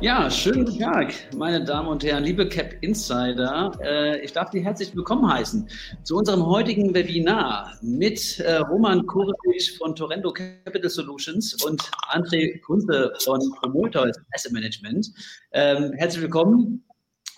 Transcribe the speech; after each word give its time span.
Ja, 0.00 0.30
schönen 0.30 0.64
guten 0.64 0.78
Tag, 0.78 1.12
meine 1.34 1.64
Damen 1.64 1.88
und 1.88 2.04
Herren, 2.04 2.22
liebe 2.22 2.48
Cap 2.48 2.72
Insider. 2.82 3.72
Äh, 3.82 4.20
ich 4.20 4.32
darf 4.32 4.52
Sie 4.52 4.60
herzlich 4.60 4.94
willkommen 4.94 5.28
heißen 5.28 5.68
zu 6.04 6.14
unserem 6.16 6.46
heutigen 6.46 6.94
Webinar 6.94 7.72
mit 7.82 8.38
äh, 8.38 8.58
Roman 8.58 9.04
Kurewitsch 9.06 9.76
von 9.76 9.96
Torrento 9.96 10.32
Capital 10.32 10.88
Solutions 10.88 11.64
und 11.64 11.82
André 12.12 12.60
Kunze 12.60 13.12
von 13.24 13.40
Promoters 13.60 14.16
Asset 14.32 14.52
Management. 14.52 15.10
Ähm, 15.50 15.92
herzlich 15.94 16.22
willkommen 16.22 16.84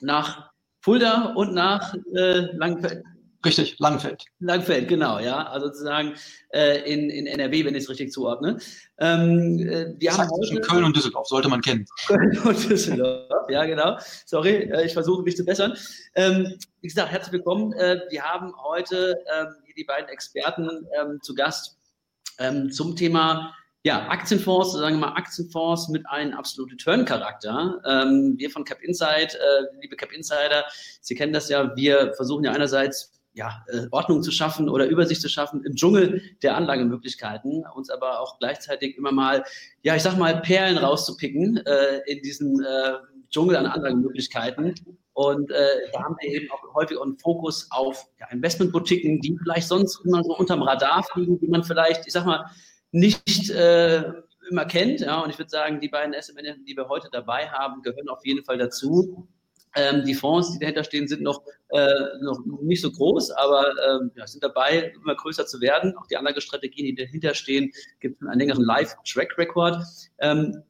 nach 0.02 0.50
Fulda 0.82 1.32
und 1.36 1.54
nach 1.54 1.94
äh, 2.14 2.40
Langfeld. 2.56 3.02
Richtig, 3.42 3.78
Langfeld. 3.78 4.26
Langfeld, 4.38 4.88
genau, 4.88 5.18
ja. 5.18 5.46
Also 5.46 5.68
sozusagen 5.68 6.14
äh, 6.50 6.92
in, 6.92 7.08
in 7.08 7.26
NRW, 7.26 7.64
wenn 7.64 7.74
ich 7.74 7.84
es 7.84 7.88
richtig 7.88 8.12
zuordne. 8.12 8.58
Ähm, 8.98 9.58
äh, 9.60 9.94
wir 9.98 10.12
haben 10.12 10.28
heute, 10.30 10.60
Köln 10.60 10.84
und 10.84 10.94
Düsseldorf, 10.94 11.26
sollte 11.26 11.48
man 11.48 11.62
kennen. 11.62 11.86
Köln 12.06 12.38
und 12.40 12.68
Düsseldorf, 12.68 13.48
ja, 13.48 13.64
genau. 13.64 13.96
Sorry, 14.26 14.70
äh, 14.70 14.84
ich 14.84 14.92
versuche 14.92 15.22
mich 15.22 15.36
zu 15.36 15.44
bessern. 15.46 15.74
Ähm, 16.14 16.58
wie 16.82 16.88
gesagt, 16.88 17.10
herzlich 17.10 17.32
willkommen. 17.32 17.72
Äh, 17.72 18.00
wir 18.10 18.22
haben 18.22 18.52
heute 18.62 19.16
ähm, 19.34 19.54
hier 19.64 19.74
die 19.74 19.84
beiden 19.84 20.10
Experten 20.10 20.86
ähm, 21.00 21.18
zu 21.22 21.34
Gast 21.34 21.78
ähm, 22.38 22.70
zum 22.70 22.94
Thema 22.94 23.54
ja, 23.82 24.08
Aktienfonds, 24.08 24.72
sagen 24.72 24.96
wir 24.96 25.06
mal 25.06 25.16
Aktienfonds 25.16 25.88
mit 25.88 26.06
einem 26.06 26.34
absoluten 26.34 26.72
Return-Charakter. 26.72 27.80
Ähm, 27.86 28.34
wir 28.36 28.50
von 28.50 28.64
Cap 28.64 28.82
Insight, 28.82 29.34
äh, 29.34 29.80
liebe 29.80 29.96
Cap 29.96 30.12
Insider, 30.12 30.66
Sie 31.00 31.14
kennen 31.14 31.32
das 31.32 31.48
ja, 31.48 31.74
wir 31.74 32.12
versuchen 32.14 32.44
ja 32.44 32.52
einerseits 32.52 33.19
ja, 33.32 33.64
äh, 33.68 33.86
Ordnung 33.90 34.22
zu 34.22 34.30
schaffen 34.30 34.68
oder 34.68 34.86
Übersicht 34.86 35.20
zu 35.20 35.28
schaffen 35.28 35.64
im 35.64 35.74
Dschungel 35.74 36.22
der 36.42 36.56
Anlagemöglichkeiten, 36.56 37.64
uns 37.74 37.90
aber 37.90 38.20
auch 38.20 38.38
gleichzeitig 38.38 38.96
immer 38.98 39.12
mal, 39.12 39.44
ja, 39.82 39.94
ich 39.94 40.02
sag 40.02 40.16
mal, 40.16 40.40
Perlen 40.40 40.78
rauszupicken 40.78 41.58
äh, 41.58 42.00
in 42.06 42.22
diesem 42.22 42.60
äh, 42.60 42.94
Dschungel 43.30 43.56
an 43.56 43.66
Anlagemöglichkeiten. 43.66 44.74
Und 45.12 45.50
äh, 45.50 45.90
da 45.92 46.02
haben 46.02 46.16
wir 46.20 46.30
eben 46.30 46.50
auch 46.50 46.74
häufig 46.74 47.00
einen 47.00 47.18
Fokus 47.18 47.68
auf 47.70 48.06
ja, 48.18 48.28
Investmentboutiquen, 48.30 49.20
die 49.20 49.36
vielleicht 49.42 49.68
sonst 49.68 50.00
immer 50.04 50.22
so 50.24 50.36
unterm 50.36 50.62
Radar 50.62 51.02
fliegen, 51.04 51.38
die 51.38 51.48
man 51.48 51.62
vielleicht, 51.62 52.06
ich 52.06 52.12
sag 52.12 52.24
mal, 52.24 52.46
nicht 52.90 53.50
äh, 53.50 54.12
immer 54.50 54.64
kennt. 54.64 55.00
Ja, 55.00 55.20
und 55.20 55.30
ich 55.30 55.38
würde 55.38 55.50
sagen, 55.50 55.80
die 55.80 55.88
beiden 55.88 56.14
SM, 56.14 56.36
die 56.66 56.76
wir 56.76 56.88
heute 56.88 57.08
dabei 57.12 57.48
haben, 57.48 57.82
gehören 57.82 58.08
auf 58.08 58.24
jeden 58.24 58.44
Fall 58.44 58.58
dazu. 58.58 59.28
Ähm, 59.76 60.04
die 60.04 60.14
Fonds, 60.14 60.52
die 60.52 60.58
dahinter 60.58 60.84
stehen, 60.84 61.06
sind 61.06 61.22
noch, 61.22 61.42
äh, 61.68 61.86
noch 62.20 62.40
nicht 62.62 62.82
so 62.82 62.90
groß, 62.90 63.30
aber 63.32 63.66
ähm, 63.88 64.10
ja, 64.16 64.26
sind 64.26 64.42
dabei, 64.42 64.92
immer 65.02 65.14
größer 65.14 65.46
zu 65.46 65.60
werden. 65.60 65.96
Auch 65.96 66.06
die 66.06 66.16
Anlagestrategien, 66.16 66.86
die 66.86 66.94
dahinter 66.94 67.34
stehen, 67.34 67.70
gibt 68.00 68.20
einen 68.22 68.38
längeren 68.38 68.64
Live-Track-Record. 68.64 69.84
Ähm, 70.18 70.62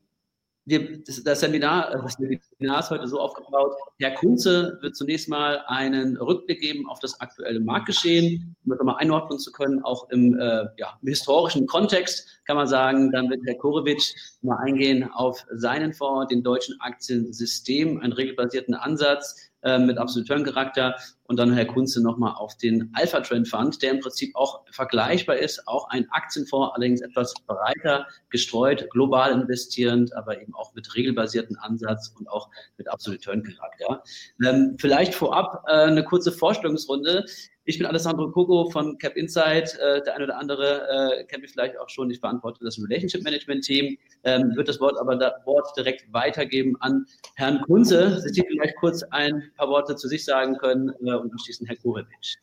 wir, 0.66 1.02
das, 1.02 1.22
das, 1.24 1.40
Seminar, 1.40 1.90
das 2.02 2.18
Webinar 2.20 2.80
ist 2.80 2.90
heute 2.90 3.08
so 3.08 3.20
aufgebaut. 3.20 3.72
Herr 3.98 4.12
Kunze 4.12 4.78
wird 4.82 4.94
zunächst 4.94 5.28
mal 5.28 5.62
einen 5.66 6.16
Rückblick 6.16 6.60
geben 6.60 6.88
auf 6.88 7.00
das 7.00 7.20
aktuelle 7.20 7.60
Marktgeschehen, 7.60 8.54
um 8.64 8.70
das 8.70 8.78
nochmal 8.78 8.96
einordnen 8.98 9.38
zu 9.38 9.50
können, 9.52 9.82
auch 9.82 10.08
im, 10.10 10.38
äh, 10.38 10.66
ja, 10.76 10.98
im 11.00 11.08
historischen 11.08 11.66
Kontext 11.66 12.40
kann 12.44 12.56
man 12.56 12.66
sagen. 12.66 13.10
Dann 13.10 13.30
wird 13.30 13.40
Herr 13.46 13.56
Korewitsch 13.56 14.12
mal 14.42 14.58
eingehen 14.58 15.10
auf 15.12 15.44
seinen 15.52 15.92
Fonds, 15.92 16.28
den 16.28 16.42
deutschen 16.42 16.80
Aktiensystem, 16.80 18.00
einen 18.00 18.12
regelbasierten 18.12 18.74
Ansatz, 18.74 19.50
äh, 19.62 19.78
mit 19.78 19.98
absolutem 19.98 20.44
Charakter 20.44 20.96
und 21.30 21.36
dann 21.36 21.52
Herr 21.52 21.64
Kunze 21.64 22.02
nochmal 22.02 22.34
auf 22.34 22.56
den 22.56 22.90
Alpha 22.92 23.20
Trend 23.20 23.46
Fund, 23.46 23.80
der 23.82 23.92
im 23.92 24.00
Prinzip 24.00 24.34
auch 24.34 24.64
vergleichbar 24.72 25.36
ist, 25.36 25.62
auch 25.68 25.88
ein 25.90 26.10
Aktienfonds, 26.10 26.72
allerdings 26.74 27.02
etwas 27.02 27.32
breiter 27.46 28.08
gestreut, 28.30 28.90
global 28.90 29.30
investierend, 29.30 30.12
aber 30.16 30.42
eben 30.42 30.52
auch 30.56 30.74
mit 30.74 30.92
regelbasierten 30.92 31.56
Ansatz 31.56 32.12
und 32.18 32.28
auch 32.28 32.50
mit 32.78 32.88
absolutem 32.88 33.44
Charakter. 33.44 34.02
Ähm, 34.44 34.76
vielleicht 34.80 35.14
vorab 35.14 35.62
äh, 35.68 35.70
eine 35.70 36.02
kurze 36.02 36.32
Vorstellungsrunde. 36.32 37.24
Ich 37.70 37.78
bin 37.78 37.86
Alessandro 37.86 38.30
Coco 38.32 38.68
von 38.70 38.98
Cap 38.98 39.16
Insight. 39.16 39.78
Äh, 39.78 40.02
der 40.02 40.16
eine 40.16 40.24
oder 40.24 40.38
andere 40.38 40.88
äh, 41.20 41.24
kennt 41.24 41.42
mich 41.42 41.52
vielleicht 41.52 41.78
auch 41.78 41.88
schon. 41.88 42.10
Ich 42.10 42.18
verantworte 42.18 42.64
das 42.64 42.82
Relationship 42.82 43.22
Management 43.22 43.64
Team. 43.64 43.96
Ähm, 44.24 44.56
wird 44.56 44.68
das 44.68 44.80
Wort 44.80 44.98
aber 44.98 45.14
das 45.14 45.34
Wort 45.44 45.68
direkt 45.76 46.12
weitergeben 46.12 46.76
an 46.80 47.06
Herrn 47.36 47.60
Kunze. 47.60 48.20
Sie 48.22 48.42
vielleicht 48.48 48.74
kurz 48.76 49.04
ein 49.10 49.52
paar 49.56 49.68
Worte 49.68 49.94
zu 49.94 50.08
sich 50.08 50.24
sagen 50.24 50.56
können 50.56 50.88
äh, 51.06 51.12
und 51.20 51.32
anschließend 51.32 51.68
Herr 51.68 51.76
Kurewitsch. 51.76 52.36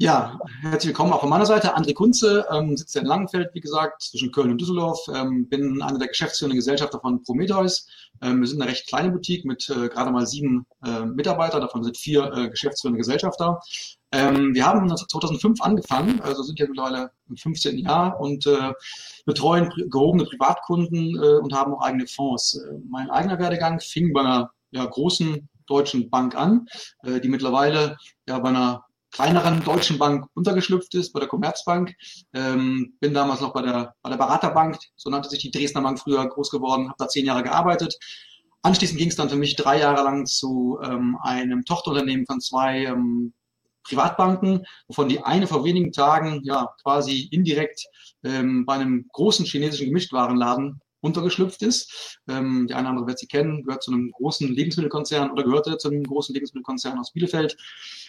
Ja, 0.00 0.38
herzlich 0.60 0.90
willkommen 0.90 1.12
auch 1.12 1.22
von 1.22 1.28
meiner 1.28 1.44
Seite. 1.44 1.76
André 1.76 1.92
Kunze, 1.92 2.46
ähm, 2.52 2.76
sitzt 2.76 2.94
in 2.94 3.04
Langenfeld, 3.04 3.52
wie 3.52 3.60
gesagt, 3.60 4.00
zwischen 4.00 4.30
Köln 4.30 4.52
und 4.52 4.60
Düsseldorf. 4.60 5.00
Ähm, 5.12 5.48
bin 5.48 5.82
einer 5.82 5.98
der 5.98 6.06
geschäftsführenden 6.06 6.56
Gesellschafter 6.56 7.00
von 7.00 7.20
Prometheus. 7.24 7.88
Ähm, 8.22 8.38
wir 8.40 8.46
sind 8.46 8.62
eine 8.62 8.70
recht 8.70 8.86
kleine 8.86 9.10
Boutique 9.10 9.44
mit 9.44 9.68
äh, 9.68 9.88
gerade 9.88 10.12
mal 10.12 10.24
sieben 10.24 10.66
äh, 10.84 11.04
Mitarbeitern, 11.04 11.62
davon 11.62 11.82
sind 11.82 11.96
vier 11.96 12.32
äh, 12.32 12.48
geschäftsführende 12.48 12.98
Gesellschafter. 12.98 13.60
Ähm, 14.12 14.54
wir 14.54 14.64
haben 14.64 14.88
2005 14.88 15.60
angefangen, 15.60 16.20
also 16.20 16.44
sind 16.44 16.60
ja 16.60 16.68
mittlerweile 16.68 17.10
im 17.28 17.36
15. 17.36 17.78
Jahr 17.78 18.20
und 18.20 18.46
äh, 18.46 18.72
betreuen 19.26 19.68
pri 19.68 19.88
gehobene 19.88 20.26
Privatkunden 20.26 21.16
äh, 21.16 21.38
und 21.40 21.52
haben 21.52 21.74
auch 21.74 21.82
eigene 21.82 22.06
Fonds. 22.06 22.54
Äh, 22.54 22.78
mein 22.88 23.10
eigener 23.10 23.40
Werdegang 23.40 23.80
fing 23.80 24.12
bei 24.12 24.20
einer 24.20 24.52
ja, 24.70 24.86
großen 24.86 25.48
deutschen 25.68 26.10
Bank 26.10 26.34
an, 26.34 26.66
äh, 27.04 27.20
die 27.20 27.28
mittlerweile 27.28 27.96
ja 28.26 28.38
bei 28.38 28.48
einer 28.48 28.84
kleineren 29.10 29.64
deutschen 29.64 29.98
Bank 29.98 30.26
untergeschlüpft 30.34 30.94
ist, 30.94 31.12
bei 31.12 31.20
der 31.20 31.28
Commerzbank. 31.28 31.94
Ähm, 32.34 32.94
bin 33.00 33.14
damals 33.14 33.40
noch 33.40 33.52
bei 33.52 33.62
der, 33.62 33.94
bei 34.02 34.10
der 34.10 34.16
Beraterbank, 34.16 34.78
so 34.96 35.10
nannte 35.10 35.28
sich 35.28 35.40
die 35.40 35.50
Dresdner 35.50 35.82
Bank 35.82 35.98
früher, 35.98 36.26
groß 36.28 36.50
geworden, 36.50 36.88
habe 36.88 36.96
da 36.98 37.08
zehn 37.08 37.24
Jahre 37.24 37.42
gearbeitet. 37.42 37.96
Anschließend 38.62 38.98
ging 38.98 39.08
es 39.08 39.16
dann 39.16 39.30
für 39.30 39.36
mich 39.36 39.56
drei 39.56 39.78
Jahre 39.78 40.02
lang 40.02 40.26
zu 40.26 40.78
ähm, 40.82 41.16
einem 41.22 41.64
Tochterunternehmen 41.64 42.26
von 42.26 42.40
zwei 42.40 42.84
ähm, 42.84 43.32
Privatbanken, 43.84 44.66
wovon 44.88 45.08
die 45.08 45.22
eine 45.22 45.46
vor 45.46 45.64
wenigen 45.64 45.92
Tagen 45.92 46.40
ja 46.44 46.68
quasi 46.82 47.28
indirekt 47.30 47.86
ähm, 48.22 48.66
bei 48.66 48.74
einem 48.74 49.06
großen 49.12 49.46
chinesischen 49.46 49.86
Gemischtwarenladen 49.86 50.80
untergeschlüpft 51.00 51.62
ist. 51.62 52.18
Ähm, 52.28 52.66
die 52.68 52.74
eine 52.74 52.82
oder 52.82 52.90
andere 52.90 53.06
wird 53.06 53.18
sie 53.18 53.26
kennen, 53.26 53.62
gehört 53.64 53.82
zu 53.82 53.92
einem 53.92 54.10
großen 54.12 54.48
Lebensmittelkonzern 54.48 55.30
oder 55.30 55.44
gehörte 55.44 55.78
zu 55.78 55.88
einem 55.88 56.04
großen 56.04 56.34
Lebensmittelkonzern 56.34 56.98
aus 56.98 57.12
Bielefeld. 57.12 57.56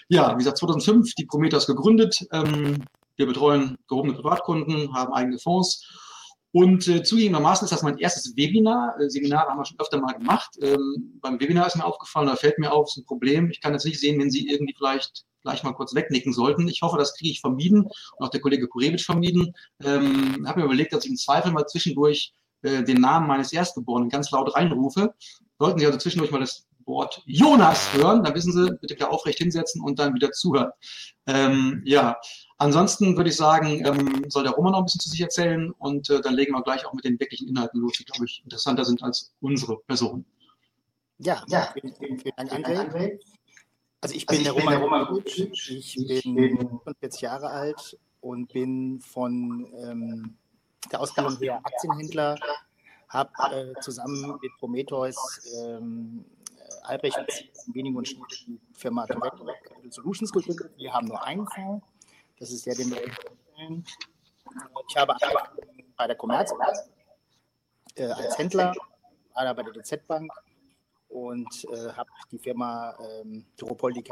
Ja, 0.07 0.33
wie 0.33 0.39
gesagt, 0.39 0.57
2005 0.57 1.13
die 1.15 1.25
Prometheus 1.25 1.67
gegründet. 1.67 2.27
Ähm, 2.31 2.83
wir 3.15 3.27
betreuen 3.27 3.77
gehobene 3.87 4.13
Privatkunden, 4.13 4.93
haben 4.93 5.13
eigene 5.13 5.39
Fonds 5.39 5.85
und 6.51 6.87
äh, 6.87 7.03
zugegebenermaßen 7.03 7.65
ist 7.65 7.71
das 7.71 7.83
mein 7.83 7.97
erstes 7.99 8.35
Webinar. 8.35 8.99
Äh, 8.99 9.09
Seminare 9.09 9.49
haben 9.49 9.59
wir 9.59 9.65
schon 9.65 9.79
öfter 9.79 9.99
mal 9.99 10.13
gemacht. 10.13 10.57
Ähm, 10.61 11.19
beim 11.21 11.39
Webinar 11.39 11.67
ist 11.67 11.75
mir 11.75 11.85
aufgefallen, 11.85 12.27
da 12.27 12.35
fällt 12.35 12.57
mir 12.57 12.71
auf, 12.71 12.87
es 12.87 12.93
ist 12.93 13.03
ein 13.03 13.05
Problem. 13.05 13.51
Ich 13.51 13.61
kann 13.61 13.73
jetzt 13.73 13.85
nicht 13.85 13.99
sehen, 13.99 14.19
wenn 14.19 14.31
Sie 14.31 14.49
irgendwie 14.49 14.73
vielleicht 14.75 15.25
gleich 15.43 15.63
mal 15.63 15.73
kurz 15.73 15.93
wegnicken 15.93 16.33
sollten. 16.33 16.67
Ich 16.67 16.81
hoffe, 16.81 16.97
das 16.97 17.15
kriege 17.15 17.31
ich 17.31 17.39
vermieden 17.39 17.83
und 17.83 18.25
auch 18.25 18.29
der 18.29 18.41
Kollege 18.41 18.67
Kurewitsch 18.67 19.05
vermieden. 19.05 19.53
Ähm, 19.83 20.45
habe 20.47 20.61
mir 20.61 20.65
überlegt, 20.65 20.91
dass 20.91 21.05
ich 21.05 21.11
im 21.11 21.17
Zweifel 21.17 21.51
mal 21.51 21.67
zwischendurch 21.67 22.33
äh, 22.61 22.83
den 22.83 23.01
Namen 23.01 23.27
meines 23.27 23.53
Erstgeborenen 23.53 24.09
ganz 24.09 24.31
laut 24.31 24.55
reinrufe. 24.55 25.13
Sollten 25.57 25.79
Sie 25.79 25.85
also 25.85 25.97
zwischendurch 25.97 26.31
mal 26.31 26.39
das 26.39 26.67
Wort 26.85 27.21
Jonas 27.25 27.93
hören, 27.93 28.23
dann 28.23 28.33
wissen 28.33 28.51
Sie, 28.51 28.77
bitte 28.81 28.95
wieder 28.95 29.11
aufrecht 29.11 29.37
hinsetzen 29.37 29.81
und 29.81 29.99
dann 29.99 30.15
wieder 30.15 30.31
zuhören. 30.31 30.71
Ähm, 31.27 31.81
ja, 31.85 32.17
ansonsten 32.57 33.15
würde 33.15 33.29
ich 33.29 33.35
sagen, 33.35 33.85
ähm, 33.85 34.25
soll 34.27 34.43
der 34.43 34.53
Roman 34.53 34.73
noch 34.73 34.79
ein 34.79 34.85
bisschen 34.85 35.01
zu 35.01 35.09
sich 35.09 35.21
erzählen 35.21 35.71
und 35.77 36.09
äh, 36.09 36.19
dann 36.21 36.33
legen 36.33 36.53
wir 36.53 36.63
gleich 36.63 36.85
auch 36.85 36.93
mit 36.93 37.05
den 37.05 37.19
wirklichen 37.19 37.47
Inhalten 37.47 37.79
los, 37.79 37.93
die, 37.97 38.05
glaube 38.05 38.25
ich, 38.25 38.41
interessanter 38.43 38.83
sind 38.83 39.03
als 39.03 39.33
unsere 39.39 39.77
Person. 39.81 40.25
Ja, 41.19 41.43
ja. 41.47 41.69
Vielen, 41.73 41.93
vielen, 41.95 42.19
vielen 42.19 42.35
Dank, 42.35 42.67
André. 42.67 43.19
Also 44.01 44.15
ich 44.15 44.25
bin 44.25 44.39
also 44.39 44.53
der 44.53 44.61
Roman, 44.61 44.81
Roman 44.81 45.07
Kutsch, 45.07 45.39
ich 45.69 45.95
bin 45.95 46.57
45 46.57 47.21
Jahre 47.21 47.49
alt 47.49 47.97
und 48.21 48.51
bin 48.53 49.01
von 49.01 49.67
ähm, 49.77 50.37
der 50.91 51.01
Ausbildung 51.01 51.37
her. 51.37 51.59
Aktienhändler, 51.63 52.37
habe 53.09 53.31
äh, 53.51 53.79
zusammen 53.81 54.39
mit 54.41 54.51
Prometheus 54.59 55.17
ähm, 55.57 56.25
Albrecht 56.83 57.17
und 57.17 57.95
und 57.95 58.07
Schnitt 58.07 58.45
die 58.47 58.59
Firma 58.73 59.05
Capital 59.05 59.55
Solutions 59.89 60.31
gegründet. 60.31 60.71
Wir 60.77 60.93
haben 60.93 61.07
nur 61.07 61.23
einen 61.23 61.47
Fonds, 61.47 61.85
das 62.39 62.51
ist 62.51 62.65
der, 62.65 62.75
den 62.75 62.89
wir 62.91 63.01
Ich 64.87 64.97
habe 64.97 65.15
bei 65.97 66.07
der 66.07 66.15
Commerz 66.15 66.53
äh, 67.95 68.05
als 68.05 68.37
Händler, 68.37 68.73
war 69.33 69.53
bei 69.53 69.63
der 69.63 69.73
DZ 69.73 70.07
Bank 70.07 70.31
und 71.09 71.65
äh, 71.71 71.91
habe 71.93 72.09
die 72.31 72.39
Firma 72.39 72.95
ähm, 72.99 73.45
Turopoldi 73.57 74.03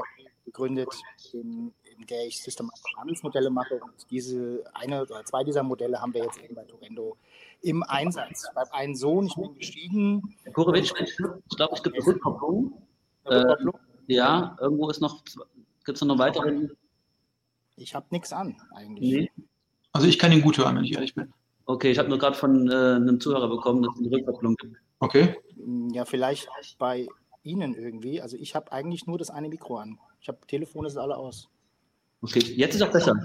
gegründet, 0.46 0.90
in, 1.34 1.74
in, 1.98 2.08
der 2.08 2.26
ich 2.26 2.42
systematische 2.42 2.98
Handelsmodelle 2.98 3.50
mache. 3.50 3.76
Und 3.76 4.10
diese 4.10 4.64
eine 4.74 5.02
oder 5.02 5.24
zwei 5.26 5.44
dieser 5.44 5.64
Modelle 5.64 6.02
haben 6.02 6.14
wir 6.14 6.24
jetzt 6.24 6.40
eben 6.42 6.56
bei 6.56 6.64
Torendo 6.66 7.18
im 7.62 7.84
Einsatz. 7.84 8.46
Bei 8.54 8.72
einem 8.74 8.96
Sohn, 8.96 9.28
ich 9.28 9.36
bin 9.36 9.54
gestiegen. 9.56 10.36
Herr 10.44 10.54
Kurewitsch, 10.54 10.94
ich 11.00 11.58
glaube, 11.58 11.76
es 11.76 11.84
gibt 11.84 11.96
eine 11.96 12.06
Rückkopplung. 12.06 12.82
Äh, 13.26 13.56
ja, 14.08 14.58
irgendwo 14.60 14.90
ist 14.90 15.02
noch, 15.02 15.24
gibt 15.86 15.98
es 15.98 16.02
noch 16.02 16.16
eine 16.16 16.20
weitere? 16.20 16.70
Ich 17.76 17.94
habe 17.94 18.08
nichts 18.12 18.34
an, 18.34 18.60
eigentlich. 18.74 19.32
Nee. 19.36 19.44
Also 19.92 20.08
ich 20.08 20.20
kann 20.20 20.32
ihn 20.32 20.42
gut 20.42 20.58
hören, 20.58 20.76
wenn 20.76 20.84
ich 20.84 20.94
ehrlich 20.94 21.16
bin. 21.16 21.34
Okay, 21.66 21.92
ich 21.92 22.00
habe 22.00 22.10
nur 22.10 22.18
gerade 22.18 22.36
von 22.36 22.70
äh, 22.70 22.74
einem 22.74 23.20
Zuhörer 23.20 23.50
bekommen, 23.50 23.84
dass 23.84 23.94
es 23.96 24.00
eine 24.00 24.12
Rückkopplung 24.12 24.56
gibt. 24.56 24.78
Okay. 25.00 25.36
Ja, 25.92 26.06
vielleicht 26.06 26.48
bei 26.78 27.08
Ihnen 27.44 27.76
irgendwie. 27.76 28.22
Also 28.22 28.38
ich 28.38 28.56
habe 28.56 28.72
eigentlich 28.72 29.06
nur 29.06 29.18
das 29.18 29.30
eine 29.30 29.50
Mikro 29.50 29.78
an. 29.78 30.00
Ich 30.22 30.28
habe 30.28 30.40
Telefone 30.48 30.90
sind 30.90 31.00
alle 31.00 31.18
aus. 31.18 31.50
Okay, 32.22 32.40
jetzt 32.40 32.76
ist 32.76 32.82
auch 32.82 32.92
besser. 32.92 33.16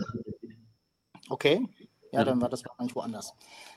Okay, 1.29 1.67
ja, 2.12 2.25
dann 2.25 2.41
war 2.41 2.49
das 2.49 2.65
wahrscheinlich 2.65 2.94
woanders. 2.94 3.33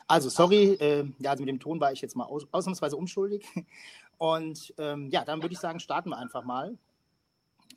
Also, 0.08 0.30
sorry, 0.30 0.74
äh, 0.74 1.06
ja, 1.20 1.32
also 1.32 1.44
mit 1.44 1.50
dem 1.50 1.60
Ton 1.60 1.80
war 1.80 1.92
ich 1.92 2.02
jetzt 2.02 2.16
mal 2.16 2.26
aus, 2.26 2.46
ausnahmsweise 2.52 2.98
unschuldig. 2.98 3.46
Und 4.18 4.74
ähm, 4.78 5.10
ja, 5.10 5.26
dann 5.26 5.42
würde 5.42 5.54
ich 5.54 5.60
sagen, 5.60 5.80
starten 5.80 6.10
wir 6.10 6.18
einfach 6.18 6.44
mal. 6.44 6.78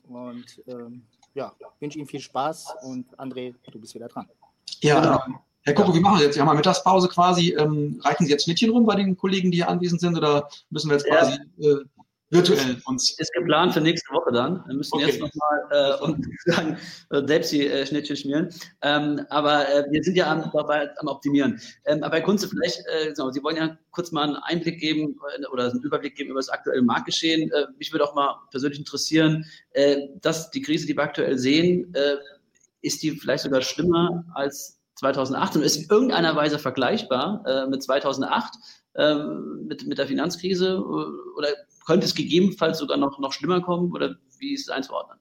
Und 0.08 0.62
ähm, 0.66 1.02
ja, 1.34 1.52
wünsche 1.80 1.98
Ihnen 1.98 2.06
viel 2.06 2.20
Spaß 2.20 2.76
und 2.82 3.18
André, 3.18 3.54
du 3.70 3.78
bist 3.78 3.94
wieder 3.94 4.08
dran. 4.08 4.28
Ja, 4.80 5.00
genau. 5.00 5.40
Herr 5.62 5.74
Koko, 5.74 5.94
wie 5.94 6.00
machen 6.00 6.18
wir 6.18 6.26
jetzt? 6.26 6.36
Wir 6.36 6.40
haben 6.40 6.46
mal 6.46 6.54
Mittagspause 6.54 7.08
quasi. 7.08 7.54
Ähm, 7.54 8.00
reichen 8.02 8.24
Sie 8.24 8.32
jetzt 8.32 8.44
Schnittchen 8.44 8.70
rum 8.70 8.86
bei 8.86 8.94
den 8.94 9.16
Kollegen, 9.16 9.50
die 9.50 9.58
hier 9.58 9.68
anwesend 9.68 10.00
sind, 10.00 10.16
oder 10.16 10.48
müssen 10.70 10.88
wir 10.88 10.96
jetzt 10.96 11.06
quasi 11.06 11.38
äh, 11.58 11.84
virtuell 12.30 12.80
uns. 12.84 13.18
Ist 13.18 13.32
geplant 13.32 13.74
für 13.74 13.80
nächste 13.80 14.12
Woche 14.12 14.32
dann. 14.32 14.62
Wir 14.66 14.74
müssen 14.74 14.94
okay. 14.94 15.06
jetzt 15.06 15.20
nochmal 15.20 15.60
äh, 15.70 16.04
und 16.04 16.26
sagen, 16.44 16.76
äh, 17.10 17.26
selbst 17.26 17.52
die 17.52 17.66
äh, 17.66 17.86
Schnittchen 17.86 18.16
schmieren. 18.16 18.48
Ähm, 18.82 19.24
aber 19.30 19.68
äh, 19.68 19.84
wir 19.90 20.02
sind 20.02 20.16
ja 20.16 20.30
am, 20.30 20.50
dabei 20.52 20.90
am 20.98 21.08
Optimieren. 21.08 21.60
Ähm, 21.86 22.02
aber 22.02 22.16
Herr 22.16 22.24
Kunze, 22.24 22.48
vielleicht, 22.48 22.80
äh, 22.86 23.14
Sie 23.14 23.42
wollen 23.42 23.56
ja 23.56 23.78
kurz 23.90 24.12
mal 24.12 24.24
einen 24.24 24.36
Einblick 24.36 24.80
geben 24.80 25.16
äh, 25.38 25.46
oder 25.46 25.70
einen 25.70 25.82
Überblick 25.82 26.16
geben 26.16 26.30
über 26.30 26.40
das 26.40 26.48
aktuelle 26.48 26.82
Marktgeschehen. 26.82 27.50
Äh, 27.50 27.66
mich 27.78 27.92
würde 27.92 28.04
auch 28.04 28.14
mal 28.14 28.36
persönlich 28.50 28.78
interessieren, 28.78 29.46
äh, 29.72 30.08
dass 30.20 30.50
die 30.50 30.62
Krise, 30.62 30.86
die 30.86 30.96
wir 30.96 31.02
aktuell 31.02 31.38
sehen, 31.38 31.94
äh, 31.94 32.16
ist 32.82 33.02
die 33.02 33.12
vielleicht 33.12 33.44
sogar 33.44 33.62
schlimmer 33.62 34.24
als 34.34 34.78
2008 34.96 35.56
und 35.56 35.62
ist 35.62 35.76
in 35.76 35.88
irgendeiner 35.88 36.34
Weise 36.34 36.58
vergleichbar 36.58 37.44
äh, 37.46 37.66
mit 37.66 37.82
2008, 37.82 38.54
äh, 38.54 38.87
mit, 38.98 39.86
mit 39.86 39.98
der 39.98 40.06
Finanzkrise? 40.06 40.82
Oder 41.36 41.48
könnte 41.86 42.06
es 42.06 42.14
gegebenenfalls 42.14 42.78
sogar 42.78 42.98
noch, 42.98 43.18
noch 43.18 43.32
schlimmer 43.32 43.60
kommen 43.60 43.92
oder 43.92 44.16
wie 44.38 44.54
ist 44.54 44.62
es 44.62 44.68
einzuordnen? 44.68 45.18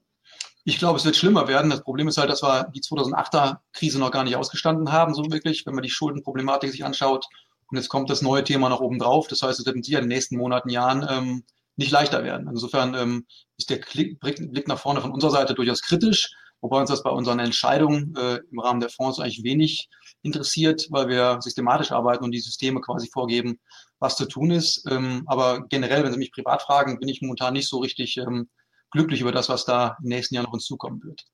Ich 0.66 0.80
glaube, 0.80 0.98
es 0.98 1.06
wird 1.06 1.16
schlimmer 1.16 1.48
werden. 1.48 1.70
Das 1.70 1.82
Problem 1.82 2.10
ist 2.10 2.18
halt, 2.18 2.30
dass 2.30 2.44
wir 2.44 2.70
die 2.76 2.82
2008er 2.82 3.60
Krise 3.72 4.00
noch 4.00 4.12
gar 4.12 4.26
nicht 4.26 4.36
ausgestanden 4.36 4.92
haben, 4.92 5.14
so 5.14 5.32
wirklich, 5.32 5.66
wenn 5.66 5.76
man 5.76 5.84
die 5.84 5.90
Schuldenproblematik 5.90 6.72
sich 6.72 6.84
anschaut. 6.84 7.26
Und 7.70 7.78
jetzt 7.78 7.88
kommt 7.88 8.10
das 8.10 8.22
neue 8.22 8.44
Thema 8.44 8.68
noch 8.68 8.82
oben 8.82 9.00
drauf. 9.00 9.28
Das 9.28 9.42
heißt, 9.44 9.60
es 9.60 9.66
wird 9.66 9.78
in 9.78 9.82
den 9.82 10.08
nächsten 10.08 10.38
Monaten, 10.38 10.70
Jahren 10.70 11.08
ähm, 11.10 11.44
nicht 11.78 11.92
leichter 11.92 12.24
werden. 12.26 12.48
Insofern 12.50 12.96
ähm, 12.96 13.26
ist 13.58 13.70
der 13.70 13.78
Blick 13.78 14.68
nach 14.68 14.80
vorne 14.80 15.00
von 15.00 15.12
unserer 15.12 15.32
Seite 15.32 15.54
durchaus 15.54 15.82
kritisch, 15.82 16.34
wobei 16.62 16.80
uns 16.80 16.90
das 16.90 17.04
bei 17.04 17.10
unseren 17.10 17.40
Entscheidungen 17.40 18.16
äh, 18.16 18.40
im 18.52 18.60
Rahmen 18.60 18.80
der 18.80 18.90
Fonds 18.90 19.20
eigentlich 19.20 19.44
wenig 19.44 19.90
interessiert, 20.22 20.88
weil 20.90 21.08
wir 21.08 21.40
systematisch 21.42 21.92
arbeiten 21.92 22.24
und 22.24 22.32
die 22.32 22.40
Systeme 22.40 22.82
quasi 22.82 23.10
vorgeben, 23.12 23.60
was 24.00 24.16
zu 24.16 24.26
tun 24.26 24.52
ist. 24.52 24.86
Ähm, 24.90 25.24
aber 25.28 25.66
generell, 25.70 26.04
wenn 26.04 26.12
Sie 26.12 26.20
mich 26.20 26.32
privat 26.32 26.62
fragen, 26.62 27.00
bin 27.00 27.10
ich 27.10 27.22
momentan 27.22 27.54
nicht 27.54 27.68
so 27.68 27.80
richtig 27.80 28.18
ähm, 28.18 28.50
glücklich 28.92 29.22
über 29.22 29.32
das, 29.32 29.50
was 29.50 29.66
da 29.66 29.98
im 30.02 30.10
nächsten 30.10 30.36
Jahr 30.36 30.44
noch 30.44 30.54
uns 30.54 30.66
zukommen 30.66 31.02
wird. 31.04 31.26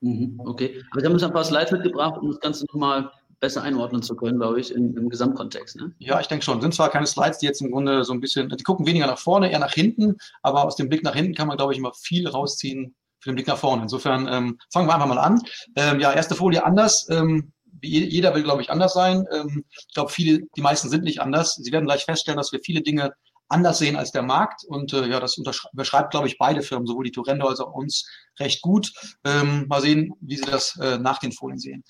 Mhm, 0.00 0.40
okay, 0.44 0.82
aber 0.90 1.00
Sie 1.00 1.06
haben 1.06 1.12
uns 1.12 1.22
ein 1.22 1.32
paar 1.32 1.44
Slides 1.44 1.72
mitgebracht, 1.72 2.18
um 2.20 2.30
das 2.30 2.40
Ganze 2.40 2.64
nochmal 2.66 3.10
besser 3.40 3.62
einordnen 3.62 4.02
zu 4.02 4.14
können, 4.14 4.38
glaube 4.38 4.60
ich, 4.60 4.70
im, 4.70 4.96
im 4.96 5.08
Gesamtkontext. 5.08 5.76
Ne? 5.76 5.94
Ja, 5.98 6.20
ich 6.20 6.26
denke 6.26 6.44
schon. 6.44 6.60
Sind 6.60 6.74
zwar 6.74 6.90
keine 6.90 7.06
Slides, 7.06 7.38
die 7.38 7.46
jetzt 7.46 7.62
im 7.62 7.70
Grunde 7.70 8.04
so 8.04 8.12
ein 8.12 8.20
bisschen, 8.20 8.48
die 8.50 8.62
gucken 8.62 8.86
weniger 8.86 9.06
nach 9.06 9.18
vorne, 9.18 9.50
eher 9.50 9.58
nach 9.58 9.72
hinten, 9.72 10.16
aber 10.42 10.64
aus 10.64 10.76
dem 10.76 10.88
Blick 10.88 11.02
nach 11.02 11.14
hinten 11.14 11.34
kann 11.34 11.48
man, 11.48 11.56
glaube 11.56 11.72
ich, 11.72 11.78
immer 11.78 11.92
viel 11.94 12.28
rausziehen 12.28 12.94
für 13.20 13.30
den 13.30 13.36
Blick 13.36 13.46
nach 13.46 13.58
vorne. 13.58 13.82
Insofern 13.82 14.26
ähm, 14.28 14.58
fangen 14.72 14.88
wir 14.88 14.94
einfach 14.94 15.06
mal 15.06 15.18
an. 15.18 15.40
Ähm, 15.76 16.00
ja, 16.00 16.12
erste 16.12 16.34
Folie 16.34 16.64
anders. 16.64 17.08
Ähm, 17.10 17.52
jeder 17.82 18.34
will, 18.34 18.42
glaube 18.42 18.62
ich, 18.62 18.70
anders 18.70 18.92
sein. 18.92 19.24
Ähm, 19.32 19.64
ich 19.70 19.94
glaube, 19.94 20.10
viele, 20.10 20.40
die 20.56 20.60
meisten 20.62 20.88
sind 20.88 21.04
nicht 21.04 21.20
anders. 21.20 21.54
Sie 21.54 21.72
werden 21.72 21.86
gleich 21.86 22.04
feststellen, 22.04 22.38
dass 22.38 22.52
wir 22.52 22.60
viele 22.62 22.82
Dinge 22.82 23.12
anders 23.48 23.78
sehen 23.78 23.96
als 23.96 24.12
der 24.12 24.22
Markt. 24.22 24.64
Und 24.64 24.92
äh, 24.92 25.06
ja, 25.06 25.20
das 25.20 25.38
überschreibt, 25.72 26.12
glaube 26.12 26.28
ich, 26.28 26.38
beide 26.38 26.62
Firmen, 26.62 26.86
sowohl 26.86 27.04
die 27.04 27.10
Torrendo 27.10 27.48
als 27.48 27.60
auch 27.60 27.72
uns, 27.72 28.08
recht 28.38 28.62
gut. 28.62 28.92
Ähm, 29.24 29.66
mal 29.68 29.80
sehen, 29.80 30.14
wie 30.20 30.36
Sie 30.36 30.44
das 30.44 30.78
äh, 30.80 30.98
nach 30.98 31.18
den 31.18 31.32
Folien 31.32 31.58
sehen. 31.58 31.84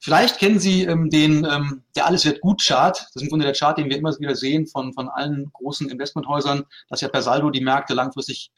Vielleicht 0.00 0.38
kennen 0.38 0.58
Sie 0.58 0.82
ähm, 0.82 1.10
den 1.10 1.44
ähm, 1.44 1.84
Der 1.94 2.06
Alles 2.06 2.24
wird 2.24 2.40
gut 2.40 2.64
Chart. 2.64 2.98
Das 2.98 3.14
ist 3.14 3.22
im 3.22 3.28
Grunde 3.28 3.44
der 3.44 3.54
Chart, 3.54 3.78
den 3.78 3.88
wir 3.88 3.96
immer 3.96 4.18
wieder 4.18 4.34
sehen 4.34 4.66
von, 4.66 4.92
von 4.94 5.08
allen 5.08 5.50
großen 5.52 5.88
Investmenthäusern, 5.88 6.64
dass 6.88 7.02
ja 7.02 7.08
per 7.08 7.22
Saldo 7.22 7.50
die 7.50 7.60
Märkte 7.60 7.94
langfristig 7.94 8.50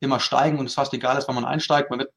immer 0.00 0.20
steigen 0.20 0.58
und 0.58 0.66
es 0.66 0.74
fast 0.74 0.92
egal 0.94 1.16
ist, 1.16 1.28
wann 1.28 1.34
man 1.34 1.44
einsteigt. 1.44 1.90
Man 1.90 2.00
wird 2.00 2.12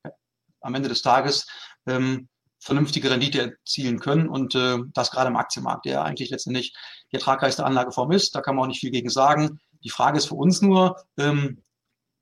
am 0.61 0.75
Ende 0.75 0.89
des 0.89 1.01
Tages 1.01 1.47
ähm, 1.85 2.29
vernünftige 2.59 3.11
Rendite 3.11 3.41
erzielen 3.41 3.99
können 3.99 4.29
und 4.29 4.55
äh, 4.55 4.77
das 4.93 5.11
gerade 5.11 5.29
im 5.29 5.35
Aktienmarkt, 5.35 5.85
der 5.85 6.03
eigentlich 6.03 6.29
letztendlich 6.29 6.73
die 7.11 7.17
ertragreichste 7.17 7.65
Anlageform 7.65 8.11
ist. 8.11 8.33
Da 8.35 8.41
kann 8.41 8.55
man 8.55 8.63
auch 8.63 8.67
nicht 8.67 8.79
viel 8.79 8.91
gegen 8.91 9.09
sagen. 9.09 9.59
Die 9.83 9.89
Frage 9.89 10.17
ist 10.17 10.27
für 10.27 10.35
uns 10.35 10.61
nur, 10.61 10.95
ähm, 11.17 11.61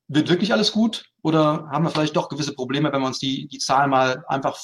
wird 0.07 0.29
wirklich 0.29 0.51
alles 0.51 0.71
gut 0.71 1.05
oder 1.21 1.69
haben 1.71 1.85
wir 1.85 1.91
vielleicht 1.91 2.15
doch 2.15 2.27
gewisse 2.27 2.53
Probleme, 2.53 2.91
wenn 2.91 3.01
wir 3.01 3.07
uns 3.07 3.19
die, 3.19 3.47
die 3.47 3.59
Zahlen 3.59 3.91
mal 3.91 4.25
einfach 4.27 4.57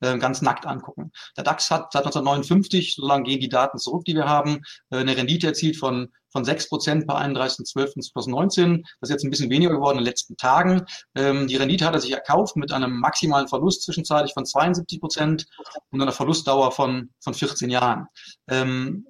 äh, 0.00 0.18
ganz 0.18 0.42
nackt 0.42 0.66
angucken. 0.66 1.12
Der 1.36 1.44
DAX 1.44 1.70
hat 1.70 1.92
seit 1.92 2.04
1959, 2.04 2.94
so 2.94 3.06
lange 3.06 3.24
gehen 3.24 3.40
die 3.40 3.48
Daten 3.48 3.78
zurück, 3.78 4.04
die 4.04 4.14
wir 4.14 4.28
haben, 4.28 4.62
äh, 4.90 4.98
eine 4.98 5.16
Rendite 5.16 5.48
erzielt 5.48 5.76
von 5.76 6.12
von 6.30 6.44
6 6.44 6.68
Prozent 6.68 7.06
bei 7.06 7.14
31.12.2019. 7.14 8.82
Das 9.00 9.08
ist 9.08 9.10
jetzt 9.10 9.24
ein 9.24 9.30
bisschen 9.30 9.50
weniger 9.50 9.72
geworden 9.72 9.98
in 9.98 10.04
den 10.04 10.10
letzten 10.10 10.36
Tagen. 10.36 10.84
Ähm, 11.14 11.46
die 11.46 11.56
Rendite 11.56 11.84
hat 11.84 11.94
er 11.94 12.00
sich 12.00 12.12
erkauft 12.12 12.56
mit 12.56 12.72
einem 12.72 12.98
maximalen 12.98 13.48
Verlust 13.48 13.82
zwischenzeitlich 13.82 14.34
von 14.34 14.46
72 14.46 15.00
Prozent 15.00 15.46
und 15.90 16.00
einer 16.00 16.12
Verlustdauer 16.12 16.72
von, 16.72 17.10
von 17.20 17.34
14 17.34 17.70
Jahren. 17.70 18.06
Ähm, 18.48 19.06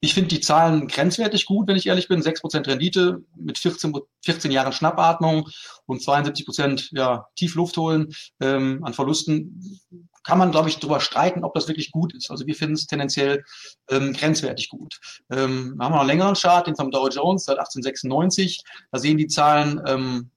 ich 0.00 0.14
finde 0.14 0.28
die 0.28 0.40
Zahlen 0.40 0.88
grenzwertig 0.88 1.46
gut, 1.46 1.66
wenn 1.66 1.76
ich 1.76 1.86
ehrlich 1.86 2.06
bin. 2.06 2.22
6% 2.22 2.66
Rendite 2.66 3.24
mit 3.34 3.58
14, 3.58 3.94
14 4.24 4.50
Jahren 4.50 4.72
Schnappatmung 4.72 5.48
und 5.86 6.00
72% 6.00 6.90
ja, 6.92 7.26
Tiefluft 7.34 7.76
holen 7.76 8.14
ähm, 8.40 8.84
an 8.84 8.94
Verlusten. 8.94 9.80
Kann 10.26 10.38
man, 10.38 10.50
glaube 10.50 10.68
ich, 10.68 10.80
darüber 10.80 10.98
streiten, 10.98 11.44
ob 11.44 11.54
das 11.54 11.68
wirklich 11.68 11.92
gut 11.92 12.12
ist. 12.12 12.32
Also 12.32 12.46
wir 12.48 12.56
finden 12.56 12.74
es 12.74 12.86
tendenziell 12.86 13.44
ähm, 13.88 14.12
grenzwertig 14.12 14.68
gut. 14.68 14.98
Ähm, 15.30 15.74
wir 15.76 15.84
haben 15.84 15.92
noch 15.92 16.00
einen 16.00 16.08
längeren 16.08 16.34
Chart, 16.34 16.66
den 16.66 16.74
vom 16.74 16.90
Dow 16.90 17.08
Jones 17.08 17.44
seit 17.44 17.58
1896. 17.58 18.64
Da 18.90 18.98
sehen 18.98 19.18
die 19.18 19.28
Zahlen 19.28 19.80
ähm, 19.86 20.30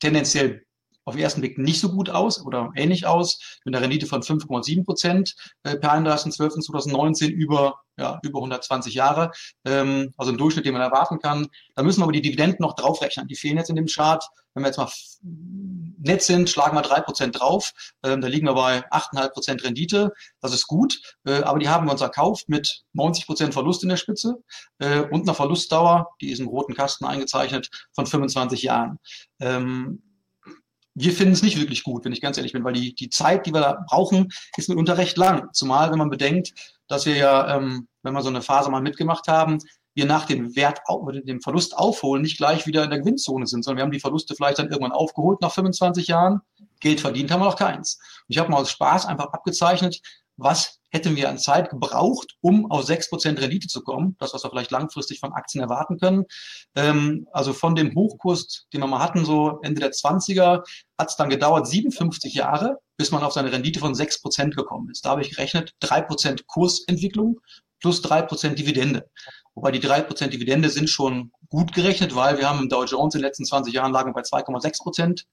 tendenziell 0.00 0.64
auf 1.10 1.16
den 1.16 1.24
ersten 1.24 1.40
Blick 1.40 1.58
nicht 1.58 1.80
so 1.80 1.90
gut 1.90 2.08
aus 2.08 2.44
oder 2.44 2.70
ähnlich 2.76 3.06
aus, 3.06 3.58
mit 3.64 3.74
einer 3.74 3.82
Rendite 3.82 4.06
von 4.06 4.22
5,7 4.22 4.84
Prozent 4.84 5.34
äh, 5.64 5.76
per 5.76 5.92
31.12.2019 5.92 7.28
über, 7.28 7.80
ja, 7.98 8.20
über 8.22 8.38
120 8.38 8.94
Jahre, 8.94 9.32
ähm, 9.64 10.14
also 10.16 10.32
ein 10.32 10.38
Durchschnitt, 10.38 10.66
den 10.66 10.72
man 10.72 10.82
erwarten 10.82 11.18
kann. 11.18 11.48
Da 11.74 11.82
müssen 11.82 12.00
wir 12.00 12.04
aber 12.04 12.12
die 12.12 12.22
Dividenden 12.22 12.58
noch 12.60 12.74
draufrechnen. 12.74 13.26
Die 13.26 13.34
fehlen 13.36 13.56
jetzt 13.56 13.70
in 13.70 13.76
dem 13.76 13.86
Chart. 13.86 14.24
Wenn 14.54 14.62
wir 14.62 14.68
jetzt 14.68 14.78
mal 14.78 14.88
nett 16.02 16.22
sind, 16.22 16.48
schlagen 16.48 16.76
wir 16.76 16.82
drei 16.82 17.00
Prozent 17.00 17.38
drauf. 17.38 17.72
Ähm, 18.02 18.20
da 18.20 18.28
liegen 18.28 18.46
wir 18.46 18.54
bei 18.54 18.88
8,5 18.90 19.28
Prozent 19.30 19.64
Rendite. 19.64 20.12
Das 20.40 20.54
ist 20.54 20.66
gut, 20.66 21.00
äh, 21.24 21.42
aber 21.42 21.58
die 21.58 21.68
haben 21.68 21.86
wir 21.86 21.92
uns 21.92 22.00
erkauft 22.00 22.48
mit 22.48 22.82
90 22.92 23.26
Prozent 23.26 23.52
Verlust 23.52 23.82
in 23.82 23.88
der 23.88 23.96
Spitze 23.96 24.36
äh, 24.78 25.00
und 25.00 25.22
einer 25.22 25.34
Verlustdauer, 25.34 26.08
die 26.20 26.30
ist 26.30 26.40
im 26.40 26.48
roten 26.48 26.74
Kasten 26.74 27.04
eingezeichnet, 27.04 27.70
von 27.92 28.06
25 28.06 28.62
Jahren. 28.62 28.98
Ähm, 29.40 30.02
wir 31.00 31.12
finden 31.12 31.32
es 31.32 31.42
nicht 31.42 31.58
wirklich 31.58 31.82
gut, 31.82 32.04
wenn 32.04 32.12
ich 32.12 32.20
ganz 32.20 32.36
ehrlich 32.36 32.52
bin, 32.52 32.64
weil 32.64 32.74
die, 32.74 32.94
die 32.94 33.08
Zeit, 33.08 33.46
die 33.46 33.52
wir 33.52 33.60
da 33.60 33.84
brauchen, 33.88 34.28
ist 34.56 34.68
mitunter 34.68 34.98
recht 34.98 35.16
lang. 35.16 35.48
Zumal, 35.52 35.90
wenn 35.90 35.98
man 35.98 36.10
bedenkt, 36.10 36.52
dass 36.88 37.06
wir 37.06 37.16
ja, 37.16 37.56
ähm, 37.56 37.88
wenn 38.02 38.12
wir 38.12 38.22
so 38.22 38.28
eine 38.28 38.42
Phase 38.42 38.70
mal 38.70 38.82
mitgemacht 38.82 39.28
haben, 39.28 39.58
wir 39.94 40.06
nach 40.06 40.24
dem 40.24 40.56
Wert, 40.56 40.80
dem 41.24 41.40
Verlust 41.40 41.76
aufholen, 41.76 42.22
nicht 42.22 42.36
gleich 42.36 42.66
wieder 42.66 42.84
in 42.84 42.90
der 42.90 43.00
Gewinnzone 43.00 43.46
sind, 43.46 43.64
sondern 43.64 43.78
wir 43.78 43.82
haben 43.84 43.92
die 43.92 44.00
Verluste 44.00 44.34
vielleicht 44.34 44.58
dann 44.58 44.68
irgendwann 44.68 44.92
aufgeholt 44.92 45.40
nach 45.40 45.52
25 45.52 46.06
Jahren. 46.06 46.40
Geld 46.80 47.00
verdient 47.00 47.30
haben 47.30 47.40
wir 47.40 47.46
noch 47.46 47.56
keins. 47.56 47.96
Und 47.96 48.26
ich 48.28 48.38
habe 48.38 48.50
mal 48.50 48.58
aus 48.58 48.70
Spaß 48.70 49.06
einfach 49.06 49.32
abgezeichnet, 49.32 50.00
was 50.36 50.80
hätten 50.90 51.16
wir 51.16 51.28
an 51.28 51.38
Zeit 51.38 51.70
gebraucht, 51.70 52.36
um 52.40 52.70
auf 52.70 52.84
6% 52.84 53.40
Rendite 53.40 53.68
zu 53.68 53.82
kommen, 53.82 54.16
das, 54.18 54.34
was 54.34 54.42
wir 54.42 54.50
vielleicht 54.50 54.70
langfristig 54.70 55.20
von 55.20 55.32
Aktien 55.32 55.62
erwarten 55.62 55.98
können. 55.98 56.24
Ähm, 56.74 57.28
also 57.32 57.52
von 57.52 57.74
dem 57.74 57.94
Hochkurs, 57.94 58.66
den 58.72 58.80
wir 58.80 58.86
mal 58.86 59.00
hatten, 59.00 59.24
so 59.24 59.60
Ende 59.62 59.80
der 59.80 59.92
20er, 59.92 60.62
hat 60.98 61.10
es 61.10 61.16
dann 61.16 61.28
gedauert 61.28 61.68
57 61.68 62.34
Jahre, 62.34 62.78
bis 62.96 63.10
man 63.12 63.22
auf 63.22 63.32
seine 63.32 63.52
Rendite 63.52 63.80
von 63.80 63.94
6% 63.94 64.54
gekommen 64.54 64.90
ist. 64.90 65.04
Da 65.04 65.10
habe 65.10 65.22
ich 65.22 65.30
gerechnet, 65.30 65.74
3% 65.82 66.46
Kursentwicklung 66.46 67.40
plus 67.80 68.02
3% 68.04 68.54
Dividende. 68.54 69.08
Wobei 69.54 69.72
die 69.72 69.80
3% 69.80 70.28
Dividende 70.28 70.70
sind 70.70 70.88
schon 70.88 71.32
gut 71.48 71.72
gerechnet, 71.72 72.14
weil 72.14 72.38
wir 72.38 72.48
haben 72.48 72.60
im 72.60 72.68
Dow 72.68 72.84
Jones 72.84 73.14
in 73.14 73.20
den 73.20 73.26
letzten 73.26 73.44
20 73.44 73.74
Jahren 73.74 73.92
lagen 73.92 74.12
bei 74.12 74.22
2,6% 74.22 75.24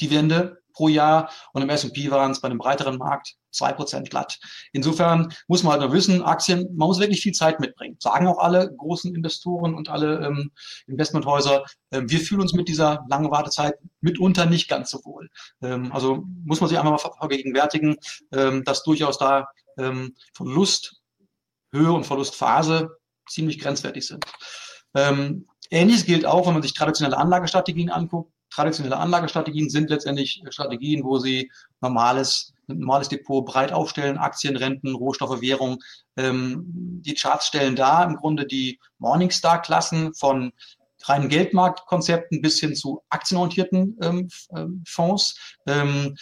Dividende 0.00 0.58
pro 0.72 0.88
Jahr 0.88 1.30
und 1.52 1.62
im 1.62 1.70
S&P 1.70 2.10
waren 2.10 2.32
es 2.32 2.40
bei 2.40 2.48
einem 2.48 2.58
breiteren 2.58 2.98
Markt 2.98 3.34
zwei 3.50 3.72
Prozent 3.72 4.10
glatt. 4.10 4.38
Insofern 4.72 5.32
muss 5.48 5.62
man 5.62 5.72
halt 5.72 5.82
nur 5.82 5.92
wissen, 5.92 6.22
Aktien, 6.22 6.68
man 6.76 6.88
muss 6.88 7.00
wirklich 7.00 7.22
viel 7.22 7.32
Zeit 7.32 7.58
mitbringen. 7.58 7.96
Sagen 7.98 8.26
auch 8.26 8.38
alle 8.38 8.70
großen 8.76 9.14
Investoren 9.14 9.74
und 9.74 9.88
alle 9.88 10.26
ähm, 10.26 10.52
Investmenthäuser, 10.86 11.64
äh, 11.90 12.02
wir 12.04 12.20
fühlen 12.20 12.42
uns 12.42 12.52
mit 12.52 12.68
dieser 12.68 13.06
langen 13.08 13.30
Wartezeit 13.30 13.76
mitunter 14.02 14.44
nicht 14.44 14.68
ganz 14.68 14.90
so 14.90 15.02
wohl. 15.04 15.30
Ähm, 15.62 15.90
also 15.92 16.24
muss 16.44 16.60
man 16.60 16.68
sich 16.68 16.78
einmal 16.78 16.92
mal 16.92 16.98
vergegenwärtigen, 16.98 17.96
ähm, 18.32 18.62
dass 18.64 18.82
durchaus 18.82 19.16
da 19.16 19.48
ähm, 19.78 20.14
Verlusthöhe 21.70 21.92
und 21.92 22.06
Verlustphase 22.06 22.98
ziemlich 23.28 23.58
grenzwertig 23.58 24.06
sind. 24.06 24.24
Ähm, 24.94 25.46
Ähnliches 25.70 26.06
gilt 26.06 26.26
auch, 26.26 26.46
wenn 26.46 26.54
man 26.54 26.62
sich 26.62 26.74
traditionelle 26.74 27.18
Anlagestrategien 27.18 27.90
anguckt. 27.90 28.32
Traditionelle 28.50 28.96
Anlagestrategien 28.96 29.68
sind 29.68 29.90
letztendlich 29.90 30.42
Strategien, 30.50 31.04
wo 31.04 31.18
sie 31.18 31.50
normales, 31.80 32.54
normales 32.68 33.08
Depot 33.08 33.44
breit 33.44 33.72
aufstellen, 33.72 34.16
Aktien, 34.16 34.56
Renten, 34.56 34.94
Rohstoffe, 34.94 35.40
Währung. 35.40 35.82
Ähm, 36.16 36.64
die 37.02 37.14
Charts 37.14 37.48
stellen 37.48 37.74
da 37.74 38.04
im 38.04 38.16
Grunde 38.16 38.46
die 38.46 38.78
Morningstar-Klassen 38.98 40.14
von 40.14 40.52
reinen 41.04 41.28
Geldmarktkonzepten 41.28 42.40
bis 42.40 42.60
hin 42.60 42.74
zu 42.74 43.02
aktienorientierten 43.10 43.98
ähm, 44.00 44.28
ähm 44.56 44.84
Fonds. 44.86 45.56
Ähm, 45.66 46.16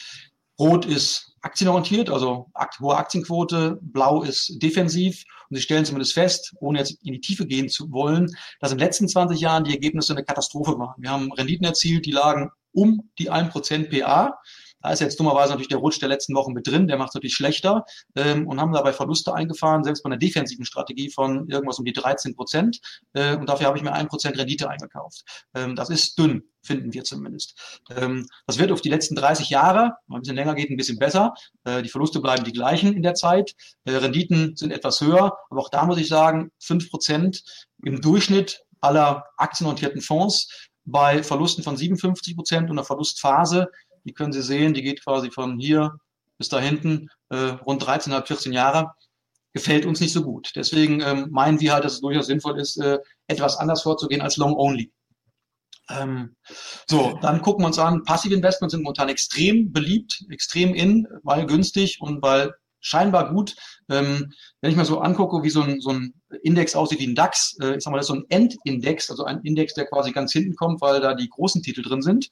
Rot 0.59 0.87
ist 0.87 1.34
aktienorientiert, 1.45 2.11
also 2.11 2.51
hohe 2.81 2.97
Aktienquote, 2.97 3.79
blau 3.81 4.23
ist 4.23 4.63
defensiv. 4.63 5.25
Und 5.51 5.57
sie 5.57 5.63
stellen 5.63 5.85
zumindest 5.85 6.15
fest, 6.15 6.55
ohne 6.61 6.79
jetzt 6.79 6.99
in 7.05 7.13
die 7.13 7.21
Tiefe 7.21 7.47
gehen 7.47 7.69
zu 7.69 7.93
wollen, 7.93 8.35
dass 8.61 8.73
in 8.73 8.79
den 8.79 8.87
letzten 8.87 9.09
20 9.09 9.39
Jahren 9.39 9.65
die 9.65 9.73
Ergebnisse 9.73 10.15
eine 10.15 10.25
Katastrophe 10.25 10.79
waren. 10.79 10.95
Wir 10.97 11.11
haben 11.11 11.31
Renditen 11.33 11.67
erzielt, 11.67 12.07
die 12.07 12.13
lagen 12.13 12.51
um 12.73 13.11
die 13.19 13.31
1% 13.31 13.91
PA. 13.91 14.39
Da 14.85 14.93
ist 14.93 15.01
jetzt 15.01 15.19
dummerweise 15.19 15.49
natürlich 15.49 15.69
der 15.69 15.79
Rutsch 15.79 15.99
der 15.99 16.11
letzten 16.11 16.35
Wochen 16.35 16.53
mit 16.53 16.67
drin, 16.67 16.87
der 16.87 16.99
macht 16.99 17.09
es 17.09 17.15
natürlich 17.15 17.35
schlechter 17.35 17.87
ähm, 18.17 18.47
und 18.47 18.61
haben 18.61 18.71
dabei 18.71 18.93
Verluste 18.93 19.35
eingefahren, 19.35 19.83
selbst 19.83 20.03
bei 20.03 20.09
einer 20.09 20.19
defensiven 20.19 20.67
Strategie 20.67 21.11
von 21.11 21.49
irgendwas 21.49 21.79
um 21.79 21.87
die 21.87 21.95
13 21.95 22.37
Prozent. 22.37 22.81
Äh, 23.15 23.35
und 23.37 23.49
dafür 23.49 23.67
habe 23.67 23.79
ich 23.79 23.83
mir 23.83 23.95
ein 23.95 24.09
Prozent 24.09 24.37
Rendite 24.37 24.69
eingekauft. 24.69 25.23
Ähm, 25.55 25.75
das 25.75 25.89
ist 25.89 26.19
dünn, 26.19 26.43
finden 26.63 26.93
wir 26.93 27.03
zumindest. 27.03 27.81
Ähm, 27.97 28.27
das 28.47 28.59
wird 28.59 28.73
auf 28.73 28.83
die 28.83 28.91
letzten 28.91 29.17
30 29.17 29.49
Jahre, 29.49 29.95
ein 30.11 30.21
bisschen 30.21 30.37
länger 30.37 30.55
geht, 30.55 30.69
ein 30.69 30.77
bisschen 30.77 30.99
besser. 30.99 31.33
Äh, 31.65 31.81
die 31.81 31.89
Verluste 31.89 32.21
bleiben 32.21 32.45
die 32.45 32.53
gleichen 32.53 32.93
in 32.93 33.03
der 33.03 33.15
Zeit. 33.15 33.55
Äh, 33.87 33.93
Renditen 33.93 34.55
sind 34.55 34.71
etwas 34.71 35.01
höher, 35.01 35.39
aber 35.49 35.61
auch 35.63 35.71
da 35.71 35.87
muss 35.87 35.97
ich 35.97 36.09
sagen, 36.09 36.51
fünf 36.63 36.91
Prozent 36.91 37.43
im 37.83 38.03
Durchschnitt 38.03 38.61
aller 38.83 39.25
aktienorientierten 39.39 40.03
Fonds 40.03 40.69
bei 40.85 41.23
Verlusten 41.23 41.65
von 41.65 41.79
57 41.79 42.37
Prozent 42.37 42.65
und 42.69 42.77
einer 42.77 42.85
Verlustphase 42.85 43.69
die 44.05 44.13
können 44.13 44.33
Sie 44.33 44.43
sehen, 44.43 44.75
die 44.75 44.83
geht 44.83 45.05
quasi 45.05 45.31
von 45.31 45.59
hier 45.59 45.99
bis 46.39 46.49
da 46.49 46.61
hinten, 46.61 47.09
äh, 47.31 47.37
rund 47.37 47.83
13,5, 47.83 48.27
14 48.27 48.53
Jahre. 48.53 48.93
Gefällt 49.53 49.87
uns 49.87 50.01
nicht 50.01 50.13
so 50.13 50.23
gut. 50.23 50.51
Deswegen 50.57 51.01
ähm, 51.01 51.29
meinen 51.31 51.61
wir 51.61 51.73
halt, 51.73 51.85
dass 51.85 51.95
es 51.95 52.01
durchaus 52.01 52.27
sinnvoll 52.27 52.59
ist, 52.59 52.77
äh, 52.79 52.99
etwas 53.29 53.57
anders 53.57 53.83
vorzugehen 53.83 54.21
als 54.21 54.37
Long 54.37 54.55
Only. 54.57 54.93
Ähm, 55.91 56.35
so, 56.87 57.19
dann 57.23 57.41
gucken 57.41 57.63
wir 57.63 57.69
uns 57.69 57.79
an, 57.79 58.03
Passive 58.03 58.35
Investments 58.35 58.73
sind 58.73 58.83
momentan 58.83 59.11
extrem 59.11 59.73
beliebt, 59.73 60.25
extrem 60.31 60.75
in, 60.75 61.07
weil 61.23 61.47
günstig 61.47 62.01
und 62.01 62.21
weil 62.23 62.53
scheinbar 62.81 63.33
gut. 63.33 63.55
Ähm, 63.89 64.33
wenn 64.61 64.71
ich 64.71 64.77
mal 64.77 64.85
so 64.85 65.01
angucke, 65.01 65.43
wie 65.43 65.51
so 65.51 65.63
ein, 65.63 65.81
so 65.81 65.91
ein 65.91 66.15
Index 66.43 66.75
aussieht 66.75 66.99
wie 67.01 67.07
ein 67.07 67.15
DAX, 67.15 67.57
äh, 67.61 67.77
ich 67.77 67.85
sag 67.85 67.93
mal, 67.93 67.99
das 67.99 68.07
ist 68.07 68.15
so 68.15 68.15
ein 68.15 68.25
Endindex, 68.29 69.11
also 69.11 69.25
ein 69.25 69.41
Index, 69.43 69.75
der 69.75 69.87
quasi 69.87 70.11
ganz 70.11 70.33
hinten 70.33 70.57
kommt, 70.57 70.81
weil 70.81 71.01
da 71.01 71.15
die 71.15 71.29
großen 71.29 71.63
Titel 71.63 71.83
drin 71.83 72.03
sind. 72.03 72.29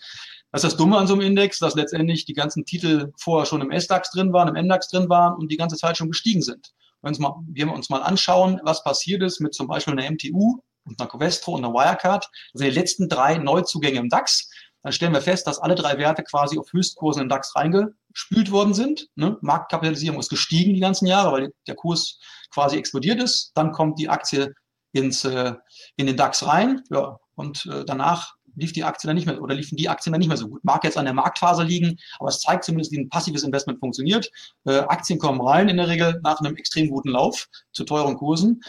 Das 0.53 0.63
ist 0.63 0.73
das 0.73 0.77
Dumme 0.77 0.99
an 0.99 1.07
so 1.07 1.15
einem 1.15 1.23
Index, 1.23 1.59
dass 1.59 1.75
letztendlich 1.75 2.27
die 2.27 2.35
ganzen 2.35 2.67
Titel 2.67 3.11
vorher 3.17 3.47
schon 3.47 3.63
im 3.63 3.71
S-DAX 3.71 4.11
drin 4.11 4.35
waren, 4.35 4.55
im 4.55 4.67
MDAX 4.67 4.89
drin 4.89 5.09
waren 5.09 5.35
und 5.35 5.51
die 5.51 5.57
ganze 5.57 5.77
Zeit 5.77 5.97
schon 5.97 6.09
gestiegen 6.09 6.43
sind. 6.43 6.73
Wenn 7.01 7.17
wir 7.49 7.73
uns 7.73 7.89
mal 7.89 8.03
anschauen, 8.03 8.61
was 8.63 8.85
passiert 8.85 9.23
ist 9.23 9.41
mit 9.41 9.55
zum 9.55 9.67
Beispiel 9.67 9.99
einer 9.99 10.09
MTU 10.11 10.61
und 10.85 11.01
einer 11.01 11.09
Covestro 11.09 11.55
und 11.55 11.65
einer 11.65 11.73
Wirecard, 11.73 12.31
sind 12.53 12.67
die 12.67 12.79
letzten 12.79 13.09
drei 13.09 13.39
Neuzugänge 13.39 13.99
im 13.99 14.11
DAX, 14.11 14.51
dann 14.83 14.93
stellen 14.93 15.15
wir 15.15 15.23
fest, 15.23 15.47
dass 15.47 15.59
alle 15.59 15.75
drei 15.75 15.97
Werte 15.97 16.23
quasi 16.23 16.59
auf 16.59 16.73
Höchstkursen 16.73 17.23
im 17.23 17.29
DAX 17.29 17.57
reingespült 17.57 18.51
worden 18.51 18.75
sind. 18.75 19.09
Ne? 19.15 19.39
Marktkapitalisierung 19.41 20.21
ist 20.21 20.29
gestiegen 20.29 20.75
die 20.75 20.81
ganzen 20.81 21.07
Jahre, 21.07 21.33
weil 21.33 21.55
der 21.67 21.77
Kurs 21.77 22.19
quasi 22.53 22.77
explodiert 22.77 23.23
ist. 23.23 23.53
Dann 23.55 23.73
kommt 23.73 23.99
die 23.99 24.09
Aktie 24.09 24.55
ins, 24.93 25.25
äh, 25.25 25.55
in 25.97 26.07
den 26.07 26.17
DAX 26.17 26.47
rein. 26.47 26.83
Ja, 26.91 27.19
und 27.37 27.65
äh, 27.67 27.85
danach 27.85 28.35
lief 28.57 28.73
die 28.73 28.85
Aktie 28.85 29.07
dann 29.07 29.17
nicht 29.17 29.27
mehr 29.27 29.41
oder 29.41 29.55
liefen 29.55 29.77
die 29.77 29.89
Aktien 29.89 30.13
dann 30.13 30.21
nicht 30.21 30.29
mehr 30.29 30.37
so 30.37 30.49
gut. 30.49 30.65
Mag 30.65 30.85
jetzt 30.85 30.99
an 30.99 31.05
der 31.05 31.15
Marktphase 31.15 31.63
liegen, 31.63 31.99
aber 32.19 32.29
es 32.29 32.41
zeigt 32.41 32.65
zumindest, 32.65 32.93
wie 32.93 32.99
ein 32.99 33.09
passives 33.09 33.43
Investment 33.43 33.81
funktioniert. 33.81 34.31
Äh, 34.65 34.79
Aktien 34.81 35.19
kommen 35.19 35.41
rein 35.41 35.69
in 35.69 35.77
der 35.77 35.89
Regel 35.89 36.21
nach 36.23 36.41
einem 36.41 36.57
extrem 36.57 36.89
guten 36.89 37.11
Lauf 37.11 37.49
zu 37.73 37.85
teuren 37.85 38.17
Kursen 38.17 38.63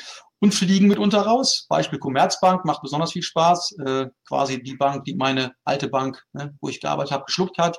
und 0.44 0.54
fliegen 0.54 0.90
mitunter 0.90 1.22
raus. 1.22 1.66
Beispiel 1.70 2.00
Commerzbank 2.00 2.66
macht 2.66 2.82
besonders 2.82 3.14
viel 3.14 3.24
Spaß. 3.24 3.78
Äh, 3.86 4.08
quasi 4.28 4.62
die 4.62 4.76
Bank, 4.76 5.06
die 5.06 5.16
meine 5.16 5.54
alte 5.64 5.88
Bank, 5.88 6.22
ne, 6.34 6.54
wo 6.60 6.68
ich 6.68 6.82
gearbeitet 6.82 7.14
habe, 7.14 7.24
geschluckt 7.24 7.58
hat. 7.58 7.78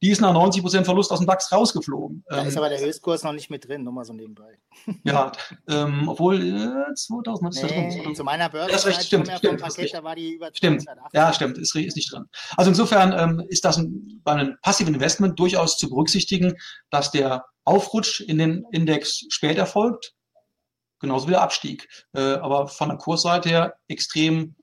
Die 0.00 0.10
ist 0.10 0.20
nach 0.20 0.32
90 0.32 0.62
Prozent 0.62 0.84
Verlust 0.84 1.10
aus 1.10 1.18
dem 1.18 1.26
DAX 1.26 1.50
rausgeflogen. 1.50 2.22
Da 2.28 2.42
ähm, 2.42 2.46
ist 2.46 2.56
aber 2.56 2.68
der 2.68 2.78
Höchstkurs 2.78 3.24
noch 3.24 3.32
nicht 3.32 3.50
mit 3.50 3.66
drin, 3.66 3.82
nur 3.82 3.92
mal 3.92 4.04
so 4.04 4.12
nebenbei. 4.12 4.58
Ja, 5.02 5.32
ähm, 5.68 6.08
obwohl 6.08 6.40
äh, 6.40 6.94
2000 6.94 7.54
ist 7.54 7.62
nee, 7.64 8.02
drin. 8.02 8.14
Zu 8.14 8.22
meiner 8.22 8.48
Börse 8.48 8.70
das 8.70 8.86
recht, 8.86 9.02
stimmt, 9.02 9.26
ja 9.26 9.38
stimmt, 9.38 9.60
Paket, 9.60 9.92
da 9.92 10.04
war 10.04 10.14
die 10.14 10.34
über 10.34 10.50
stimmt. 10.52 10.84
Ja, 11.12 11.32
stimmt, 11.32 11.58
ist, 11.58 11.74
ist 11.74 11.96
nicht 11.96 12.12
drin. 12.12 12.26
Also 12.56 12.70
insofern 12.70 13.12
ähm, 13.12 13.44
ist 13.48 13.64
das 13.64 13.76
ein, 13.76 14.20
bei 14.22 14.32
einem 14.32 14.56
passiven 14.62 14.94
Investment 14.94 15.38
durchaus 15.38 15.76
zu 15.78 15.90
berücksichtigen, 15.90 16.54
dass 16.90 17.10
der 17.10 17.44
Aufrutsch 17.64 18.20
in 18.20 18.38
den 18.38 18.64
Index 18.70 19.24
spät 19.30 19.58
erfolgt 19.58 20.14
genauso 21.04 21.26
wie 21.28 21.32
der 21.32 21.42
Abstieg. 21.42 21.88
Äh, 22.12 22.34
aber 22.34 22.68
von 22.68 22.88
der 22.88 22.98
Kursseite 22.98 23.48
her 23.48 23.74
extrem 23.88 24.56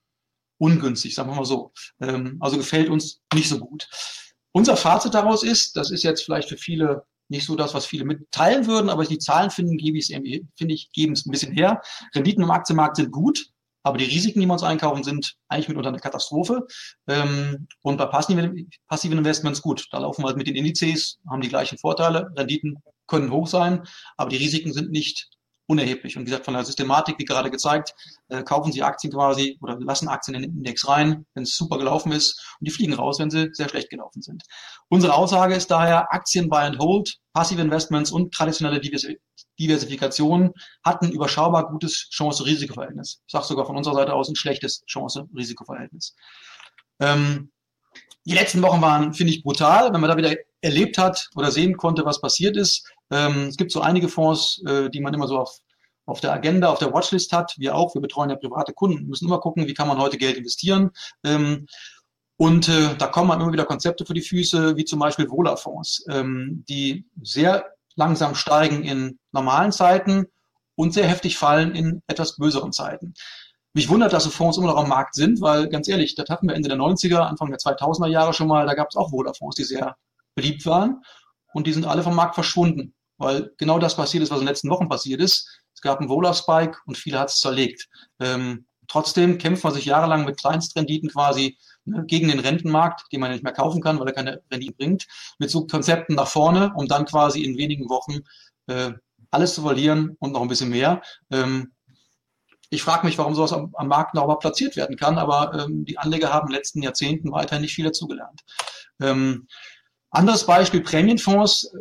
ungünstig, 0.57 1.15
sagen 1.15 1.29
wir 1.29 1.35
mal 1.35 1.45
so. 1.45 1.71
Ähm, 2.01 2.37
also 2.39 2.57
gefällt 2.57 2.89
uns 2.89 3.21
nicht 3.33 3.49
so 3.49 3.59
gut. 3.59 3.87
Unser 4.51 4.75
Fazit 4.75 5.13
daraus 5.13 5.43
ist, 5.43 5.77
das 5.77 5.91
ist 5.91 6.03
jetzt 6.03 6.23
vielleicht 6.23 6.49
für 6.49 6.57
viele 6.57 7.05
nicht 7.29 7.45
so 7.45 7.55
das, 7.55 7.73
was 7.73 7.85
viele 7.85 8.03
mitteilen 8.03 8.67
würden, 8.67 8.89
aber 8.89 9.05
die 9.05 9.17
Zahlen 9.17 9.49
finden, 9.49 9.77
gebe 9.77 9.97
ich 9.97 10.09
es, 10.09 10.47
finde 10.57 10.73
ich, 10.73 10.91
geben 10.91 11.13
es 11.13 11.25
ein 11.25 11.31
bisschen 11.31 11.53
her. 11.53 11.81
Renditen 12.13 12.43
im 12.43 12.51
Aktienmarkt 12.51 12.97
sind 12.97 13.11
gut, 13.11 13.47
aber 13.83 13.97
die 13.97 14.05
Risiken, 14.05 14.41
die 14.41 14.45
wir 14.45 14.53
uns 14.53 14.63
einkaufen, 14.63 15.03
sind 15.03 15.35
eigentlich 15.47 15.69
mitunter 15.69 15.89
eine 15.89 15.99
Katastrophe. 15.99 16.67
Ähm, 17.07 17.67
und 17.81 17.97
bei 17.97 18.05
passiven, 18.05 19.17
Investments 19.17 19.61
gut, 19.61 19.87
da 19.91 19.99
laufen 19.99 20.23
wir 20.23 20.27
halt 20.27 20.37
mit 20.37 20.47
den 20.47 20.55
Indizes, 20.55 21.19
haben 21.29 21.41
die 21.41 21.49
gleichen 21.49 21.77
Vorteile, 21.77 22.29
Renditen 22.35 22.77
können 23.07 23.31
hoch 23.31 23.47
sein, 23.47 23.83
aber 24.17 24.29
die 24.29 24.37
Risiken 24.37 24.73
sind 24.73 24.91
nicht 24.91 25.29
unerheblich. 25.67 26.17
Und 26.17 26.23
wie 26.23 26.25
gesagt, 26.25 26.45
von 26.45 26.53
der 26.53 26.65
Systematik, 26.65 27.17
wie 27.17 27.25
gerade 27.25 27.49
gezeigt, 27.49 27.93
äh, 28.29 28.43
kaufen 28.43 28.71
Sie 28.71 28.83
Aktien 28.83 29.13
quasi 29.13 29.57
oder 29.61 29.79
lassen 29.79 30.07
Aktien 30.07 30.35
in 30.35 30.41
den 30.41 30.57
Index 30.57 30.87
rein, 30.87 31.25
wenn 31.33 31.43
es 31.43 31.55
super 31.55 31.77
gelaufen 31.77 32.11
ist 32.11 32.55
und 32.59 32.67
die 32.67 32.71
fliegen 32.71 32.93
raus, 32.93 33.19
wenn 33.19 33.29
sie 33.29 33.49
sehr 33.53 33.69
schlecht 33.69 33.89
gelaufen 33.89 34.21
sind. 34.21 34.43
Unsere 34.89 35.13
Aussage 35.13 35.55
ist 35.55 35.71
daher, 35.71 36.13
Aktien 36.13 36.49
Buy 36.49 36.63
and 36.63 36.79
Hold, 36.79 37.17
Passive 37.33 37.61
Investments 37.61 38.11
und 38.11 38.33
traditionelle 38.33 38.81
Diversifikation 39.59 40.53
hatten 40.83 41.11
überschaubar 41.11 41.67
gutes 41.67 42.09
Chance-Risiko-Verhältnis. 42.09 43.21
Ich 43.25 43.31
sage 43.31 43.45
sogar 43.45 43.65
von 43.65 43.77
unserer 43.77 43.95
Seite 43.95 44.13
aus 44.13 44.27
ein 44.27 44.35
schlechtes 44.35 44.83
Chance-Risiko-Verhältnis. 44.85 46.15
Ähm, 46.99 47.51
die 48.25 48.33
letzten 48.33 48.61
Wochen 48.61 48.81
waren, 48.81 49.13
finde 49.13 49.33
ich, 49.33 49.43
brutal, 49.43 49.91
wenn 49.93 50.01
man 50.01 50.09
da 50.09 50.17
wieder 50.17 50.35
erlebt 50.61 50.97
hat 50.97 51.29
oder 51.35 51.51
sehen 51.51 51.75
konnte, 51.75 52.05
was 52.05 52.21
passiert 52.21 52.55
ist. 52.55 52.87
Ähm, 53.11 53.47
es 53.47 53.57
gibt 53.57 53.71
so 53.71 53.81
einige 53.81 54.07
Fonds, 54.07 54.63
äh, 54.65 54.89
die 54.89 55.01
man 55.01 55.13
immer 55.13 55.27
so 55.27 55.37
auf, 55.37 55.57
auf 56.05 56.21
der 56.21 56.33
Agenda, 56.33 56.69
auf 56.69 56.79
der 56.79 56.93
Watchlist 56.93 57.33
hat. 57.33 57.53
Wir 57.57 57.75
auch, 57.75 57.93
wir 57.93 58.01
betreuen 58.01 58.29
ja 58.29 58.37
private 58.37 58.73
Kunden, 58.73 59.07
müssen 59.07 59.25
immer 59.25 59.39
gucken, 59.39 59.67
wie 59.67 59.73
kann 59.73 59.87
man 59.87 59.99
heute 59.99 60.17
Geld 60.17 60.37
investieren. 60.37 60.91
Ähm, 61.23 61.67
und 62.37 62.69
äh, 62.69 62.95
da 62.97 63.07
kommen 63.07 63.29
dann 63.29 63.41
immer 63.41 63.53
wieder 63.53 63.65
Konzepte 63.65 64.05
für 64.05 64.15
die 64.15 64.21
Füße, 64.21 64.75
wie 64.75 64.85
zum 64.85 64.99
Beispiel 64.99 65.29
Vola-Fonds, 65.29 66.05
ähm, 66.09 66.63
die 66.67 67.05
sehr 67.21 67.65
langsam 67.95 68.33
steigen 68.33 68.83
in 68.83 69.19
normalen 69.31 69.71
Zeiten 69.71 70.25
und 70.75 70.93
sehr 70.93 71.07
heftig 71.07 71.37
fallen 71.37 71.75
in 71.75 72.01
etwas 72.07 72.37
böseren 72.37 72.71
Zeiten. 72.71 73.13
Mich 73.73 73.89
wundert, 73.89 74.11
dass 74.13 74.23
so 74.23 74.29
Fonds 74.29 74.57
immer 74.57 74.67
noch 74.67 74.77
am 74.77 74.89
Markt 74.89 75.15
sind, 75.15 75.39
weil 75.39 75.69
ganz 75.69 75.87
ehrlich, 75.87 76.15
das 76.15 76.29
hatten 76.29 76.47
wir 76.47 76.55
Ende 76.55 76.69
der 76.69 76.77
90er, 76.77 77.19
Anfang 77.19 77.49
der 77.49 77.59
2000er 77.59 78.07
Jahre 78.07 78.33
schon 78.33 78.47
mal, 78.47 78.65
da 78.65 78.73
gab 78.73 78.89
es 78.89 78.95
auch 78.95 79.11
Vola-Fonds, 79.11 79.55
die 79.55 79.63
sehr 79.63 79.95
beliebt 80.33 80.65
waren 80.65 81.03
und 81.53 81.67
die 81.67 81.73
sind 81.73 81.85
alle 81.85 82.01
vom 82.01 82.15
Markt 82.15 82.35
verschwunden 82.35 82.95
weil 83.21 83.51
genau 83.57 83.79
das 83.79 83.95
passiert 83.95 84.23
ist, 84.23 84.31
was 84.31 84.39
in 84.39 84.45
den 84.45 84.49
letzten 84.49 84.69
Wochen 84.69 84.89
passiert 84.89 85.21
ist. 85.21 85.61
Es 85.73 85.81
gab 85.81 85.99
einen 85.99 86.09
Wohler-Spike 86.09 86.79
und 86.85 86.97
viele 86.97 87.19
hat 87.19 87.29
es 87.29 87.39
zerlegt. 87.39 87.87
Ähm, 88.19 88.65
trotzdem 88.87 89.37
kämpft 89.37 89.63
man 89.63 89.73
sich 89.73 89.85
jahrelang 89.85 90.25
mit 90.25 90.39
Kleinstrenditen 90.39 91.09
quasi 91.09 91.57
ne, 91.85 92.03
gegen 92.05 92.27
den 92.27 92.39
Rentenmarkt, 92.39 93.05
den 93.11 93.21
man 93.21 93.31
nicht 93.31 93.43
mehr 93.43 93.53
kaufen 93.53 93.81
kann, 93.81 93.99
weil 93.99 94.07
er 94.07 94.13
keine 94.13 94.41
Rendite 94.51 94.73
bringt, 94.73 95.07
mit 95.39 95.49
so 95.49 95.65
Konzepten 95.65 96.15
nach 96.15 96.27
vorne, 96.27 96.73
um 96.75 96.87
dann 96.87 97.05
quasi 97.05 97.43
in 97.43 97.57
wenigen 97.57 97.89
Wochen 97.89 98.19
äh, 98.67 98.91
alles 99.31 99.55
zu 99.55 99.61
verlieren 99.61 100.17
und 100.19 100.33
noch 100.33 100.41
ein 100.41 100.47
bisschen 100.47 100.69
mehr. 100.69 101.01
Ähm, 101.31 101.71
ich 102.69 102.83
frage 102.83 103.05
mich, 103.05 103.17
warum 103.17 103.35
sowas 103.35 103.53
am, 103.53 103.73
am 103.75 103.87
Markt 103.87 104.13
noch 104.13 104.23
überhaupt 104.23 104.41
platziert 104.41 104.75
werden 104.75 104.95
kann, 104.95 105.17
aber 105.17 105.65
ähm, 105.65 105.83
die 105.85 105.97
Anleger 105.97 106.33
haben 106.33 106.47
in 106.47 106.51
den 106.51 106.57
letzten 106.57 106.81
Jahrzehnten 106.81 107.31
weiterhin 107.31 107.61
nicht 107.61 107.75
viel 107.75 107.85
dazugelernt. 107.85 108.41
Ähm, 109.01 109.47
anderes 110.11 110.45
Beispiel, 110.45 110.81
Prämienfonds, 110.81 111.73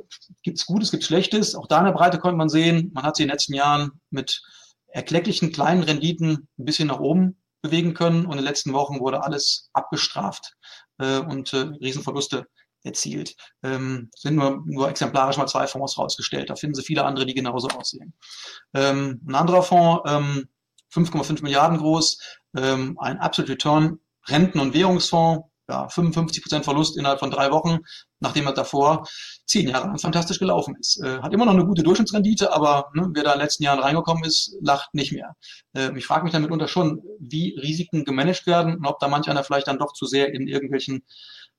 gibt's 0.42 0.64
Gutes, 0.64 0.90
gibt's 0.90 1.06
Schlechtes. 1.06 1.54
Auch 1.54 1.66
da 1.66 1.78
in 1.80 1.86
der 1.86 1.92
Breite 1.92 2.18
konnte 2.18 2.36
man 2.36 2.48
sehen, 2.48 2.90
man 2.94 3.04
hat 3.04 3.16
sie 3.16 3.24
in 3.24 3.28
den 3.28 3.34
letzten 3.34 3.54
Jahren 3.54 4.00
mit 4.10 4.40
erklecklichen 4.86 5.52
kleinen 5.52 5.82
Renditen 5.82 6.48
ein 6.58 6.64
bisschen 6.64 6.88
nach 6.88 7.00
oben 7.00 7.40
bewegen 7.62 7.94
können 7.94 8.24
und 8.24 8.32
in 8.32 8.38
den 8.38 8.44
letzten 8.44 8.72
Wochen 8.72 9.00
wurde 9.00 9.22
alles 9.22 9.68
abgestraft 9.72 10.54
äh, 10.98 11.18
und 11.18 11.52
äh, 11.52 11.58
Riesenverluste 11.80 12.46
erzielt. 12.82 13.36
Ähm, 13.62 14.10
sind 14.16 14.36
nur, 14.36 14.62
nur 14.64 14.88
exemplarisch 14.88 15.36
mal 15.36 15.46
zwei 15.46 15.66
Fonds 15.66 15.98
rausgestellt. 15.98 16.50
Da 16.50 16.56
finden 16.56 16.74
Sie 16.74 16.82
viele 16.82 17.04
andere, 17.04 17.26
die 17.26 17.34
genauso 17.34 17.68
aussehen. 17.68 18.14
Ähm, 18.74 19.20
ein 19.26 19.34
anderer 19.34 19.62
Fonds, 19.62 20.02
ähm, 20.06 20.48
5,5 20.92 21.42
Milliarden 21.42 21.78
groß, 21.78 22.18
ähm, 22.56 22.98
ein 22.98 23.18
Absolute 23.18 23.52
Return, 23.52 24.00
Renten- 24.26 24.60
und 24.60 24.74
Währungsfonds, 24.74 25.49
ja, 25.70 25.88
55 25.88 26.42
Prozent 26.42 26.64
Verlust 26.64 26.98
innerhalb 26.98 27.20
von 27.20 27.30
drei 27.30 27.50
Wochen, 27.52 27.78
nachdem 28.18 28.46
er 28.46 28.52
davor 28.52 29.06
zehn 29.46 29.68
Jahre 29.68 29.96
fantastisch 29.98 30.38
gelaufen 30.38 30.76
ist. 30.78 31.02
Äh, 31.02 31.20
hat 31.20 31.32
immer 31.32 31.46
noch 31.46 31.54
eine 31.54 31.64
gute 31.64 31.82
Durchschnittsrendite, 31.82 32.52
aber 32.52 32.90
ne, 32.94 33.08
wer 33.14 33.22
da 33.22 33.32
in 33.32 33.38
den 33.38 33.44
letzten 33.44 33.62
Jahren 33.62 33.78
reingekommen 33.78 34.24
ist, 34.24 34.56
lacht 34.60 34.92
nicht 34.94 35.12
mehr. 35.12 35.36
Äh, 35.74 35.96
ich 35.96 36.06
frage 36.06 36.24
mich 36.24 36.32
dann 36.32 36.42
mitunter 36.42 36.66
schon, 36.66 37.02
wie 37.20 37.56
Risiken 37.56 38.04
gemanagt 38.04 38.46
werden 38.46 38.76
und 38.76 38.86
ob 38.86 38.98
da 38.98 39.08
manch 39.08 39.28
einer 39.30 39.44
vielleicht 39.44 39.68
dann 39.68 39.78
doch 39.78 39.92
zu 39.92 40.06
sehr 40.06 40.34
in 40.34 40.48
irgendwelchen 40.48 41.04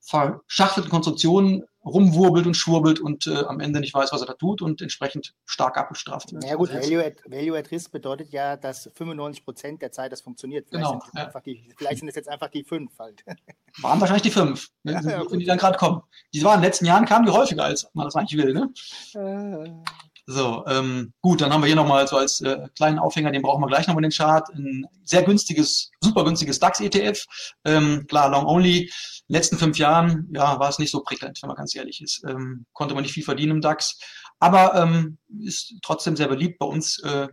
verschachtelten 0.01 0.89
Konstruktionen 0.89 1.63
rumwurbelt 1.83 2.45
und 2.45 2.55
schwurbelt 2.55 2.99
und 2.99 3.27
äh, 3.27 3.43
am 3.45 3.59
Ende 3.59 3.79
nicht 3.79 3.93
weiß, 3.93 4.11
was 4.11 4.21
er 4.21 4.27
da 4.27 4.33
tut 4.33 4.61
und 4.61 4.81
entsprechend 4.81 5.33
stark 5.45 5.77
abgestraft 5.77 6.31
wird. 6.31 6.43
Ja 6.43 6.55
gut, 6.55 6.71
Value 6.71 7.03
at, 7.03 7.15
Value 7.25 7.57
at 7.57 7.71
Risk 7.71 7.91
bedeutet 7.91 8.31
ja, 8.31 8.55
dass 8.55 8.89
95 8.93 9.43
Prozent 9.43 9.81
der 9.81 9.91
Zeit 9.91 10.11
das 10.11 10.21
funktioniert. 10.21 10.67
Vielleicht, 10.69 10.85
genau, 10.85 11.01
sind 11.03 11.15
ja. 11.15 11.39
die, 11.41 11.73
vielleicht 11.75 11.99
sind 11.99 12.09
es 12.09 12.15
jetzt 12.15 12.29
einfach 12.29 12.49
die 12.49 12.63
fünf 12.63 12.97
halt. 12.99 13.23
Waren 13.81 13.99
wahrscheinlich 13.99 14.23
die 14.23 14.31
fünf, 14.31 14.69
wenn, 14.83 14.95
ja, 15.03 15.23
ja, 15.23 15.25
die 15.25 15.45
dann 15.45 15.57
gerade 15.57 15.77
kommen. 15.77 16.01
Die 16.33 16.43
waren 16.43 16.55
in 16.55 16.61
den 16.61 16.65
letzten 16.65 16.85
Jahren 16.85 17.05
kamen 17.05 17.25
die 17.25 17.31
häufiger, 17.31 17.63
als 17.63 17.89
man 17.93 18.05
das 18.05 18.15
eigentlich 18.15 18.37
will. 18.37 18.53
Ne? 18.53 18.73
Äh. 19.13 19.71
So, 20.27 20.63
ähm, 20.67 21.13
gut, 21.21 21.41
dann 21.41 21.51
haben 21.51 21.61
wir 21.61 21.67
hier 21.67 21.75
nochmal 21.75 22.07
so 22.07 22.17
als 22.17 22.41
äh, 22.41 22.67
kleinen 22.75 22.99
Aufhänger, 22.99 23.31
den 23.31 23.41
brauchen 23.41 23.61
wir 23.61 23.67
gleich 23.67 23.87
nochmal 23.87 24.03
den 24.03 24.11
Chart. 24.11 24.47
Ein 24.53 24.85
sehr 25.03 25.23
günstiges, 25.23 25.91
super 26.01 26.23
günstiges 26.23 26.59
DAX-ETF. 26.59 27.25
Ähm, 27.65 28.05
klar, 28.07 28.29
long 28.29 28.45
only. 28.45 28.91
In 29.27 29.35
letzten 29.35 29.57
fünf 29.57 29.77
Jahren, 29.77 30.29
ja, 30.33 30.59
war 30.59 30.69
es 30.69 30.79
nicht 30.79 30.91
so 30.91 31.01
prickelnd, 31.01 31.39
wenn 31.41 31.47
man 31.47 31.57
ganz 31.57 31.75
ehrlich 31.75 32.01
ist. 32.01 32.23
Ähm, 32.27 32.65
konnte 32.73 32.93
man 32.93 33.03
nicht 33.03 33.13
viel 33.13 33.23
verdienen 33.23 33.51
im 33.53 33.61
DAX. 33.61 33.99
Aber 34.39 34.75
ähm, 34.75 35.17
ist 35.39 35.75
trotzdem 35.81 36.15
sehr 36.15 36.27
beliebt. 36.27 36.59
Bei 36.59 36.65
uns 36.65 36.99
äh, 36.99 37.27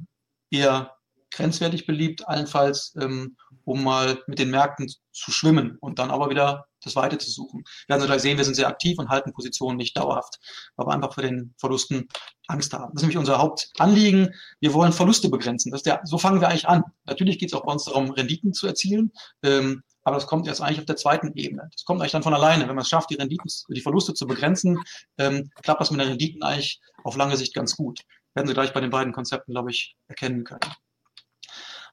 eher 0.51 0.98
grenzwertig 1.31 1.87
beliebt, 1.87 2.27
allenfalls, 2.29 2.95
ähm, 3.01 3.37
um 3.65 3.85
mal 3.85 4.23
mit 4.27 4.39
den 4.39 4.51
Märkten 4.51 4.89
zu 5.13 5.31
schwimmen 5.31 5.77
und 5.81 5.99
dann 5.99 6.11
aber 6.11 6.31
wieder 6.31 6.67
das 6.83 6.97
Weite 6.97 7.19
zu 7.19 7.31
suchen. 7.31 7.65
Wir 7.87 7.95
werden 7.95 8.07
gleich 8.07 8.23
sehen, 8.23 8.39
wir 8.39 8.45
sind 8.45 8.55
sehr 8.55 8.69
aktiv 8.69 8.99
und 8.99 9.09
halten 9.09 9.33
Positionen 9.33 9.77
nicht 9.77 9.97
dauerhaft, 9.97 10.39
weil 10.77 10.87
wir 10.87 10.95
einfach 10.95 11.15
für 11.15 11.23
den 11.23 11.55
Verlusten 11.59 12.09
Angst 12.47 12.73
haben. 12.73 12.93
Das 12.95 13.03
ist 13.03 13.03
nämlich 13.03 13.19
unser 13.19 13.39
Hauptanliegen. 13.39 14.35
Wir 14.61 14.73
wollen 14.73 14.93
Verluste 14.93 15.29
begrenzen. 15.29 15.71
Das 15.71 15.81
ist 15.81 15.87
der, 15.87 16.01
so 16.05 16.19
fangen 16.19 16.41
wir 16.41 16.49
eigentlich 16.49 16.69
an. 16.69 16.85
Natürlich 17.05 17.39
geht 17.39 17.51
es 17.51 17.55
auch 17.55 17.65
bei 17.65 17.73
uns 17.73 17.85
darum, 17.85 18.11
Renditen 18.11 18.53
zu 18.53 18.67
erzielen, 18.67 19.13
ähm, 19.43 19.83
aber 20.05 20.17
das 20.17 20.27
kommt 20.27 20.47
erst 20.47 20.63
eigentlich 20.63 20.79
auf 20.79 20.87
der 20.87 20.97
zweiten 20.97 21.33
Ebene. 21.35 21.69
Das 21.73 21.85
kommt 21.85 22.01
eigentlich 22.01 22.13
dann 22.13 22.23
von 22.23 22.33
alleine. 22.33 22.67
Wenn 22.67 22.75
man 22.75 22.83
es 22.83 22.89
schafft, 22.89 23.11
die 23.11 23.17
Renditen, 23.17 23.51
die 23.69 23.81
Verluste 23.83 24.15
zu 24.15 24.27
begrenzen, 24.27 24.79
ähm, 25.19 25.51
klappt 25.63 25.83
das 25.83 25.91
mit 25.91 26.01
den 26.01 26.09
Renditen 26.09 26.43
eigentlich 26.43 26.81
auf 27.05 27.17
lange 27.17 27.37
Sicht 27.37 27.53
ganz 27.53 27.77
gut. 27.77 28.01
Werden 28.35 28.47
Sie 28.47 28.55
gleich 28.55 28.73
bei 28.73 28.81
den 28.81 28.91
beiden 28.91 29.13
Konzepten, 29.13 29.53
glaube 29.53 29.71
ich, 29.71 29.97
erkennen 30.07 30.45
können. 30.45 30.61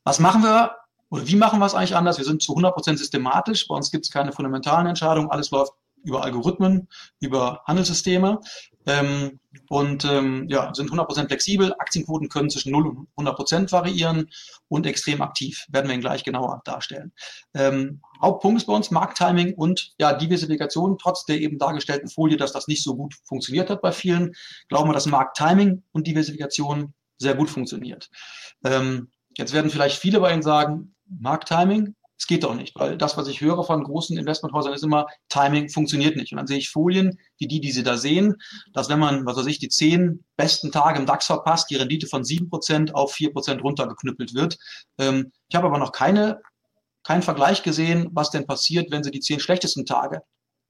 Was 0.05 0.19
machen 0.19 0.43
wir 0.43 0.75
oder 1.09 1.27
wie 1.27 1.35
machen 1.35 1.59
wir 1.59 1.65
es 1.65 1.73
eigentlich 1.73 1.95
anders? 1.95 2.17
Wir 2.17 2.25
sind 2.25 2.41
zu 2.41 2.53
100% 2.53 2.97
systematisch. 2.97 3.67
Bei 3.67 3.75
uns 3.75 3.91
gibt 3.91 4.05
es 4.05 4.11
keine 4.11 4.31
fundamentalen 4.31 4.87
Entscheidungen. 4.87 5.29
Alles 5.29 5.51
läuft 5.51 5.73
über 6.03 6.23
Algorithmen, 6.23 6.87
über 7.19 7.63
Handelssysteme 7.65 8.39
ähm, 8.85 9.39
und 9.69 10.05
ähm, 10.05 10.45
ja, 10.47 10.71
sind 10.75 10.91
100% 10.91 11.27
flexibel. 11.27 11.73
Aktienquoten 11.79 12.29
können 12.29 12.51
zwischen 12.51 12.71
0 12.71 13.07
und 13.15 13.27
100% 13.27 13.71
variieren 13.71 14.29
und 14.67 14.85
extrem 14.85 15.23
aktiv. 15.23 15.65
Werden 15.69 15.87
wir 15.87 15.93
Ihnen 15.95 16.01
gleich 16.01 16.23
genauer 16.23 16.61
darstellen. 16.65 17.11
Ähm, 17.55 18.01
Hauptpunkt 18.21 18.61
ist 18.61 18.67
bei 18.67 18.73
uns 18.73 18.91
Markttiming 18.91 19.55
und 19.55 19.95
ja, 19.97 20.13
Diversifikation. 20.13 20.99
Trotz 20.99 21.25
der 21.25 21.41
eben 21.41 21.57
dargestellten 21.57 22.09
Folie, 22.09 22.37
dass 22.37 22.53
das 22.53 22.67
nicht 22.67 22.83
so 22.83 22.95
gut 22.95 23.15
funktioniert 23.23 23.71
hat 23.71 23.81
bei 23.81 23.91
vielen, 23.91 24.35
glauben 24.69 24.89
wir, 24.89 24.93
dass 24.93 25.07
Markttiming 25.07 25.81
und 25.91 26.05
Diversifikation 26.05 26.93
sehr 27.17 27.33
gut 27.33 27.49
funktioniert. 27.49 28.11
Ähm, 28.63 29.09
jetzt 29.37 29.53
werden 29.53 29.71
vielleicht 29.71 29.97
viele 29.97 30.19
bei 30.19 30.33
Ihnen 30.33 30.41
sagen, 30.41 30.95
Markttiming, 31.07 31.95
es 32.17 32.27
geht 32.27 32.43
doch 32.43 32.55
nicht, 32.55 32.73
weil 32.75 32.97
das, 32.97 33.17
was 33.17 33.27
ich 33.27 33.41
höre 33.41 33.63
von 33.63 33.83
großen 33.83 34.17
Investmenthäusern, 34.17 34.73
ist 34.73 34.83
immer, 34.83 35.07
Timing 35.29 35.69
funktioniert 35.69 36.15
nicht. 36.15 36.31
Und 36.31 36.37
dann 36.37 36.47
sehe 36.47 36.57
ich 36.57 36.69
Folien, 36.69 37.19
wie 37.37 37.47
die, 37.47 37.59
die 37.59 37.71
Sie 37.71 37.83
da 37.83 37.97
sehen, 37.97 38.35
dass 38.73 38.87
wenn 38.87 38.99
man, 38.99 39.25
was 39.25 39.35
weiß 39.35 39.47
ich, 39.47 39.59
die 39.59 39.67
zehn 39.67 40.23
besten 40.37 40.71
Tage 40.71 40.97
im 40.97 41.05
DAX 41.05 41.25
verpasst, 41.25 41.69
die 41.69 41.75
Rendite 41.75 42.07
von 42.07 42.23
sieben 42.23 42.49
Prozent 42.49 42.95
auf 42.95 43.13
vier 43.13 43.33
Prozent 43.33 43.61
runtergeknüppelt 43.63 44.33
wird. 44.33 44.57
Ähm, 44.97 45.31
ich 45.49 45.55
habe 45.55 45.67
aber 45.67 45.77
noch 45.77 45.91
keine, 45.91 46.41
keinen 47.03 47.21
Vergleich 47.21 47.63
gesehen, 47.63 48.09
was 48.13 48.29
denn 48.29 48.47
passiert, 48.47 48.91
wenn 48.91 49.03
Sie 49.03 49.11
die 49.11 49.19
zehn 49.19 49.41
schlechtesten 49.41 49.85
Tage 49.85 50.21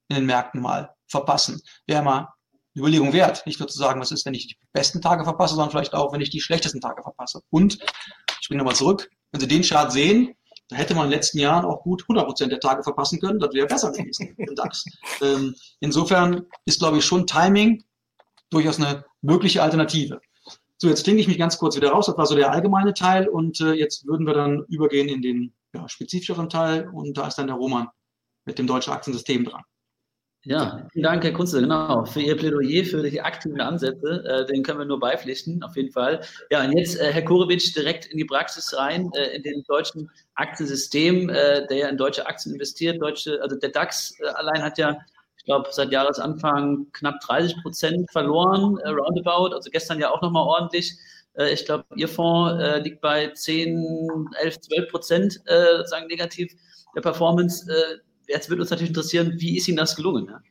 in 0.07 0.15
den 0.15 0.25
Märkten 0.25 0.61
mal 0.61 0.95
verpassen. 1.07 1.61
Wäre 1.85 2.01
mal 2.01 2.17
eine 2.17 2.27
Überlegung 2.75 3.13
wert, 3.13 3.45
nicht 3.45 3.59
nur 3.59 3.69
zu 3.69 3.77
sagen, 3.77 4.01
was 4.01 4.11
ist, 4.11 4.25
wenn 4.25 4.33
ich 4.33 4.47
die 4.47 4.57
besten 4.73 5.01
Tage 5.01 5.23
verpasse, 5.23 5.55
sondern 5.55 5.69
vielleicht 5.69 5.93
auch, 5.93 6.11
wenn 6.11 6.21
ich 6.21 6.31
die 6.31 6.41
schlechtesten 6.41 6.81
Tage 6.81 7.03
verpasse. 7.03 7.41
Und, 7.51 7.77
ich 8.39 8.45
springe 8.45 8.59
nochmal 8.59 8.75
zurück, 8.75 9.09
wenn 9.31 9.41
Sie 9.41 9.47
den 9.47 9.63
Chart 9.63 9.91
sehen, 9.91 10.35
da 10.69 10.77
hätte 10.77 10.95
man 10.95 11.05
in 11.05 11.11
den 11.11 11.17
letzten 11.17 11.39
Jahren 11.39 11.65
auch 11.65 11.83
gut 11.83 12.03
100 12.03 12.25
Prozent 12.25 12.51
der 12.51 12.59
Tage 12.59 12.83
verpassen 12.83 13.19
können. 13.19 13.39
Das 13.39 13.53
wäre 13.53 13.67
besser 13.67 13.91
gewesen 13.91 14.33
im 14.37 14.55
DAX. 14.55 14.85
Ähm, 15.21 15.55
insofern 15.79 16.45
ist, 16.65 16.79
glaube 16.79 16.97
ich, 16.97 17.05
schon 17.05 17.27
Timing 17.27 17.83
durchaus 18.49 18.79
eine 18.79 19.05
mögliche 19.21 19.61
Alternative. 19.61 20.19
So, 20.77 20.89
jetzt 20.89 21.03
klinge 21.03 21.19
ich 21.19 21.27
mich 21.27 21.37
ganz 21.37 21.57
kurz 21.57 21.75
wieder 21.75 21.91
raus. 21.91 22.07
Das 22.07 22.17
war 22.17 22.25
so 22.25 22.35
der 22.35 22.51
allgemeine 22.51 22.93
Teil. 22.93 23.27
Und 23.27 23.61
äh, 23.61 23.73
jetzt 23.73 24.05
würden 24.07 24.25
wir 24.25 24.33
dann 24.33 24.65
übergehen 24.67 25.07
in 25.07 25.21
den 25.21 25.53
ja, 25.73 25.87
spezifischeren 25.87 26.49
Teil. 26.49 26.89
Und 26.89 27.15
da 27.15 27.27
ist 27.27 27.35
dann 27.35 27.47
der 27.47 27.55
Roman 27.55 27.89
mit 28.45 28.57
dem 28.57 28.67
deutschen 28.67 28.93
Aktiensystem 28.93 29.45
dran. 29.45 29.63
Ja, 30.47 30.87
vielen 30.93 31.03
Dank, 31.03 31.23
Herr 31.23 31.33
Kunze, 31.33 31.59
genau, 31.59 32.05
für 32.05 32.21
Ihr 32.21 32.37
Plädoyer 32.37 32.85
für 32.85 33.01
die 33.01 33.19
aktiven 33.19 33.59
Ansätze. 33.59 34.23
Äh, 34.25 34.45
den 34.45 34.61
können 34.61 34.77
wir 34.77 34.85
nur 34.85 34.99
beipflichten, 34.99 35.63
auf 35.63 35.75
jeden 35.75 35.91
Fall. 35.91 36.21
Ja, 36.51 36.63
und 36.63 36.77
jetzt, 36.77 36.99
äh, 36.99 37.11
Herr 37.11 37.23
Kurewitsch, 37.23 37.75
direkt 37.75 38.05
in 38.05 38.19
die 38.19 38.25
Praxis 38.25 38.77
rein, 38.77 39.09
äh, 39.15 39.35
in 39.35 39.41
den 39.41 39.63
deutschen 39.63 40.07
Aktiensystem, 40.35 41.29
äh, 41.29 41.65
der 41.65 41.77
ja 41.77 41.87
in 41.87 41.97
deutsche 41.97 42.27
Aktien 42.27 42.53
investiert. 42.53 43.01
Deutsche, 43.01 43.41
also 43.41 43.55
der 43.55 43.69
DAX 43.69 44.19
äh, 44.19 44.27
allein 44.35 44.61
hat 44.61 44.77
ja, 44.77 44.95
ich 45.35 45.45
glaube, 45.45 45.69
seit 45.71 45.91
Jahresanfang 45.91 46.91
knapp 46.93 47.19
30 47.21 47.63
Prozent 47.63 48.11
verloren, 48.11 48.77
äh, 48.83 48.89
roundabout. 48.89 49.55
Also 49.55 49.71
gestern 49.71 49.99
ja 49.99 50.11
auch 50.11 50.21
nochmal 50.21 50.43
ordentlich. 50.43 50.93
ich 51.51 51.65
glaube, 51.65 51.83
Ihr 51.95 52.07
Fonds 52.07 52.63
liegt 52.85 53.01
bei 53.01 53.27
10, 53.27 54.29
11, 54.41 54.61
12 54.61 54.89
Prozent 54.89 55.33
sozusagen 55.33 56.07
negativ 56.07 56.53
der 56.95 57.01
Performance 57.01 57.67
jetzt 58.27 58.49
wird 58.49 58.59
uns 58.59 58.69
natürlich 58.69 58.89
interessieren, 58.89 59.33
wie 59.37 59.57
ist 59.57 59.67
Ihnen 59.67 59.77
das 59.77 59.95
gelungen? 59.95 60.27
Ja? 60.27 60.41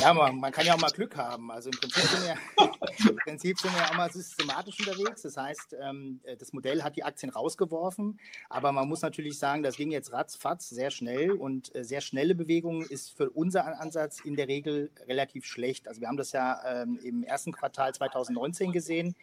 Ja, 0.00 0.14
man, 0.14 0.36
man, 0.40 0.50
kann 0.50 0.64
ja 0.64 0.74
auch 0.74 0.80
mal 0.80 0.90
Glück 0.90 1.14
haben. 1.16 1.50
Also 1.50 1.68
im 1.68 1.78
Prinzip 1.78 2.02
sind 2.04 2.22
wir, 2.24 3.10
im 3.10 3.16
Prinzip 3.16 3.58
sind 3.58 3.74
wir 3.74 3.84
auch 3.84 3.96
mal 3.96 4.10
systematisch 4.10 4.78
unterwegs. 4.80 5.22
Das 5.22 5.36
heißt, 5.36 5.76
ähm, 5.78 6.20
das 6.38 6.54
Modell 6.54 6.82
hat 6.82 6.96
die 6.96 7.04
Aktien 7.04 7.30
rausgeworfen, 7.30 8.18
aber 8.48 8.72
man 8.72 8.88
muss 8.88 9.02
natürlich 9.02 9.38
sagen, 9.38 9.62
das 9.62 9.76
ging 9.76 9.90
jetzt 9.90 10.12
ratzfatz 10.12 10.70
sehr 10.70 10.90
schnell 10.90 11.32
und 11.32 11.74
äh, 11.74 11.84
sehr 11.84 12.00
schnelle 12.00 12.34
Bewegung 12.34 12.82
ist 12.82 13.14
für 13.14 13.28
unseren 13.28 13.74
Ansatz 13.74 14.20
in 14.20 14.36
der 14.36 14.48
Regel 14.48 14.90
relativ 15.06 15.44
schlecht. 15.44 15.86
Also 15.86 16.00
wir 16.00 16.08
haben 16.08 16.16
das 16.16 16.32
ja 16.32 16.60
ähm, 16.64 16.98
im 17.02 17.22
ersten 17.22 17.52
Quartal 17.52 17.94
2019 17.94 18.72
gesehen. 18.72 19.14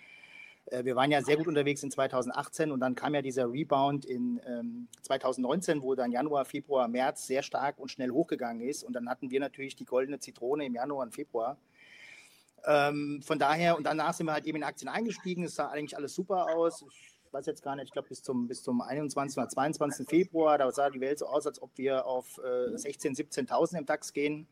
Äh, 0.71 0.85
wir 0.85 0.95
waren 0.95 1.11
ja 1.11 1.21
sehr 1.21 1.37
gut 1.37 1.47
unterwegs 1.47 1.83
in 1.83 1.91
2018 1.91 2.71
und 2.71 2.79
dann 2.79 2.95
kam 2.95 3.15
ja 3.15 3.21
dieser 3.21 3.51
Rebound 3.51 4.05
in 4.05 4.41
ähm, 4.45 4.87
2019, 5.01 5.81
wo 5.81 5.95
dann 5.95 6.11
Januar, 6.11 6.45
Februar, 6.45 6.87
März 6.87 7.27
sehr 7.27 7.43
stark 7.43 7.79
und 7.79 7.89
schnell 7.89 8.11
hochgegangen 8.11 8.61
ist. 8.61 8.83
Und 8.83 8.93
dann 8.93 9.09
hatten 9.09 9.31
wir 9.31 9.39
natürlich 9.39 9.75
die 9.75 9.85
goldene 9.85 10.19
Zitrone 10.19 10.65
im 10.65 10.75
Januar 10.75 11.05
und 11.05 11.13
Februar. 11.13 11.57
Ähm, 12.65 13.21
von 13.23 13.39
daher, 13.39 13.77
und 13.77 13.85
danach 13.85 14.13
sind 14.13 14.25
wir 14.25 14.33
halt 14.33 14.45
eben 14.45 14.57
in 14.57 14.63
Aktien 14.63 14.89
eingestiegen. 14.89 15.43
Es 15.43 15.55
sah 15.55 15.67
eigentlich 15.67 15.95
alles 15.95 16.13
super 16.13 16.55
aus. 16.55 16.83
Ich 16.89 17.33
weiß 17.33 17.45
jetzt 17.45 17.61
gar 17.61 17.75
nicht, 17.75 17.85
ich 17.85 17.91
glaube 17.91 18.09
bis 18.09 18.23
zum, 18.23 18.47
bis 18.47 18.63
zum 18.63 18.81
21. 18.81 19.37
oder 19.37 19.49
22. 19.49 20.07
Februar, 20.07 20.57
da 20.57 20.71
sah 20.71 20.89
die 20.89 21.01
Welt 21.01 21.19
so 21.19 21.27
aus, 21.27 21.45
als 21.45 21.61
ob 21.61 21.71
wir 21.77 22.05
auf 22.05 22.39
äh, 22.39 22.75
16.000, 22.75 23.47
17.000 23.49 23.79
im 23.79 23.85
DAX 23.85 24.13
gehen. 24.13 24.47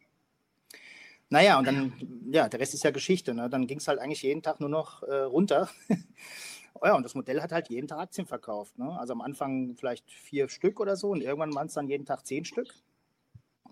Naja, 1.29 1.57
und 1.57 1.65
dann, 1.65 1.93
ja, 2.31 2.47
der 2.47 2.59
Rest 2.59 2.73
ist 2.73 2.83
ja 2.83 2.91
Geschichte. 2.91 3.33
Ne? 3.33 3.49
Dann 3.49 3.67
ging 3.67 3.79
es 3.79 3.87
halt 3.87 3.99
eigentlich 3.99 4.21
jeden 4.21 4.43
Tag 4.43 4.59
nur 4.59 4.69
noch 4.69 5.01
äh, 5.03 5.21
runter. 5.21 5.69
ja, 6.83 6.95
und 6.95 7.03
das 7.03 7.15
Modell 7.15 7.41
hat 7.41 7.51
halt 7.51 7.69
jeden 7.69 7.87
Tag 7.87 7.99
Aktien 7.99 8.27
verkauft. 8.27 8.77
Ne? 8.77 8.97
Also 8.99 9.13
am 9.13 9.21
Anfang 9.21 9.75
vielleicht 9.75 10.09
vier 10.11 10.49
Stück 10.49 10.79
oder 10.79 10.95
so 10.95 11.09
und 11.09 11.21
irgendwann 11.21 11.55
waren 11.55 11.67
es 11.67 11.73
dann 11.73 11.87
jeden 11.87 12.05
Tag 12.05 12.25
zehn 12.25 12.45
Stück. 12.45 12.73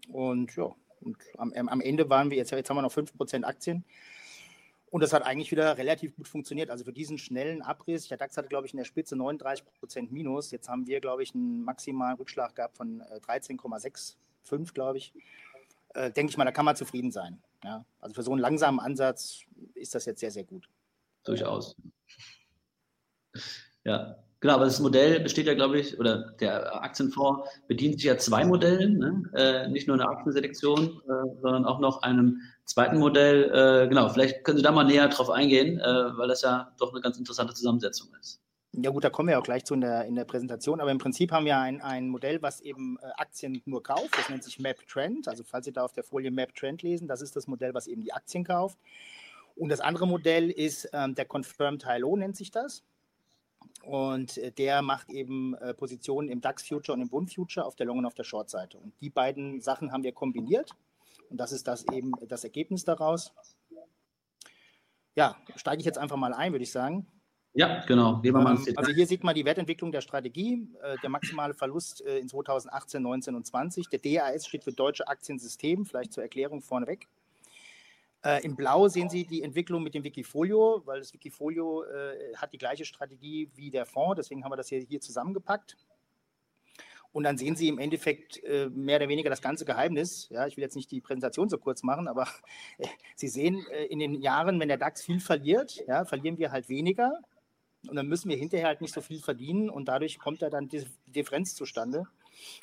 Und 0.07 0.55
ja, 0.55 0.75
und 1.01 1.17
am, 1.37 1.53
am 1.53 1.81
Ende 1.81 2.09
waren 2.09 2.31
wir 2.31 2.37
jetzt, 2.37 2.51
jetzt 2.51 2.69
haben 2.69 2.77
wir 2.77 2.81
noch 2.81 2.93
5% 2.93 3.43
Aktien. 3.43 3.85
Und 4.89 5.01
das 5.01 5.11
hat 5.11 5.23
eigentlich 5.23 5.51
wieder 5.51 5.77
relativ 5.77 6.15
gut 6.15 6.27
funktioniert. 6.27 6.69
Also 6.69 6.83
für 6.83 6.93
diesen 6.93 7.17
schnellen 7.17 7.63
Abriss, 7.63 8.07
der 8.07 8.17
DAX 8.17 8.37
hatte, 8.37 8.47
glaube 8.47 8.67
ich, 8.67 8.73
in 8.73 8.77
der 8.77 8.85
Spitze 8.85 9.15
39% 9.15 9.63
Minus. 10.11 10.51
Jetzt 10.51 10.69
haben 10.69 10.85
wir, 10.85 11.01
glaube 11.01 11.23
ich, 11.23 11.33
einen 11.33 11.63
maximalen 11.63 12.15
Rückschlag 12.17 12.55
gehabt 12.55 12.77
von 12.77 13.01
13,65, 13.01 14.13
äh, 14.51 14.73
glaube 14.73 14.99
ich 14.99 15.13
äh, 15.93 16.11
denke 16.11 16.31
ich 16.31 16.37
mal, 16.37 16.45
da 16.45 16.51
kann 16.51 16.65
man 16.65 16.75
zufrieden 16.75 17.11
sein. 17.11 17.41
Ja? 17.63 17.85
Also 17.99 18.15
für 18.15 18.23
so 18.23 18.31
einen 18.31 18.41
langsamen 18.41 18.79
Ansatz 18.79 19.41
ist 19.75 19.95
das 19.95 20.05
jetzt 20.05 20.19
sehr, 20.19 20.31
sehr 20.31 20.43
gut. 20.43 20.67
Durchaus. 21.23 21.75
Ja, 23.85 24.17
genau, 24.39 24.55
aber 24.55 24.65
das 24.65 24.79
Modell 24.79 25.19
besteht 25.19 25.47
ja, 25.47 25.53
glaube 25.53 25.79
ich, 25.79 25.99
oder 25.99 26.31
der 26.39 26.83
Aktienfonds 26.83 27.49
bedient 27.67 27.95
sich 27.95 28.05
ja 28.05 28.17
zwei 28.17 28.45
Modellen, 28.45 28.97
ne? 28.97 29.29
äh, 29.33 29.67
nicht 29.69 29.87
nur 29.87 29.95
eine 29.95 30.07
Aktienselektion, 30.07 31.01
äh, 31.07 31.41
sondern 31.41 31.65
auch 31.65 31.79
noch 31.79 32.01
einem 32.01 32.41
zweiten 32.65 32.99
Modell. 32.99 33.51
Äh, 33.51 33.87
genau, 33.87 34.09
vielleicht 34.09 34.43
können 34.43 34.57
Sie 34.57 34.63
da 34.63 34.71
mal 34.71 34.83
näher 34.83 35.07
drauf 35.07 35.29
eingehen, 35.29 35.79
äh, 35.79 36.17
weil 36.17 36.27
das 36.27 36.41
ja 36.41 36.73
doch 36.77 36.91
eine 36.91 37.01
ganz 37.01 37.17
interessante 37.17 37.53
Zusammensetzung 37.53 38.09
ist. 38.19 38.42
Ja 38.75 38.89
gut, 38.89 39.03
da 39.03 39.11
kommen 39.11 39.29
wir 39.29 39.37
auch 39.37 39.43
gleich 39.43 39.65
zu 39.65 39.75
in 39.75 39.81
der, 39.81 40.05
in 40.05 40.15
der 40.15 40.25
Präsentation, 40.25 40.81
aber 40.81 40.89
im 40.89 40.97
Prinzip 40.97 41.31
haben 41.31 41.45
wir 41.45 41.59
ein, 41.59 41.79
ein 41.81 42.09
Modell, 42.09 42.41
was 42.41 42.59
eben 42.59 42.97
äh, 43.03 43.05
Aktien 43.17 43.61
nur 43.65 43.83
kauft, 43.83 44.17
das 44.17 44.29
nennt 44.29 44.43
sich 44.43 44.57
Map 44.59 44.87
Trend, 44.87 45.27
also 45.27 45.43
falls 45.43 45.65
Sie 45.65 45.71
da 45.71 45.83
auf 45.83 45.93
der 45.93 46.03
Folie 46.03 46.31
Map 46.31 46.55
Trend 46.55 46.81
lesen, 46.81 47.07
das 47.07 47.21
ist 47.21 47.35
das 47.35 47.45
Modell, 47.45 47.75
was 47.75 47.85
eben 47.85 48.01
die 48.01 48.13
Aktien 48.13 48.43
kauft. 48.43 48.79
Und 49.55 49.69
das 49.69 49.79
andere 49.79 50.07
Modell 50.07 50.49
ist 50.49 50.89
ähm, 50.91 51.13
der 51.13 51.25
Confirmed 51.25 51.85
High 51.85 52.01
Low, 52.01 52.15
nennt 52.15 52.35
sich 52.35 52.49
das. 52.49 52.83
Und 53.83 54.39
äh, 54.39 54.51
der 54.51 54.81
macht 54.81 55.11
eben 55.11 55.53
äh, 55.55 55.75
Positionen 55.75 56.29
im 56.29 56.41
DAX 56.41 56.67
Future 56.67 56.95
und 56.95 57.01
im 57.01 57.09
Bund 57.09 57.31
Future 57.31 57.67
auf 57.67 57.75
der 57.75 57.85
Long- 57.85 57.99
und 57.99 58.05
auf 58.07 58.15
der 58.15 58.23
Short-Seite. 58.23 58.79
Und 58.79 58.93
die 59.01 59.11
beiden 59.11 59.61
Sachen 59.61 59.91
haben 59.91 60.03
wir 60.03 60.13
kombiniert. 60.13 60.71
Und 61.29 61.37
das 61.37 61.51
ist 61.51 61.67
das 61.67 61.85
eben 61.91 62.13
das 62.27 62.43
Ergebnis 62.43 62.85
daraus. 62.85 63.33
Ja, 65.15 65.35
steige 65.55 65.79
ich 65.79 65.85
jetzt 65.85 65.99
einfach 65.99 66.17
mal 66.17 66.33
ein, 66.33 66.53
würde 66.53 66.63
ich 66.63 66.71
sagen. 66.71 67.05
Ja, 67.55 67.83
genau. 67.85 68.13
Mal 68.23 68.57
ähm, 68.57 68.73
also 68.75 68.91
hier 68.91 69.05
sieht 69.05 69.23
man 69.23 69.35
die 69.35 69.45
Wertentwicklung 69.45 69.91
der 69.91 70.01
Strategie, 70.01 70.67
äh, 70.81 70.97
der 71.03 71.09
maximale 71.09 71.53
Verlust 71.53 72.03
äh, 72.03 72.17
in 72.17 72.27
2018, 72.27 73.01
19 73.01 73.35
und 73.35 73.45
20. 73.45 73.89
Der 73.89 73.99
DAS 73.99 74.47
steht 74.47 74.63
für 74.63 74.71
Deutsche 74.71 75.07
Aktiensystem, 75.07 75.85
vielleicht 75.85 76.13
zur 76.13 76.23
Erklärung 76.23 76.61
vorneweg. 76.61 77.07
Äh, 78.23 78.43
in 78.43 78.55
Blau 78.55 78.87
sehen 78.87 79.09
Sie 79.09 79.25
die 79.25 79.43
Entwicklung 79.43 79.83
mit 79.83 79.93
dem 79.93 80.03
Wikifolio, 80.03 80.81
weil 80.85 80.99
das 80.99 81.13
Wikifolio 81.13 81.83
äh, 81.83 82.35
hat 82.35 82.53
die 82.53 82.57
gleiche 82.57 82.85
Strategie 82.85 83.51
wie 83.55 83.69
der 83.69 83.85
Fonds, 83.85 84.15
deswegen 84.15 84.43
haben 84.43 84.51
wir 84.51 84.57
das 84.57 84.69
hier, 84.69 84.79
hier 84.79 85.01
zusammengepackt. 85.01 85.77
Und 87.11 87.23
dann 87.25 87.37
sehen 87.37 87.55
Sie 87.55 87.67
im 87.67 87.77
Endeffekt 87.77 88.43
äh, 88.43 88.69
mehr 88.69 88.95
oder 88.95 89.07
weniger 89.07 89.29
das 89.29 89.43
ganze 89.43 89.65
Geheimnis. 89.65 90.29
Ja, 90.29 90.47
ich 90.47 90.57
will 90.57 90.63
jetzt 90.63 90.75
nicht 90.75 90.89
die 90.89 91.01
Präsentation 91.01 91.47
so 91.47 91.59
kurz 91.59 91.83
machen, 91.83 92.07
aber 92.07 92.27
äh, 92.79 92.87
Sie 93.15 93.27
sehen 93.27 93.63
äh, 93.71 93.85
in 93.85 93.99
den 93.99 94.15
Jahren, 94.15 94.59
wenn 94.59 94.69
der 94.69 94.77
DAX 94.77 95.03
viel 95.03 95.19
verliert, 95.19 95.83
ja, 95.87 96.05
verlieren 96.05 96.39
wir 96.39 96.51
halt 96.51 96.69
weniger. 96.69 97.21
Und 97.87 97.95
dann 97.95 98.07
müssen 98.07 98.29
wir 98.29 98.37
hinterher 98.37 98.67
halt 98.67 98.81
nicht 98.81 98.93
so 98.93 99.01
viel 99.01 99.21
verdienen 99.21 99.69
und 99.69 99.85
dadurch 99.85 100.19
kommt 100.19 100.41
da 100.41 100.49
dann 100.49 100.67
die 100.67 100.85
Differenz 101.07 101.55
zustande. 101.55 102.07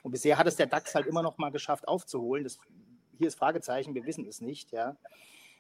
Und 0.03 0.13
bisher 0.13 0.39
hat 0.39 0.47
es 0.47 0.57
der 0.57 0.67
DAX 0.67 0.95
halt 0.95 1.07
immer 1.07 1.23
noch 1.23 1.39
mal 1.39 1.51
geschafft 1.51 1.87
aufzuholen. 1.87 2.45
Das, 2.45 2.59
hier 3.19 3.29
ist 3.29 3.39
Fragezeichen, 3.39 3.95
wir 3.95 4.07
wissen 4.07 4.27
es 4.27 4.41
nicht. 4.41 4.73
Ja. 4.73 4.97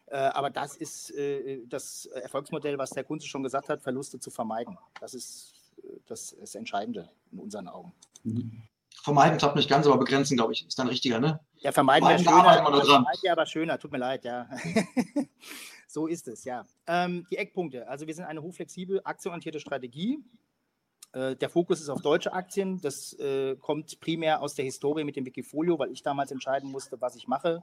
Äh, 0.06 0.16
aber 0.16 0.50
das 0.50 0.76
ist 0.76 1.10
äh, 1.10 1.60
das 1.66 2.06
Erfolgsmodell, 2.06 2.78
was 2.78 2.90
der 2.90 3.04
Kunze 3.04 3.26
schon 3.26 3.42
gesagt 3.42 3.68
hat, 3.68 3.82
Verluste 3.82 4.18
zu 4.18 4.30
vermeiden. 4.30 4.78
Das 5.00 5.14
ist 5.14 5.52
äh, 5.82 5.98
das, 6.06 6.32
ist 6.32 6.54
Entscheidende 6.54 7.10
in 7.32 7.38
unseren 7.38 7.68
Augen. 7.68 7.92
Mhm. 8.24 8.62
Vermeiden 9.02 9.38
klappt 9.38 9.56
nicht 9.56 9.70
ganz, 9.70 9.86
aber 9.86 9.98
begrenzen, 9.98 10.36
glaube 10.36 10.52
ich, 10.52 10.66
ist 10.66 10.78
dann 10.78 10.88
richtiger, 10.88 11.20
ne? 11.20 11.40
Ja, 11.56 11.72
vermeiden 11.72 12.08
wäre 12.08 12.18
schöner. 12.18 12.54
Vermeiden 12.84 13.20
ja 13.22 13.32
aber 13.32 13.46
schöner, 13.46 13.78
tut 13.78 13.92
mir 13.92 13.98
leid, 13.98 14.24
ja. 14.24 14.48
so 15.92 16.07
ist 16.07 16.29
es, 16.29 16.44
ja. 16.44 16.66
Ähm, 16.87 17.26
die 17.31 17.37
Eckpunkte. 17.37 17.88
Also 17.88 18.07
wir 18.07 18.14
sind 18.14 18.24
eine 18.24 18.42
hochflexible, 18.42 19.00
aktienorientierte 19.05 19.61
Strategie. 19.61 20.18
Äh, 21.12 21.37
der 21.37 21.48
Fokus 21.48 21.81
ist 21.81 21.88
auf 21.88 22.00
deutsche 22.03 22.33
Aktien. 22.33 22.81
Das 22.81 23.12
äh, 23.14 23.57
kommt 23.57 23.98
primär 24.00 24.42
aus 24.42 24.55
der 24.55 24.64
Historie 24.64 25.05
mit 25.05 25.16
dem 25.16 25.26
Wikifolio, 25.26 25.79
weil 25.79 25.90
ich 25.90 26.03
damals 26.03 26.31
entscheiden 26.31 26.70
musste, 26.70 27.00
was 27.00 27.16
ich 27.16 27.26
mache 27.26 27.62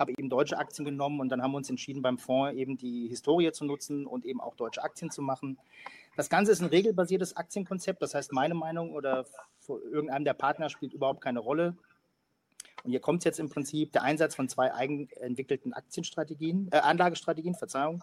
habe 0.00 0.12
eben 0.12 0.30
deutsche 0.30 0.58
Aktien 0.58 0.86
genommen 0.86 1.20
und 1.20 1.28
dann 1.28 1.42
haben 1.42 1.52
wir 1.52 1.58
uns 1.58 1.68
entschieden, 1.68 2.00
beim 2.00 2.18
Fonds 2.18 2.56
eben 2.56 2.78
die 2.78 3.06
Historie 3.08 3.52
zu 3.52 3.66
nutzen 3.66 4.06
und 4.06 4.24
eben 4.24 4.40
auch 4.40 4.56
deutsche 4.56 4.82
Aktien 4.82 5.10
zu 5.10 5.20
machen. 5.20 5.58
Das 6.16 6.30
Ganze 6.30 6.50
ist 6.50 6.62
ein 6.62 6.68
regelbasiertes 6.68 7.36
Aktienkonzept, 7.36 8.00
das 8.02 8.14
heißt, 8.14 8.32
meine 8.32 8.54
Meinung 8.54 8.92
oder 8.92 9.26
irgendeinem 9.68 10.24
der 10.24 10.34
Partner 10.34 10.70
spielt 10.70 10.94
überhaupt 10.94 11.20
keine 11.20 11.38
Rolle. 11.38 11.76
Und 12.82 12.90
hier 12.90 13.00
kommt 13.00 13.24
jetzt 13.24 13.38
im 13.38 13.48
Prinzip 13.48 13.92
der 13.92 14.02
Einsatz 14.02 14.34
von 14.34 14.48
zwei 14.48 14.72
eigenentwickelten 14.72 15.72
Aktienstrategien, 15.72 16.68
äh, 16.72 16.78
Anlagestrategien, 16.78 17.54
Verzeihung. 17.54 18.02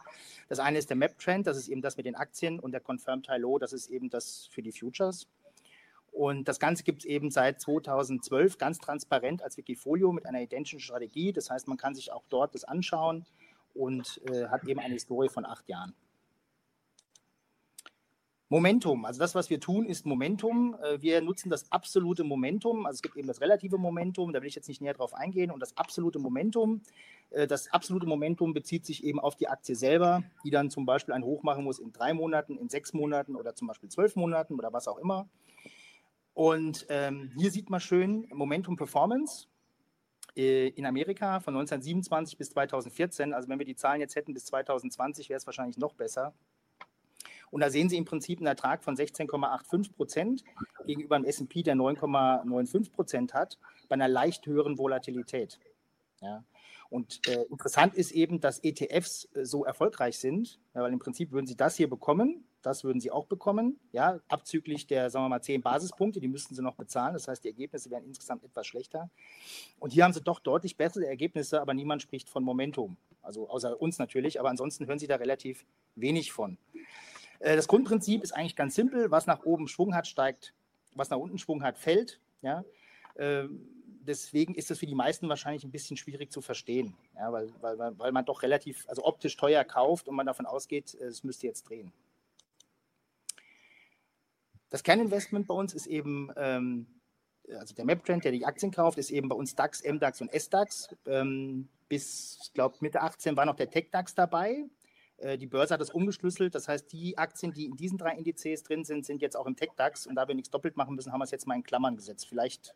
Das 0.50 0.60
eine 0.60 0.78
ist 0.78 0.90
der 0.90 0.98
Map 0.98 1.18
Trend, 1.18 1.48
das 1.48 1.58
ist 1.58 1.68
eben 1.68 1.82
das 1.82 1.98
mit 1.98 2.06
den 2.06 2.16
Aktien, 2.16 2.60
und 2.60 2.72
der 2.72 2.82
Confirmed 2.82 3.28
High 3.28 3.42
Low, 3.42 3.58
das 3.58 3.74
ist 3.74 3.90
eben 3.90 4.10
das 4.10 4.48
für 4.52 4.62
die 4.62 4.72
Futures. 4.72 5.28
Und 6.12 6.48
das 6.48 6.60
Ganze 6.60 6.84
gibt 6.84 7.04
es 7.04 7.06
eben 7.06 7.30
seit 7.30 7.62
2012 7.62 8.58
ganz 8.58 8.80
transparent 8.80 9.44
als 9.44 9.58
Wikifolio 9.58 10.12
mit 10.12 10.26
einer 10.26 10.42
identischen 10.42 10.80
Strategie. 10.80 11.32
Das 11.32 11.52
heißt, 11.52 11.68
man 11.68 11.78
kann 11.78 11.94
sich 11.94 12.12
auch 12.12 12.24
dort 12.30 12.56
das 12.56 12.64
anschauen 12.64 13.26
und 13.76 14.20
äh, 14.32 14.48
hat 14.48 14.64
eben 14.64 14.80
eine 14.80 14.96
Historie 14.96 15.30
von 15.30 15.46
acht 15.46 15.70
Jahren. 15.70 15.94
Momentum, 18.50 19.04
also 19.04 19.20
das, 19.20 19.36
was 19.36 19.50
wir 19.50 19.60
tun, 19.60 19.86
ist 19.86 20.06
Momentum. 20.06 20.78
Äh, 20.82 21.02
wir 21.02 21.22
nutzen 21.22 21.50
das 21.50 21.70
absolute 21.70 22.24
Momentum. 22.24 22.86
Also 22.86 22.98
es 22.98 23.02
gibt 23.02 23.18
eben 23.18 23.28
das 23.28 23.42
relative 23.42 23.78
Momentum, 23.78 24.32
da 24.32 24.42
will 24.42 24.48
ich 24.48 24.56
jetzt 24.56 24.70
nicht 24.70 24.82
näher 24.82 24.94
drauf 24.94 25.14
eingehen. 25.14 25.52
Und 25.52 25.60
das 25.60 25.76
absolute 25.76 26.18
Momentum, 26.18 26.82
äh, 27.32 27.46
das 27.46 27.72
absolute 27.74 28.06
Momentum 28.06 28.54
bezieht 28.54 28.86
sich 28.86 29.04
eben 29.04 29.20
auf 29.20 29.36
die 29.36 29.50
Aktie 29.50 29.76
selber, 29.76 30.24
die 30.46 30.50
dann 30.50 30.70
zum 30.70 30.86
Beispiel 30.86 31.14
ein 31.14 31.26
Hoch 31.26 31.44
machen 31.44 31.66
muss 31.66 31.78
in 31.78 31.92
drei 31.92 32.14
Monaten, 32.14 32.58
in 32.58 32.70
sechs 32.70 32.94
Monaten 32.94 33.36
oder 33.36 33.54
zum 33.54 33.68
Beispiel 33.68 33.90
zwölf 33.90 34.16
Monaten 34.16 34.54
oder 34.56 34.72
was 34.72 34.88
auch 34.88 34.98
immer. 34.98 35.28
Und 36.34 36.86
ähm, 36.88 37.32
hier 37.36 37.52
sieht 37.52 37.70
man 37.70 37.82
schön 37.82 38.30
Momentum 38.32 38.78
Performance 38.78 39.48
äh, 40.38 40.70
in 40.70 40.86
Amerika 40.86 41.42
von 41.42 41.54
1927 41.56 42.38
bis 42.38 42.52
2014. 42.52 43.34
Also 43.34 43.50
wenn 43.50 43.60
wir 43.60 43.66
die 43.66 43.76
Zahlen 43.76 44.00
jetzt 44.00 44.16
hätten 44.16 44.34
bis 44.34 44.46
2020, 44.46 45.28
wäre 45.28 45.38
es 45.38 45.46
wahrscheinlich 45.46 45.78
noch 45.78 45.96
besser. 45.96 46.34
Und 47.50 47.62
da 47.62 47.70
sehen 47.70 47.90
Sie 47.90 47.98
im 47.98 48.06
Prinzip 48.06 48.40
einen 48.40 48.48
Ertrag 48.48 48.84
von 48.84 48.96
16,85 48.96 49.94
Prozent 49.94 50.44
gegenüber 50.86 51.16
einem 51.16 51.26
S&P, 51.26 51.64
der 51.64 51.76
9,95 51.76 52.92
Prozent 52.92 53.34
hat, 53.34 53.58
bei 53.88 53.94
einer 53.94 54.08
leicht 54.08 54.46
höheren 54.46 54.78
Volatilität. 54.78 55.60
Ja. 56.22 56.44
Und 56.90 57.28
äh, 57.28 57.44
interessant 57.50 57.96
ist 57.96 58.12
eben, 58.12 58.40
dass 58.40 58.64
ETFs 58.64 59.28
äh, 59.34 59.46
so 59.46 59.66
erfolgreich 59.66 60.18
sind, 60.18 60.60
ja, 60.74 60.82
weil 60.82 60.94
im 60.94 61.00
Prinzip 61.00 61.32
würden 61.32 61.46
Sie 61.46 61.58
das 61.58 61.76
hier 61.76 61.90
bekommen, 61.90 62.46
das 62.62 62.84
würden 62.84 63.00
Sie 63.00 63.12
auch 63.12 63.26
bekommen, 63.26 63.80
ja, 63.92 64.20
abzüglich 64.30 64.88
der, 64.88 65.10
sagen 65.10 65.26
wir 65.26 65.30
mal, 65.30 65.42
zehn 65.42 65.62
Basispunkte, 65.62 66.20
die 66.20 66.28
müssten 66.28 66.56
Sie 66.56 66.62
noch 66.62 66.76
bezahlen. 66.76 67.14
Das 67.14 67.28
heißt, 67.28 67.44
die 67.44 67.50
Ergebnisse 67.50 67.90
wären 67.90 68.06
insgesamt 68.06 68.44
etwas 68.44 68.68
schlechter. 68.68 69.10
Und 69.80 69.92
hier 69.92 70.06
haben 70.06 70.14
Sie 70.14 70.22
doch 70.22 70.40
deutlich 70.40 70.78
bessere 70.78 71.08
Ergebnisse, 71.08 71.62
aber 71.62 71.74
niemand 71.74 72.02
spricht 72.02 72.30
von 72.30 72.44
Momentum. 72.44 72.98
Also 73.22 73.50
außer 73.50 73.82
uns 73.82 74.00
natürlich, 74.00 74.40
aber 74.40 74.50
ansonsten 74.50 74.88
hören 74.88 75.00
Sie 75.00 75.08
da 75.08 75.18
relativ 75.18 75.66
wenig 75.96 76.32
von. 76.32 76.58
Äh, 77.40 77.56
das 77.56 77.68
Grundprinzip 77.68 78.24
ist 78.24 78.34
eigentlich 78.34 78.56
ganz 78.56 78.76
simpel. 78.76 79.12
Was 79.12 79.28
nach 79.28 79.44
oben 79.44 79.68
Schwung 79.68 79.96
hat, 79.96 80.08
steigt. 80.08 80.54
Was 80.96 81.10
nach 81.10 81.18
unten 81.18 81.38
Schwung 81.38 81.64
hat, 81.64 81.78
fällt. 81.78 82.20
Ja. 82.42 82.64
Ähm, 83.18 83.68
deswegen 84.08 84.56
ist 84.56 84.72
es 84.72 84.80
für 84.80 84.86
die 84.86 84.96
meisten 84.96 85.30
wahrscheinlich 85.30 85.64
ein 85.64 85.72
bisschen 85.72 85.98
schwierig 85.98 86.32
zu 86.32 86.42
verstehen, 86.42 86.96
ja, 87.16 87.32
weil, 87.32 87.50
weil, 87.62 87.78
weil 88.00 88.12
man 88.12 88.26
doch 88.26 88.42
relativ, 88.42 88.88
also 88.88 89.04
optisch 89.04 89.36
teuer 89.36 89.64
kauft 89.64 90.08
und 90.08 90.16
man 90.16 90.26
davon 90.26 90.46
ausgeht, 90.46 90.94
es 90.96 91.24
müsste 91.24 91.48
jetzt 91.48 91.70
drehen. 91.70 91.92
Das 94.70 94.84
Kerninvestment 94.84 95.48
bei 95.48 95.54
uns 95.54 95.74
ist 95.74 95.88
eben, 95.88 96.32
ähm, 96.36 96.88
also 97.50 97.74
der 97.74 97.86
Map-Trend, 97.86 98.26
der 98.26 98.32
die 98.32 98.46
Aktien 98.46 98.72
kauft, 98.72 98.98
ist 98.98 99.12
eben 99.12 99.30
bei 99.30 99.36
uns 99.36 99.56
DAX, 99.56 99.84
MDAX 99.84 100.22
und 100.22 100.32
SDAX. 100.34 100.90
Ähm, 101.06 101.70
bis, 101.88 102.40
ich 102.44 102.54
glaube, 102.54 102.76
Mitte 102.82 103.02
18 103.02 103.38
war 103.38 103.46
noch 103.46 103.56
der 103.56 103.70
Tech-DAX 103.70 104.14
dabei. 104.14 104.66
Äh, 105.18 105.38
die 105.38 105.48
Börse 105.48 105.74
hat 105.74 105.82
das 105.82 105.90
umgeschlüsselt. 105.90 106.56
Das 106.56 106.68
heißt, 106.68 106.92
die 106.92 107.18
Aktien, 107.18 107.52
die 107.54 107.66
in 107.66 107.76
diesen 107.76 107.98
drei 107.98 108.16
Indizes 108.16 108.64
drin 108.64 108.84
sind, 108.84 109.06
sind 109.06 109.22
jetzt 109.22 109.36
auch 109.36 109.46
im 109.46 109.56
Tech-DAX. 109.56 110.08
Und 110.08 110.16
da 110.16 110.28
wir 110.28 110.36
nichts 110.36 110.50
doppelt 110.50 110.78
machen 110.78 110.96
müssen, 110.96 111.12
haben 111.12 111.20
wir 111.20 111.26
es 111.26 111.32
jetzt 111.32 111.48
mal 111.48 111.56
in 111.56 111.64
Klammern 111.64 111.96
gesetzt. 111.96 112.28
Vielleicht 112.28 112.76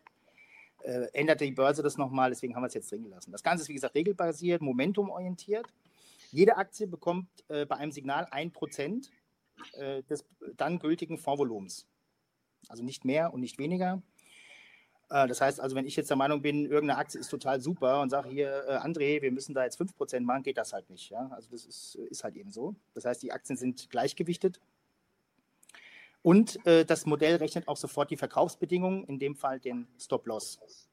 äh, 0.84 1.08
änderte 1.14 1.46
die 1.46 1.52
Börse 1.52 1.84
das 1.84 1.98
nochmal, 1.98 2.30
deswegen 2.30 2.56
haben 2.56 2.64
wir 2.64 2.68
es 2.68 2.74
jetzt 2.74 2.92
drin 2.92 3.04
gelassen. 3.04 3.32
Das 3.32 3.44
Ganze 3.44 3.64
ist, 3.64 3.70
wie 3.70 3.76
gesagt, 3.76 3.96
regelbasiert, 3.96 4.62
momentumorientiert. 4.62 5.68
Jede 6.32 6.58
Aktie 6.58 6.88
bekommt 6.88 7.28
äh, 7.50 7.66
bei 7.66 7.76
einem 7.76 7.92
Signal 7.92 8.26
1% 8.26 9.10
äh, 9.74 10.04
des 10.04 10.26
dann 10.58 10.80
gültigen 10.80 11.18
Fondsvolumens. 11.18 11.88
Also 12.70 12.84
nicht 12.84 13.06
mehr 13.06 13.34
und 13.34 13.42
nicht 13.42 13.60
weniger. 13.60 14.02
Äh, 15.12 15.28
das 15.28 15.42
heißt 15.42 15.60
also, 15.60 15.76
wenn 15.76 15.86
ich 15.86 15.96
jetzt 15.96 16.10
der 16.10 16.18
Meinung 16.18 16.42
bin, 16.42 16.66
irgendeine 16.66 16.98
Aktie 16.98 17.20
ist 17.20 17.30
total 17.30 17.62
super 17.62 18.02
und 18.02 18.10
sage 18.10 18.30
hier, 18.30 18.64
äh, 18.68 18.78
André, 18.78 19.22
wir 19.22 19.32
müssen 19.32 19.54
da 19.54 19.64
jetzt 19.64 19.80
5% 19.80 20.22
machen, 20.22 20.44
geht 20.44 20.58
das 20.58 20.74
halt 20.74 20.90
nicht. 20.90 21.10
Ja? 21.10 21.30
Also 21.32 21.50
das 21.52 21.66
ist, 21.66 21.96
ist 21.96 22.24
halt 22.24 22.36
eben 22.36 22.52
so. 22.52 22.76
Das 22.94 23.06
heißt, 23.06 23.22
die 23.22 23.32
Aktien 23.32 23.58
sind 23.58 23.90
gleichgewichtet 23.90 24.60
und 26.22 26.66
äh, 26.66 26.86
das 26.86 27.06
Modell 27.06 27.36
rechnet 27.36 27.68
auch 27.68 27.78
sofort 27.78 28.10
die 28.10 28.18
Verkaufsbedingungen, 28.18 29.04
in 29.06 29.20
dem 29.20 29.36
Fall 29.36 29.60
den 29.60 29.88
Stop-Loss. 30.00 30.88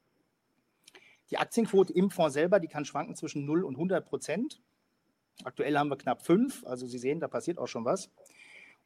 Die 1.30 1.36
Aktienquote 1.36 1.92
im 1.92 2.10
Fonds 2.10 2.34
selber, 2.34 2.58
die 2.58 2.68
kann 2.68 2.84
schwanken 2.84 3.14
zwischen 3.14 3.44
0 3.44 3.64
und 3.64 3.74
100 3.74 4.06
Prozent. 4.06 4.60
Aktuell 5.44 5.78
haben 5.78 5.90
wir 5.90 5.98
knapp 5.98 6.22
5, 6.22 6.66
also 6.66 6.86
Sie 6.86 6.98
sehen, 6.98 7.20
da 7.20 7.28
passiert 7.28 7.58
auch 7.58 7.68
schon 7.68 7.84
was. 7.84 8.10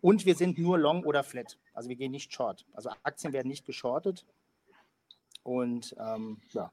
Und 0.01 0.27
wir 0.27 0.35
sind 0.35 0.59
nur 0.59 0.79
long 0.79 1.05
oder 1.05 1.23
flat, 1.23 1.59
also 1.73 1.89
wir 1.89 1.97
gehen 1.97 2.11
nicht 2.11 2.33
short. 2.33 2.67
Also 2.73 2.91
Aktien 3.05 3.33
werden 3.33 3.49
nicht 3.49 3.65
geschortet. 3.65 4.27
Und 5.43 5.95
ähm, 5.99 6.41
ja, 6.53 6.71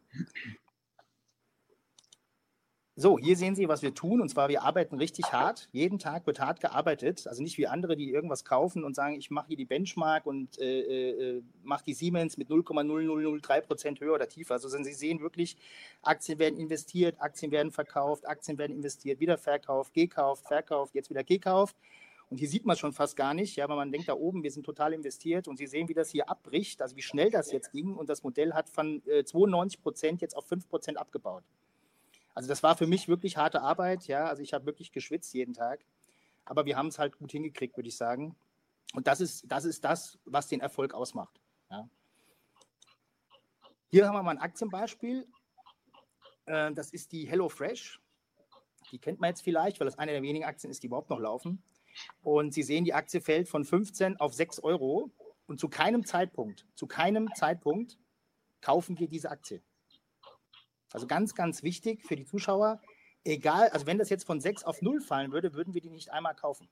so, 3.02 3.18
hier 3.18 3.38
sehen 3.38 3.56
Sie, 3.56 3.70
was 3.70 3.82
wir 3.82 3.94
tun. 3.94 4.20
Und 4.20 4.28
zwar, 4.28 4.50
wir 4.50 4.62
arbeiten 4.62 4.98
richtig 4.98 5.32
hart. 5.32 5.70
Jeden 5.72 6.00
Tag 6.00 6.28
wird 6.28 6.42
hart 6.42 6.60
gearbeitet. 6.60 7.28
Also 7.28 7.42
nicht 7.42 7.58
wie 7.58 7.66
andere, 7.66 7.96
die 7.96 8.12
irgendwas 8.12 8.44
kaufen 8.44 8.84
und 8.84 8.94
sagen, 8.94 9.16
ich 9.16 9.32
mache 9.32 9.48
hier 9.48 9.56
die 9.56 9.64
Benchmark 9.64 10.26
und 10.26 10.60
äh, 10.60 11.38
äh, 11.38 11.42
mache 11.64 11.86
die 11.86 11.94
Siemens 11.94 12.36
mit 12.36 12.50
0,0003 12.50 13.62
Prozent 13.62 14.02
höher 14.02 14.16
oder 14.16 14.28
tiefer. 14.28 14.56
Also 14.56 14.68
Sie 14.68 14.92
sehen 14.92 15.22
wirklich, 15.22 15.56
Aktien 16.02 16.40
werden 16.40 16.60
investiert, 16.60 17.16
Aktien 17.22 17.54
werden 17.54 17.72
verkauft, 17.72 18.28
Aktien 18.28 18.58
werden 18.58 18.76
investiert, 18.76 19.22
wieder 19.22 19.38
verkauft, 19.38 19.94
gekauft, 19.94 20.46
verkauft, 20.46 20.94
jetzt 20.94 21.10
wieder 21.10 21.24
gekauft. 21.24 21.78
Und 22.30 22.38
hier 22.38 22.48
sieht 22.48 22.66
man 22.66 22.76
es 22.76 22.80
schon 22.80 22.94
fast 22.94 23.16
gar 23.16 23.34
nicht, 23.34 23.56
ja, 23.56 23.68
weil 23.68 23.76
man 23.76 23.92
denkt 23.92 24.08
da 24.08 24.14
oben, 24.14 24.44
wir 24.44 24.52
sind 24.52 24.64
total 24.64 24.94
investiert 24.94 25.48
und 25.48 25.58
Sie 25.58 25.66
sehen, 25.66 25.90
wie 25.90 25.96
das 25.96 26.12
hier 26.12 26.30
abbricht, 26.30 26.82
also 26.82 26.96
wie 26.96 27.02
schnell 27.02 27.32
das 27.32 27.52
jetzt 27.52 27.72
ging 27.72 27.96
und 27.96 28.08
das 28.08 28.22
Modell 28.22 28.54
hat 28.54 28.70
von 28.70 29.02
äh, 29.08 29.24
92 29.24 29.82
Prozent 29.82 30.22
jetzt 30.22 30.38
auf 30.38 30.46
5 30.46 30.70
Prozent 30.70 31.00
abgebaut. 31.00 31.44
Also 32.36 32.48
das 32.48 32.62
war 32.62 32.78
für 32.78 32.86
mich 32.86 33.08
wirklich 33.08 33.38
harte 33.38 33.62
Arbeit, 33.62 34.06
ja, 34.08 34.26
also 34.26 34.44
ich 34.44 34.54
habe 34.54 34.68
wirklich 34.68 34.92
geschwitzt 34.92 35.34
jeden 35.34 35.56
Tag, 35.56 35.84
aber 36.46 36.66
wir 36.66 36.78
haben 36.78 36.88
es 36.88 37.00
halt 37.00 37.18
gut 37.18 37.32
hingekriegt, 37.32 37.76
würde 37.76 37.90
ich 37.90 37.98
sagen. 37.98 38.36
Und 38.94 39.08
das 39.08 39.22
ist, 39.22 39.46
das 39.48 39.66
ist 39.66 39.84
das, 39.84 40.20
was 40.26 40.48
den 40.48 40.62
Erfolg 40.62 40.94
ausmacht. 40.94 41.42
Ja. 41.72 41.90
Hier 43.88 44.08
haben 44.08 44.16
wir 44.16 44.24
mal 44.24 44.32
ein 44.32 44.38
Aktienbeispiel. 44.38 45.28
Äh, 46.46 46.74
das 46.74 46.92
ist 46.92 47.12
die 47.12 47.28
HelloFresh. 47.28 48.00
Die 48.92 49.00
kennt 49.00 49.20
man 49.20 49.30
jetzt 49.30 49.42
vielleicht, 49.42 49.80
weil 49.80 49.86
das 49.86 49.98
eine 49.98 50.12
der 50.12 50.22
wenigen 50.22 50.46
Aktien 50.46 50.72
ist, 50.72 50.82
die 50.84 50.88
überhaupt 50.88 51.10
noch 51.10 51.20
laufen. 51.20 51.62
Und 52.24 52.54
Sie 52.54 52.64
sehen, 52.64 52.86
die 52.86 52.94
Aktie 52.94 53.22
fällt 53.22 53.48
von 53.48 53.66
15 53.66 54.18
auf 54.18 54.34
6 54.34 54.60
Euro. 54.60 55.12
Und 55.48 55.60
zu 55.60 55.68
keinem 55.68 56.06
Zeitpunkt, 56.06 56.66
zu 56.76 56.86
keinem 56.86 57.34
Zeitpunkt 57.34 57.98
kaufen 58.62 59.00
wir 59.00 59.08
diese 59.08 59.32
Aktie. 59.32 59.62
Also 60.92 61.08
ganz, 61.08 61.34
ganz 61.34 61.64
wichtig 61.64 62.04
für 62.06 62.16
die 62.16 62.26
Zuschauer. 62.26 62.82
Egal, 63.24 63.70
also 63.70 63.86
wenn 63.86 63.98
das 63.98 64.10
jetzt 64.10 64.26
von 64.26 64.40
6 64.40 64.64
auf 64.64 64.82
0 64.82 65.02
fallen 65.02 65.32
würde, 65.32 65.54
würden 65.54 65.74
wir 65.74 65.82
die 65.82 65.90
nicht 65.90 66.12
einmal 66.12 66.36
kaufen. 66.36 66.68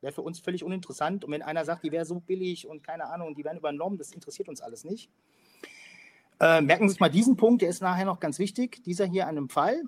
Wäre 0.00 0.12
für 0.12 0.22
uns 0.22 0.40
völlig 0.40 0.62
uninteressant. 0.62 1.24
Und 1.24 1.32
wenn 1.32 1.42
einer 1.42 1.64
sagt, 1.64 1.84
die 1.84 1.92
wäre 1.92 2.04
so 2.04 2.20
billig 2.20 2.66
und 2.66 2.82
keine 2.82 3.06
Ahnung, 3.06 3.34
die 3.34 3.44
werden 3.44 3.58
übernommen, 3.58 3.96
das 3.96 4.12
interessiert 4.12 4.48
uns 4.48 4.60
alles 4.60 4.84
nicht. 4.84 5.10
Äh, 6.38 6.60
merken 6.60 6.88
Sie 6.88 6.92
sich 6.92 7.00
mal 7.00 7.08
diesen 7.08 7.36
Punkt, 7.36 7.62
der 7.62 7.70
ist 7.70 7.80
nachher 7.80 8.04
noch 8.04 8.20
ganz 8.20 8.38
wichtig. 8.38 8.82
Dieser 8.84 9.06
hier 9.06 9.26
an 9.26 9.36
einem 9.36 9.48
Fall. 9.48 9.82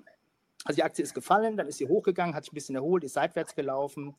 Also 0.65 0.77
die 0.77 0.83
Aktie 0.83 1.03
ist 1.03 1.13
gefallen, 1.13 1.55
dann 1.55 1.67
ist 1.67 1.77
sie 1.77 1.87
hochgegangen, 1.87 2.35
hat 2.35 2.43
sich 2.43 2.51
ein 2.51 2.55
bisschen 2.55 2.75
erholt, 2.75 3.03
ist 3.03 3.13
seitwärts 3.13 3.55
gelaufen. 3.55 4.15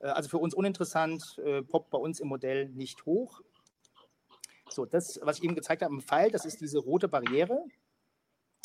Äh, 0.00 0.08
also 0.08 0.28
für 0.28 0.38
uns 0.38 0.54
uninteressant, 0.54 1.38
äh, 1.44 1.62
poppt 1.62 1.90
bei 1.90 1.98
uns 1.98 2.20
im 2.20 2.28
Modell 2.28 2.68
nicht 2.70 3.06
hoch. 3.06 3.40
So, 4.68 4.84
das, 4.84 5.20
was 5.22 5.38
ich 5.38 5.44
eben 5.44 5.54
gezeigt 5.54 5.82
habe 5.82 5.94
im 5.94 6.02
Pfeil, 6.02 6.30
das 6.30 6.44
ist 6.44 6.60
diese 6.60 6.78
rote 6.78 7.08
Barriere. 7.08 7.64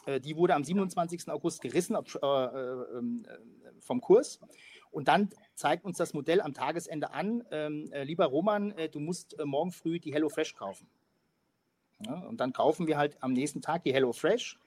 Äh, 0.06 0.20
die 0.20 0.36
wurde 0.36 0.56
am 0.56 0.64
27. 0.64 1.30
August 1.30 1.62
gerissen 1.62 1.96
äh, 1.96 2.00
äh, 2.00 2.98
ähm, 2.98 3.26
vom 3.80 4.02
Kurs. 4.02 4.40
Und 4.90 5.08
dann 5.08 5.30
zeigt 5.56 5.86
uns 5.86 5.98
das 5.98 6.14
Modell 6.14 6.42
am 6.42 6.54
Tagesende 6.54 7.14
an, 7.14 7.46
ähm, 7.52 7.90
lieber 8.04 8.26
Roman, 8.26 8.74
du 8.92 9.00
musst 9.00 9.38
morgen 9.46 9.72
früh 9.72 10.00
die 10.00 10.14
HelloFresh 10.14 10.56
kaufen. 10.56 10.86
Und 12.28 12.42
dann 12.42 12.52
kaufen 12.52 12.88
wir 12.88 12.98
halt 12.98 13.16
am 13.22 13.32
nächsten 13.32 13.62
Tag 13.62 13.84
die 13.84 13.94
HelloFresh. 13.94 14.60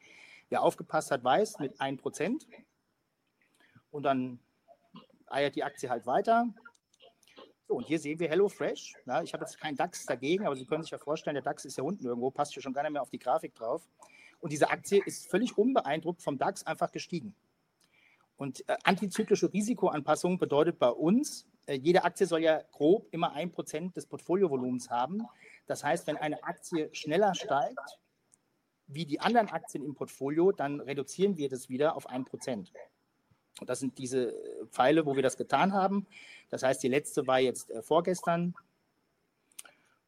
Wer 0.49 0.63
aufgepasst 0.63 1.11
hat, 1.11 1.25
weiß, 1.25 1.59
mit 1.59 1.79
1%. 1.79 2.47
Und 3.91 4.05
dann 4.05 4.39
eiert 5.27 5.57
die 5.57 5.65
Aktie 5.65 5.89
halt 5.91 6.07
weiter. 6.07 6.47
So, 7.67 7.77
und 7.77 7.87
hier 7.87 7.99
sehen 7.99 8.19
wir 8.19 8.29
HelloFresh. 8.29 8.95
Ja, 9.07 9.23
ich 9.23 9.33
habe 9.33 9.45
jetzt 9.45 9.59
keinen 9.59 9.77
DAX 9.77 10.05
dagegen, 10.05 10.47
aber 10.47 10.55
Sie 10.55 10.67
können 10.67 10.83
sich 10.83 10.91
ja 10.91 10.99
vorstellen, 10.99 11.35
der 11.35 11.43
DAX 11.43 11.65
ist 11.65 11.79
ja 11.79 11.85
unten 11.85 12.05
irgendwo, 12.05 12.31
passt 12.31 12.53
hier 12.53 12.63
schon 12.63 12.75
gar 12.75 12.83
nicht 12.83 12.93
mehr 12.93 13.03
auf 13.03 13.11
die 13.11 13.19
Grafik 13.19 13.55
drauf. 13.55 13.89
Und 14.41 14.53
diese 14.53 14.69
Aktie 14.69 15.03
ist 15.05 15.31
völlig 15.31 15.57
unbeeindruckt 15.57 16.21
vom 16.21 16.37
DAX 16.37 16.67
einfach 16.67 16.93
gestiegen. 16.93 17.35
Und 18.37 18.69
äh, 18.69 18.77
antizyklische 18.85 19.53
Risikoanpassung 19.53 20.39
bedeutet 20.39 20.79
bei 20.79 20.91
uns, 20.91 21.47
äh, 21.67 21.75
jede 21.75 22.05
Aktie 22.05 22.27
soll 22.27 22.41
ja 22.41 22.63
grob 22.73 23.07
immer 23.13 23.33
ein 23.33 23.51
Prozent 23.51 23.97
des 23.97 24.07
Portfoliovolumens 24.07 24.91
haben. 24.91 25.23
Das 25.67 25.83
heißt, 25.83 26.07
wenn 26.07 26.17
eine 26.17 26.43
Aktie 26.43 26.91
schneller 26.93 27.35
steigt 27.35 27.99
wie 28.87 29.07
die 29.07 29.21
anderen 29.21 29.49
Aktien 29.49 29.83
im 29.85 29.95
Portfolio, 29.95 30.53
dann 30.53 30.81
reduzieren 30.81 31.39
wir 31.39 31.49
das 31.49 31.71
wieder 31.71 31.97
auf 31.97 32.07
ein 32.09 32.25
Prozent. 32.25 32.71
Und 33.61 33.71
das 33.71 33.81
sind 33.81 33.99
diese 33.99 34.33
äh, 34.33 34.67
Pfeile, 34.67 35.07
wo 35.07 35.17
wir 35.17 35.23
das 35.23 35.37
getan 35.37 35.73
haben. 35.73 36.07
Das 36.51 36.63
heißt, 36.63 36.83
die 36.83 36.89
letzte 36.89 37.27
war 37.27 37.39
jetzt 37.39 37.71
äh, 37.71 37.83
vorgestern. 37.83 38.55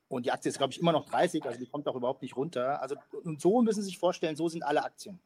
Und 0.08 0.26
die 0.26 0.30
Aktie 0.30 0.48
ist, 0.50 0.58
glaube 0.58 0.72
ich, 0.72 0.80
immer 0.80 0.92
noch 0.92 1.06
30, 1.06 1.44
also 1.44 1.58
die 1.58 1.66
kommt 1.66 1.88
auch 1.88 1.96
überhaupt 1.96 2.22
nicht 2.22 2.36
runter. 2.36 2.80
Also, 2.80 2.96
und 3.24 3.40
so 3.40 3.62
müssen 3.62 3.82
Sie 3.82 3.86
sich 3.86 3.98
vorstellen, 3.98 4.36
so 4.36 4.48
sind 4.48 4.62
alle 4.62 4.84
Aktien. 4.84 5.18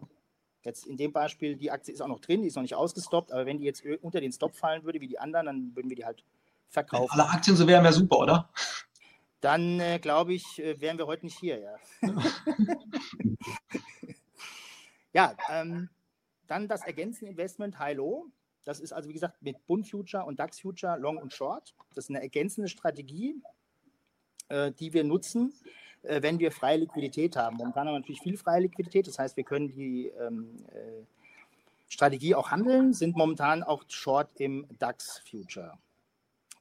Jetzt 0.62 0.86
in 0.86 0.96
dem 0.96 1.12
Beispiel, 1.12 1.56
die 1.56 1.70
Aktie 1.70 1.92
ist 1.92 2.00
auch 2.00 2.08
noch 2.08 2.20
drin, 2.20 2.42
die 2.42 2.48
ist 2.48 2.56
noch 2.56 2.62
nicht 2.62 2.74
ausgestoppt, 2.74 3.32
aber 3.32 3.46
wenn 3.46 3.58
die 3.58 3.64
jetzt 3.64 3.82
unter 4.02 4.20
den 4.20 4.32
Stop 4.32 4.54
fallen 4.56 4.84
würde, 4.84 5.00
wie 5.00 5.08
die 5.08 5.18
anderen, 5.18 5.46
dann 5.46 5.76
würden 5.76 5.88
wir 5.88 5.96
die 5.96 6.04
halt 6.04 6.22
verkaufen. 6.68 7.10
Wenn 7.12 7.20
alle 7.20 7.30
Aktien 7.30 7.56
so 7.56 7.66
wären, 7.66 7.82
wäre 7.82 7.92
super, 7.92 8.18
oder? 8.18 8.50
Dann 9.40 9.80
äh, 9.80 9.98
glaube 9.98 10.34
ich, 10.34 10.58
äh, 10.58 10.80
wären 10.80 10.98
wir 10.98 11.06
heute 11.06 11.26
nicht 11.26 11.38
hier, 11.38 11.58
ja. 11.58 11.76
ja, 15.12 15.34
ähm, 15.50 15.88
dann 16.50 16.68
das 16.68 16.82
ergänzende 16.82 17.30
Investment 17.30 17.78
High-Low. 17.78 18.26
Das 18.64 18.80
ist 18.80 18.92
also, 18.92 19.08
wie 19.08 19.14
gesagt, 19.14 19.40
mit 19.42 19.66
Bund 19.66 19.88
Future 19.88 20.24
und 20.24 20.38
DAX 20.38 20.60
Future 20.60 20.98
Long 20.98 21.16
und 21.16 21.32
Short. 21.32 21.74
Das 21.94 22.04
ist 22.04 22.10
eine 22.10 22.20
ergänzende 22.20 22.68
Strategie, 22.68 23.40
äh, 24.48 24.72
die 24.72 24.92
wir 24.92 25.04
nutzen, 25.04 25.54
äh, 26.02 26.20
wenn 26.22 26.38
wir 26.38 26.52
freie 26.52 26.78
Liquidität 26.78 27.36
haben. 27.36 27.56
Momentan 27.56 27.86
haben 27.86 27.94
wir 27.94 28.00
natürlich 28.00 28.20
viel 28.20 28.36
freie 28.36 28.62
Liquidität. 28.62 29.06
Das 29.06 29.18
heißt, 29.18 29.36
wir 29.36 29.44
können 29.44 29.68
die 29.68 30.08
ähm, 30.08 30.56
äh, 30.72 31.04
Strategie 31.88 32.34
auch 32.34 32.50
handeln, 32.50 32.92
sind 32.92 33.16
momentan 33.16 33.62
auch 33.62 33.84
Short 33.88 34.30
im 34.40 34.66
DAX 34.78 35.22
Future. 35.28 35.78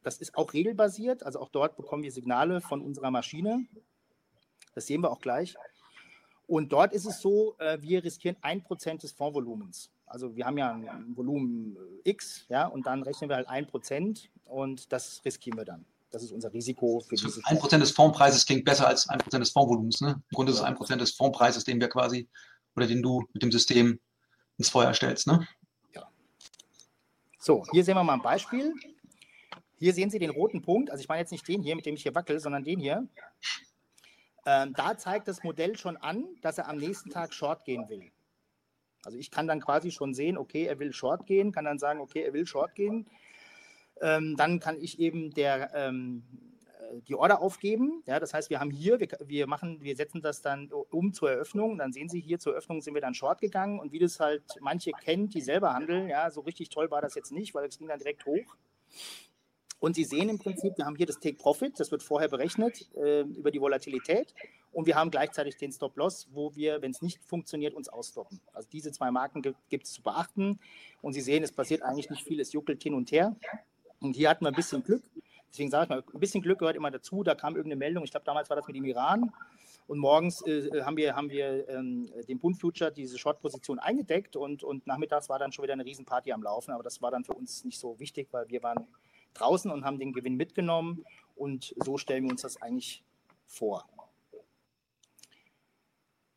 Das 0.04 0.18
ist 0.18 0.38
auch 0.38 0.54
regelbasiert, 0.54 1.24
also 1.24 1.40
auch 1.40 1.50
dort 1.50 1.76
bekommen 1.76 2.04
wir 2.04 2.12
Signale 2.12 2.62
von 2.62 2.82
unserer 2.82 3.12
Maschine. 3.12 3.66
Das 4.74 4.88
sehen 4.88 5.02
wir 5.02 5.12
auch 5.12 5.20
gleich. 5.20 5.56
Und 6.50 6.72
dort 6.72 6.94
ist 6.94 7.06
es 7.06 7.22
so, 7.22 7.56
äh, 7.60 7.80
wir 7.80 8.04
riskieren 8.04 8.36
ein 8.42 8.64
Prozent 8.64 9.04
des 9.04 9.12
Fondsvolumens. 9.12 9.92
Also 10.08 10.36
wir 10.36 10.48
haben 10.48 10.58
ja 10.58 10.72
ein 10.74 11.16
Volumen 11.16 11.78
äh, 12.04 12.10
X, 12.10 12.48
ja, 12.50 12.66
und 12.66 12.88
dann 12.88 13.04
rechnen 13.04 13.30
wir 13.30 13.36
halt 13.36 13.48
ein 13.48 13.68
Prozent 13.68 14.32
und 14.46 14.92
das 14.92 15.22
riskieren 15.24 15.60
wir 15.60 15.66
dann. 15.66 15.86
Das 16.10 16.24
ist 16.24 16.32
unser 16.32 16.52
Risiko 16.52 17.02
für 17.02 17.16
diese. 17.16 17.40
Ein 17.46 17.60
Prozent 17.60 17.84
des 17.84 17.92
Fondspreises 17.92 18.48
klingt 18.48 18.66
besser 18.66 18.88
als 18.88 19.08
ein 19.10 19.20
Prozent 19.20 19.44
des 19.44 19.52
Fondsvolumens. 19.52 20.02
Ne? 20.02 20.24
Im 20.32 20.36
Grunde 20.36 20.52
ist 20.52 20.58
es 20.58 20.64
ein 20.64 20.74
Prozent 20.74 21.02
des 21.02 21.12
Fondspreises, 21.12 21.66
den 21.66 21.80
wir 21.80 21.88
quasi 21.88 22.28
oder 22.76 22.88
den 22.88 23.04
du 23.04 23.24
mit 23.32 23.44
dem 23.44 23.52
System 23.52 24.00
ins 24.58 24.70
Feuer 24.70 24.96
stellst. 24.96 25.28
Ne? 25.28 25.48
Ja. 25.94 26.10
So, 27.38 27.64
hier 27.72 27.84
sehen 27.84 27.94
wir 27.94 28.04
mal 28.04 28.14
ein 28.14 28.24
Beispiel. 28.24 28.74
Hier 29.78 29.94
sehen 29.94 30.10
Sie 30.10 30.18
den 30.18 30.32
roten 30.32 30.64
Punkt. 30.64 30.90
Also 30.90 31.02
ich 31.02 31.08
meine 31.08 31.22
jetzt 31.22 31.32
nicht 31.32 31.48
den 31.48 31.62
hier, 31.62 31.76
mit 31.76 31.86
dem 31.86 31.94
ich 31.94 32.02
hier 32.02 32.16
wackel, 32.16 32.40
sondern 32.40 32.64
den 32.64 32.80
hier. 32.80 33.08
Ähm, 34.46 34.74
da 34.74 34.98
zeigt 34.98 35.28
das 35.28 35.44
Modell 35.44 35.78
schon 35.78 35.98
an, 35.98 36.26
dass 36.42 36.58
er 36.58 36.68
am 36.68 36.78
nächsten 36.78 37.10
Tag 37.10 37.34
Short 37.34 37.66
gehen 37.66 37.90
will. 37.90 38.12
Also 39.04 39.18
ich 39.18 39.32
kann 39.32 39.48
dann 39.48 39.62
quasi 39.62 39.92
schon 39.92 40.14
sehen, 40.14 40.38
okay, 40.38 40.66
er 40.66 40.80
will 40.80 40.94
Short 40.94 41.26
gehen, 41.26 41.52
kann 41.52 41.66
dann 41.66 41.80
sagen, 41.80 42.00
okay, 42.00 42.24
er 42.24 42.34
will 42.34 42.46
Short 42.46 42.76
gehen. 42.76 43.08
Ähm, 44.02 44.36
dann 44.38 44.60
kann 44.60 44.78
ich 44.80 45.00
eben 45.00 45.32
der, 45.32 45.74
ähm, 45.74 46.24
äh, 46.80 47.02
die 47.08 47.16
Order 47.16 47.42
aufgeben. 47.42 48.04
Ja, 48.06 48.20
das 48.20 48.34
heißt, 48.34 48.50
wir 48.50 48.60
haben 48.60 48.72
hier, 48.72 49.00
wir, 49.00 49.08
wir, 49.26 49.48
machen, 49.48 49.82
wir 49.82 49.96
setzen 49.96 50.22
das 50.22 50.42
dann 50.42 50.72
um 50.72 51.14
zur 51.14 51.32
Eröffnung. 51.32 51.78
Dann 51.78 51.94
sehen 51.94 52.10
Sie 52.10 52.20
hier 52.20 52.40
zur 52.40 52.54
Eröffnung 52.54 52.82
sind 52.82 52.94
wir 52.94 53.02
dann 53.02 53.14
Short 53.14 53.40
gegangen 53.40 53.80
und 53.80 53.92
wie 53.92 54.00
das 54.00 54.20
halt 54.20 54.44
manche 54.62 54.92
kennen, 54.92 55.30
die 55.30 55.42
selber 55.42 55.74
handeln, 55.74 56.08
ja, 56.08 56.30
so 56.32 56.42
richtig 56.42 56.70
toll 56.70 56.92
war 56.92 57.02
das 57.02 57.16
jetzt 57.16 57.32
nicht, 57.32 57.54
weil 57.54 57.68
es 57.68 57.78
ging 57.78 57.88
dann 57.88 58.00
direkt 58.00 58.26
hoch. 58.26 58.56
Und 59.80 59.96
Sie 59.96 60.04
sehen 60.04 60.30
im 60.30 60.40
Prinzip, 60.40 60.78
wir 60.78 60.86
haben 60.86 60.96
hier 60.96 61.06
das 61.06 61.20
Take 61.20 61.38
Profit, 61.38 61.80
das 61.80 61.92
wird 61.92 62.04
vorher 62.04 62.28
berechnet 62.28 62.90
äh, 62.96 63.22
über 63.22 63.50
die 63.50 63.62
Volatilität. 63.62 64.34
Und 64.72 64.86
wir 64.86 64.96
haben 64.96 65.10
gleichzeitig 65.10 65.56
den 65.58 65.72
Stop 65.72 65.98
Loss, 65.98 66.28
wo 66.32 66.56
wir, 66.56 66.82
wenn 66.82 66.92
es 66.92 67.02
nicht 67.02 67.24
funktioniert, 67.24 67.74
uns 67.74 67.90
ausstoppen. 67.90 68.40
Also 68.54 68.68
diese 68.72 68.92
zwei 68.92 69.10
Marken 69.10 69.42
gibt 69.42 69.86
es 69.86 69.94
zu 69.94 70.02
beachten. 70.04 70.60
Und 71.02 71.14
Sie 71.14 71.22
sehen, 71.22 71.44
es 71.44 71.52
passiert 71.52 71.82
eigentlich 71.82 72.10
nicht 72.10 72.24
viel, 72.24 72.40
es 72.40 72.52
juckelt 72.52 72.84
hin 72.84 72.94
und 72.94 73.12
her. 73.12 73.36
Und 74.02 74.16
hier 74.16 74.30
hatten 74.30 74.46
wir 74.46 74.50
ein 74.50 74.56
bisschen 74.56 74.84
Glück. 74.84 75.04
Deswegen 75.52 75.72
sage 75.72 75.86
ich 75.86 75.90
mal, 75.90 76.04
ein 76.14 76.20
bisschen 76.20 76.42
Glück 76.42 76.60
gehört 76.60 76.76
immer 76.76 76.92
dazu. 76.92 77.24
Da 77.24 77.34
kam 77.36 77.56
irgendeine 77.56 77.80
Meldung, 77.80 78.04
ich 78.04 78.12
glaube, 78.12 78.26
damals 78.26 78.50
war 78.50 78.58
das 78.58 78.68
mit 78.68 78.76
dem 78.76 78.86
Iran. 78.86 79.32
Und 79.88 79.98
morgens 79.98 80.46
äh, 80.46 80.84
haben 80.84 80.98
wir, 80.98 81.16
haben 81.16 81.32
wir 81.32 81.68
ähm, 81.68 82.12
den 82.28 82.38
Bund 82.38 82.60
Future 82.60 82.92
diese 82.92 83.18
Short-Position 83.18 83.80
eingedeckt 83.80 84.36
und, 84.36 84.64
und 84.64 84.86
nachmittags 84.86 85.30
war 85.30 85.40
dann 85.40 85.52
schon 85.52 85.64
wieder 85.64 85.74
eine 85.74 85.86
Riesenparty 85.86 86.32
am 86.32 86.44
Laufen. 86.44 86.72
Aber 86.72 86.84
das 86.84 87.02
war 87.02 87.10
dann 87.10 87.24
für 87.24 87.34
uns 87.34 87.64
nicht 87.64 87.80
so 87.80 88.00
wichtig, 88.00 88.28
weil 88.32 88.48
wir 88.50 88.62
waren 88.62 88.86
draußen 89.34 89.72
und 89.72 89.86
haben 89.86 90.00
den 90.00 90.14
Gewinn 90.14 90.36
mitgenommen. 90.36 91.06
Und 91.36 91.74
so 91.78 91.98
stellen 91.98 92.24
wir 92.26 92.32
uns 92.32 92.42
das 92.42 92.62
eigentlich 92.62 93.04
vor. 93.46 93.86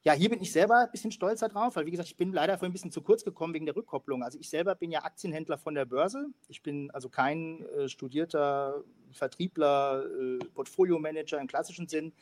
Ja, 0.05 0.15
hier 0.15 0.31
bin 0.31 0.43
ich 0.43 0.51
selber 0.51 0.81
ein 0.81 0.91
bisschen 0.91 1.13
stolzer 1.13 1.49
drauf, 1.49 1.77
weil 1.77 1.87
wie 1.87 1.93
gesagt, 1.93 2.09
ich 2.09 2.17
bin 2.17 2.33
leider 2.33 2.59
vorhin 2.59 2.71
ein 2.71 2.73
bisschen 2.73 2.91
zu 2.91 3.03
kurz 3.03 3.23
gekommen 3.23 3.55
wegen 3.55 3.67
der 3.67 3.77
Rückkopplung. 3.77 4.25
Also 4.25 4.37
ich 4.37 4.49
selber 4.49 4.75
bin 4.75 4.91
ja 4.91 5.05
Aktienhändler 5.05 5.59
von 5.59 5.77
der 5.77 5.85
Börse. 5.85 6.27
Ich 6.49 6.61
bin 6.61 6.91
also 6.91 7.09
kein 7.09 7.65
äh, 7.67 7.89
studierter 7.89 8.83
Vertriebler, 9.13 10.05
äh, 10.05 10.45
Portfolio-Manager 10.55 11.41
im 11.41 11.47
klassischen 11.47 11.87
Sinn. 11.87 12.13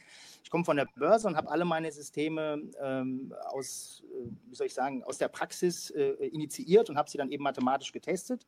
Ich 0.45 0.51
komme 0.51 0.67
von 0.67 0.77
der 0.77 0.89
Börse 0.95 1.27
und 1.27 1.37
habe 1.37 1.51
alle 1.51 1.65
meine 1.65 1.91
Systeme 1.91 2.61
ähm, 2.83 3.35
aus, 3.47 4.03
äh, 4.13 4.29
wie 4.51 4.55
soll 4.55 4.67
ich 4.67 4.75
sagen, 4.75 5.03
aus 5.05 5.17
der 5.17 5.29
Praxis 5.29 5.89
äh, 5.89 6.27
initiiert 6.27 6.91
und 6.91 6.99
habe 6.99 7.09
sie 7.09 7.17
dann 7.17 7.31
eben 7.31 7.45
mathematisch 7.45 7.93
getestet. 7.93 8.47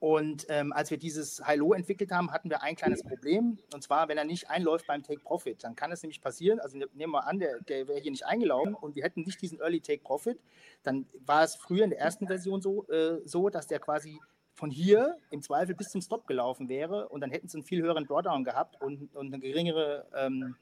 Und 0.00 0.46
ähm, 0.48 0.72
als 0.72 0.90
wir 0.90 0.96
dieses 0.96 1.46
High-Low 1.46 1.74
entwickelt 1.74 2.10
haben, 2.10 2.32
hatten 2.32 2.48
wir 2.48 2.62
ein 2.62 2.74
kleines 2.74 3.02
Problem. 3.02 3.58
Und 3.74 3.82
zwar, 3.82 4.08
wenn 4.08 4.16
er 4.16 4.24
nicht 4.24 4.48
einläuft 4.48 4.86
beim 4.86 5.02
Take-Profit, 5.02 5.62
dann 5.62 5.76
kann 5.76 5.92
es 5.92 6.02
nämlich 6.02 6.22
passieren, 6.22 6.58
also 6.58 6.78
ne, 6.78 6.86
nehmen 6.94 7.12
wir 7.12 7.26
an, 7.26 7.38
der, 7.38 7.60
der 7.60 7.86
wäre 7.86 8.00
hier 8.00 8.10
nicht 8.10 8.24
eingelaufen 8.24 8.74
und 8.74 8.96
wir 8.96 9.04
hätten 9.04 9.20
nicht 9.20 9.42
diesen 9.42 9.60
Early 9.60 9.82
Take-Profit, 9.82 10.40
dann 10.84 11.06
war 11.26 11.44
es 11.44 11.54
früher 11.54 11.84
in 11.84 11.90
der 11.90 11.98
ersten 11.98 12.26
Version 12.26 12.62
so, 12.62 12.88
äh, 12.88 13.20
so 13.26 13.50
dass 13.50 13.66
der 13.66 13.78
quasi 13.78 14.18
von 14.54 14.70
hier 14.70 15.18
im 15.30 15.42
Zweifel 15.42 15.74
bis 15.74 15.90
zum 15.90 16.00
Stop 16.00 16.26
gelaufen 16.26 16.70
wäre 16.70 17.10
und 17.10 17.20
dann 17.20 17.30
hätten 17.30 17.48
sie 17.48 17.58
einen 17.58 17.64
viel 17.64 17.82
höheren 17.82 18.06
Drawdown 18.06 18.42
gehabt 18.42 18.80
und, 18.80 19.14
und 19.14 19.26
eine 19.26 19.38
geringere 19.38 20.06
ähm, 20.16 20.56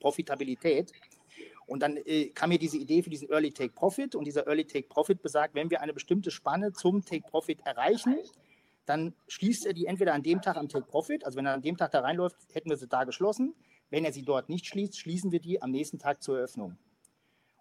Profitabilität. 0.00 0.92
Und 1.66 1.80
dann 1.80 1.98
äh, 2.04 2.30
kam 2.30 2.50
mir 2.50 2.58
diese 2.58 2.78
Idee 2.78 3.02
für 3.02 3.10
diesen 3.10 3.30
Early 3.30 3.52
Take 3.52 3.72
Profit 3.74 4.16
und 4.16 4.24
dieser 4.24 4.48
Early 4.48 4.64
Take 4.64 4.88
Profit 4.88 5.22
besagt, 5.22 5.54
wenn 5.54 5.70
wir 5.70 5.80
eine 5.80 5.92
bestimmte 5.92 6.32
Spanne 6.32 6.72
zum 6.72 7.04
Take 7.04 7.28
Profit 7.30 7.60
erreichen, 7.64 8.18
dann 8.86 9.14
schließt 9.28 9.66
er 9.66 9.72
die 9.72 9.86
entweder 9.86 10.14
an 10.14 10.22
dem 10.22 10.42
Tag 10.42 10.56
am 10.56 10.68
Take 10.68 10.86
Profit, 10.86 11.24
also 11.24 11.36
wenn 11.36 11.46
er 11.46 11.54
an 11.54 11.62
dem 11.62 11.76
Tag 11.76 11.92
da 11.92 12.00
reinläuft, 12.00 12.36
hätten 12.52 12.70
wir 12.70 12.76
sie 12.76 12.88
da 12.88 13.04
geschlossen. 13.04 13.54
Wenn 13.90 14.04
er 14.04 14.12
sie 14.12 14.22
dort 14.22 14.48
nicht 14.48 14.66
schließt, 14.66 14.98
schließen 14.98 15.32
wir 15.32 15.40
die 15.40 15.60
am 15.60 15.70
nächsten 15.70 15.98
Tag 15.98 16.22
zur 16.22 16.38
Eröffnung. 16.38 16.78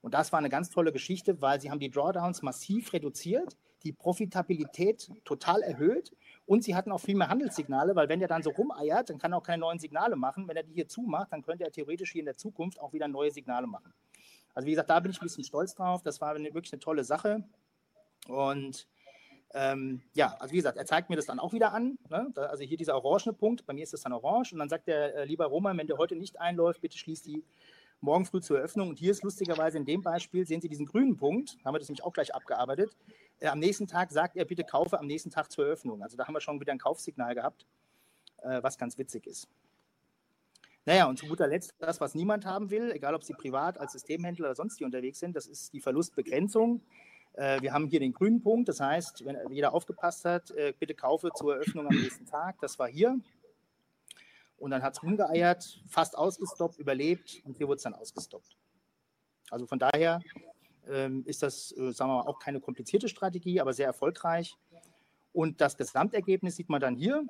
Und 0.02 0.14
das 0.14 0.32
war 0.32 0.40
eine 0.40 0.50
ganz 0.50 0.70
tolle 0.70 0.92
Geschichte, 0.92 1.42
weil 1.42 1.62
sie 1.62 1.70
haben 1.70 1.80
die 1.80 1.92
Drawdowns 1.92 2.42
massiv 2.42 2.94
reduziert, 2.94 3.58
die 3.84 3.92
Profitabilität 3.92 5.12
total 5.26 5.62
erhöht 5.62 6.12
und 6.46 6.64
sie 6.64 6.76
hatten 6.76 6.92
auch 6.92 7.00
viel 7.00 7.16
mehr 7.16 7.30
Handelssignale, 7.30 7.96
weil 7.96 8.10
wenn 8.10 8.20
der 8.20 8.28
dann 8.28 8.44
so 8.44 8.50
rumeiert, 8.50 9.10
dann 9.10 9.20
kann 9.20 9.34
er 9.34 9.38
auch 9.38 9.44
keine 9.44 9.62
neuen 9.62 9.80
Signale 9.80 10.16
machen. 10.16 10.48
Wenn 10.48 10.58
er 10.58 10.64
die 10.64 10.74
hier 10.74 10.88
zumacht, 10.88 11.32
dann 11.32 11.44
könnte 11.44 11.64
er 11.64 11.72
theoretisch 11.72 12.12
hier 12.12 12.22
in 12.22 12.26
der 12.26 12.38
Zukunft 12.38 12.80
auch 12.80 12.94
wieder 12.94 13.08
neue 13.08 13.32
Signale 13.32 13.68
machen. 13.68 13.94
Also 14.54 14.66
wie 14.66 14.72
gesagt, 14.72 14.90
da 14.90 15.00
bin 15.00 15.12
ich 15.12 15.20
ein 15.20 15.26
bisschen 15.26 15.44
stolz 15.44 15.76
drauf. 15.76 16.02
Das 16.04 16.20
war 16.20 16.36
wirklich 16.36 16.74
eine 16.74 16.80
tolle 16.80 17.04
Sache. 17.04 17.44
Und 18.28 18.88
ähm, 19.54 20.02
ja, 20.14 20.36
also 20.40 20.54
wie 20.54 20.58
gesagt, 20.58 20.78
er 20.78 20.86
zeigt 20.86 21.10
mir 21.10 21.16
das 21.16 21.26
dann 21.26 21.40
auch 21.40 21.54
wieder 21.54 21.74
an. 21.74 21.98
Ne? 22.10 22.32
Da, 22.34 22.44
also 22.44 22.64
hier 22.64 22.78
dieser 22.78 22.96
orangene 22.96 23.34
Punkt, 23.34 23.66
bei 23.66 23.74
mir 23.74 23.84
ist 23.84 23.94
das 23.94 24.02
dann 24.02 24.14
orange. 24.14 24.54
Und 24.54 24.60
dann 24.60 24.70
sagt 24.70 24.88
er, 24.88 25.16
äh, 25.16 25.26
lieber 25.26 25.46
Roman, 25.46 25.78
wenn 25.78 25.88
der 25.88 25.98
heute 25.98 26.16
nicht 26.16 26.40
einläuft, 26.40 26.82
bitte 26.82 26.98
schließt 26.98 27.26
die 27.26 27.44
morgen 28.00 28.26
früh 28.26 28.42
zur 28.42 28.58
Eröffnung. 28.58 28.90
Und 28.90 29.00
hier 29.00 29.12
ist 29.12 29.24
lustigerweise 29.24 29.78
in 29.78 29.86
dem 29.86 30.02
Beispiel, 30.02 30.46
sehen 30.46 30.62
Sie 30.62 30.70
diesen 30.70 30.86
grünen 30.86 31.18
Punkt, 31.18 31.58
haben 31.66 31.74
wir 31.74 31.80
das 31.80 31.90
nämlich 31.90 32.04
auch 32.04 32.14
gleich 32.14 32.34
abgearbeitet. 32.34 32.96
Äh, 33.40 33.48
am 33.48 33.60
nächsten 33.60 33.88
Tag 33.88 34.12
sagt 34.12 34.38
er, 34.38 34.46
bitte 34.46 34.64
kaufe 34.64 35.00
am 35.00 35.08
nächsten 35.08 35.30
Tag 35.30 35.52
zur 35.52 35.66
Eröffnung. 35.66 36.02
Also 36.02 36.16
da 36.16 36.28
haben 36.28 36.34
wir 36.34 36.42
schon 36.42 36.60
wieder 36.60 36.72
ein 36.72 36.80
Kaufsignal 36.80 37.36
gehabt, 37.36 37.66
äh, 38.44 38.64
was 38.64 38.78
ganz 38.78 38.98
witzig 38.98 39.28
ist. 39.28 39.48
Naja, 40.86 41.08
und 41.08 41.20
zu 41.20 41.28
guter 41.28 41.46
Letzt 41.46 41.76
das, 41.78 42.02
was 42.02 42.16
niemand 42.16 42.46
haben 42.46 42.72
will, 42.72 42.92
egal 42.92 43.14
ob 43.14 43.24
Sie 43.24 43.34
privat 43.34 43.78
als 43.78 43.92
Systemhändler 43.92 44.48
oder 44.48 44.56
sonst 44.56 44.80
wie 44.80 44.86
unterwegs 44.86 45.20
sind, 45.20 45.36
das 45.36 45.46
ist 45.46 45.74
die 45.74 45.80
Verlustbegrenzung. 45.80 46.82
Äh, 47.34 47.62
wir 47.62 47.74
haben 47.74 47.88
hier 47.88 48.00
den 48.00 48.14
grünen 48.14 48.42
Punkt, 48.42 48.70
das 48.70 48.80
heißt, 48.80 49.26
wenn 49.26 49.38
jeder 49.52 49.74
aufgepasst 49.74 50.26
hat, 50.26 50.52
äh, 50.52 50.74
bitte 50.78 50.94
kaufe 50.94 51.32
zur 51.34 51.56
Eröffnung 51.56 51.88
am 51.88 51.96
nächsten 51.96 52.26
Tag. 52.26 52.60
Das 52.62 52.78
war 52.80 52.88
hier. 52.88 53.20
Und 54.58 54.72
dann 54.72 54.84
hat 54.84 54.94
es 54.94 55.02
rumgeeiert, 55.02 55.82
fast 55.88 56.18
ausgestoppt, 56.18 56.78
überlebt 56.78 57.42
und 57.46 57.58
hier 57.58 57.68
wurde 57.68 57.78
es 57.78 57.84
dann 57.84 57.96
ausgestoppt. 57.96 58.56
Also 59.50 59.66
von 59.66 59.80
daher 59.80 60.22
ähm, 60.88 61.24
ist 61.26 61.42
das, 61.42 61.72
äh, 61.72 61.92
sagen 61.92 62.12
wir 62.12 62.18
mal, 62.18 62.28
auch 62.28 62.40
keine 62.40 62.60
komplizierte 62.60 63.10
Strategie, 63.10 63.60
aber 63.60 63.74
sehr 63.74 63.88
erfolgreich. 63.88 64.56
Und 65.34 65.62
das 65.62 65.78
Gesamtergebnis 65.78 66.58
sieht 66.58 66.70
man 66.70 66.82
dann 66.82 66.96
hier. 66.96 67.26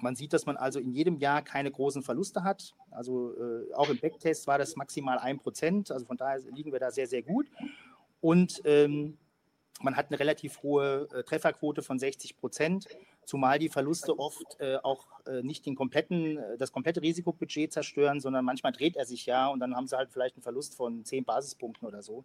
Man 0.00 0.16
sieht, 0.16 0.32
dass 0.32 0.46
man 0.46 0.56
also 0.56 0.80
in 0.80 0.92
jedem 0.92 1.16
Jahr 1.16 1.42
keine 1.42 1.70
großen 1.70 2.02
Verluste 2.02 2.42
hat. 2.42 2.74
Also 2.90 3.32
äh, 3.36 3.72
auch 3.74 3.88
im 3.88 3.98
Backtest 3.98 4.46
war 4.46 4.58
das 4.58 4.76
maximal 4.76 5.18
ein 5.18 5.38
Prozent. 5.38 5.90
Also 5.90 6.04
von 6.06 6.16
daher 6.16 6.40
liegen 6.52 6.72
wir 6.72 6.80
da 6.80 6.90
sehr, 6.90 7.06
sehr 7.06 7.22
gut. 7.22 7.46
Und 8.24 8.62
ähm, 8.64 9.18
man 9.82 9.96
hat 9.96 10.06
eine 10.08 10.18
relativ 10.18 10.62
hohe 10.62 11.06
äh, 11.12 11.24
Trefferquote 11.24 11.82
von 11.82 11.98
60 11.98 12.38
Prozent, 12.38 12.86
zumal 13.26 13.58
die 13.58 13.68
Verluste 13.68 14.18
oft 14.18 14.58
äh, 14.60 14.78
auch 14.82 15.04
äh, 15.26 15.42
nicht 15.42 15.66
den 15.66 15.74
kompletten, 15.74 16.38
äh, 16.38 16.56
das 16.56 16.72
komplette 16.72 17.02
Risikobudget 17.02 17.70
zerstören, 17.70 18.20
sondern 18.20 18.46
manchmal 18.46 18.72
dreht 18.72 18.96
er 18.96 19.04
sich 19.04 19.26
ja 19.26 19.48
und 19.48 19.60
dann 19.60 19.76
haben 19.76 19.86
sie 19.86 19.94
halt 19.94 20.10
vielleicht 20.10 20.36
einen 20.36 20.42
Verlust 20.42 20.74
von 20.74 21.04
10 21.04 21.26
Basispunkten 21.26 21.86
oder 21.86 22.00
so. 22.00 22.24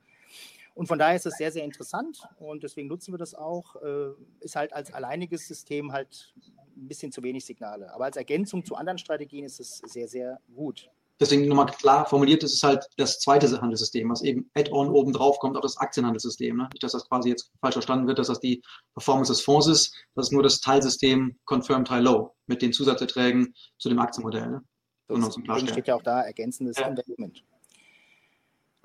Und 0.73 0.87
von 0.87 0.97
daher 0.97 1.17
ist 1.17 1.25
es 1.25 1.35
sehr, 1.35 1.51
sehr 1.51 1.65
interessant 1.65 2.23
und 2.39 2.63
deswegen 2.63 2.87
nutzen 2.87 3.13
wir 3.13 3.17
das 3.17 3.35
auch. 3.35 3.75
Äh, 3.83 4.11
ist 4.39 4.55
halt 4.55 4.71
als 4.71 4.93
alleiniges 4.93 5.49
System 5.49 5.91
halt 5.91 6.33
ein 6.77 6.87
bisschen 6.87 7.11
zu 7.11 7.21
wenig 7.23 7.43
Signale. 7.43 7.93
Aber 7.93 8.05
als 8.05 8.15
Ergänzung 8.15 8.63
zu 8.63 8.75
anderen 8.75 8.99
Strategien 8.99 9.43
ist 9.43 9.59
es 9.59 9.79
sehr, 9.79 10.07
sehr 10.07 10.39
gut. 10.55 10.89
Deswegen 11.19 11.47
nochmal 11.47 11.65
klar 11.65 12.05
formuliert, 12.05 12.43
das 12.43 12.53
ist 12.53 12.63
halt 12.63 12.87
das 12.95 13.19
zweite 13.19 13.59
Handelssystem, 13.61 14.09
was 14.09 14.21
eben 14.21 14.49
Add-on 14.53 14.89
oben 14.89 15.11
drauf 15.11 15.37
kommt 15.39 15.57
auf 15.57 15.61
das 15.61 15.77
Aktienhandelssystem. 15.77 16.55
Ne? 16.55 16.69
Nicht, 16.71 16.81
dass 16.81 16.93
das 16.93 17.07
quasi 17.09 17.29
jetzt 17.29 17.51
falsch 17.59 17.73
verstanden 17.73 18.07
wird, 18.07 18.19
dass 18.19 18.27
das 18.27 18.39
die 18.39 18.61
Performance 18.93 19.31
des 19.31 19.41
Fonds 19.41 19.67
ist. 19.67 19.93
Das 20.15 20.27
ist 20.27 20.31
nur 20.31 20.43
das 20.43 20.61
Teilsystem 20.61 21.37
Confirmed 21.45 21.89
High 21.89 22.03
Low 22.03 22.35
mit 22.47 22.61
den 22.61 22.71
Zusatzerträgen 22.71 23.53
zu 23.77 23.89
dem 23.89 23.99
Aktienmodell. 23.99 24.49
Ne? 24.49 24.63
Das 25.09 25.61
steht 25.61 25.87
ja 25.87 25.95
auch 25.95 26.03
da 26.03 26.21
ergänzendes 26.21 26.77
ja. 26.77 26.87
Investment. 26.87 27.43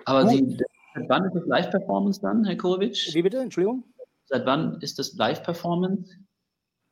Aber 0.07 0.25
die, 0.25 0.59
seit 0.95 1.09
wann 1.09 1.25
ist 1.27 1.35
das 1.35 1.47
Live-Performance 1.47 2.21
dann, 2.21 2.45
Herr 2.45 2.57
Kovic? 2.57 3.11
Wie 3.13 3.23
bitte? 3.23 3.39
Entschuldigung? 3.39 3.85
Seit 4.27 4.45
wann 4.45 4.81
ist 4.81 4.99
das 4.99 5.15
Live-Performance? 5.15 6.17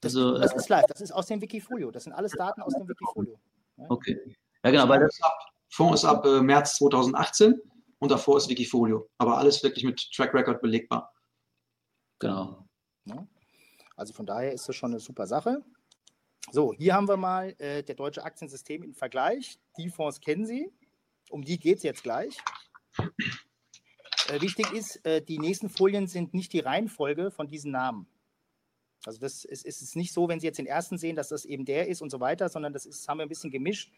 Also, 0.05 0.33
das, 0.39 0.53
das 0.53 0.63
ist 0.63 0.69
live, 0.69 0.87
das 0.87 1.01
ist 1.01 1.13
aus 1.13 1.27
dem 1.27 1.41
Wikifolio. 1.41 1.91
Das 1.91 2.05
sind 2.05 2.13
alles 2.13 2.33
Daten 2.33 2.61
aus 2.63 2.75
dem 2.75 2.89
Wikifolio. 2.89 3.39
Okay. 3.89 4.19
Ja, 4.65 4.71
genau, 4.71 4.89
weil 4.89 5.01
das 5.01 5.19
Fonds 5.71 6.03
ist 6.03 6.09
ab 6.09 6.25
äh, 6.25 6.41
März 6.41 6.77
2018 6.77 7.61
und 7.99 8.11
davor 8.11 8.37
ist 8.37 8.49
Wikifolio. 8.49 9.09
Aber 9.19 9.39
alles 9.39 9.63
wirklich 9.63 9.85
mit 9.85 10.11
Track 10.15 10.35
Record 10.35 10.61
belegbar. 10.61 11.13
Genau. 12.19 12.69
Ja. 13.07 13.27
Also 13.97 14.13
von 14.13 14.27
daher 14.27 14.53
ist 14.53 14.69
das 14.69 14.77
schon 14.77 14.93
eine 14.93 15.01
super 15.01 15.27
Sache. 15.27 15.65
So, 16.51 16.73
hier 16.75 16.95
haben 16.95 17.09
wir 17.09 17.17
mal 17.17 17.55
äh, 17.59 17.83
der 17.83 17.95
deutsche 17.95 18.23
Aktiensystem 18.23 18.83
im 18.83 18.95
Vergleich. 18.95 19.59
Die 19.79 19.89
Fonds 19.89 20.21
kennen 20.21 20.47
Sie. 20.47 20.73
Um 21.31 21.43
die 21.43 21.59
geht 21.59 21.79
es 21.79 21.83
jetzt 21.83 22.03
gleich. 22.03 22.37
Äh, 24.29 24.41
wichtig 24.41 24.71
ist, 24.73 25.05
äh, 25.07 25.23
die 25.23 25.39
nächsten 25.39 25.69
Folien 25.69 26.07
sind 26.07 26.35
nicht 26.35 26.53
die 26.53 26.61
Reihenfolge 26.61 27.31
von 27.31 27.49
diesen 27.49 27.73
Namen. 27.73 28.07
Also 29.05 29.19
das 29.19 29.45
ist, 29.45 29.65
ist 29.65 29.83
es 29.83 29.97
nicht 29.97 30.13
so, 30.13 30.29
wenn 30.29 30.41
Sie 30.41 30.47
jetzt 30.47 30.59
den 30.59 30.67
ersten 30.67 30.99
sehen, 30.99 31.17
dass 31.17 31.29
das 31.29 31.45
eben 31.45 31.65
der 31.65 31.89
ist 31.89 32.03
und 32.03 32.11
so 32.11 32.21
weiter, 32.21 32.49
sondern 32.49 32.73
das 32.73 32.87
ist, 32.87 33.09
haben 33.09 33.19
wir 33.19 33.27
ein 33.27 33.29
bisschen 33.29 33.51
gemischt 33.51 33.91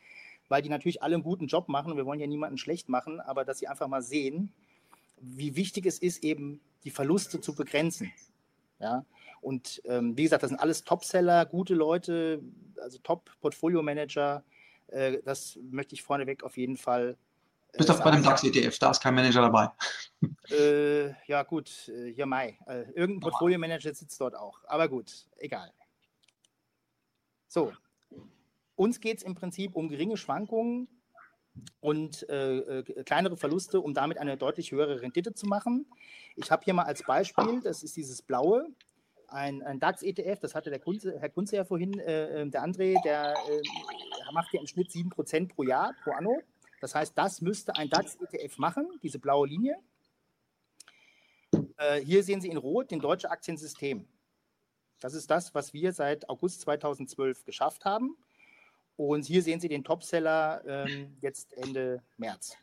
weil 0.48 0.62
die 0.62 0.68
natürlich 0.68 1.02
alle 1.02 1.14
einen 1.14 1.24
guten 1.24 1.46
Job 1.46 1.68
machen 1.68 1.90
und 1.90 1.96
wir 1.96 2.06
wollen 2.06 2.20
ja 2.20 2.26
niemanden 2.26 2.58
schlecht 2.58 2.88
machen, 2.88 3.20
aber 3.20 3.44
dass 3.44 3.58
sie 3.58 3.68
einfach 3.68 3.88
mal 3.88 4.02
sehen, 4.02 4.52
wie 5.20 5.56
wichtig 5.56 5.86
es 5.86 5.98
ist, 5.98 6.22
eben 6.22 6.60
die 6.84 6.90
Verluste 6.90 7.40
zu 7.40 7.54
begrenzen. 7.54 8.12
Ja, 8.78 9.04
und 9.40 9.82
ähm, 9.84 10.16
wie 10.16 10.22
gesagt, 10.22 10.42
das 10.42 10.48
sind 10.48 10.58
alles 10.58 10.84
Topseller, 10.84 11.44
gute 11.44 11.74
Leute, 11.74 12.42
also 12.80 12.98
Top-Portfolio-Manager. 12.98 14.42
Äh, 14.88 15.18
das 15.22 15.58
möchte 15.70 15.94
ich 15.94 16.02
vorneweg 16.02 16.42
auf 16.42 16.56
jeden 16.56 16.78
Fall. 16.78 17.16
Äh, 17.72 17.78
Bis 17.78 17.90
auf 17.90 18.02
bei 18.02 18.10
dem 18.10 18.22
DAX-ETF, 18.22 18.78
da 18.78 18.90
ist 18.90 19.02
kein 19.02 19.14
Manager 19.14 19.42
dabei. 19.42 19.68
Äh, 20.50 21.10
ja, 21.26 21.42
gut, 21.42 21.88
äh, 21.88 22.12
hier 22.12 22.24
Mai. 22.24 22.58
Äh, 22.66 22.90
irgendein 22.92 23.20
Portfolio-Manager 23.20 23.94
sitzt 23.94 24.18
dort 24.20 24.34
auch. 24.34 24.60
Aber 24.66 24.88
gut, 24.88 25.26
egal. 25.36 25.70
So, 27.48 27.72
uns 28.76 29.00
geht 29.00 29.18
es 29.18 29.22
im 29.22 29.34
Prinzip 29.34 29.76
um 29.76 29.88
geringe 29.88 30.16
Schwankungen 30.16 30.88
und 31.80 32.28
äh, 32.28 32.58
äh, 32.58 33.04
kleinere 33.04 33.36
Verluste, 33.36 33.80
um 33.80 33.94
damit 33.94 34.18
eine 34.18 34.36
deutlich 34.36 34.72
höhere 34.72 35.00
Rendite 35.00 35.34
zu 35.34 35.46
machen. 35.46 35.86
Ich 36.36 36.50
habe 36.50 36.64
hier 36.64 36.74
mal 36.74 36.84
als 36.84 37.02
Beispiel, 37.02 37.60
das 37.62 37.82
ist 37.82 37.96
dieses 37.96 38.22
blaue, 38.22 38.66
ein, 39.28 39.62
ein 39.62 39.80
DAX-ETF, 39.80 40.40
das 40.40 40.54
hatte 40.54 40.70
der 40.70 40.80
Kunze, 40.80 41.18
Herr 41.18 41.28
Kunze 41.28 41.56
ja 41.56 41.64
vorhin, 41.64 41.98
äh, 41.98 42.42
äh 42.42 42.48
der 42.48 42.64
André, 42.64 43.02
der 43.04 43.34
äh, 43.48 44.32
macht 44.32 44.52
ja 44.52 44.60
im 44.60 44.66
Schnitt 44.66 44.90
7% 44.90 45.48
pro 45.48 45.62
Jahr, 45.62 45.94
pro 46.02 46.12
Anno. 46.12 46.40
Das 46.80 46.94
heißt, 46.94 47.16
das 47.16 47.40
müsste 47.40 47.74
ein 47.76 47.88
DAX-ETF 47.88 48.58
machen, 48.58 48.88
diese 49.02 49.18
blaue 49.18 49.48
Linie. 49.48 49.76
Äh, 51.76 52.00
hier 52.00 52.22
sehen 52.22 52.40
Sie 52.40 52.48
in 52.48 52.56
Rot 52.56 52.90
den 52.90 53.00
deutsche 53.00 53.30
Aktiensystem. 53.30 54.06
Das 55.00 55.14
ist 55.14 55.30
das, 55.30 55.54
was 55.54 55.72
wir 55.72 55.92
seit 55.92 56.28
August 56.28 56.62
2012 56.62 57.44
geschafft 57.44 57.84
haben. 57.84 58.16
Und 58.96 59.24
hier 59.24 59.42
sehen 59.42 59.60
Sie 59.60 59.68
den 59.68 59.84
Topseller 59.84 60.62
ähm, 60.66 61.16
jetzt 61.20 61.52
Ende 61.54 62.02
März. 62.16 62.56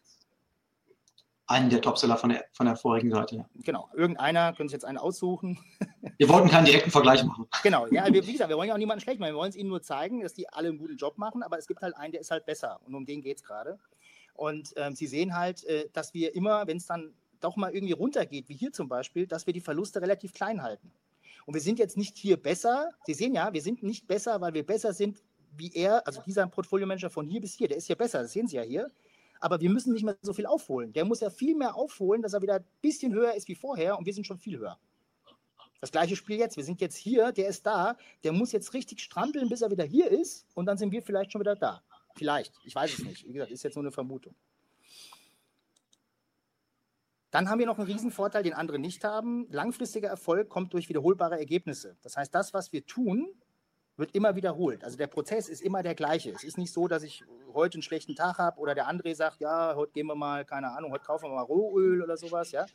Einen 1.48 1.70
der 1.70 1.82
Topseller 1.82 2.16
von 2.16 2.30
der, 2.30 2.46
von 2.54 2.66
der 2.66 2.78
vorigen 2.78 3.12
Seite. 3.12 3.46
Genau, 3.56 3.90
irgendeiner, 3.94 4.54
können 4.54 4.70
Sie 4.70 4.74
jetzt 4.74 4.86
einen 4.86 4.98
aussuchen. 4.98 5.60
Wir 6.18 6.30
wollten 6.30 6.50
keinen 6.50 6.66
direkten 6.66 6.92
Vergleich 6.92 7.24
machen. 7.24 7.48
Genau, 7.64 7.88
ja, 7.88 8.06
wir, 8.12 8.26
wie 8.28 8.34
gesagt, 8.34 8.50
wir 8.50 8.56
wollen 8.56 8.68
ja 8.68 8.76
auch 8.76 8.80
niemanden 8.80 9.02
schlecht 9.02 9.20
machen. 9.20 9.32
Wir 9.32 9.38
wollen 9.38 9.50
es 9.50 9.56
Ihnen 9.56 9.70
nur 9.70 9.82
zeigen, 9.82 10.22
dass 10.22 10.36
die 10.36 10.48
alle 10.48 10.70
einen 10.70 10.78
guten 10.78 10.96
Job 10.96 11.18
machen, 11.18 11.42
aber 11.42 11.58
es 11.58 11.66
gibt 11.66 11.82
halt 11.82 11.96
einen, 11.98 12.12
der 12.12 12.22
ist 12.22 12.30
halt 12.30 12.46
besser. 12.46 12.80
Und 12.86 12.94
um 12.94 13.06
den 13.06 13.24
geht 13.24 13.38
es 13.38 13.44
gerade. 13.44 13.80
Und 14.36 14.72
ähm, 14.76 14.94
Sie 14.94 15.08
sehen 15.08 15.36
halt, 15.36 15.64
äh, 15.64 15.90
dass 15.94 16.14
wir 16.14 16.36
immer, 16.36 16.68
wenn 16.68 16.78
es 16.78 16.86
dann 16.86 17.14
doch 17.40 17.56
mal 17.56 17.74
irgendwie 17.74 17.94
runtergeht, 17.94 18.50
wie 18.50 18.56
hier 18.56 18.72
zum 18.72 18.88
Beispiel, 18.88 19.26
dass 19.26 19.48
wir 19.48 19.54
die 19.54 19.62
Verluste 19.62 20.00
relativ 20.00 20.32
klein 20.32 20.62
halten. 20.62 20.92
Und 21.46 21.56
wir 21.56 21.62
sind 21.62 21.80
jetzt 21.80 21.98
nicht 21.98 22.18
hier 22.18 22.38
besser. 22.38 22.92
Sie 23.06 23.16
sehen 23.16 23.34
ja, 23.34 23.52
wir 23.52 23.62
sind 23.62 23.82
nicht 23.82 24.08
besser, 24.08 24.40
weil 24.42 24.54
wir 24.54 24.66
besser 24.66 24.94
sind 24.94 25.22
wie 25.56 25.72
er, 25.74 26.06
also 26.08 26.22
dieser 26.26 26.48
Portfolio-Manager 26.48 27.10
von 27.10 27.28
hier 27.28 27.42
bis 27.42 27.54
hier, 27.54 27.68
der 27.68 27.78
ist 27.78 27.88
ja 27.88 27.96
besser, 27.96 28.22
das 28.22 28.34
sehen 28.34 28.48
Sie 28.48 28.56
ja 28.56 28.64
hier. 28.64 28.90
Aber 29.40 29.60
wir 29.60 29.70
müssen 29.70 29.94
nicht 29.94 30.04
mehr 30.04 30.16
so 30.22 30.34
viel 30.34 30.46
aufholen. 30.46 30.94
Der 30.94 31.04
muss 31.04 31.20
ja 31.20 31.32
viel 31.32 31.56
mehr 31.56 31.76
aufholen, 31.76 32.22
dass 32.22 32.34
er 32.34 32.42
wieder 32.42 32.56
ein 32.56 32.66
bisschen 32.82 33.12
höher 33.14 33.34
ist 33.34 33.48
wie 33.48 33.56
vorher 33.56 33.98
und 33.98 34.06
wir 34.06 34.14
sind 34.14 34.28
schon 34.28 34.38
viel 34.38 34.60
höher. 34.60 34.78
Das 35.80 35.92
gleiche 35.92 36.16
Spiel 36.16 36.38
jetzt. 36.38 36.58
Wir 36.58 36.64
sind 36.64 36.80
jetzt 36.80 36.96
hier, 36.96 37.32
der 37.32 37.48
ist 37.48 37.66
da, 37.66 37.98
der 38.24 38.34
muss 38.34 38.52
jetzt 38.52 38.74
richtig 38.76 39.00
strampeln, 39.00 39.50
bis 39.50 39.64
er 39.64 39.72
wieder 39.72 39.84
hier 39.84 40.12
ist 40.12 40.46
und 40.54 40.68
dann 40.68 40.78
sind 40.78 40.92
wir 40.92 41.02
vielleicht 41.02 41.32
schon 41.32 41.42
wieder 41.42 41.56
da. 41.56 41.82
Vielleicht, 42.16 42.54
ich 42.64 42.76
weiß 42.76 42.94
es 42.94 43.00
nicht. 43.04 43.28
Wie 43.28 43.34
gesagt, 43.34 43.52
ist 43.52 43.64
jetzt 43.64 43.76
nur 43.76 43.84
eine 43.84 43.92
Vermutung. 43.92 44.36
Dann 47.32 47.50
haben 47.50 47.60
wir 47.60 47.66
noch 47.66 47.80
einen 47.80 47.88
Riesenvorteil, 47.88 48.44
den 48.44 48.54
andere 48.54 48.78
nicht 48.78 49.04
haben. 49.06 49.48
Langfristiger 49.50 50.10
Erfolg 50.10 50.50
kommt 50.50 50.74
durch 50.74 50.90
wiederholbare 50.90 51.40
Ergebnisse. 51.40 51.98
Das 52.04 52.18
heißt, 52.18 52.36
das, 52.36 52.54
was 52.54 52.74
wir 52.74 52.86
tun, 52.86 53.34
wird 53.98 54.16
immer 54.16 54.36
wiederholt. 54.36 54.84
Also 54.84 54.98
der 54.98 55.08
Prozess 55.08 55.50
ist 55.50 55.62
immer 55.62 55.84
der 55.84 55.96
gleiche. 55.96 56.32
Es 56.32 56.44
ist 56.44 56.58
nicht 56.58 56.74
so, 56.74 56.88
dass 56.88 57.04
ich 57.04 57.24
heute 57.54 57.76
einen 57.76 57.84
schlechten 57.84 58.16
Tag 58.16 58.38
habe 58.38 58.60
oder 58.60 58.74
der 58.74 58.90
André 58.90 59.16
sagt, 59.16 59.42
ja, 59.42 59.76
heute 59.76 59.92
gehen 59.94 60.08
wir 60.08 60.16
mal, 60.16 60.46
keine 60.46 60.72
Ahnung, 60.72 60.92
heute 60.92 61.06
kaufen 61.06 61.26
wir 61.30 61.36
mal 61.36 61.42
Rohöl 61.42 62.02
oder 62.02 62.18
sowas, 62.18 62.52
ja. 62.52 62.66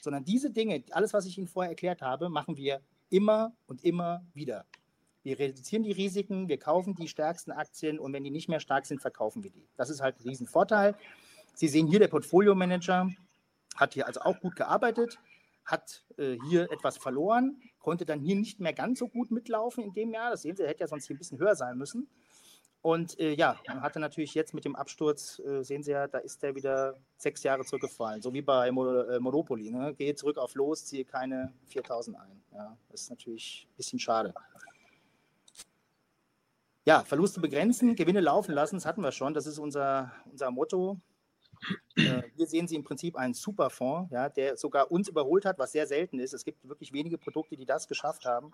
Sondern 0.00 0.24
diese 0.24 0.50
Dinge, 0.50 0.82
alles, 0.90 1.12
was 1.14 1.26
ich 1.26 1.38
Ihnen 1.38 1.46
vorher 1.46 1.70
erklärt 1.70 2.02
habe, 2.02 2.28
machen 2.28 2.56
wir 2.56 2.80
immer 3.10 3.54
und 3.66 3.84
immer 3.84 4.24
wieder. 4.34 4.66
Wir 5.22 5.38
reduzieren 5.38 5.84
die 5.84 5.92
Risiken, 5.92 6.48
wir 6.48 6.58
kaufen 6.58 6.94
die 6.94 7.08
stärksten 7.08 7.50
Aktien 7.50 7.98
und 7.98 8.12
wenn 8.12 8.24
die 8.24 8.30
nicht 8.30 8.48
mehr 8.48 8.60
stark 8.60 8.84
sind, 8.84 9.00
verkaufen 9.00 9.42
wir 9.42 9.50
die. 9.50 9.66
Das 9.76 9.88
ist 9.88 10.02
halt 10.02 10.18
ein 10.18 10.28
Riesenvorteil. 10.28 10.94
Sie 11.54 11.68
sehen 11.68 11.86
hier, 11.86 11.98
der 11.98 12.08
Portfolio 12.08 12.54
Manager 12.54 13.08
hat 13.76 13.94
hier 13.94 14.06
also 14.06 14.20
auch 14.20 14.38
gut 14.40 14.54
gearbeitet, 14.56 15.18
hat 15.64 16.04
äh, 16.18 16.36
hier 16.48 16.70
etwas 16.70 16.98
verloren, 16.98 17.60
konnte 17.78 18.04
dann 18.04 18.20
hier 18.20 18.36
nicht 18.36 18.60
mehr 18.60 18.72
ganz 18.72 18.98
so 18.98 19.08
gut 19.08 19.30
mitlaufen 19.30 19.84
in 19.84 19.92
dem 19.92 20.12
Jahr. 20.12 20.30
Das 20.30 20.42
sehen 20.42 20.56
Sie, 20.56 20.66
hätte 20.66 20.80
ja 20.80 20.88
sonst 20.88 21.06
hier 21.06 21.16
ein 21.16 21.18
bisschen 21.18 21.38
höher 21.38 21.56
sein 21.56 21.78
müssen. 21.78 22.08
Und 22.84 23.18
äh, 23.18 23.32
ja, 23.32 23.58
man 23.66 23.80
hatte 23.80 23.98
natürlich 23.98 24.34
jetzt 24.34 24.52
mit 24.52 24.66
dem 24.66 24.76
Absturz, 24.76 25.38
äh, 25.38 25.62
sehen 25.62 25.82
Sie 25.82 25.92
ja, 25.92 26.06
da 26.06 26.18
ist 26.18 26.42
der 26.42 26.54
wieder 26.54 26.98
sechs 27.16 27.42
Jahre 27.42 27.64
zurückgefallen, 27.64 28.20
so 28.20 28.34
wie 28.34 28.42
bei 28.42 28.68
äh, 28.68 28.72
Monopoly. 28.72 29.70
Ne? 29.70 29.94
Gehe 29.94 30.14
zurück 30.14 30.36
auf 30.36 30.54
los, 30.54 30.84
ziehe 30.84 31.06
keine 31.06 31.54
4000 31.68 32.18
ein. 32.18 32.42
Ja, 32.52 32.76
das 32.90 33.02
ist 33.02 33.10
natürlich 33.10 33.66
ein 33.70 33.76
bisschen 33.76 33.98
schade. 33.98 34.34
Ja, 36.84 37.02
Verluste 37.04 37.40
begrenzen, 37.40 37.96
Gewinne 37.96 38.20
laufen 38.20 38.52
lassen, 38.52 38.76
das 38.76 38.84
hatten 38.84 39.00
wir 39.00 39.12
schon. 39.12 39.32
Das 39.32 39.46
ist 39.46 39.58
unser, 39.58 40.12
unser 40.30 40.50
Motto. 40.50 41.00
Äh, 41.96 42.22
hier 42.36 42.46
sehen 42.46 42.66
Sie 42.66 42.74
im 42.74 42.82
Prinzip 42.82 43.16
einen 43.16 43.34
Superfonds, 43.34 44.10
ja, 44.10 44.28
der 44.28 44.56
sogar 44.56 44.90
uns 44.90 45.08
überholt 45.08 45.44
hat, 45.44 45.58
was 45.58 45.72
sehr 45.72 45.86
selten 45.86 46.18
ist. 46.18 46.34
Es 46.34 46.44
gibt 46.44 46.68
wirklich 46.68 46.92
wenige 46.92 47.18
Produkte, 47.18 47.56
die 47.56 47.66
das 47.66 47.86
geschafft 47.86 48.24
haben. 48.24 48.52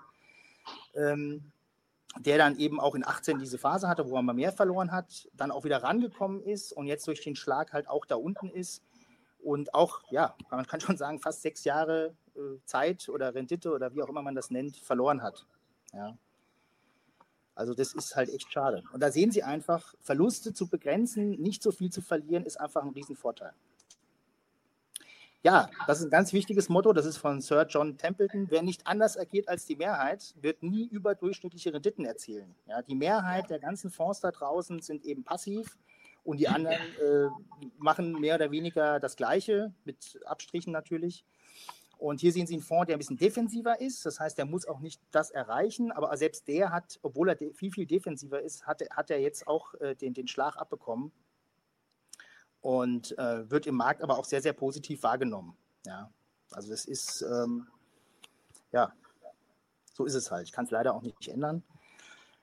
Ähm, 0.94 1.52
der 2.18 2.38
dann 2.38 2.58
eben 2.58 2.80
auch 2.80 2.94
in 2.94 3.06
18 3.06 3.38
diese 3.38 3.58
Phase 3.58 3.88
hatte, 3.88 4.08
wo 4.10 4.16
er 4.16 4.22
mal 4.22 4.32
mehr 4.32 4.52
verloren 4.52 4.90
hat, 4.90 5.28
dann 5.32 5.50
auch 5.50 5.64
wieder 5.64 5.82
rangekommen 5.82 6.42
ist 6.42 6.72
und 6.72 6.86
jetzt 6.86 7.06
durch 7.06 7.20
den 7.20 7.36
Schlag 7.36 7.72
halt 7.72 7.88
auch 7.88 8.04
da 8.04 8.16
unten 8.16 8.50
ist 8.50 8.82
und 9.42 9.74
auch, 9.74 10.02
ja, 10.10 10.34
man 10.50 10.66
kann 10.66 10.80
schon 10.80 10.96
sagen, 10.96 11.20
fast 11.20 11.42
sechs 11.42 11.64
Jahre 11.64 12.14
äh, 12.34 12.58
Zeit 12.64 13.08
oder 13.08 13.34
Rendite 13.34 13.72
oder 13.72 13.94
wie 13.94 14.02
auch 14.02 14.08
immer 14.08 14.22
man 14.22 14.34
das 14.34 14.50
nennt, 14.50 14.76
verloren 14.76 15.22
hat. 15.22 15.46
Ja. 15.92 16.16
Also 17.54 17.74
das 17.74 17.92
ist 17.92 18.16
halt 18.16 18.30
echt 18.30 18.52
schade. 18.52 18.82
Und 18.92 19.00
da 19.00 19.10
sehen 19.10 19.30
Sie 19.30 19.42
einfach, 19.42 19.94
Verluste 20.00 20.52
zu 20.54 20.68
begrenzen, 20.68 21.30
nicht 21.40 21.62
so 21.62 21.72
viel 21.72 21.90
zu 21.90 22.00
verlieren, 22.00 22.44
ist 22.44 22.60
einfach 22.60 22.82
ein 22.82 22.90
Riesenvorteil. 22.90 23.52
Ja, 25.42 25.70
das 25.86 26.00
ist 26.00 26.04
ein 26.04 26.10
ganz 26.10 26.34
wichtiges 26.34 26.68
Motto, 26.68 26.92
das 26.92 27.06
ist 27.06 27.16
von 27.16 27.40
Sir 27.40 27.66
John 27.66 27.96
Templeton. 27.96 28.48
Wer 28.50 28.62
nicht 28.62 28.86
anders 28.86 29.16
agiert 29.16 29.48
als 29.48 29.64
die 29.64 29.76
Mehrheit, 29.76 30.34
wird 30.38 30.62
nie 30.62 30.86
überdurchschnittliche 30.86 31.72
Renditen 31.72 32.04
erzielen. 32.04 32.54
Ja, 32.66 32.82
die 32.82 32.94
Mehrheit 32.94 33.48
der 33.48 33.58
ganzen 33.58 33.90
Fonds 33.90 34.20
da 34.20 34.30
draußen 34.32 34.82
sind 34.82 35.06
eben 35.06 35.24
passiv 35.24 35.78
und 36.24 36.40
die 36.40 36.48
anderen 36.48 36.76
äh, 36.76 37.28
machen 37.78 38.12
mehr 38.20 38.34
oder 38.34 38.50
weniger 38.50 39.00
das 39.00 39.16
Gleiche, 39.16 39.72
mit 39.84 40.20
Abstrichen 40.26 40.72
natürlich. 40.74 41.24
Und 42.00 42.20
hier 42.20 42.32
sehen 42.32 42.46
Sie 42.46 42.54
einen 42.54 42.62
Fonds, 42.62 42.86
der 42.86 42.96
ein 42.96 42.98
bisschen 42.98 43.18
defensiver 43.18 43.78
ist. 43.78 44.06
Das 44.06 44.18
heißt, 44.18 44.38
der 44.38 44.46
muss 44.46 44.66
auch 44.66 44.80
nicht 44.80 45.02
das 45.10 45.30
erreichen. 45.30 45.92
Aber 45.92 46.16
selbst 46.16 46.48
der 46.48 46.72
hat, 46.72 46.98
obwohl 47.02 47.28
er 47.28 47.36
viel, 47.52 47.70
viel 47.70 47.84
defensiver 47.84 48.40
ist, 48.40 48.66
hat, 48.66 48.80
hat 48.90 49.10
er 49.10 49.20
jetzt 49.20 49.46
auch 49.46 49.74
äh, 49.74 49.94
den, 49.94 50.14
den 50.14 50.26
Schlag 50.26 50.56
abbekommen. 50.56 51.12
Und 52.62 53.16
äh, 53.18 53.50
wird 53.50 53.66
im 53.66 53.74
Markt 53.74 54.02
aber 54.02 54.18
auch 54.18 54.24
sehr, 54.24 54.40
sehr 54.40 54.54
positiv 54.54 55.02
wahrgenommen. 55.02 55.54
Ja, 55.84 56.10
also 56.52 56.70
das 56.70 56.86
ist, 56.86 57.20
ähm, 57.20 57.66
ja, 58.72 58.94
so 59.92 60.06
ist 60.06 60.14
es 60.14 60.30
halt. 60.30 60.46
Ich 60.46 60.52
kann 60.52 60.64
es 60.64 60.70
leider 60.70 60.94
auch 60.94 61.02
nicht 61.02 61.28
ändern. 61.28 61.62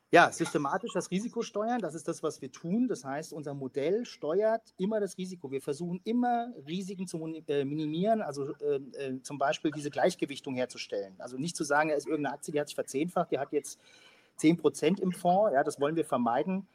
Ja, 0.10 0.32
systematisch 0.32 0.94
das 0.94 1.12
Risiko 1.12 1.42
steuern, 1.42 1.80
das 1.82 1.94
ist 1.94 2.08
das, 2.08 2.24
was 2.24 2.42
wir 2.42 2.50
tun. 2.50 2.88
Das 2.88 3.04
heißt, 3.04 3.34
unser 3.34 3.54
Modell 3.54 4.06
steuert 4.06 4.74
immer 4.78 5.02
das 5.02 5.18
Risiko. 5.18 5.52
Wir 5.52 5.62
versuchen 5.62 6.00
immer 6.06 6.54
Risiken 6.66 7.08
zu 7.08 7.18
äh, 7.48 7.66
minimieren, 7.66 8.22
also 8.22 8.54
äh, 8.56 8.76
äh, 8.76 9.22
zum 9.22 9.38
Beispiel 9.38 9.72
diese 9.72 9.90
Gleichgewichtung 9.90 10.56
herzustellen. 10.56 11.16
Also 11.18 11.38
nicht 11.38 11.58
zu 11.58 11.66
sagen, 11.66 11.90
es 11.90 12.00
ist 12.00 12.08
irgendeine 12.08 12.36
Aktie, 12.36 12.54
die 12.54 12.60
hat 12.62 12.70
sich 12.70 12.76
verzehnfacht, 12.76 13.32
die 13.32 13.40
hat 13.40 13.52
jetzt 13.52 13.80
10 14.38 14.56
Prozent 14.56 15.02
im 15.02 15.12
Fonds, 15.12 15.54
ja, 15.54 15.64
das 15.66 15.78
wollen 15.82 15.98
wir 15.98 16.06
vermeiden, 16.06 16.68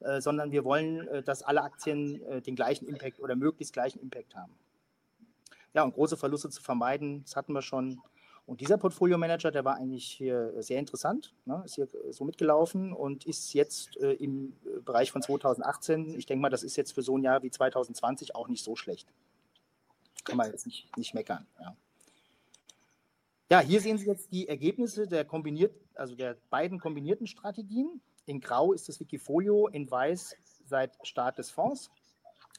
äh, 0.00 0.22
sondern 0.22 0.50
wir 0.50 0.64
wollen, 0.64 1.06
äh, 1.08 1.22
dass 1.22 1.42
alle 1.42 1.62
Aktien 1.62 2.22
äh, 2.22 2.40
den 2.40 2.56
gleichen 2.56 2.86
Impact 2.86 3.20
oder 3.20 3.36
möglichst 3.36 3.74
gleichen 3.74 4.00
Impact 4.00 4.34
haben. 4.34 4.54
Ja, 5.74 5.82
und 5.82 5.92
große 5.92 6.16
Verluste 6.16 6.48
zu 6.48 6.62
vermeiden, 6.62 7.22
das 7.24 7.36
hatten 7.36 7.52
wir 7.52 7.60
schon 7.60 8.00
und 8.48 8.62
dieser 8.62 8.78
Portfolio 8.78 9.18
Manager, 9.18 9.50
der 9.50 9.66
war 9.66 9.76
eigentlich 9.76 10.06
hier 10.06 10.54
sehr 10.62 10.78
interessant, 10.78 11.34
ne, 11.44 11.60
ist 11.66 11.74
hier 11.74 11.86
so 12.10 12.24
mitgelaufen 12.24 12.94
und 12.94 13.26
ist 13.26 13.52
jetzt 13.52 13.98
äh, 13.98 14.12
im 14.12 14.56
Bereich 14.86 15.12
von 15.12 15.20
2018, 15.20 16.18
ich 16.18 16.24
denke 16.24 16.40
mal, 16.40 16.48
das 16.48 16.62
ist 16.62 16.74
jetzt 16.76 16.92
für 16.92 17.02
so 17.02 17.18
ein 17.18 17.22
Jahr 17.22 17.42
wie 17.42 17.50
2020 17.50 18.34
auch 18.34 18.48
nicht 18.48 18.64
so 18.64 18.74
schlecht. 18.74 19.06
Kann 20.24 20.38
man 20.38 20.50
jetzt 20.50 20.64
nicht, 20.64 20.96
nicht 20.96 21.12
meckern. 21.12 21.46
Ja. 21.60 21.76
ja, 23.50 23.60
hier 23.60 23.82
sehen 23.82 23.98
Sie 23.98 24.06
jetzt 24.06 24.32
die 24.32 24.48
Ergebnisse 24.48 25.06
der 25.06 25.26
kombiniert, 25.26 25.74
also 25.94 26.14
der 26.14 26.38
beiden 26.48 26.80
kombinierten 26.80 27.26
Strategien. 27.26 28.00
In 28.24 28.40
Grau 28.40 28.72
ist 28.72 28.88
das 28.88 28.98
Wikifolio, 28.98 29.68
in 29.68 29.90
Weiß 29.90 30.34
seit 30.64 30.96
Start 31.06 31.36
des 31.36 31.50
Fonds. 31.50 31.90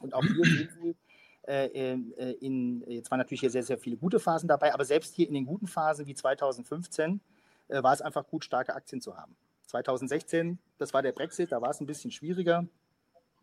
Und 0.01 0.13
auch 0.13 0.23
hier 0.23 0.45
sehen 0.45 0.69
Sie, 0.79 0.89
äh, 0.89 0.91
äh, 0.91 1.08
in, 1.47 2.83
jetzt 2.87 3.09
waren 3.09 3.17
natürlich 3.17 3.41
hier 3.41 3.49
sehr, 3.49 3.63
sehr 3.63 3.77
viele 3.77 3.97
gute 3.97 4.19
Phasen 4.19 4.47
dabei, 4.47 4.73
aber 4.73 4.85
selbst 4.85 5.15
hier 5.15 5.27
in 5.27 5.33
den 5.33 5.45
guten 5.45 5.67
Phasen 5.67 6.05
wie 6.05 6.13
2015 6.13 7.21
äh, 7.69 7.83
war 7.83 7.93
es 7.93 8.01
einfach 8.01 8.27
gut, 8.27 8.43
starke 8.43 8.75
Aktien 8.75 9.01
zu 9.01 9.15
haben. 9.17 9.35
2016, 9.67 10.59
das 10.77 10.93
war 10.93 11.01
der 11.01 11.11
Brexit, 11.11 11.51
da 11.51 11.61
war 11.61 11.69
es 11.69 11.79
ein 11.79 11.85
bisschen 11.85 12.11
schwieriger. 12.11 12.67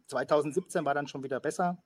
2017 0.08 0.84
war 0.84 0.94
dann 0.94 1.06
schon 1.06 1.22
wieder 1.22 1.40
besser. 1.40 1.78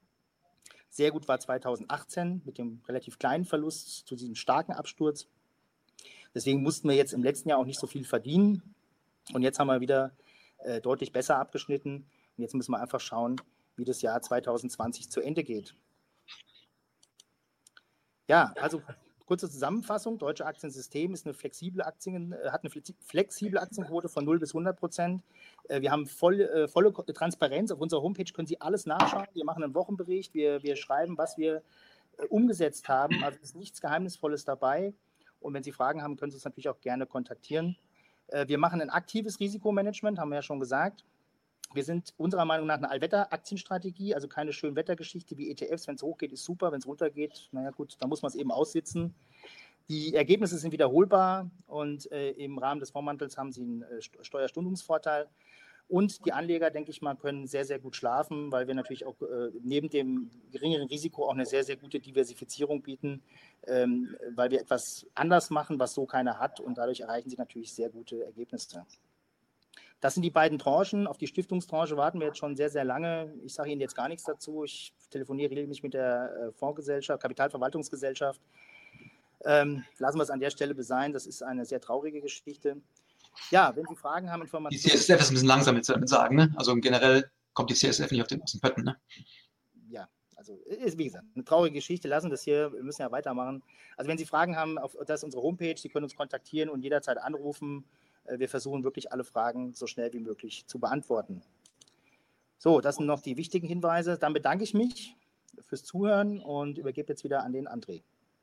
Sehr 0.88 1.10
gut 1.10 1.28
war 1.28 1.38
2018 1.38 2.42
mit 2.44 2.58
dem 2.58 2.82
relativ 2.88 3.18
kleinen 3.18 3.44
Verlust 3.44 4.06
zu 4.06 4.16
diesem 4.16 4.34
starken 4.34 4.72
Absturz. 4.72 5.28
Deswegen 6.34 6.62
mussten 6.62 6.88
wir 6.88 6.96
jetzt 6.96 7.12
im 7.12 7.22
letzten 7.22 7.48
Jahr 7.48 7.58
auch 7.58 7.66
nicht 7.66 7.78
so 7.78 7.86
viel 7.86 8.04
verdienen. 8.04 8.74
Und 9.32 9.42
jetzt 9.42 9.58
haben 9.58 9.68
wir 9.68 9.80
wieder 9.80 10.12
äh, 10.58 10.80
deutlich 10.80 11.12
besser 11.12 11.36
abgeschnitten. 11.36 12.06
Und 12.36 12.42
jetzt 12.42 12.54
müssen 12.54 12.72
wir 12.72 12.80
einfach 12.80 13.00
schauen, 13.00 13.40
wie 13.76 13.84
das 13.84 14.02
Jahr 14.02 14.20
2020 14.20 15.10
zu 15.10 15.20
Ende 15.20 15.44
geht. 15.44 15.74
Ja, 18.30 18.52
also 18.60 18.80
kurze 19.26 19.50
Zusammenfassung. 19.50 20.18
Deutsche 20.18 20.46
Aktiensystem 20.46 21.12
ist 21.14 21.26
eine 21.26 21.34
flexible 21.34 21.82
Aktien, 21.82 22.32
äh, 22.32 22.50
hat 22.50 22.62
eine 22.62 22.70
flexible 23.00 23.58
Aktienquote 23.58 24.08
von 24.08 24.24
0 24.24 24.38
bis 24.38 24.50
100 24.54 24.78
Prozent. 24.78 25.24
Äh, 25.68 25.80
wir 25.80 25.90
haben 25.90 26.06
voll, 26.06 26.40
äh, 26.40 26.68
volle 26.68 26.92
Transparenz. 26.92 27.72
Auf 27.72 27.80
unserer 27.80 28.02
Homepage 28.02 28.32
können 28.32 28.46
Sie 28.46 28.60
alles 28.60 28.86
nachschauen. 28.86 29.26
Wir 29.32 29.44
machen 29.44 29.64
einen 29.64 29.74
Wochenbericht. 29.74 30.32
Wir, 30.32 30.62
wir 30.62 30.76
schreiben, 30.76 31.18
was 31.18 31.38
wir 31.38 31.62
umgesetzt 32.28 32.88
haben. 32.88 33.24
Also 33.24 33.40
ist 33.42 33.56
nichts 33.56 33.80
Geheimnisvolles 33.80 34.44
dabei. 34.44 34.94
Und 35.40 35.52
wenn 35.54 35.64
Sie 35.64 35.72
Fragen 35.72 36.00
haben, 36.00 36.16
können 36.16 36.30
Sie 36.30 36.36
uns 36.36 36.44
natürlich 36.44 36.68
auch 36.68 36.80
gerne 36.80 37.06
kontaktieren. 37.06 37.76
Wir 38.46 38.58
machen 38.58 38.80
ein 38.80 38.90
aktives 38.90 39.40
Risikomanagement, 39.40 40.20
haben 40.20 40.28
wir 40.28 40.36
ja 40.36 40.42
schon 40.42 40.60
gesagt. 40.60 41.04
Wir 41.72 41.84
sind 41.84 42.14
unserer 42.16 42.44
Meinung 42.44 42.66
nach 42.66 42.78
eine 42.78 42.90
Allwetter-Aktienstrategie, 42.90 44.14
also 44.14 44.26
keine 44.26 44.52
Schönwettergeschichte 44.52 45.38
wie 45.38 45.50
ETFs. 45.50 45.86
Wenn 45.86 45.94
es 45.94 46.02
hochgeht, 46.02 46.32
ist 46.32 46.44
super. 46.44 46.72
Wenn 46.72 46.80
es 46.80 46.86
runtergeht, 46.86 47.48
naja 47.52 47.70
gut, 47.70 47.96
dann 48.00 48.08
muss 48.08 48.22
man 48.22 48.30
es 48.30 48.34
eben 48.34 48.50
aussitzen. 48.50 49.14
Die 49.88 50.14
Ergebnisse 50.14 50.58
sind 50.58 50.72
wiederholbar 50.72 51.50
und 51.66 52.10
äh, 52.12 52.30
im 52.30 52.58
Rahmen 52.58 52.80
des 52.80 52.90
Fondsmantels 52.90 53.36
haben 53.36 53.52
sie 53.52 53.62
einen 53.62 53.82
äh, 53.82 54.00
Steuerstundungsvorteil. 54.00 55.28
Und 55.88 56.24
die 56.24 56.32
Anleger, 56.32 56.70
denke 56.70 56.92
ich 56.92 57.02
mal, 57.02 57.16
können 57.16 57.48
sehr, 57.48 57.64
sehr 57.64 57.80
gut 57.80 57.96
schlafen, 57.96 58.52
weil 58.52 58.68
wir 58.68 58.74
natürlich 58.76 59.04
auch 59.04 59.20
äh, 59.22 59.50
neben 59.60 59.90
dem 59.90 60.30
geringeren 60.52 60.86
Risiko 60.86 61.26
auch 61.26 61.34
eine 61.34 61.46
sehr, 61.46 61.64
sehr 61.64 61.76
gute 61.76 61.98
Diversifizierung 61.98 62.82
bieten, 62.82 63.22
ähm, 63.66 64.16
weil 64.36 64.52
wir 64.52 64.60
etwas 64.60 65.04
anders 65.16 65.50
machen, 65.50 65.80
was 65.80 65.94
so 65.94 66.06
keiner 66.06 66.38
hat. 66.38 66.60
Und 66.60 66.78
dadurch 66.78 67.00
erreichen 67.00 67.28
sie 67.28 67.36
natürlich 67.36 67.72
sehr 67.72 67.90
gute 67.90 68.24
Ergebnisse. 68.24 68.86
Das 70.00 70.14
sind 70.14 70.22
die 70.22 70.30
beiden 70.30 70.58
Tranchen. 70.58 71.06
Auf 71.06 71.18
die 71.18 71.26
Stiftungstranche 71.26 71.96
warten 71.96 72.20
wir 72.20 72.28
jetzt 72.28 72.38
schon 72.38 72.56
sehr, 72.56 72.70
sehr 72.70 72.84
lange. 72.84 73.34
Ich 73.44 73.52
sage 73.52 73.70
Ihnen 73.70 73.82
jetzt 73.82 73.94
gar 73.94 74.08
nichts 74.08 74.24
dazu. 74.24 74.64
Ich 74.64 74.94
telefoniere 75.10 75.50
regelmäßig 75.50 75.82
mit 75.82 75.94
der 75.94 76.32
äh, 76.48 76.52
Fondsgesellschaft, 76.52 77.20
Kapitalverwaltungsgesellschaft. 77.20 78.40
Ähm, 79.44 79.84
lassen 79.98 80.18
wir 80.18 80.22
es 80.22 80.30
an 80.30 80.40
der 80.40 80.50
Stelle 80.50 80.80
sein. 80.82 81.12
Das 81.12 81.26
ist 81.26 81.42
eine 81.42 81.66
sehr 81.66 81.80
traurige 81.80 82.20
Geschichte. 82.20 82.80
Ja, 83.50 83.74
wenn 83.76 83.86
Sie 83.86 83.96
Fragen 83.96 84.30
haben, 84.30 84.42
Informationen. 84.42 84.82
Die 84.82 84.88
CSF 84.88 85.20
ist 85.20 85.30
ein 85.30 85.34
bisschen 85.34 85.48
langsam 85.48 85.74
mit 85.74 85.84
sagen. 85.84 86.36
Ne? 86.36 86.52
Also 86.56 86.74
generell 86.76 87.30
kommt 87.52 87.70
die 87.70 87.74
CSF 87.74 88.10
nicht 88.10 88.22
auf 88.22 88.28
den, 88.28 88.42
aus 88.42 88.52
den 88.52 88.60
Pötten. 88.60 88.84
Ne? 88.84 88.96
Ja, 89.90 90.08
also 90.36 90.54
ist 90.64 90.96
wie 90.96 91.04
gesagt 91.04 91.24
eine 91.34 91.44
traurige 91.44 91.74
Geschichte. 91.74 92.08
Lassen 92.08 92.30
das 92.30 92.42
hier. 92.42 92.72
Wir 92.72 92.82
müssen 92.82 93.02
ja 93.02 93.12
weitermachen. 93.12 93.62
Also 93.96 94.08
wenn 94.08 94.18
Sie 94.18 94.26
Fragen 94.26 94.56
haben, 94.56 94.78
auf, 94.78 94.96
das 95.06 95.20
ist 95.20 95.24
unsere 95.24 95.42
Homepage. 95.42 95.76
Sie 95.76 95.90
können 95.90 96.04
uns 96.04 96.16
kontaktieren 96.16 96.70
und 96.70 96.82
jederzeit 96.82 97.18
anrufen. 97.18 97.84
Äh, 98.24 98.38
wir 98.38 98.48
versuchen 98.48 98.84
wirklich 98.84 99.12
alle 99.12 99.24
Fragen 99.24 99.74
so 99.74 99.86
schnell 99.86 100.12
wie 100.12 100.20
möglich 100.20 100.66
zu 100.66 100.78
beantworten. 100.78 101.42
So, 102.58 102.80
das 102.80 102.96
sind 102.96 103.06
noch 103.06 103.22
die 103.22 103.36
wichtigen 103.36 103.66
Hinweise. 103.66 104.18
Dann 104.18 104.32
bedanke 104.32 104.64
ich 104.64 104.74
mich 104.74 105.16
fürs 105.66 105.84
Zuhören 105.84 106.40
und 106.40 106.78
übergebe 106.78 107.12
jetzt 107.12 107.24
wieder 107.24 107.42
an 107.42 107.52
den 107.52 107.68
André. 107.68 108.02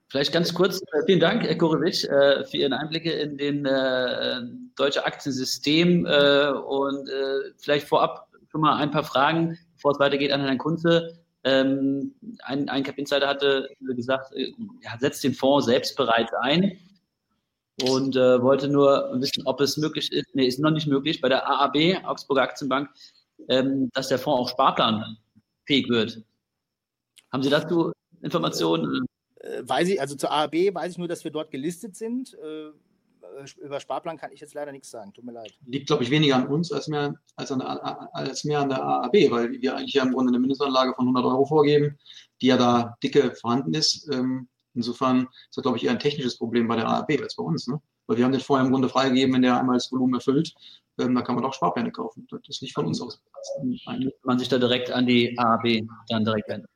Vielleicht 0.09 0.32
ganz 0.32 0.53
kurz, 0.53 0.82
äh, 0.93 1.05
vielen 1.05 1.19
Dank, 1.19 1.43
Herr 1.43 1.57
Korowitsch, 1.57 2.05
äh, 2.05 2.45
für 2.45 2.57
Ihren 2.57 2.73
Einblicke 2.73 3.11
in 3.11 3.38
den 3.38 3.65
äh, 3.65 4.41
deutsche 4.75 5.05
Aktiensystem 5.05 6.05
und 6.05 7.09
vielleicht 7.57 7.88
vorab 7.88 8.30
schon 8.49 8.61
mal 8.61 8.78
ein 8.78 8.91
paar 8.91 9.03
Fragen, 9.03 9.57
bevor 9.75 9.91
es 9.91 9.99
weitergeht 9.99 10.32
an 10.32 10.41
Herrn 10.41 10.57
Kunze. 10.57 11.19
Ähm, 11.43 12.13
ein, 12.43 12.69
ein 12.69 12.84
Cap 12.84 12.97
Insider 12.97 13.28
hatte 13.28 13.69
gesagt, 13.95 14.34
er 14.34 14.99
setzt 14.99 15.23
den 15.23 15.34
Fonds 15.34 15.65
selbst 15.65 15.95
bereits 15.97 16.34
ein 16.41 16.78
und 17.84 18.15
äh, 18.15 18.41
wollte 18.41 18.67
nur 18.67 19.11
wissen, 19.19 19.45
ob 19.45 19.61
es 19.61 19.78
möglich 19.78 20.11
ist, 20.11 20.34
nee, 20.34 20.47
ist 20.47 20.59
noch 20.59 20.71
nicht 20.71 20.88
möglich, 20.88 21.21
bei 21.21 21.30
der 21.30 21.47
AAB, 21.47 22.03
Augsburger 22.05 22.41
Aktienbank, 22.41 22.89
ähm, 23.49 23.89
dass 23.93 24.07
der 24.07 24.19
Fonds 24.19 24.41
auch 24.41 24.49
sparplanfähig 24.49 25.88
wird. 25.89 26.23
Haben 27.32 27.43
Sie 27.43 27.49
dazu 27.49 27.91
Informationen? 28.21 29.05
Äh, 29.36 29.61
weiß 29.63 29.89
ich, 29.89 30.01
also 30.01 30.15
zur 30.15 30.32
AAB 30.32 30.73
weiß 30.73 30.93
ich 30.93 30.97
nur, 30.97 31.07
dass 31.07 31.23
wir 31.23 31.32
dort 31.32 31.51
gelistet 31.51 31.95
sind. 31.95 32.34
Äh, 32.36 32.71
über 33.61 33.80
Sparplan 33.80 34.17
kann 34.17 34.32
ich 34.32 34.39
jetzt 34.39 34.53
leider 34.53 34.71
nichts 34.71 34.89
sagen. 34.89 35.13
Tut 35.13 35.23
mir 35.25 35.34
leid. 35.34 35.53
Liegt, 35.65 35.88
glaube 35.88 36.03
ich, 36.03 36.09
weniger 36.09 36.38
an 36.38 36.47
uns 36.47 36.71
als 36.71 36.88
mehr, 36.88 37.15
als, 37.36 37.51
an, 37.51 37.61
als 37.61 38.43
mehr 38.43 38.61
an 38.61 38.69
der 38.69 38.84
AAB, 38.84 39.13
weil 39.30 39.51
wir 39.61 39.75
eigentlich 39.75 39.93
ja 39.93 40.03
im 40.03 40.13
Grunde 40.13 40.32
eine 40.32 40.39
Mindestanlage 40.39 40.93
von 40.95 41.05
100 41.05 41.25
Euro 41.25 41.45
vorgeben, 41.45 41.97
die 42.41 42.47
ja 42.47 42.57
da 42.57 42.97
dicke 43.03 43.36
vorhanden 43.36 43.73
ist. 43.73 44.09
Ähm, 44.11 44.47
insofern 44.78 45.28
ist 45.49 45.57
das, 45.57 45.61
glaube 45.63 45.78
ich, 45.78 45.86
eher 45.86 45.91
ein 45.91 45.99
technisches 45.99 46.38
Problem 46.38 46.67
bei 46.67 46.78
der 46.78 46.88
AAB 46.88 47.21
als 47.21 47.36
bei 47.36 47.43
uns. 47.43 47.67
Ne? 47.67 47.82
Weil 48.07 48.17
wir 48.17 48.25
haben 48.25 48.32
den 48.32 48.41
vorher 48.41 48.65
im 48.65 48.71
Grunde 48.71 48.89
freigegeben, 48.89 49.36
wenn 49.36 49.41
der 49.41 49.59
einmal 49.59 49.75
das 49.75 49.91
Volumen 49.91 50.15
erfüllt, 50.15 50.53
ähm, 50.99 51.13
da 51.13 51.21
kann 51.21 51.36
man 51.36 51.45
auch 51.45 51.53
Sparpläne 51.53 51.91
kaufen. 51.91 52.28
Das 52.30 52.39
ist 52.47 52.61
nicht 52.61 52.73
von 52.73 52.86
uns 52.86 53.01
aus. 53.01 53.21
Man 54.23 54.39
sich 54.39 54.49
da 54.49 54.57
direkt 54.57 54.91
an 54.91 55.05
die 55.05 55.38
AAB 55.38 55.88
dann 56.07 56.23
direkt 56.23 56.47
wenden. 56.49 56.67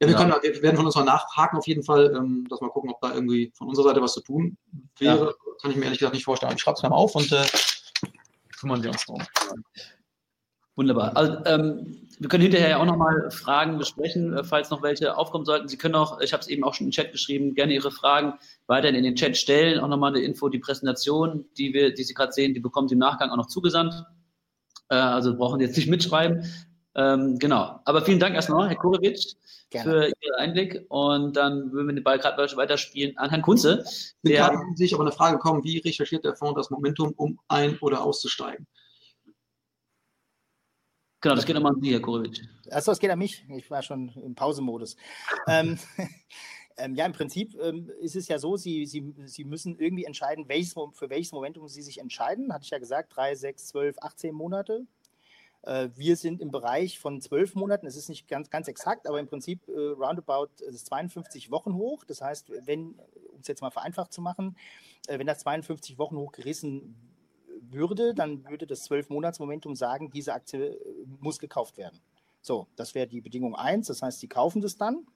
Ja, 0.00 0.06
wir, 0.06 0.14
können, 0.14 0.30
wir 0.30 0.62
werden 0.62 0.76
von 0.76 0.86
uns 0.86 0.94
mal 0.94 1.04
nachhaken 1.04 1.58
auf 1.58 1.66
jeden 1.66 1.82
Fall, 1.82 2.14
ähm, 2.14 2.46
dass 2.48 2.60
wir 2.60 2.68
gucken, 2.68 2.90
ob 2.90 3.00
da 3.00 3.14
irgendwie 3.14 3.52
von 3.56 3.68
unserer 3.68 3.88
Seite 3.88 4.00
was 4.00 4.12
zu 4.12 4.20
tun 4.20 4.56
wäre. 4.98 5.26
Ja. 5.26 5.54
Kann 5.60 5.72
ich 5.72 5.76
mir 5.76 5.84
ehrlich 5.84 5.98
gesagt 5.98 6.14
nicht 6.14 6.24
vorstellen. 6.24 6.52
Ich 6.54 6.60
schreibe 6.60 6.76
es 6.76 6.82
mal 6.84 6.90
auf 6.90 7.16
und 7.16 7.32
äh, 7.32 7.44
kümmern 8.60 8.82
wir 8.82 8.90
uns 8.90 9.04
darum. 9.06 9.22
Wunderbar. 10.78 11.16
Also, 11.16 11.44
ähm, 11.46 12.06
wir 12.20 12.28
können 12.28 12.44
hinterher 12.44 12.68
ja 12.68 12.78
auch 12.78 12.84
nochmal 12.84 13.32
Fragen 13.32 13.78
besprechen, 13.78 14.32
äh, 14.32 14.44
falls 14.44 14.70
noch 14.70 14.80
welche 14.80 15.16
aufkommen 15.16 15.44
sollten. 15.44 15.66
Sie 15.66 15.76
können 15.76 15.96
auch, 15.96 16.20
ich 16.20 16.32
habe 16.32 16.40
es 16.40 16.46
eben 16.46 16.62
auch 16.62 16.72
schon 16.72 16.86
im 16.86 16.92
Chat 16.92 17.10
geschrieben, 17.10 17.56
gerne 17.56 17.72
Ihre 17.72 17.90
Fragen 17.90 18.34
weiterhin 18.68 18.94
in 18.94 19.02
den 19.02 19.16
Chat 19.16 19.36
stellen. 19.36 19.80
Auch 19.80 19.88
nochmal 19.88 20.14
eine 20.14 20.22
Info, 20.22 20.48
die 20.48 20.60
Präsentation, 20.60 21.46
die 21.58 21.74
wir, 21.74 21.92
die 21.92 22.04
Sie 22.04 22.14
gerade 22.14 22.30
sehen, 22.30 22.54
die 22.54 22.60
bekommen 22.60 22.86
Sie 22.86 22.92
im 22.92 23.00
Nachgang 23.00 23.30
auch 23.30 23.36
noch 23.36 23.48
zugesandt. 23.48 23.92
Äh, 24.88 24.94
also 24.94 25.36
brauchen 25.36 25.58
Sie 25.58 25.64
jetzt 25.64 25.76
nicht 25.76 25.90
mitschreiben. 25.90 26.44
Ähm, 26.94 27.40
genau. 27.40 27.80
Aber 27.84 28.02
vielen 28.02 28.20
Dank 28.20 28.36
erstmal, 28.36 28.68
Herr 28.68 28.76
Kurewitsch, 28.76 29.34
für 29.72 30.06
Ihren 30.06 30.34
Einblick. 30.36 30.86
Und 30.90 31.36
dann 31.36 31.72
würden 31.72 31.88
wir 31.88 31.94
den 31.96 32.04
Ball 32.04 32.20
gerade 32.20 32.56
weiterspielen 32.56 33.18
an 33.18 33.30
Herrn 33.30 33.42
Kunze. 33.42 33.84
Der 34.22 34.46
hat 34.46 34.54
sich 34.76 34.94
aber 34.94 35.02
eine 35.02 35.12
Frage 35.12 35.38
gekommen, 35.38 35.64
wie 35.64 35.78
recherchiert 35.78 36.24
der 36.24 36.36
Fonds 36.36 36.54
das 36.54 36.70
Momentum, 36.70 37.14
um 37.16 37.40
ein- 37.48 37.78
oder 37.80 38.04
auszusteigen? 38.04 38.68
Genau, 41.20 41.34
das 41.34 41.44
geht 41.44 41.56
nochmal 41.56 41.74
an 41.74 41.80
Sie, 41.80 41.92
Herr 41.92 42.00
Kurewitsch. 42.00 42.42
Achso, 42.70 42.92
es 42.92 43.00
geht 43.00 43.10
an 43.10 43.18
mich. 43.18 43.44
Ich 43.48 43.70
war 43.70 43.82
schon 43.82 44.10
im 44.22 44.34
Pausemodus. 44.36 44.96
ähm, 45.48 45.78
ähm, 46.76 46.94
ja, 46.94 47.06
im 47.06 47.12
Prinzip 47.12 47.58
ähm, 47.60 47.90
ist 48.00 48.14
es 48.14 48.28
ja 48.28 48.38
so, 48.38 48.56
Sie, 48.56 48.86
Sie, 48.86 49.14
Sie 49.24 49.44
müssen 49.44 49.76
irgendwie 49.78 50.04
entscheiden, 50.04 50.48
welches, 50.48 50.74
für 50.92 51.10
welches 51.10 51.32
Momentum 51.32 51.66
Sie 51.66 51.82
sich 51.82 51.98
entscheiden. 51.98 52.52
Hatte 52.52 52.64
ich 52.64 52.70
ja 52.70 52.78
gesagt, 52.78 53.16
drei, 53.16 53.34
sechs, 53.34 53.66
zwölf, 53.66 53.96
18 54.00 54.32
Monate. 54.32 54.86
Äh, 55.62 55.88
wir 55.96 56.16
sind 56.16 56.40
im 56.40 56.52
Bereich 56.52 57.00
von 57.00 57.20
zwölf 57.20 57.56
Monaten, 57.56 57.86
es 57.86 57.96
ist 57.96 58.08
nicht 58.08 58.28
ganz, 58.28 58.48
ganz 58.48 58.68
exakt, 58.68 59.08
aber 59.08 59.18
im 59.18 59.26
Prinzip 59.26 59.66
äh, 59.68 59.72
roundabout 59.72 60.50
ist 60.68 60.86
52 60.86 61.50
Wochen 61.50 61.74
hoch. 61.74 62.04
Das 62.04 62.22
heißt, 62.22 62.52
wenn, 62.64 62.90
um 63.32 63.40
es 63.40 63.48
jetzt 63.48 63.60
mal 63.60 63.70
vereinfacht 63.70 64.12
zu 64.12 64.20
machen, 64.20 64.56
äh, 65.08 65.18
wenn 65.18 65.26
das 65.26 65.40
52 65.40 65.98
Wochen 65.98 66.16
hoch 66.16 66.30
gerissen 66.30 66.94
würde, 67.70 68.14
dann 68.14 68.44
würde 68.48 68.66
das 68.66 68.84
zwölf 68.84 69.08
monats 69.10 69.38
momentum 69.38 69.74
sagen, 69.74 70.10
diese 70.10 70.34
Aktie 70.34 70.66
äh, 70.66 71.06
muss 71.20 71.38
gekauft 71.38 71.76
werden. 71.76 72.00
So, 72.40 72.66
das 72.76 72.94
wäre 72.94 73.06
die 73.06 73.20
Bedingung 73.20 73.54
1. 73.56 73.88
Das 73.88 74.02
heißt, 74.02 74.20
Sie 74.20 74.28
kaufen 74.28 74.60
das 74.60 74.76
dann. 74.76 75.06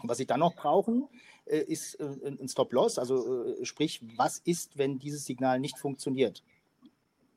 Und 0.00 0.08
was 0.08 0.18
Sie 0.18 0.26
dann 0.26 0.40
noch 0.40 0.54
brauchen, 0.54 1.08
äh, 1.46 1.58
ist 1.58 1.94
äh, 1.94 2.04
ein 2.24 2.48
Stop-Loss. 2.48 2.98
Also 2.98 3.64
sprich, 3.64 4.00
was 4.16 4.38
ist, 4.38 4.78
wenn 4.78 4.98
dieses 4.98 5.24
Signal 5.24 5.60
nicht 5.60 5.78
funktioniert? 5.78 6.42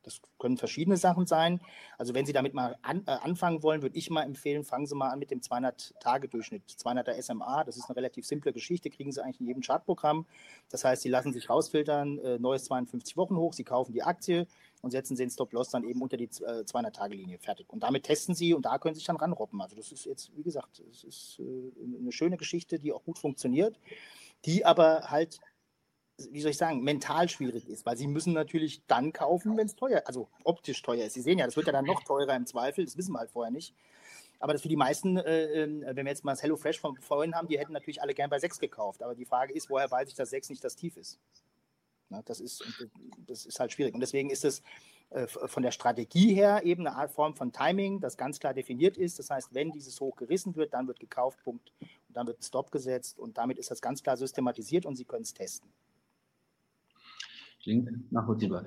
Das 0.03 0.21
können 0.39 0.57
verschiedene 0.57 0.97
Sachen 0.97 1.27
sein. 1.27 1.61
Also 1.97 2.13
wenn 2.13 2.25
Sie 2.25 2.33
damit 2.33 2.53
mal 2.53 2.77
an, 2.81 3.03
äh, 3.05 3.11
anfangen 3.11 3.61
wollen, 3.63 3.81
würde 3.81 3.97
ich 3.97 4.09
mal 4.09 4.23
empfehlen, 4.23 4.63
fangen 4.63 4.85
Sie 4.85 4.95
mal 4.95 5.09
an 5.09 5.19
mit 5.19 5.31
dem 5.31 5.41
200-Tage-Durchschnitt, 5.41 6.63
200er 6.67 7.21
SMA. 7.21 7.63
Das 7.63 7.77
ist 7.77 7.89
eine 7.89 7.95
relativ 7.95 8.25
simple 8.25 8.53
Geschichte, 8.53 8.89
kriegen 8.89 9.11
Sie 9.11 9.23
eigentlich 9.23 9.39
in 9.39 9.47
jedem 9.47 9.61
Chartprogramm. 9.61 10.25
Das 10.69 10.83
heißt, 10.83 11.03
Sie 11.03 11.09
lassen 11.09 11.33
sich 11.33 11.49
rausfiltern, 11.49 12.17
äh, 12.19 12.39
neues 12.39 12.65
52 12.65 13.17
Wochen 13.17 13.35
hoch, 13.35 13.53
Sie 13.53 13.63
kaufen 13.63 13.93
die 13.93 14.03
Aktie 14.03 14.47
und 14.81 14.91
setzen 14.91 15.15
Sie 15.15 15.23
den 15.23 15.29
Stop-Loss 15.29 15.69
dann 15.69 15.83
eben 15.83 16.01
unter 16.01 16.17
die 16.17 16.25
äh, 16.25 16.63
200-Tage-Linie. 16.63 17.37
Fertig. 17.37 17.69
Und 17.69 17.83
damit 17.83 18.03
testen 18.03 18.35
Sie 18.35 18.53
und 18.53 18.65
da 18.65 18.77
können 18.79 18.95
Sie 18.95 18.99
sich 18.99 19.07
dann 19.07 19.17
ranroppen. 19.17 19.61
Also 19.61 19.75
das 19.75 19.91
ist 19.91 20.05
jetzt, 20.05 20.31
wie 20.35 20.43
gesagt, 20.43 20.81
es 20.91 21.03
ist 21.03 21.39
äh, 21.39 21.97
eine 21.99 22.11
schöne 22.11 22.37
Geschichte, 22.37 22.79
die 22.79 22.91
auch 22.91 23.03
gut 23.03 23.19
funktioniert, 23.19 23.79
die 24.45 24.65
aber 24.65 25.11
halt 25.11 25.39
wie 26.31 26.41
soll 26.41 26.51
ich 26.51 26.57
sagen, 26.57 26.83
mental 26.83 27.29
schwierig 27.29 27.67
ist, 27.67 27.85
weil 27.85 27.97
sie 27.97 28.07
müssen 28.07 28.33
natürlich 28.33 28.83
dann 28.87 29.13
kaufen, 29.13 29.57
wenn 29.57 29.67
es 29.67 29.75
teuer, 29.75 30.03
also 30.05 30.29
optisch 30.43 30.81
teuer 30.81 31.05
ist. 31.05 31.13
Sie 31.13 31.21
sehen 31.21 31.39
ja, 31.39 31.45
das 31.45 31.55
wird 31.55 31.67
ja 31.67 31.73
dann 31.73 31.85
noch 31.85 32.03
teurer 32.03 32.35
im 32.35 32.45
Zweifel, 32.45 32.85
das 32.85 32.97
wissen 32.97 33.13
wir 33.13 33.19
halt 33.19 33.31
vorher 33.31 33.51
nicht. 33.51 33.73
Aber 34.39 34.53
das 34.53 34.63
für 34.63 34.69
die 34.69 34.75
meisten, 34.75 35.17
äh, 35.17 35.63
ähm, 35.63 35.83
wenn 35.85 36.05
wir 36.05 36.11
jetzt 36.11 36.25
mal 36.25 36.31
das 36.31 36.41
HelloFresh 36.41 36.79
von 36.79 36.97
vorhin 36.97 37.35
haben, 37.35 37.47
die 37.47 37.59
hätten 37.59 37.73
natürlich 37.73 38.01
alle 38.01 38.15
gern 38.15 38.29
bei 38.29 38.39
6 38.39 38.59
gekauft. 38.59 39.03
Aber 39.03 39.13
die 39.13 39.25
Frage 39.25 39.53
ist, 39.53 39.69
woher 39.69 39.89
weiß 39.89 40.09
ich, 40.09 40.15
dass 40.15 40.31
6 40.31 40.49
nicht 40.49 40.63
das 40.63 40.75
Tief 40.75 40.97
ist? 40.97 41.19
Na, 42.09 42.23
das, 42.23 42.39
ist 42.39 42.63
das 43.27 43.45
ist 43.45 43.59
halt 43.59 43.71
schwierig. 43.71 43.93
Und 43.93 43.99
deswegen 43.99 44.31
ist 44.31 44.43
es 44.43 44.63
äh, 45.11 45.27
von 45.27 45.61
der 45.61 45.71
Strategie 45.71 46.33
her 46.33 46.61
eben 46.63 46.87
eine 46.87 46.95
Art 46.95 47.11
Form 47.11 47.35
von 47.35 47.51
Timing, 47.51 47.99
das 47.99 48.17
ganz 48.17 48.39
klar 48.39 48.53
definiert 48.53 48.97
ist. 48.97 49.19
Das 49.19 49.29
heißt, 49.29 49.53
wenn 49.53 49.71
dieses 49.71 49.99
hoch 50.01 50.15
gerissen 50.15 50.55
wird, 50.55 50.73
dann 50.73 50.87
wird 50.87 50.99
gekauft, 50.99 51.37
Punkt. 51.43 51.71
Und 51.79 52.17
dann 52.17 52.27
wird 52.27 52.39
ein 52.39 52.43
Stop 52.43 52.71
gesetzt 52.71 53.19
und 53.19 53.37
damit 53.37 53.59
ist 53.59 53.69
das 53.69 53.81
ganz 53.81 54.01
klar 54.01 54.17
systematisiert 54.17 54.85
und 54.85 54.95
Sie 54.95 55.05
können 55.05 55.23
es 55.23 55.33
testen. 55.33 55.69
Klingt 57.63 58.11
nachvollziehbar. 58.11 58.65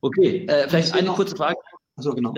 Okay, 0.00 0.46
äh, 0.46 0.68
vielleicht 0.68 0.94
eine 0.94 1.10
kurze 1.10 1.36
Frage. 1.36 1.56
Also 1.96 2.12
genau. 2.12 2.34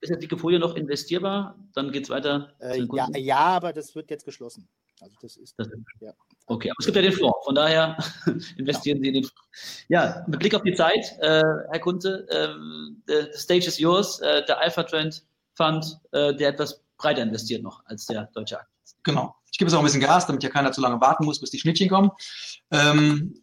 Ist 0.00 0.10
jetzt 0.10 0.22
die 0.22 0.26
Wikifolie 0.26 0.58
noch 0.58 0.74
investierbar? 0.74 1.56
Dann 1.72 1.90
geht 1.90 2.04
es 2.04 2.10
weiter. 2.10 2.52
Äh, 2.60 2.82
ja, 2.92 3.08
ja, 3.16 3.38
aber 3.38 3.72
das 3.72 3.94
wird 3.94 4.10
jetzt 4.10 4.24
geschlossen. 4.24 4.68
Also 5.00 5.14
das 5.20 5.36
ist, 5.36 5.54
das, 5.58 5.68
ja. 6.00 6.12
Okay, 6.46 6.70
aber 6.70 6.76
es 6.78 6.86
gibt 6.86 6.96
ja 6.96 7.02
den 7.02 7.12
Fonds, 7.12 7.44
von 7.44 7.54
daher 7.54 7.96
investieren 8.56 8.98
ja. 8.98 9.02
Sie 9.02 9.08
in 9.08 9.14
den 9.14 9.24
Fonds. 9.24 9.84
Ja, 9.88 10.24
mit 10.26 10.38
Blick 10.38 10.54
auf 10.54 10.62
die 10.62 10.74
Zeit, 10.74 11.16
äh, 11.20 11.42
Herr 11.70 11.80
Kunze, 11.80 12.26
äh, 12.30 13.26
the 13.32 13.38
stage 13.38 13.66
is 13.66 13.78
yours, 13.78 14.20
äh, 14.20 14.44
der 14.46 14.60
Alpha 14.60 14.82
Trend 14.82 15.24
Fund, 15.54 15.98
äh, 16.12 16.34
der 16.34 16.50
etwas 16.50 16.82
breiter 16.98 17.22
investiert 17.22 17.62
noch 17.62 17.84
als 17.86 18.06
der 18.06 18.30
deutsche 18.34 18.58
Aktien. 18.58 18.76
Genau. 19.02 19.34
Ich 19.50 19.58
gebe 19.58 19.70
jetzt 19.70 19.74
auch 19.74 19.80
ein 19.80 19.86
bisschen 19.86 20.00
Gas, 20.00 20.26
damit 20.26 20.42
ja 20.42 20.50
keiner 20.50 20.72
zu 20.72 20.80
lange 20.80 21.00
warten 21.00 21.24
muss, 21.24 21.40
bis 21.40 21.50
die 21.50 21.58
Schnittchen 21.58 21.88
kommen. 21.88 22.10
Ähm, 22.70 23.42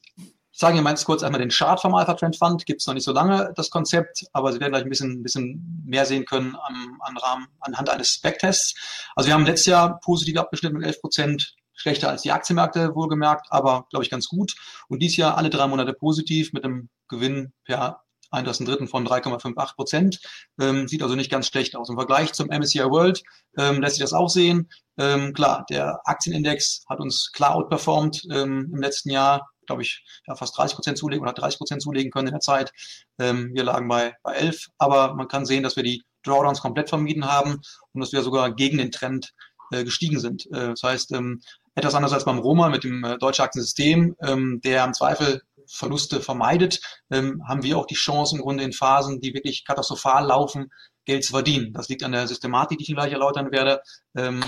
ich 0.53 0.59
zeige 0.59 0.77
Ihnen 0.77 0.85
ganz 0.85 1.03
kurz 1.03 1.23
einmal 1.23 1.41
den 1.41 1.49
Chart 1.49 1.81
vom 1.81 1.95
Alpha 1.95 2.13
Trend 2.13 2.37
Fund. 2.37 2.63
Gibt 2.67 2.81
es 2.81 2.85
noch 2.85 2.93
nicht 2.93 3.05
so 3.05 3.11
lange, 3.11 3.51
das 3.55 3.71
Konzept, 3.71 4.23
aber 4.33 4.53
Sie 4.53 4.59
werden 4.59 4.71
gleich 4.71 4.83
ein 4.83 4.89
bisschen, 4.89 5.11
ein 5.13 5.23
bisschen 5.23 5.83
mehr 5.83 6.05
sehen 6.05 6.25
können 6.25 6.55
am, 6.55 7.01
am 7.01 7.17
Rahmen, 7.17 7.47
anhand 7.59 7.89
eines 7.89 8.19
Backtests. 8.21 8.75
Also 9.15 9.27
wir 9.27 9.33
haben 9.33 9.47
letztes 9.47 9.65
Jahr 9.65 9.99
positiv 10.01 10.37
abgeschnitten 10.37 10.77
mit 10.77 10.85
11 10.85 11.01
Prozent, 11.01 11.55
schlechter 11.73 12.09
als 12.09 12.21
die 12.21 12.31
Aktienmärkte 12.31 12.93
wohlgemerkt, 12.93 13.47
aber 13.49 13.87
glaube 13.89 14.05
ich 14.05 14.11
ganz 14.11 14.27
gut. 14.27 14.53
Und 14.89 14.99
dieses 14.99 15.17
Jahr 15.17 15.37
alle 15.37 15.49
drei 15.49 15.65
Monate 15.65 15.91
positiv 15.91 16.53
mit 16.53 16.63
einem 16.63 16.89
Gewinn 17.07 17.51
per 17.65 18.03
31.3. 18.31 18.87
von 18.87 19.07
3,58 19.07 19.75
Prozent. 19.75 20.19
Ähm, 20.59 20.87
sieht 20.87 21.01
also 21.01 21.15
nicht 21.15 21.31
ganz 21.31 21.47
schlecht 21.47 21.75
aus. 21.75 21.89
Im 21.89 21.95
Vergleich 21.95 22.33
zum 22.33 22.49
MSCI 22.49 22.79
World 22.91 23.23
ähm, 23.57 23.81
lässt 23.81 23.95
sich 23.95 24.03
das 24.03 24.13
auch 24.13 24.29
sehen. 24.29 24.69
Ähm, 24.97 25.33
klar, 25.33 25.65
der 25.69 25.99
Aktienindex 26.05 26.83
hat 26.87 26.99
uns 26.99 27.31
klar 27.31 27.55
outperformed 27.55 28.23
ähm, 28.31 28.69
im 28.71 28.81
letzten 28.81 29.09
Jahr 29.09 29.49
glaube 29.65 29.81
ich, 29.81 30.03
ja, 30.27 30.35
fast 30.35 30.57
30 30.57 30.75
Prozent 30.75 30.97
zulegen 30.97 31.23
oder 31.23 31.33
30 31.33 31.57
Prozent 31.57 31.81
zulegen 31.81 32.11
können 32.11 32.27
in 32.27 32.33
der 32.33 32.41
Zeit. 32.41 32.71
Ähm, 33.19 33.51
wir 33.53 33.63
lagen 33.63 33.87
bei, 33.87 34.15
bei 34.23 34.33
11, 34.33 34.69
aber 34.77 35.13
man 35.15 35.27
kann 35.27 35.45
sehen, 35.45 35.63
dass 35.63 35.75
wir 35.75 35.83
die 35.83 36.03
Drawdowns 36.23 36.61
komplett 36.61 36.89
vermieden 36.89 37.25
haben 37.25 37.61
und 37.91 38.01
dass 38.01 38.13
wir 38.13 38.21
sogar 38.21 38.53
gegen 38.53 38.77
den 38.77 38.91
Trend 38.91 39.33
äh, 39.71 39.83
gestiegen 39.83 40.19
sind. 40.19 40.45
Äh, 40.47 40.69
das 40.69 40.83
heißt, 40.83 41.11
ähm, 41.13 41.41
etwas 41.75 41.95
anders 41.95 42.13
als 42.13 42.25
beim 42.25 42.39
Roma 42.39 42.69
mit 42.69 42.83
dem 42.83 43.03
äh, 43.03 43.17
deutschen 43.17 43.43
Aktiensystem, 43.43 44.15
ähm, 44.21 44.61
der 44.63 44.85
im 44.85 44.93
Zweifel 44.93 45.41
Verluste 45.67 46.21
vermeidet, 46.21 46.81
ähm, 47.09 47.41
haben 47.47 47.63
wir 47.63 47.77
auch 47.77 47.85
die 47.85 47.95
Chance 47.95 48.35
im 48.35 48.41
Grunde 48.41 48.63
in 48.63 48.73
Phasen, 48.73 49.19
die 49.19 49.33
wirklich 49.33 49.65
katastrophal 49.65 50.25
laufen, 50.25 50.71
Geld 51.05 51.23
zu 51.23 51.31
verdienen. 51.31 51.73
Das 51.73 51.89
liegt 51.89 52.03
an 52.03 52.11
der 52.11 52.27
Systematik, 52.27 52.77
die 52.77 52.83
ich 52.83 52.93
gleich 52.93 53.11
erläutern 53.11 53.51
werde. 53.51 53.81
Ähm, 54.15 54.43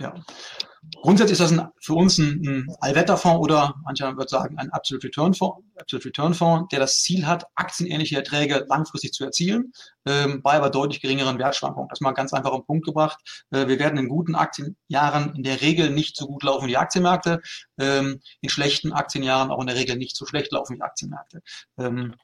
Ja. 0.00 0.14
Grundsätzlich 1.02 1.32
ist 1.32 1.40
das 1.40 1.52
ein, 1.52 1.68
für 1.80 1.94
uns 1.94 2.18
ein, 2.18 2.40
ein 2.46 2.76
Allwetterfonds 2.80 3.40
oder 3.40 3.74
manche 3.82 4.04
würden 4.04 4.28
sagen 4.28 4.56
ein 4.58 4.70
Absolute 4.70 5.08
Return 5.08 5.34
Fonds, 5.34 5.66
Absolute 5.76 6.08
Return 6.08 6.34
Fonds, 6.34 6.68
der 6.70 6.78
das 6.78 7.00
Ziel 7.00 7.26
hat, 7.26 7.46
aktienähnliche 7.56 8.16
Erträge 8.16 8.64
langfristig 8.68 9.12
zu 9.12 9.24
erzielen, 9.24 9.72
ähm, 10.06 10.40
bei 10.40 10.54
aber 10.54 10.70
deutlich 10.70 11.00
geringeren 11.00 11.38
Wertschwankungen. 11.38 11.88
Das 11.88 12.00
mal 12.00 12.12
ganz 12.12 12.32
einfach 12.32 12.52
auf 12.52 12.60
den 12.60 12.66
Punkt 12.66 12.86
gebracht. 12.86 13.18
Äh, 13.50 13.66
wir 13.66 13.80
werden 13.80 13.98
in 13.98 14.08
guten 14.08 14.36
Aktienjahren 14.36 15.34
in 15.34 15.42
der 15.42 15.60
Regel 15.60 15.90
nicht 15.90 16.16
so 16.16 16.26
gut 16.26 16.44
laufen 16.44 16.66
wie 16.66 16.70
die 16.70 16.78
Aktienmärkte, 16.78 17.40
ähm, 17.78 18.20
in 18.40 18.48
schlechten 18.48 18.92
Aktienjahren 18.92 19.50
auch 19.50 19.60
in 19.60 19.66
der 19.66 19.76
Regel 19.76 19.96
nicht 19.96 20.16
so 20.16 20.26
schlecht 20.26 20.52
laufen 20.52 20.76
wie 20.76 20.82
Aktienmärkte. 20.82 21.42
Ähm, 21.76 22.14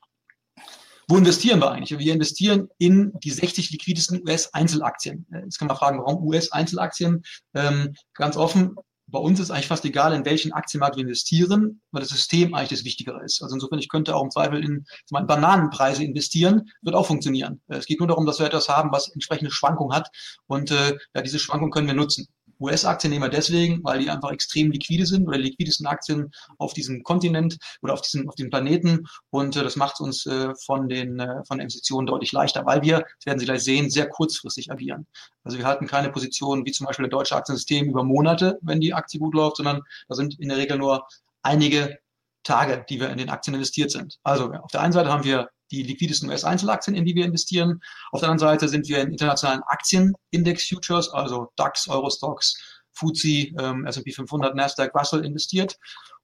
wo 1.08 1.16
investieren 1.16 1.60
wir 1.60 1.70
eigentlich? 1.70 1.98
Wir 1.98 2.12
investieren 2.12 2.68
in 2.78 3.12
die 3.22 3.30
60 3.30 3.70
liquidesten 3.70 4.22
US-Einzelaktien. 4.26 5.26
Äh, 5.32 5.40
jetzt 5.40 5.58
kann 5.58 5.68
man 5.68 5.76
fragen, 5.76 5.98
warum 5.98 6.24
US-Einzelaktien? 6.24 7.24
Ähm, 7.54 7.94
ganz 8.14 8.36
offen, 8.36 8.76
bei 9.06 9.18
uns 9.18 9.38
ist 9.38 9.50
eigentlich 9.50 9.68
fast 9.68 9.84
egal, 9.84 10.14
in 10.14 10.24
welchen 10.24 10.52
Aktienmarkt 10.52 10.96
wir 10.96 11.02
investieren, 11.02 11.82
weil 11.92 12.00
das 12.00 12.10
System 12.10 12.54
eigentlich 12.54 12.70
das 12.70 12.84
Wichtigere 12.84 13.22
ist. 13.22 13.42
Also 13.42 13.54
insofern, 13.54 13.78
ich 13.78 13.88
könnte 13.88 14.16
auch 14.16 14.24
im 14.24 14.30
Zweifel 14.30 14.64
in 14.64 14.86
meine 15.10 15.26
Bananenpreise 15.26 16.02
investieren, 16.02 16.70
wird 16.82 16.96
auch 16.96 17.06
funktionieren. 17.06 17.60
Äh, 17.68 17.76
es 17.76 17.86
geht 17.86 18.00
nur 18.00 18.08
darum, 18.08 18.26
dass 18.26 18.38
wir 18.38 18.46
etwas 18.46 18.68
haben, 18.68 18.92
was 18.92 19.08
entsprechende 19.08 19.50
Schwankung 19.50 19.92
hat 19.94 20.08
und 20.46 20.70
äh, 20.70 20.96
ja, 21.14 21.22
diese 21.22 21.38
Schwankung 21.38 21.70
können 21.70 21.86
wir 21.86 21.94
nutzen. 21.94 22.28
US-Aktien 22.64 23.12
nehmen 23.12 23.24
wir 23.24 23.30
deswegen, 23.30 23.82
weil 23.84 24.00
die 24.00 24.10
einfach 24.10 24.32
extrem 24.32 24.70
liquide 24.70 25.06
sind 25.06 25.26
oder 25.26 25.38
die 25.38 25.44
liquidesten 25.44 25.86
Aktien 25.86 26.30
auf 26.58 26.74
diesem 26.74 27.02
Kontinent 27.02 27.58
oder 27.82 27.92
auf 27.92 28.02
diesem, 28.02 28.28
auf 28.28 28.34
dem 28.34 28.50
Planeten. 28.50 29.06
Und 29.30 29.56
äh, 29.56 29.62
das 29.62 29.76
macht 29.76 30.00
uns 30.00 30.26
äh, 30.26 30.54
von 30.64 30.88
den 30.88 31.18
äh, 31.18 31.44
von 31.46 31.58
den 31.58 31.64
Investitionen 31.64 32.06
deutlich 32.06 32.32
leichter, 32.32 32.66
weil 32.66 32.82
wir, 32.82 33.00
das 33.00 33.26
werden 33.26 33.38
Sie 33.38 33.44
gleich 33.46 33.62
sehen, 33.62 33.90
sehr 33.90 34.08
kurzfristig 34.08 34.70
agieren. 34.70 35.06
Also 35.42 35.58
wir 35.58 35.66
halten 35.66 35.86
keine 35.86 36.10
Position 36.10 36.64
wie 36.64 36.72
zum 36.72 36.86
Beispiel 36.86 37.04
der 37.04 37.18
deutsche 37.18 37.36
Aktiensystem 37.36 37.88
über 37.88 38.04
Monate, 38.04 38.58
wenn 38.62 38.80
die 38.80 38.94
Aktie 38.94 39.20
gut 39.20 39.34
läuft, 39.34 39.56
sondern 39.56 39.82
da 40.08 40.14
sind 40.14 40.38
in 40.40 40.48
der 40.48 40.58
Regel 40.58 40.78
nur 40.78 41.06
einige 41.42 41.98
Tage, 42.44 42.84
die 42.88 43.00
wir 43.00 43.10
in 43.10 43.18
den 43.18 43.30
Aktien 43.30 43.54
investiert 43.54 43.90
sind. 43.90 44.18
Also 44.22 44.52
auf 44.52 44.70
der 44.70 44.82
einen 44.82 44.92
Seite 44.92 45.10
haben 45.10 45.24
wir 45.24 45.48
die 45.70 45.82
liquidesten 45.82 46.28
US-Einzelaktien, 46.28 46.94
in 46.94 47.04
die 47.04 47.14
wir 47.14 47.24
investieren. 47.24 47.80
Auf 48.12 48.20
der 48.20 48.30
anderen 48.30 48.50
Seite 48.50 48.68
sind 48.68 48.88
wir 48.88 49.00
in 49.00 49.10
internationalen 49.10 49.62
Aktienindex-Futures, 49.62 51.10
also 51.10 51.50
DAX, 51.56 51.88
Eurostox, 51.88 52.54
FTSE, 52.92 53.52
ähm, 53.58 53.86
S&P 53.86 54.12
500, 54.12 54.54
Nasdaq, 54.54 54.94
Russell 54.94 55.24
investiert 55.24 55.76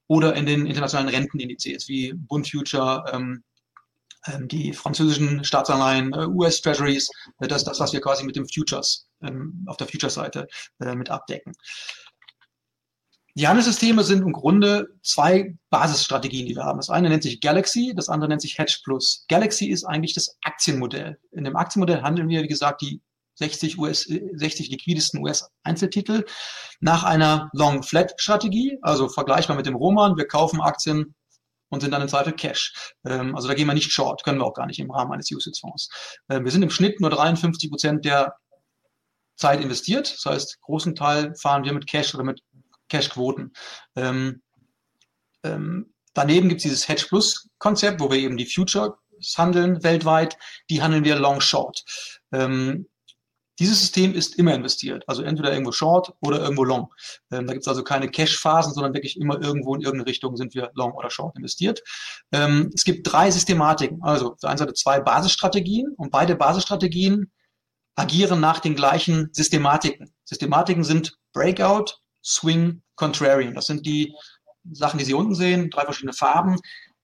oder 0.07 0.35
in 0.35 0.47
den 0.47 0.66
internationalen 0.66 1.09
Rentenindizes 1.09 1.89
wie 1.89 2.12
Bund 2.12 2.49
Future, 2.49 3.05
ähm, 3.12 3.43
ähm 4.27 4.49
die 4.49 4.73
französischen 4.73 5.45
Staatsanleihen, 5.45 6.12
äh, 6.12 6.27
US 6.27 6.61
Treasuries, 6.61 7.09
äh, 7.41 7.49
das 7.49 7.64
das, 7.64 7.81
was 7.81 7.93
wir 7.93 8.01
quasi 8.01 8.25
mit 8.25 8.37
dem 8.37 8.47
Futures 8.49 9.09
ähm, 9.23 9.64
auf 9.66 9.77
der 9.77 9.89
Futures-Seite 9.89 10.47
äh, 10.81 10.95
mit 10.95 11.11
abdecken. 11.11 11.55
Die 13.37 13.47
Handelssysteme 13.47 14.03
sind 14.03 14.22
im 14.22 14.33
Grunde 14.33 14.89
zwei 15.03 15.55
Basisstrategien, 15.70 16.47
die 16.47 16.57
wir 16.57 16.64
haben. 16.64 16.78
Das 16.78 16.91
eine 16.91 17.09
nennt 17.09 17.22
sich 17.22 17.41
Galaxy, 17.41 17.93
das 17.95 18.09
andere 18.09 18.28
nennt 18.28 18.43
sich 18.43 18.59
Hedge 18.59 18.78
Plus. 18.85 19.24
Galaxy 19.28 19.66
ist 19.66 19.85
eigentlich 19.85 20.14
das 20.14 20.37
Aktienmodell. 20.43 21.18
In 21.31 21.45
dem 21.45 21.57
Aktienmodell 21.57 22.03
handeln 22.03 22.28
wir, 22.28 22.43
wie 22.43 22.49
gesagt, 22.49 22.83
die 22.83 23.01
60, 23.37 23.78
US, 23.78 24.03
60 24.03 24.70
liquidesten 24.70 25.20
US-Einzeltitel 25.20 26.24
nach 26.81 27.05
einer 27.05 27.51
Long-Flat-Strategie, 27.53 28.78
also 28.83 29.09
vergleichbar 29.09 29.57
mit 29.57 29.66
dem 29.66 29.76
Roman. 29.76 30.16
Wir 30.16 30.26
kaufen 30.26 30.61
Aktien 30.61 31.14
und 31.70 31.81
sind 31.81 31.93
dann 31.93 32.03
im 32.03 32.09
Zweifel 32.09 32.33
Cash. 32.33 32.95
Ähm, 33.07 33.35
also 33.35 33.49
da 33.49 33.55
gehen 33.55 33.66
wir 33.66 33.74
nicht 33.74 33.93
short, 33.93 34.24
können 34.24 34.39
wir 34.39 34.45
auch 34.45 34.55
gar 34.55 34.66
nicht 34.66 34.81
im 34.81 34.91
Rahmen 34.91 35.12
eines 35.12 35.31
USITS-Fonds. 35.31 36.18
Äh, 36.28 36.43
wir 36.43 36.51
sind 36.51 36.62
im 36.62 36.70
Schnitt 36.70 37.01
nur 37.01 37.11
53 37.11 37.70
Prozent 37.70 38.05
der 38.05 38.35
Zeit 39.37 39.62
investiert. 39.62 40.12
Das 40.12 40.24
heißt, 40.26 40.61
großen 40.61 40.95
Teil 40.95 41.35
fahren 41.37 41.64
wir 41.64 41.72
mit 41.72 41.87
Cash 41.87 42.14
oder 42.14 42.24
mit 42.24 42.43
Cash-Quoten. 42.91 43.53
Ähm, 43.97 44.43
ähm, 45.43 45.95
daneben 46.12 46.49
gibt 46.49 46.61
es 46.61 46.64
dieses 46.64 46.88
Hedge 46.88 47.07
Plus-Konzept, 47.09 48.01
wo 48.01 48.11
wir 48.11 48.18
eben 48.18 48.36
die 48.36 48.47
Futures 48.47 48.93
handeln 49.36 49.82
weltweit. 49.82 50.36
Die 50.68 50.82
handeln 50.82 51.05
wir 51.05 51.16
Long 51.16 51.41
Short. 51.41 51.84
Ähm, 52.32 52.86
dieses 53.61 53.78
System 53.78 54.14
ist 54.14 54.36
immer 54.36 54.55
investiert, 54.55 55.05
also 55.07 55.22
entweder 55.22 55.53
irgendwo 55.53 55.70
Short 55.70 56.14
oder 56.22 56.41
irgendwo 56.41 56.64
Long. 56.64 56.88
Ähm, 57.30 57.47
da 57.47 57.53
gibt 57.53 57.62
es 57.62 57.68
also 57.68 57.84
keine 57.84 58.11
Cash-Phasen, 58.11 58.72
sondern 58.72 58.95
wirklich 58.95 59.20
immer 59.20 59.38
irgendwo 59.38 59.74
in 59.74 59.82
irgendeine 59.82 60.09
Richtung 60.09 60.34
sind 60.36 60.55
wir 60.55 60.70
Long 60.72 60.93
oder 60.93 61.11
Short 61.11 61.36
investiert. 61.36 61.82
Ähm, 62.32 62.70
es 62.74 62.84
gibt 62.84 63.12
drei 63.12 63.30
Systematiken, 63.30 64.03
also 64.03 64.32
auf 64.32 64.41
der 64.41 64.49
einen 64.49 64.59
Seite 64.59 64.72
zwei 64.72 65.01
Basisstrategien 65.01 65.93
und 65.99 66.11
beide 66.11 66.36
Basisstrategien 66.36 67.30
agieren 67.97 68.41
nach 68.41 68.61
den 68.61 68.74
gleichen 68.74 69.28
Systematiken. 69.32 70.11
Systematiken 70.24 70.82
sind 70.82 71.18
Breakout, 71.34 71.99
Swing, 72.25 72.83
Contrarian. 72.97 73.55
Das 73.55 73.66
sind 73.66 73.87
die 73.87 74.14
Sachen, 74.73 74.99
die 74.99 75.05
Sie 75.05 75.14
unten 75.14 75.35
sehen, 75.35 75.71
drei 75.71 75.85
verschiedene 75.85 76.12
Farben, 76.12 76.57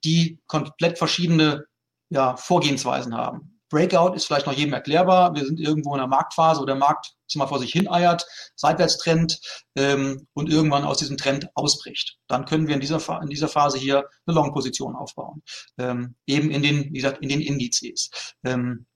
die 0.05 0.39
komplett 0.47 0.99
verschiedene 0.99 1.64
ja, 2.11 2.37
Vorgehensweisen 2.37 3.17
haben. 3.17 3.57
Breakout 3.69 4.14
ist 4.14 4.27
vielleicht 4.27 4.47
noch 4.47 4.53
jedem 4.53 4.75
erklärbar. 4.75 5.35
Wir 5.35 5.45
sind 5.45 5.59
irgendwo 5.59 5.95
in 5.95 6.01
einer 6.01 6.09
Marktphase, 6.09 6.61
wo 6.61 6.67
der 6.67 6.77
Markt 6.77 7.17
mal 7.35 7.49
vor 7.49 7.59
sich 7.59 7.73
hin 7.73 7.91
eiert, 7.91 8.25
Seitwärtstrend 8.55 9.41
ähm, 9.75 10.27
und 10.33 10.49
irgendwann 10.49 10.85
aus 10.85 10.99
diesem 10.99 11.17
Trend 11.17 11.49
ausbricht. 11.55 12.19
Dann 12.29 12.45
können 12.45 12.69
wir 12.69 12.75
in 12.75 12.81
dieser, 12.81 13.21
in 13.21 13.29
dieser 13.29 13.49
Phase 13.49 13.79
hier 13.79 14.09
eine 14.27 14.35
Long-Position 14.35 14.95
aufbauen. 14.95 15.43
Ähm, 15.77 16.14
eben 16.27 16.51
in 16.51 16.62
den, 16.62 16.85
wie 16.93 16.99
gesagt, 16.99 17.23
in 17.23 17.29
den 17.29 17.41
Indizes. 17.41 18.11
Ähm, 18.45 18.87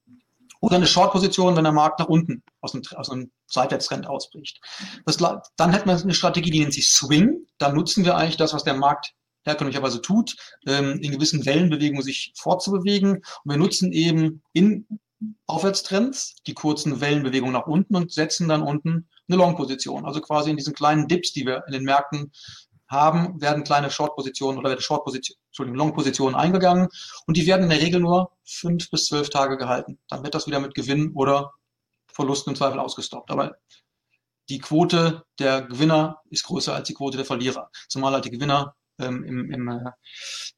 oder 0.61 0.77
eine 0.77 0.87
Short-Position, 0.87 1.55
wenn 1.55 1.65
der 1.65 1.73
Markt 1.73 1.99
nach 1.99 2.07
unten 2.07 2.43
aus 2.61 2.73
einem, 2.73 2.83
aus 2.95 3.09
einem 3.09 3.31
Seitwärtstrend 3.51 4.07
ausbricht. 4.07 4.59
Das, 5.05 5.17
dann 5.17 5.71
hätten 5.71 5.89
wir 5.89 5.97
eine 5.97 6.13
Strategie, 6.13 6.51
die 6.51 6.59
nennt 6.59 6.73
sich 6.73 6.89
Swing. 6.89 7.45
Da 7.57 7.71
nutzen 7.71 8.05
wir 8.05 8.15
eigentlich 8.15 8.37
das, 8.37 8.53
was 8.53 8.63
der 8.63 8.75
Markt 8.75 9.13
herkömmlicherweise 9.43 10.01
tut, 10.01 10.35
ähm, 10.67 10.99
in 11.01 11.11
gewissen 11.11 11.45
Wellenbewegungen 11.45 12.03
sich 12.03 12.33
fortzubewegen. 12.35 13.17
Und 13.17 13.51
wir 13.51 13.57
nutzen 13.57 13.91
eben 13.91 14.43
in 14.53 14.87
Aufwärtstrends 15.45 16.35
die 16.47 16.53
kurzen 16.53 17.01
Wellenbewegungen 17.01 17.53
nach 17.53 17.67
unten 17.67 17.95
und 17.95 18.11
setzen 18.11 18.47
dann 18.47 18.61
unten 18.61 19.07
eine 19.27 19.37
Long-Position. 19.37 20.05
Also 20.05 20.21
quasi 20.21 20.49
in 20.49 20.57
diesen 20.57 20.73
kleinen 20.73 21.07
Dips, 21.07 21.33
die 21.33 21.45
wir 21.45 21.63
in 21.67 21.73
den 21.73 21.83
Märkten 21.83 22.31
haben, 22.87 23.39
werden 23.41 23.63
kleine 23.63 23.89
Short-Positionen 23.89 24.57
oder 24.57 24.69
werden 24.69 24.81
Short-Positionen, 24.81 25.39
Entschuldigung, 25.47 25.77
Long-Positionen 25.77 26.35
eingegangen 26.35 26.89
und 27.25 27.37
die 27.37 27.47
werden 27.47 27.63
in 27.63 27.69
der 27.69 27.81
Regel 27.81 28.01
nur 28.01 28.31
fünf 28.43 28.89
bis 28.89 29.05
zwölf 29.05 29.29
Tage 29.29 29.57
gehalten. 29.57 29.97
Dann 30.09 30.23
wird 30.23 30.35
das 30.35 30.47
wieder 30.47 30.59
mit 30.59 30.75
Gewinn 30.75 31.13
oder 31.13 31.53
Verlusten 32.13 32.51
im 32.51 32.55
Zweifel 32.55 32.79
ausgestoppt. 32.79 33.31
Aber 33.31 33.55
die 34.49 34.59
Quote 34.59 35.23
der 35.39 35.61
Gewinner 35.61 36.21
ist 36.29 36.43
größer 36.43 36.73
als 36.73 36.87
die 36.87 36.93
Quote 36.93 37.17
der 37.17 37.25
Verlierer. 37.25 37.69
Zumal 37.87 38.13
halt 38.13 38.25
die 38.25 38.31
Gewinner 38.31 38.75
ähm, 38.99 39.23
im, 39.23 39.51
im, 39.51 39.67
äh, 39.67 39.91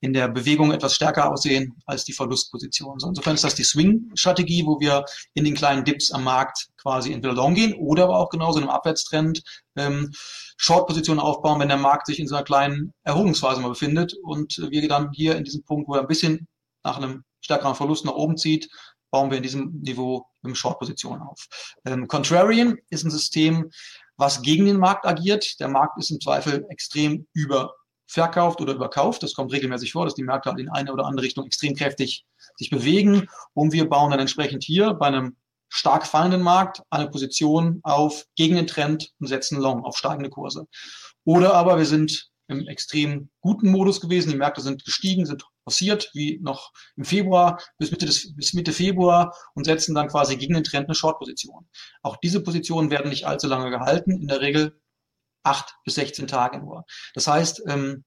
in 0.01 0.14
der 0.14 0.28
Bewegung 0.28 0.72
etwas 0.72 0.95
stärker 0.95 1.32
aussehen 1.32 1.82
als 1.86 2.04
die 2.04 2.14
Verlustposition. 2.14 2.99
So, 2.99 3.08
insofern 3.08 3.36
ist 3.36 3.43
das 3.43 3.56
die 3.56 3.64
Swing-Strategie, 3.64 4.66
wo 4.66 4.80
wir 4.80 5.06
in 5.34 5.45
den 5.45 5.56
kleinen 5.56 5.86
Dips 5.86 6.12
am 6.12 6.24
Markt 6.24 6.70
quasi 6.78 7.14
entweder 7.14 7.34
long 7.34 7.54
gehen 7.54 7.74
oder 7.74 8.06
aber 8.06 8.20
auch 8.20 8.30
genauso 8.30 8.60
in 8.60 8.66
einem 8.66 8.76
Abwärtstrend 8.76 9.43
ähm, 9.76 10.12
Short-Positionen 10.58 11.20
aufbauen, 11.20 11.60
wenn 11.60 11.70
der 11.70 11.78
Markt 11.78 12.08
sich 12.08 12.20
in 12.20 12.28
so 12.28 12.36
einer 12.36 12.43
kleinen 12.43 12.93
Erholungsphase 13.04 13.62
mal 13.62 13.70
befindet 13.70 14.14
und 14.24 14.58
wir 14.70 14.88
dann 14.88 15.12
hier 15.12 15.36
in 15.36 15.43
diesem 15.43 15.64
Punkt, 15.64 15.88
wo 15.88 15.95
er 15.95 16.01
ein 16.01 16.08
bisschen 16.08 16.47
nach 16.84 16.97
einem 16.97 17.24
stärkeren 17.41 17.76
Verlust 17.76 18.06
nach 18.06 18.14
oben 18.14 18.38
zieht, 18.38 18.70
bauen 19.14 19.30
wir 19.30 19.38
in 19.38 19.43
diesem 19.43 19.80
Niveau 19.82 20.26
im 20.41 20.55
Short-Position 20.55 21.22
auf. 21.22 21.47
Ähm, 21.86 22.07
Contrarian 22.07 22.80
ist 22.89 23.05
ein 23.05 23.11
System, 23.11 23.70
was 24.18 24.41
gegen 24.41 24.66
den 24.66 24.78
Markt 24.78 25.05
agiert. 25.05 25.59
Der 25.59 25.68
Markt 25.68 25.99
ist 25.99 26.09
im 26.09 26.20
Zweifel 26.20 26.66
extrem 26.70 27.28
überverkauft 27.34 28.59
oder 28.59 28.74
überkauft. 28.74 29.22
Das 29.22 29.36
kommt 29.36 29.53
regelmäßig 29.53 29.91
vor, 29.91 30.05
dass 30.05 30.16
die 30.16 30.24
Märkte 30.24 30.49
halt 30.49 30.59
in 30.59 30.70
eine 30.70 30.91
oder 30.91 31.05
andere 31.05 31.28
Richtung 31.28 31.45
extrem 31.45 31.76
kräftig 31.76 32.26
sich 32.57 32.72
bewegen. 32.72 33.28
Und 33.53 33.72
wir 33.72 33.88
bauen 33.88 34.09
dann 34.09 34.20
entsprechend 34.20 34.64
hier 34.64 34.95
bei 34.95 35.05
einem 35.05 35.38
stark 35.70 36.07
fallenden 36.07 36.41
Markt 36.41 36.82
eine 36.89 37.07
Position 37.07 37.82
auf 37.84 38.26
gegen 38.36 38.55
den 38.55 38.66
Trend 38.66 39.11
und 39.20 39.28
setzen 39.28 39.59
Long 39.59 39.86
auf 39.86 39.95
steigende 39.95 40.32
Kurse. 40.32 40.68
Oder 41.24 41.53
aber 41.53 41.78
wir 41.78 41.86
sind 41.86 42.32
im 42.47 42.68
extrem 42.68 43.30
guten 43.41 43.70
Modus 43.70 44.01
gewesen. 44.01 44.32
Die 44.32 44.38
Märkte 44.38 44.61
sind 44.61 44.84
gestiegen, 44.84 45.28
sind 45.28 45.45
passiert, 45.64 46.09
wie 46.14 46.39
noch 46.41 46.72
im 46.95 47.05
Februar 47.05 47.59
bis 47.78 47.91
Mitte, 47.91 48.05
des, 48.05 48.36
bis 48.36 48.53
Mitte 48.53 48.74
Februar 48.74 49.36
und 49.53 49.66
setzen 49.66 49.95
dann 49.95 50.07
quasi 50.07 50.38
gegen 50.38 50.53
den 50.53 50.64
Trend 50.64 50.88
eine 50.88 50.95
Short-Position. 50.95 51.68
Auch 52.01 52.18
diese 52.18 52.41
Positionen 52.41 52.89
werden 52.89 53.09
nicht 53.09 53.26
allzu 53.26 53.47
lange 53.47 53.70
gehalten, 53.70 54.11
in 54.11 54.28
der 54.28 54.41
Regel 54.41 54.80
acht 55.43 55.76
bis 55.84 55.95
16 55.95 56.28
Tage 56.28 56.59
nur. 56.59 56.86
Das 57.14 57.28
heißt, 57.28 57.64
ähm, 57.68 58.03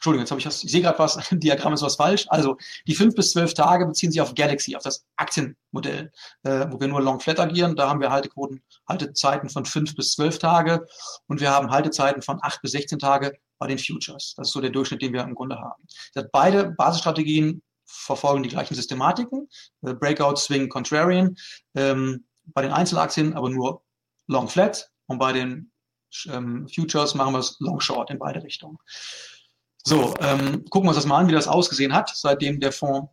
Entschuldigung, 0.00 0.22
jetzt 0.22 0.30
habe 0.30 0.40
ich 0.40 0.46
was, 0.46 0.64
ich 0.64 0.72
sehe 0.72 0.80
gerade 0.80 0.98
was, 0.98 1.16
im 1.30 1.40
Diagramm 1.40 1.74
ist 1.74 1.82
was 1.82 1.96
falsch. 1.96 2.24
Also 2.28 2.56
die 2.86 2.94
fünf 2.94 3.14
bis 3.14 3.32
zwölf 3.32 3.52
Tage 3.52 3.84
beziehen 3.84 4.10
sich 4.10 4.20
auf 4.22 4.34
Galaxy, 4.34 4.74
auf 4.74 4.82
das 4.82 5.04
Aktienmodell, 5.16 6.10
äh, 6.42 6.66
wo 6.70 6.80
wir 6.80 6.88
nur 6.88 7.02
Long 7.02 7.20
Flat 7.20 7.38
agieren. 7.38 7.76
Da 7.76 7.88
haben 7.88 8.00
wir 8.00 8.10
Haltequoten, 8.10 8.62
Haltezeiten 8.88 9.50
von 9.50 9.66
fünf 9.66 9.94
bis 9.94 10.12
zwölf 10.12 10.38
Tage 10.38 10.86
und 11.26 11.40
wir 11.40 11.50
haben 11.50 11.70
Haltezeiten 11.70 12.22
von 12.22 12.38
acht 12.40 12.62
bis 12.62 12.72
16 12.72 12.98
Tage 12.98 13.38
bei 13.60 13.68
den 13.68 13.78
Futures. 13.78 14.34
Das 14.36 14.48
ist 14.48 14.52
so 14.52 14.60
der 14.60 14.70
Durchschnitt, 14.70 15.02
den 15.02 15.12
wir 15.12 15.22
im 15.22 15.34
Grunde 15.34 15.58
haben. 15.60 15.84
Beide 16.32 16.70
Basisstrategien 16.70 17.62
verfolgen 17.84 18.42
die 18.42 18.48
gleichen 18.48 18.74
Systematiken, 18.74 19.48
äh, 19.82 19.94
Breakout, 19.94 20.36
Swing, 20.36 20.68
Contrarian. 20.68 21.36
Ähm, 21.74 22.24
bei 22.46 22.62
den 22.62 22.72
Einzelaktien 22.72 23.34
aber 23.34 23.50
nur 23.50 23.82
Long 24.26 24.48
Flat 24.48 24.90
und 25.06 25.18
bei 25.18 25.32
den 25.32 25.70
ähm, 26.26 26.66
Futures 26.74 27.14
machen 27.14 27.34
wir 27.34 27.38
es 27.38 27.56
Long 27.60 27.80
Short 27.80 28.10
in 28.10 28.18
beide 28.18 28.42
Richtungen. 28.42 28.78
So, 29.84 30.14
ähm, 30.20 30.64
gucken 30.70 30.86
wir 30.86 30.90
uns 30.90 30.96
das 30.96 31.06
mal 31.06 31.18
an, 31.18 31.28
wie 31.28 31.32
das 31.32 31.48
ausgesehen 31.48 31.94
hat, 31.94 32.10
seitdem 32.14 32.60
der 32.60 32.72
Fonds 32.72 33.10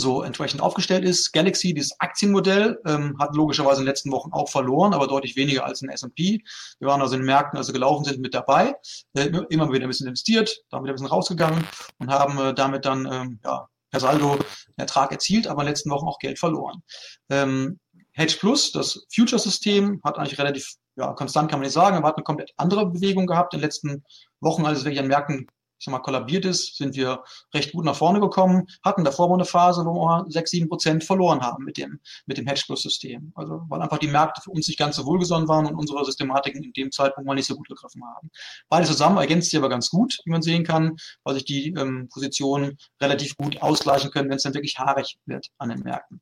so 0.00 0.22
entsprechend 0.22 0.60
aufgestellt 0.60 1.04
ist. 1.04 1.32
Galaxy, 1.32 1.74
dieses 1.74 1.98
Aktienmodell, 2.00 2.78
ähm, 2.86 3.16
hat 3.18 3.34
logischerweise 3.34 3.80
in 3.80 3.84
den 3.84 3.90
letzten 3.90 4.12
Wochen 4.12 4.32
auch 4.32 4.48
verloren, 4.48 4.94
aber 4.94 5.06
deutlich 5.06 5.36
weniger 5.36 5.64
als 5.64 5.82
in 5.82 5.88
S&P. 5.88 6.42
Wir 6.78 6.88
waren 6.88 7.00
also 7.00 7.14
in 7.14 7.22
den 7.22 7.26
Märkten, 7.26 7.58
also 7.58 7.72
gelaufen 7.72 8.04
sind, 8.04 8.20
mit 8.20 8.34
dabei, 8.34 8.74
äh, 9.14 9.26
immer 9.50 9.72
wieder 9.72 9.86
ein 9.86 9.88
bisschen 9.88 10.06
investiert, 10.06 10.62
dann 10.70 10.82
wieder 10.82 10.92
ein 10.92 10.96
bisschen 10.96 11.08
rausgegangen 11.08 11.64
und 11.98 12.10
haben 12.10 12.38
äh, 12.38 12.54
damit 12.54 12.84
dann 12.84 13.08
ähm, 13.10 13.40
ja, 13.44 13.68
per 13.90 14.00
Saldo 14.00 14.38
Ertrag 14.76 15.12
erzielt, 15.12 15.46
aber 15.46 15.62
in 15.62 15.66
den 15.66 15.72
letzten 15.72 15.90
Wochen 15.90 16.06
auch 16.06 16.18
Geld 16.18 16.38
verloren. 16.38 16.82
Ähm, 17.30 17.80
Hedge 18.12 18.36
Plus, 18.38 18.72
das 18.72 19.06
Future-System, 19.14 20.00
hat 20.04 20.18
eigentlich 20.18 20.38
relativ 20.38 20.76
ja, 20.96 21.12
konstant 21.12 21.50
kann 21.50 21.60
man 21.60 21.66
nicht 21.66 21.74
sagen, 21.74 21.96
aber 21.96 22.08
hat 22.08 22.16
eine 22.16 22.24
komplett 22.24 22.52
andere 22.56 22.86
Bewegung 22.86 23.26
gehabt. 23.26 23.52
In 23.52 23.60
den 23.60 23.64
letzten 23.64 24.04
Wochen, 24.40 24.64
als 24.64 24.78
es 24.78 24.84
wirklich 24.84 25.00
an 25.00 25.08
Märkten 25.08 25.46
ich 25.78 25.84
sag 25.84 25.92
mal, 25.92 25.98
kollabiert 25.98 26.44
ist, 26.44 26.76
sind 26.76 26.96
wir 26.96 27.22
recht 27.54 27.72
gut 27.72 27.84
nach 27.84 27.96
vorne 27.96 28.20
gekommen, 28.20 28.66
hatten 28.84 29.04
davor 29.04 29.28
mal 29.28 29.34
eine 29.34 29.44
Phase, 29.44 29.84
wo 29.84 29.92
wir 29.94 30.24
6, 30.28 30.50
7 30.50 30.68
Prozent 30.68 31.04
verloren 31.04 31.40
haben 31.40 31.64
mit 31.64 31.76
dem, 31.76 32.00
mit 32.26 32.38
dem 32.38 32.46
Hedge-Plus-System. 32.46 33.32
Also, 33.34 33.62
weil 33.68 33.82
einfach 33.82 33.98
die 33.98 34.08
Märkte 34.08 34.40
für 34.40 34.50
uns 34.50 34.68
nicht 34.68 34.78
ganz 34.78 34.96
so 34.96 35.04
wohlgesonnen 35.04 35.48
waren 35.48 35.66
und 35.66 35.74
unsere 35.74 36.04
Systematiken 36.04 36.62
in 36.62 36.72
dem 36.72 36.90
Zeitpunkt 36.92 37.26
mal 37.26 37.34
nicht 37.34 37.46
so 37.46 37.56
gut 37.56 37.68
gegriffen 37.68 38.02
haben. 38.04 38.30
Beide 38.68 38.86
zusammen 38.86 39.18
ergänzt 39.18 39.50
sich 39.50 39.58
aber 39.58 39.68
ganz 39.68 39.90
gut, 39.90 40.18
wie 40.24 40.30
man 40.30 40.42
sehen 40.42 40.64
kann, 40.64 40.96
weil 41.24 41.34
sich 41.34 41.44
die 41.44 41.74
ähm, 41.76 42.08
Positionen 42.12 42.78
relativ 43.00 43.36
gut 43.36 43.60
ausgleichen 43.62 44.10
können, 44.10 44.30
wenn 44.30 44.36
es 44.36 44.42
dann 44.42 44.54
wirklich 44.54 44.78
haarig 44.78 45.18
wird 45.26 45.48
an 45.58 45.68
den 45.68 45.80
Märkten. 45.80 46.20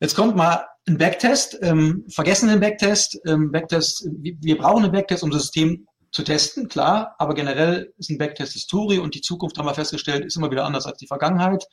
Jetzt 0.00 0.16
kommt 0.16 0.36
mal 0.36 0.66
ein 0.86 0.98
Backtest. 0.98 1.58
Ähm, 1.62 2.04
vergessen 2.08 2.48
den 2.48 2.60
Backtest. 2.60 3.18
Ähm, 3.26 3.50
Backtest. 3.52 4.08
Wir 4.20 4.58
brauchen 4.58 4.84
einen 4.84 4.92
Backtest, 4.92 5.22
um 5.22 5.30
das 5.30 5.42
System 5.42 5.86
zu 6.14 6.22
testen, 6.22 6.68
klar, 6.68 7.16
aber 7.18 7.34
generell 7.34 7.92
ist 7.98 8.08
ein 8.08 8.18
Backtest 8.18 8.52
Historie 8.52 9.00
und 9.00 9.16
die 9.16 9.20
Zukunft, 9.20 9.58
haben 9.58 9.66
wir 9.66 9.74
festgestellt, 9.74 10.24
ist 10.24 10.36
immer 10.36 10.50
wieder 10.52 10.64
anders 10.64 10.86
als 10.86 10.98
die 10.98 11.08
Vergangenheit. 11.08 11.66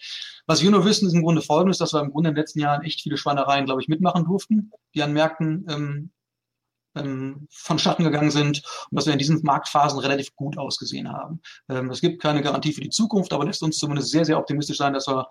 Was 0.47 0.63
wir 0.63 0.71
nur 0.71 0.83
wissen, 0.83 1.07
ist 1.07 1.13
im 1.13 1.21
Grunde 1.21 1.43
folgendes, 1.43 1.77
dass 1.77 1.93
wir 1.93 2.01
im 2.01 2.09
Grunde 2.09 2.29
in 2.29 2.35
den 2.35 2.41
letzten 2.41 2.59
Jahren 2.59 2.83
echt 2.83 3.01
viele 3.01 3.17
Schweinereien, 3.17 3.65
glaube 3.65 3.81
ich, 3.83 3.87
mitmachen 3.87 4.25
durften, 4.25 4.71
die 4.95 5.03
an 5.03 5.13
Märkten 5.13 5.67
ähm, 5.69 6.11
ähm, 6.95 7.47
vonstatten 7.51 8.03
gegangen 8.03 8.31
sind 8.31 8.63
und 8.89 8.95
dass 8.95 9.05
wir 9.05 9.13
in 9.13 9.19
diesen 9.19 9.43
Marktphasen 9.43 9.99
relativ 9.99 10.35
gut 10.35 10.57
ausgesehen 10.57 11.07
haben. 11.11 11.41
Ähm, 11.69 11.91
es 11.91 12.01
gibt 12.01 12.19
keine 12.19 12.41
Garantie 12.41 12.73
für 12.73 12.81
die 12.81 12.89
Zukunft, 12.89 13.33
aber 13.33 13.45
lässt 13.45 13.61
uns 13.61 13.77
zumindest 13.77 14.09
sehr, 14.09 14.25
sehr 14.25 14.39
optimistisch 14.39 14.77
sein, 14.77 14.93
dass 14.93 15.07
wir 15.07 15.27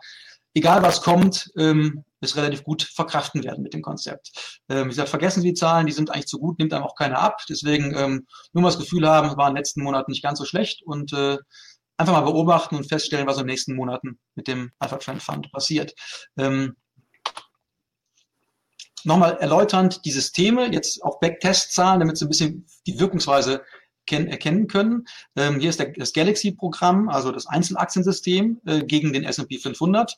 egal 0.54 0.84
was 0.84 1.02
kommt, 1.02 1.50
ähm, 1.56 2.04
es 2.20 2.36
relativ 2.36 2.64
gut 2.64 2.82
verkraften 2.82 3.42
werden 3.44 3.62
mit 3.62 3.74
dem 3.74 3.82
Konzept. 3.82 4.60
Ähm, 4.68 4.86
wie 4.86 4.90
gesagt, 4.90 5.08
vergessen 5.08 5.42
Sie 5.42 5.48
die 5.48 5.54
Zahlen, 5.54 5.86
die 5.86 5.92
sind 5.92 6.10
eigentlich 6.10 6.26
zu 6.26 6.38
gut, 6.38 6.58
nimmt 6.58 6.72
einem 6.72 6.84
auch 6.84 6.94
keiner 6.94 7.18
ab. 7.18 7.42
Deswegen 7.48 7.94
ähm, 7.96 8.26
nur 8.52 8.62
mal 8.62 8.68
das 8.68 8.78
Gefühl 8.78 9.08
haben, 9.08 9.28
es 9.28 9.36
war 9.36 9.48
in 9.48 9.54
den 9.54 9.58
letzten 9.58 9.82
Monaten 9.82 10.10
nicht 10.10 10.22
ganz 10.22 10.38
so 10.38 10.44
schlecht 10.44 10.82
und 10.82 11.12
äh, 11.12 11.38
einfach 11.96 12.12
mal 12.12 12.20
beobachten 12.22 12.76
und 12.76 12.88
feststellen, 12.88 13.26
was 13.26 13.36
in 13.36 13.42
den 13.42 13.48
nächsten 13.48 13.74
Monaten 13.74 14.18
mit 14.34 14.48
dem 14.48 14.72
Alpha 14.78 14.96
Trend 14.96 15.22
Fund 15.22 15.52
passiert. 15.52 15.94
Ähm, 16.36 16.76
Nochmal 19.04 19.38
erläuternd 19.38 20.04
die 20.04 20.10
Systeme, 20.10 20.70
jetzt 20.70 21.02
auch 21.02 21.20
Backtest-Zahlen, 21.20 22.00
damit 22.00 22.18
Sie 22.18 22.26
ein 22.26 22.28
bisschen 22.28 22.66
die 22.86 23.00
Wirkungsweise 23.00 23.62
erkennen 24.06 24.66
können. 24.66 25.06
Ähm, 25.36 25.60
hier 25.60 25.70
ist 25.70 25.78
der, 25.78 25.92
das 25.92 26.12
Galaxy-Programm, 26.12 27.08
also 27.08 27.30
das 27.30 27.46
Einzelaktiensystem 27.46 28.60
äh, 28.66 28.80
gegen 28.80 29.12
den 29.12 29.22
S&P 29.22 29.58
500 29.58 30.16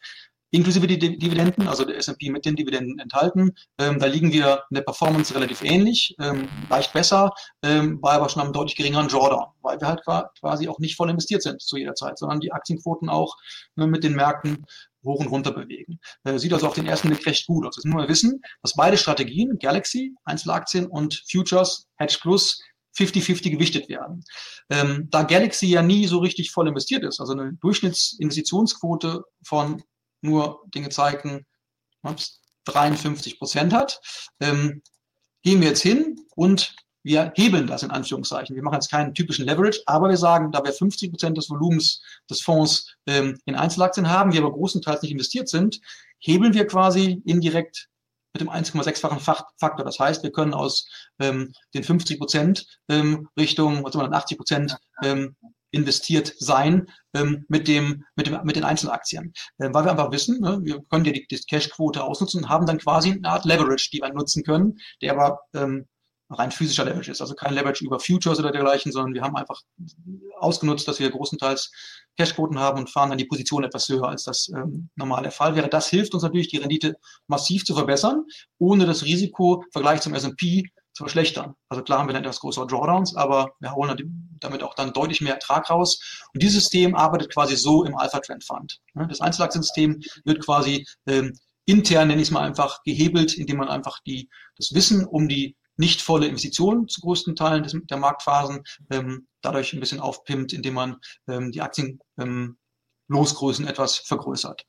inklusive 0.53 0.87
die 0.87 0.99
Dividenden, 0.99 1.67
also 1.67 1.85
der 1.85 1.97
S&P 1.97 2.31
mit 2.31 2.45
den 2.45 2.55
Dividenden 2.55 2.99
enthalten. 2.99 3.53
Ähm, 3.79 3.99
da 3.99 4.07
liegen 4.07 4.33
wir 4.33 4.63
in 4.71 4.75
der 4.77 4.83
Performance 4.83 5.35
relativ 5.35 5.65
ähnlich, 5.65 6.15
ähm, 6.21 6.49
leicht 6.69 6.93
besser, 6.93 7.33
ähm, 7.63 8.01
war 8.03 8.13
aber 8.13 8.29
schon 8.29 8.43
am 8.43 8.53
deutlich 8.53 8.77
geringeren 8.77 9.09
Drawdown, 9.09 9.47
weil 9.63 9.81
wir 9.81 9.89
halt 9.89 10.03
quasi 10.39 10.69
auch 10.69 10.79
nicht 10.79 10.97
voll 10.97 11.11
investiert 11.11 11.43
sind 11.43 11.61
zu 11.61 11.77
jeder 11.77 11.95
Zeit, 11.95 12.19
sondern 12.19 12.41
die 12.41 12.53
Aktienquoten 12.53 13.09
auch 13.09 13.37
ne, 13.77 13.87
mit 13.87 14.05
den 14.05 14.15
Märkten 14.15 14.67
hoch 15.05 15.21
und 15.21 15.29
runter 15.29 15.53
bewegen. 15.53 15.99
Äh, 16.25 16.39
sieht 16.39 16.53
also 16.53 16.69
auf 16.69 16.75
den 16.75 16.87
ersten 16.87 17.09
Blick 17.09 17.27
recht 17.27 17.47
gut 17.47 17.67
aus. 17.67 17.77
Jetzt 17.77 17.87
müssen 17.87 17.99
wir 17.99 18.09
wissen, 18.09 18.43
dass 18.61 18.75
beide 18.75 18.99
Strategien, 18.99 19.59
Galaxy, 19.59 20.15
Einzelaktien 20.25 20.87
und 20.87 21.25
Futures, 21.29 21.87
Hedge 21.97 22.19
Plus, 22.21 22.61
50-50 22.97 23.51
gewichtet 23.51 23.89
werden. 23.89 24.23
Ähm, 24.69 25.09
da 25.11 25.23
Galaxy 25.23 25.67
ja 25.67 25.83
nie 25.83 26.07
so 26.07 26.19
richtig 26.19 26.51
voll 26.51 26.69
investiert 26.69 27.05
ist, 27.05 27.21
also 27.21 27.33
eine 27.33 27.55
Durchschnittsinvestitionsquote 27.55 29.25
von 29.43 29.83
nur 30.23 30.63
Dinge 30.75 30.89
zeigen, 30.89 31.47
53 32.65 33.39
Prozent 33.39 33.73
hat, 33.73 34.01
ähm, 34.41 34.83
gehen 35.43 35.61
wir 35.61 35.69
jetzt 35.69 35.83
hin 35.83 36.17
und 36.35 36.75
wir 37.05 37.33
hebeln 37.35 37.67
das 37.67 37.83
in 37.83 37.91
Anführungszeichen. 37.91 38.55
Wir 38.55 38.63
machen 38.63 38.75
jetzt 38.75 38.91
keinen 38.91 39.15
typischen 39.15 39.45
Leverage, 39.45 39.81
aber 39.87 40.09
wir 40.09 40.17
sagen, 40.17 40.53
da 40.53 40.65
wir 40.65 40.73
50 40.73 41.11
Prozent 41.11 41.37
des 41.37 41.51
Volumens 41.51 42.03
des 42.31 42.43
Fonds 42.43 42.95
ähm, 43.07 43.39
in 43.45 43.57
Einzelaktien 43.57 44.09
haben, 44.09 44.33
wir 44.33 44.41
aber 44.41 44.53
großenteils 44.53 45.03
nicht 45.03 45.11
investiert 45.11 45.49
sind, 45.49 45.81
hebeln 46.21 46.55
wir 46.55 46.67
quasi 46.67 47.21
indirekt 47.25 47.89
mit 48.33 48.41
dem 48.41 48.49
1,6-fachen 48.49 49.19
Faktor. 49.21 49.85
Das 49.85 49.99
heißt, 49.99 50.23
wir 50.23 50.33
können 50.33 50.55
aus 50.55 50.89
ähm, 51.19 51.53
den 51.75 51.83
50 51.83 52.19
Prozent 52.19 52.67
ähm, 52.89 53.29
Richtung 53.37 53.85
was 53.85 53.97
80 53.97 54.39
Prozent 54.39 54.77
ähm, 55.03 55.37
investiert 55.73 56.35
sein 56.39 56.89
ähm, 57.15 57.45
mit, 57.49 57.67
dem, 57.67 58.05
mit, 58.15 58.29
dem, 58.29 58.39
mit 58.45 58.57
den 58.57 58.65
Einzelaktien. 58.65 59.33
Ähm, 59.61 59.75
weil 59.75 59.85
wir 59.85 59.91
einfach 59.91 60.13
wissen, 60.13 60.41
ne, 60.41 60.61
wir 60.63 60.83
können 60.91 61.05
ja 61.05 61.13
die, 61.13 61.27
die 61.27 61.37
Cash-Quote 61.39 62.03
ausnutzen 62.05 62.43
und 62.43 62.49
haben 62.49 62.67
dann 62.67 62.79
quasi 62.79 63.13
eine 63.13 63.29
Art 63.29 63.45
Leverage, 63.45 63.91
die 63.93 64.01
wir 64.01 64.13
nutzen 64.13 64.45
können, 64.45 64.79
der 65.01 65.13
aber 65.13 65.41
ähm, 65.55 65.87
rein 66.31 66.51
physischer 66.51 66.85
Leverage 66.85 67.11
ist. 67.11 67.21
Also 67.21 67.35
kein 67.35 67.55
Leverage 67.55 67.85
über 67.85 68.01
Futures 68.01 68.39
oder 68.39 68.53
dergleichen, 68.53 68.93
sondern 68.93 69.15
wir 69.15 69.23
haben 69.23 69.37
einfach 69.37 69.61
ausgenutzt, 70.39 70.87
dass 70.89 70.99
wir 70.99 71.11
großenteils 71.11 71.73
Cashquoten 72.17 72.59
haben 72.59 72.79
und 72.79 72.91
fahren 72.91 73.11
dann 73.11 73.19
die 73.19 73.25
Position 73.25 73.65
etwas 73.65 73.89
höher, 73.89 74.09
als 74.09 74.25
das 74.25 74.49
ähm, 74.55 74.91
normal 74.97 75.23
der 75.23 75.33
Fall 75.33 75.55
wäre. 75.57 75.69
Das 75.69 75.89
hilft 75.89 76.15
uns 76.15 76.23
natürlich, 76.23 76.49
die 76.49 76.59
Rendite 76.59 76.97
massiv 77.27 77.65
zu 77.65 77.75
verbessern, 77.75 78.25
ohne 78.59 78.87
das 78.87 79.05
Risiko 79.05 79.63
im 79.65 79.71
Vergleich 79.73 80.01
zum 80.01 80.15
S&P 80.15 80.65
zu 80.93 81.05
verschlechtern. 81.05 81.55
Also 81.69 81.83
klar 81.83 81.99
haben 81.99 82.09
wir 82.09 82.13
dann 82.13 82.23
etwas 82.23 82.41
größere 82.41 82.67
Drawdowns, 82.67 83.17
aber 83.17 83.53
wir 83.61 83.75
holen 83.75 84.39
damit 84.41 84.63
auch 84.63 84.75
dann 84.75 84.93
deutlich 84.93 85.21
mehr 85.21 85.35
Ertrag 85.35 85.71
raus. 85.71 86.29
Und 86.35 86.43
dieses 86.43 86.63
System 86.63 86.95
arbeitet 86.95 87.33
quasi 87.33 87.57
so 87.57 87.85
im 87.85 87.97
Alpha 87.97 88.21
Trend 88.21 88.45
Fund. 88.45 88.81
Das 88.95 89.21
Einzelaktiensystem 89.21 90.03
wird 90.25 90.45
quasi 90.45 90.87
ähm, 91.07 91.39
intern, 91.65 92.09
nenne 92.09 92.21
ich 92.21 92.29
es 92.29 92.33
mal 92.33 92.45
einfach, 92.45 92.83
gehebelt, 92.83 93.35
indem 93.35 93.59
man 93.59 93.69
einfach 93.69 94.01
die, 94.01 94.29
das 94.57 94.75
Wissen 94.75 95.07
um 95.07 95.29
die 95.29 95.57
nicht 95.77 96.03
volle 96.03 96.27
Investition 96.27 96.87
zu 96.89 97.01
größten 97.01 97.35
Teilen 97.35 97.63
des, 97.63 97.75
der 97.85 97.97
Marktphasen 97.97 98.63
ähm, 98.91 99.27
dadurch 99.41 99.73
ein 99.73 99.81
bisschen 99.81 100.01
aufpimmt, 100.01 100.53
indem 100.53 100.75
man 100.75 100.97
ähm, 101.29 101.51
die 101.51 101.63
Aktienlosgrößen 101.63 103.65
ähm, 103.65 103.71
etwas 103.71 103.97
vergrößert. 103.97 104.67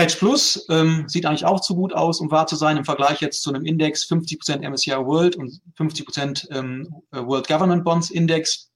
Hedge 0.00 0.16
Plus 0.18 0.66
ähm, 0.68 1.04
sieht 1.08 1.26
eigentlich 1.26 1.44
auch 1.44 1.60
zu 1.60 1.74
gut 1.74 1.92
aus, 1.92 2.20
um 2.20 2.30
wahr 2.30 2.46
zu 2.46 2.56
sein, 2.56 2.76
im 2.76 2.84
Vergleich 2.84 3.20
jetzt 3.20 3.42
zu 3.42 3.50
einem 3.50 3.64
Index 3.64 4.04
50% 4.04 4.68
MSCI 4.68 4.92
World 4.92 5.36
und 5.36 5.60
50% 5.78 6.50
ähm, 6.50 6.88
World 7.10 7.46
Government 7.46 7.84
Bonds 7.84 8.10
Index. 8.10 8.70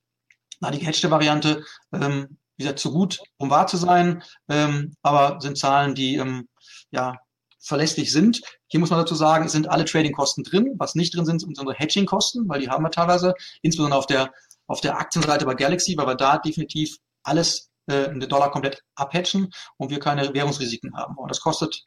Na, 0.60 0.70
die 0.70 0.78
gehedgte 0.78 1.10
Variante, 1.10 1.64
ähm, 1.92 2.38
wie 2.56 2.62
gesagt, 2.62 2.78
zu 2.78 2.92
gut, 2.92 3.20
um 3.38 3.50
wahr 3.50 3.66
zu 3.66 3.76
sein, 3.76 4.22
ähm, 4.48 4.94
aber 5.02 5.40
sind 5.40 5.58
Zahlen, 5.58 5.94
die 5.94 6.16
ähm, 6.16 6.48
ja 6.90 7.16
verlässlich 7.58 8.12
sind. 8.12 8.42
Hier 8.66 8.78
muss 8.78 8.90
man 8.90 9.00
dazu 9.00 9.14
sagen, 9.14 9.46
es 9.46 9.52
sind 9.52 9.68
alle 9.68 9.86
Trading-Kosten 9.86 10.44
drin. 10.44 10.74
Was 10.78 10.94
nicht 10.94 11.16
drin 11.16 11.24
sind, 11.24 11.40
sind 11.40 11.58
unsere 11.58 11.74
Hedging-Kosten, 11.74 12.48
weil 12.48 12.60
die 12.60 12.68
haben 12.68 12.84
wir 12.84 12.90
teilweise, 12.90 13.34
insbesondere 13.62 13.98
auf 13.98 14.06
der, 14.06 14.32
auf 14.66 14.80
der 14.80 14.98
Aktienseite 14.98 15.46
bei 15.46 15.54
Galaxy, 15.54 15.96
weil 15.96 16.06
wir 16.06 16.14
da 16.14 16.38
definitiv 16.38 16.98
alles 17.22 17.70
äh, 17.86 18.08
den 18.08 18.20
Dollar 18.28 18.50
komplett 18.50 18.82
abhatchen 18.94 19.50
und 19.76 19.90
wir 19.90 20.00
keine 20.00 20.32
Währungsrisiken 20.34 20.96
haben. 20.96 21.16
Und 21.16 21.30
das 21.30 21.40
kostet 21.40 21.82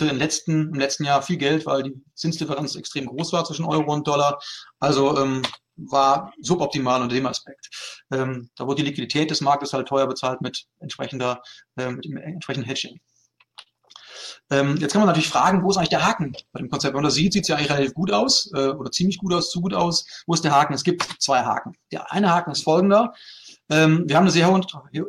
im 0.00 0.16
letzten, 0.16 0.68
im 0.68 0.74
letzten 0.74 1.04
Jahr 1.04 1.22
viel 1.22 1.36
Geld, 1.36 1.66
weil 1.66 1.82
die 1.82 2.02
Zinsdifferenz 2.14 2.74
extrem 2.76 3.06
groß 3.06 3.32
war 3.32 3.44
zwischen 3.44 3.64
Euro 3.64 3.92
und 3.92 4.06
Dollar. 4.06 4.40
Also 4.80 5.18
ähm, 5.18 5.42
war 5.76 6.32
suboptimal 6.40 7.00
unter 7.02 7.14
dem 7.14 7.26
Aspekt. 7.26 7.68
Ähm, 8.12 8.50
da 8.56 8.66
wurde 8.66 8.82
die 8.82 8.88
Liquidität 8.88 9.30
des 9.30 9.40
Marktes 9.40 9.72
halt 9.72 9.88
teuer 9.88 10.06
bezahlt 10.06 10.40
mit 10.40 10.64
entsprechender, 10.80 11.42
äh, 11.76 11.90
mit 11.90 12.04
dem 12.04 12.16
entsprechenden 12.16 12.68
Hedging. 12.68 13.00
Ähm, 14.50 14.76
jetzt 14.78 14.92
kann 14.92 15.00
man 15.00 15.06
natürlich 15.06 15.28
fragen, 15.28 15.62
wo 15.62 15.70
ist 15.70 15.76
eigentlich 15.76 15.88
der 15.88 16.06
Haken 16.06 16.36
bei 16.52 16.60
dem 16.60 16.68
Konzept? 16.68 16.92
Wenn 16.92 17.02
man 17.02 17.08
das 17.08 17.14
sieht, 17.14 17.32
sieht 17.32 17.42
es 17.42 17.48
ja 17.48 17.56
eigentlich 17.56 17.70
relativ 17.70 17.94
gut 17.94 18.12
aus 18.12 18.50
äh, 18.54 18.68
oder 18.68 18.90
ziemlich 18.90 19.18
gut 19.18 19.32
aus, 19.32 19.50
zu 19.50 19.60
gut 19.60 19.72
aus. 19.72 20.04
Wo 20.26 20.34
ist 20.34 20.44
der 20.44 20.52
Haken? 20.52 20.74
Es 20.74 20.84
gibt 20.84 21.06
zwei 21.20 21.42
Haken. 21.42 21.74
Der 21.90 22.12
eine 22.12 22.30
Haken 22.30 22.52
ist 22.52 22.62
folgender. 22.62 23.14
Ähm, 23.70 24.04
wir 24.06 24.16
haben 24.16 24.24
eine 24.24 24.30
sehr 24.30 24.50
hohe, 24.50 24.60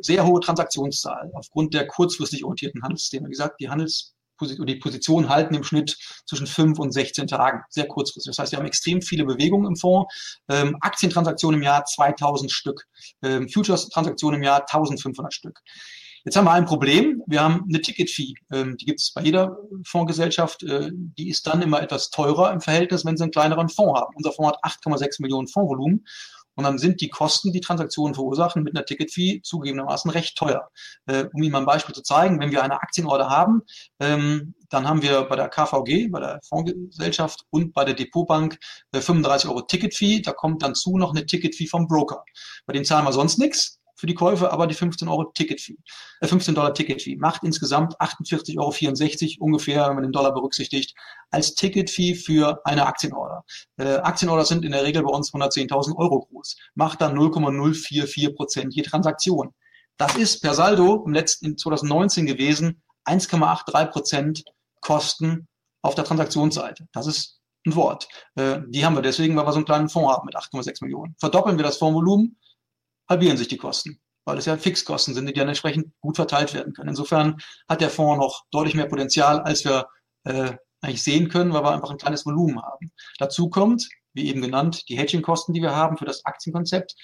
sehr 0.02 0.26
hohe 0.26 0.40
Transaktionszahl 0.40 1.32
aufgrund 1.34 1.74
der 1.74 1.88
kurzfristig 1.88 2.44
orientierten 2.44 2.84
Handelssysteme. 2.84 3.28
Wie 3.28 3.32
gesagt, 3.32 3.60
die 3.60 3.70
Handels 3.70 4.14
die 4.42 4.76
Positionen 4.76 5.30
halten 5.30 5.54
im 5.54 5.64
Schnitt 5.64 5.98
zwischen 6.26 6.48
5 6.48 6.80
und 6.80 6.92
16 6.92 7.28
Tagen, 7.28 7.62
sehr 7.70 7.88
kurzfristig. 7.88 8.32
Das 8.32 8.40
heißt, 8.40 8.52
wir 8.52 8.60
haben 8.60 8.66
extrem 8.66 9.02
viele 9.02 9.26
Bewegungen 9.26 9.68
im 9.68 9.76
Fonds. 9.76 10.42
Ähm, 10.50 10.76
Aktientransaktionen 10.82 11.60
im 11.60 11.64
Jahr 11.64 11.86
2000 11.86 12.52
Stück, 12.52 12.86
ähm, 13.22 13.48
Futures-Transaktionen 13.48 14.40
im 14.40 14.44
Jahr 14.44 14.62
1500 14.62 15.34
Stück. 15.34 15.62
Jetzt 16.26 16.38
haben 16.38 16.46
wir 16.46 16.52
ein 16.52 16.66
Problem. 16.66 17.22
Wir 17.28 17.42
haben 17.42 17.66
eine 17.68 17.82
Ticket-Fee. 17.82 18.34
Ähm, 18.54 18.78
die 18.78 18.86
gibt 18.86 19.02
es 19.02 19.12
bei 19.12 19.22
jeder 19.22 19.58
Fondsgesellschaft. 19.86 20.64
Äh, 20.64 20.92
die 20.94 21.30
ist 21.30 21.46
dann 21.48 21.62
immer 21.62 21.82
etwas 21.82 22.12
teurer 22.12 22.54
im 22.54 22.62
Verhältnis, 22.62 23.04
wenn 23.04 23.18
sie 23.18 23.24
einen 23.24 23.32
kleineren 23.32 23.68
Fonds 23.68 24.00
haben. 24.00 24.16
Unser 24.16 24.32
Fonds 24.32 24.58
hat 24.58 24.78
8,6 24.86 25.22
Millionen 25.22 25.48
Fondsvolumen. 25.48 26.06
Und 26.56 26.64
dann 26.64 26.78
sind 26.78 27.02
die 27.02 27.10
Kosten, 27.10 27.52
die 27.52 27.62
Transaktionen 27.62 28.14
verursachen, 28.14 28.64
mit 28.64 28.76
einer 28.76 28.86
Ticket-Fee 28.86 29.42
zugegebenermaßen 29.44 30.12
recht 30.12 30.38
teuer. 30.38 30.70
Äh, 31.06 31.26
um 31.34 31.42
Ihnen 31.42 31.52
mal 31.52 31.60
ein 31.60 31.66
Beispiel 31.66 31.96
zu 31.96 32.02
zeigen, 32.02 32.40
wenn 32.40 32.52
wir 32.52 32.64
eine 32.64 32.82
Aktienorder 32.82 33.30
haben, 33.30 33.62
ähm, 34.00 34.54
dann 34.70 34.88
haben 34.88 35.02
wir 35.02 35.24
bei 35.24 35.36
der 35.36 35.50
KVG, 35.50 36.10
bei 36.10 36.20
der 36.20 36.40
Fondsgesellschaft 36.44 37.46
und 37.52 37.74
bei 37.74 37.86
der 37.86 37.94
Depotbank 37.94 38.58
äh, 38.92 39.02
35 39.02 39.50
Euro 39.50 39.62
Ticket-Fee. 39.62 40.22
Da 40.22 40.34
kommt 40.34 40.64
dann 40.64 40.76
zu 40.76 40.98
noch 40.98 41.12
eine 41.12 41.26
Ticket-Fee 41.26 41.68
vom 41.68 41.88
Broker. 41.88 42.24
Bei 42.66 42.74
dem 42.74 42.84
zahlen 42.84 43.06
wir 43.06 43.14
sonst 43.14 43.38
nichts 43.38 43.80
für 43.96 44.08
die 44.08 44.14
Käufe, 44.14 44.52
aber 44.52 44.68
die 44.68 44.74
15 44.74 45.08
Euro 45.08 45.26
Ticket-Fee, 45.34 45.78
äh, 46.22 46.28
15 46.28 46.56
Dollar 46.56 46.74
Ticket-Fee 46.74 47.16
macht 47.18 47.44
insgesamt 47.44 48.00
48,64 48.00 49.40
Euro 49.40 49.46
ungefähr, 49.46 49.88
wenn 49.88 49.96
man 49.96 50.04
den 50.04 50.12
Dollar 50.12 50.34
berücksichtigt, 50.34 50.96
als 51.32 51.56
Ticket-Fee 51.56 52.16
für 52.16 52.62
eine 52.66 52.86
Aktienorder. 52.86 53.44
Äh, 53.78 53.96
Aktienorder 53.98 54.46
sind 54.46 54.66
in 54.66 54.72
der 54.72 54.84
Regel 54.84 55.04
bei 55.04 55.10
uns 55.10 55.34
110.000 55.34 55.96
Euro 55.98 56.22
groß, 56.22 56.58
macht 56.76 57.02
dann 57.02 57.16
0,044 57.16 58.36
Prozent 58.36 58.74
je 58.74 58.82
Transaktion. 58.82 59.54
Das 59.98 60.16
ist 60.16 60.42
per 60.42 60.54
Saldo 60.54 61.04
im 61.06 61.14
letzten 61.14 61.58
2019 61.58 62.26
gewesen 62.26 62.82
1,83 63.06 63.86
Prozent 63.88 64.44
Kosten 64.82 65.48
auf 65.82 65.96
der 65.96 66.04
Transaktionsseite. 66.04 66.88
Das 66.94 67.08
ist 67.08 67.40
ein 67.66 67.76
Wort. 67.76 68.08
Äh, 68.36 68.60
die 68.68 68.86
haben 68.86 68.96
wir 68.96 69.02
deswegen, 69.02 69.36
weil 69.36 69.46
wir 69.46 69.52
so 69.52 69.58
einen 69.58 69.66
kleinen 69.66 69.90
Fonds 69.90 70.12
haben 70.12 70.26
mit 70.26 70.36
8,6 70.36 70.84
Millionen. 70.84 71.16
Verdoppeln 71.20 71.58
wir 71.58 71.64
das 71.64 71.78
Fondsvolumen, 71.78 72.38
halbieren 73.10 73.38
sich 73.38 73.48
die 73.48 73.58
Kosten, 73.58 74.00
weil 74.26 74.38
es 74.38 74.46
ja 74.46 74.58
Fixkosten 74.58 75.14
sind, 75.14 75.28
die 75.28 75.34
dann 75.34 75.48
entsprechend 75.48 75.94
gut 76.02 76.16
verteilt 76.16 76.54
werden 76.54 76.74
können. 76.74 76.90
Insofern 76.90 77.38
hat 77.68 77.82
der 77.82 77.90
Fonds 77.90 78.20
noch 78.20 78.44
deutlich 78.52 78.76
mehr 78.76 78.88
Potenzial, 78.88 79.40
als 79.42 79.66
wir 79.66 79.88
äh, 80.24 80.54
eigentlich 80.82 81.04
sehen 81.04 81.30
können, 81.30 81.54
weil 81.54 81.64
wir 81.64 81.72
einfach 81.72 81.92
ein 81.92 81.98
kleines 81.98 82.26
Volumen 82.26 82.62
haben. 82.62 82.92
Dazu 83.18 83.50
kommt, 83.50 83.88
wie 84.14 84.28
eben 84.28 84.42
genannt, 84.42 84.84
die 84.90 84.98
Hedging-Kosten, 84.98 85.54
die 85.54 85.62
wir 85.62 85.76
haben 85.76 85.98
für 85.98 86.06
das 86.06 86.26
Aktienkonzept. 86.26 86.96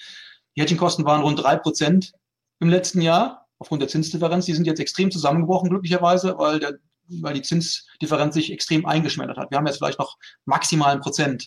Die 0.56 0.60
Hedging-Kosten 0.60 1.04
waren 1.04 1.22
rund 1.22 1.42
drei 1.42 1.56
Prozent 1.56 2.12
im 2.60 2.68
letzten 2.68 3.00
Jahr 3.00 3.46
aufgrund 3.58 3.82
der 3.82 3.88
Zinsdifferenz. 3.88 4.46
Die 4.46 4.54
sind 4.54 4.66
jetzt 4.66 4.80
extrem 4.80 5.10
zusammengebrochen, 5.10 5.70
glücklicherweise, 5.70 6.36
weil, 6.38 6.60
der, 6.60 6.74
weil 7.08 7.34
die 7.34 7.42
Zinsdifferenz 7.42 8.34
sich 8.34 8.52
extrem 8.52 8.86
eingeschmettert 8.86 9.38
hat. 9.38 9.50
Wir 9.50 9.58
haben 9.58 9.66
jetzt 9.66 9.78
vielleicht 9.78 9.98
noch 9.98 10.16
maximalen 10.44 11.00
Prozent 11.00 11.46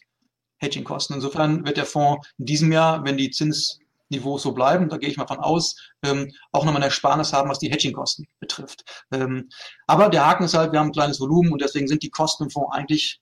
Hedging-Kosten. 0.57 1.15
Insofern 1.15 1.65
wird 1.65 1.77
der 1.77 1.85
Fonds 1.85 2.27
in 2.37 2.45
diesem 2.45 2.71
Jahr, 2.71 3.03
wenn 3.03 3.17
die 3.17 3.29
Zins 3.29 3.79
Niveau 4.13 4.37
so 4.37 4.53
bleiben, 4.53 4.89
da 4.89 4.97
gehe 4.97 5.09
ich 5.09 5.17
mal 5.17 5.27
von 5.27 5.39
aus, 5.39 5.75
ähm, 6.03 6.31
auch 6.51 6.63
nochmal 6.63 6.77
eine 6.77 6.85
Ersparnis 6.85 7.33
haben, 7.33 7.49
was 7.49 7.59
die 7.59 7.69
Hedging-Kosten 7.69 8.27
betrifft. 8.39 8.83
Ähm, 9.11 9.49
aber 9.87 10.09
der 10.09 10.25
Haken 10.25 10.45
ist 10.45 10.53
halt, 10.53 10.71
wir 10.71 10.79
haben 10.79 10.87
ein 10.87 10.93
kleines 10.93 11.19
Volumen 11.19 11.51
und 11.51 11.61
deswegen 11.61 11.87
sind 11.87 12.03
die 12.03 12.09
Kosten 12.09 12.43
im 12.43 12.49
Fonds 12.49 12.75
eigentlich 12.75 13.21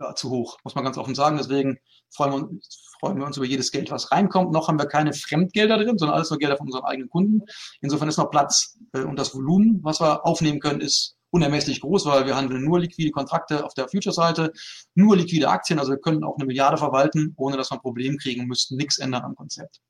ja, 0.00 0.14
zu 0.14 0.30
hoch, 0.30 0.58
muss 0.64 0.74
man 0.74 0.84
ganz 0.84 0.98
offen 0.98 1.14
sagen. 1.14 1.36
Deswegen 1.36 1.78
freuen 2.10 2.32
wir, 2.32 2.36
uns, 2.36 2.94
freuen 3.00 3.18
wir 3.18 3.26
uns 3.26 3.36
über 3.36 3.46
jedes 3.46 3.70
Geld, 3.70 3.90
was 3.90 4.10
reinkommt. 4.12 4.52
Noch 4.52 4.68
haben 4.68 4.78
wir 4.78 4.86
keine 4.86 5.12
Fremdgelder 5.12 5.78
drin, 5.78 5.98
sondern 5.98 6.16
alles 6.16 6.30
nur 6.30 6.38
Gelder 6.38 6.56
von 6.56 6.66
unseren 6.66 6.84
eigenen 6.84 7.08
Kunden. 7.08 7.42
Insofern 7.80 8.08
ist 8.08 8.18
noch 8.18 8.30
Platz. 8.30 8.78
Äh, 8.92 9.02
und 9.02 9.18
das 9.18 9.34
Volumen, 9.34 9.80
was 9.82 10.00
wir 10.00 10.24
aufnehmen 10.26 10.60
können, 10.60 10.80
ist 10.80 11.16
unermesslich 11.30 11.80
groß, 11.80 12.06
weil 12.06 12.26
wir 12.26 12.36
handeln 12.36 12.64
nur 12.64 12.80
liquide 12.80 13.10
Kontrakte 13.10 13.64
auf 13.64 13.74
der 13.74 13.88
Future-Seite, 13.88 14.52
nur 14.94 15.16
liquide 15.16 15.48
Aktien. 15.48 15.78
Also 15.78 15.92
wir 15.92 15.98
können 15.98 16.24
auch 16.24 16.36
eine 16.36 16.46
Milliarde 16.46 16.76
verwalten, 16.76 17.34
ohne 17.36 17.56
dass 17.56 17.70
wir 17.70 17.76
ein 17.76 17.82
Problem 17.82 18.16
kriegen 18.16 18.42
und 18.42 18.48
müssten 18.48 18.76
nichts 18.76 18.98
ändern 18.98 19.24
am 19.24 19.34
Konzept. 19.34 19.80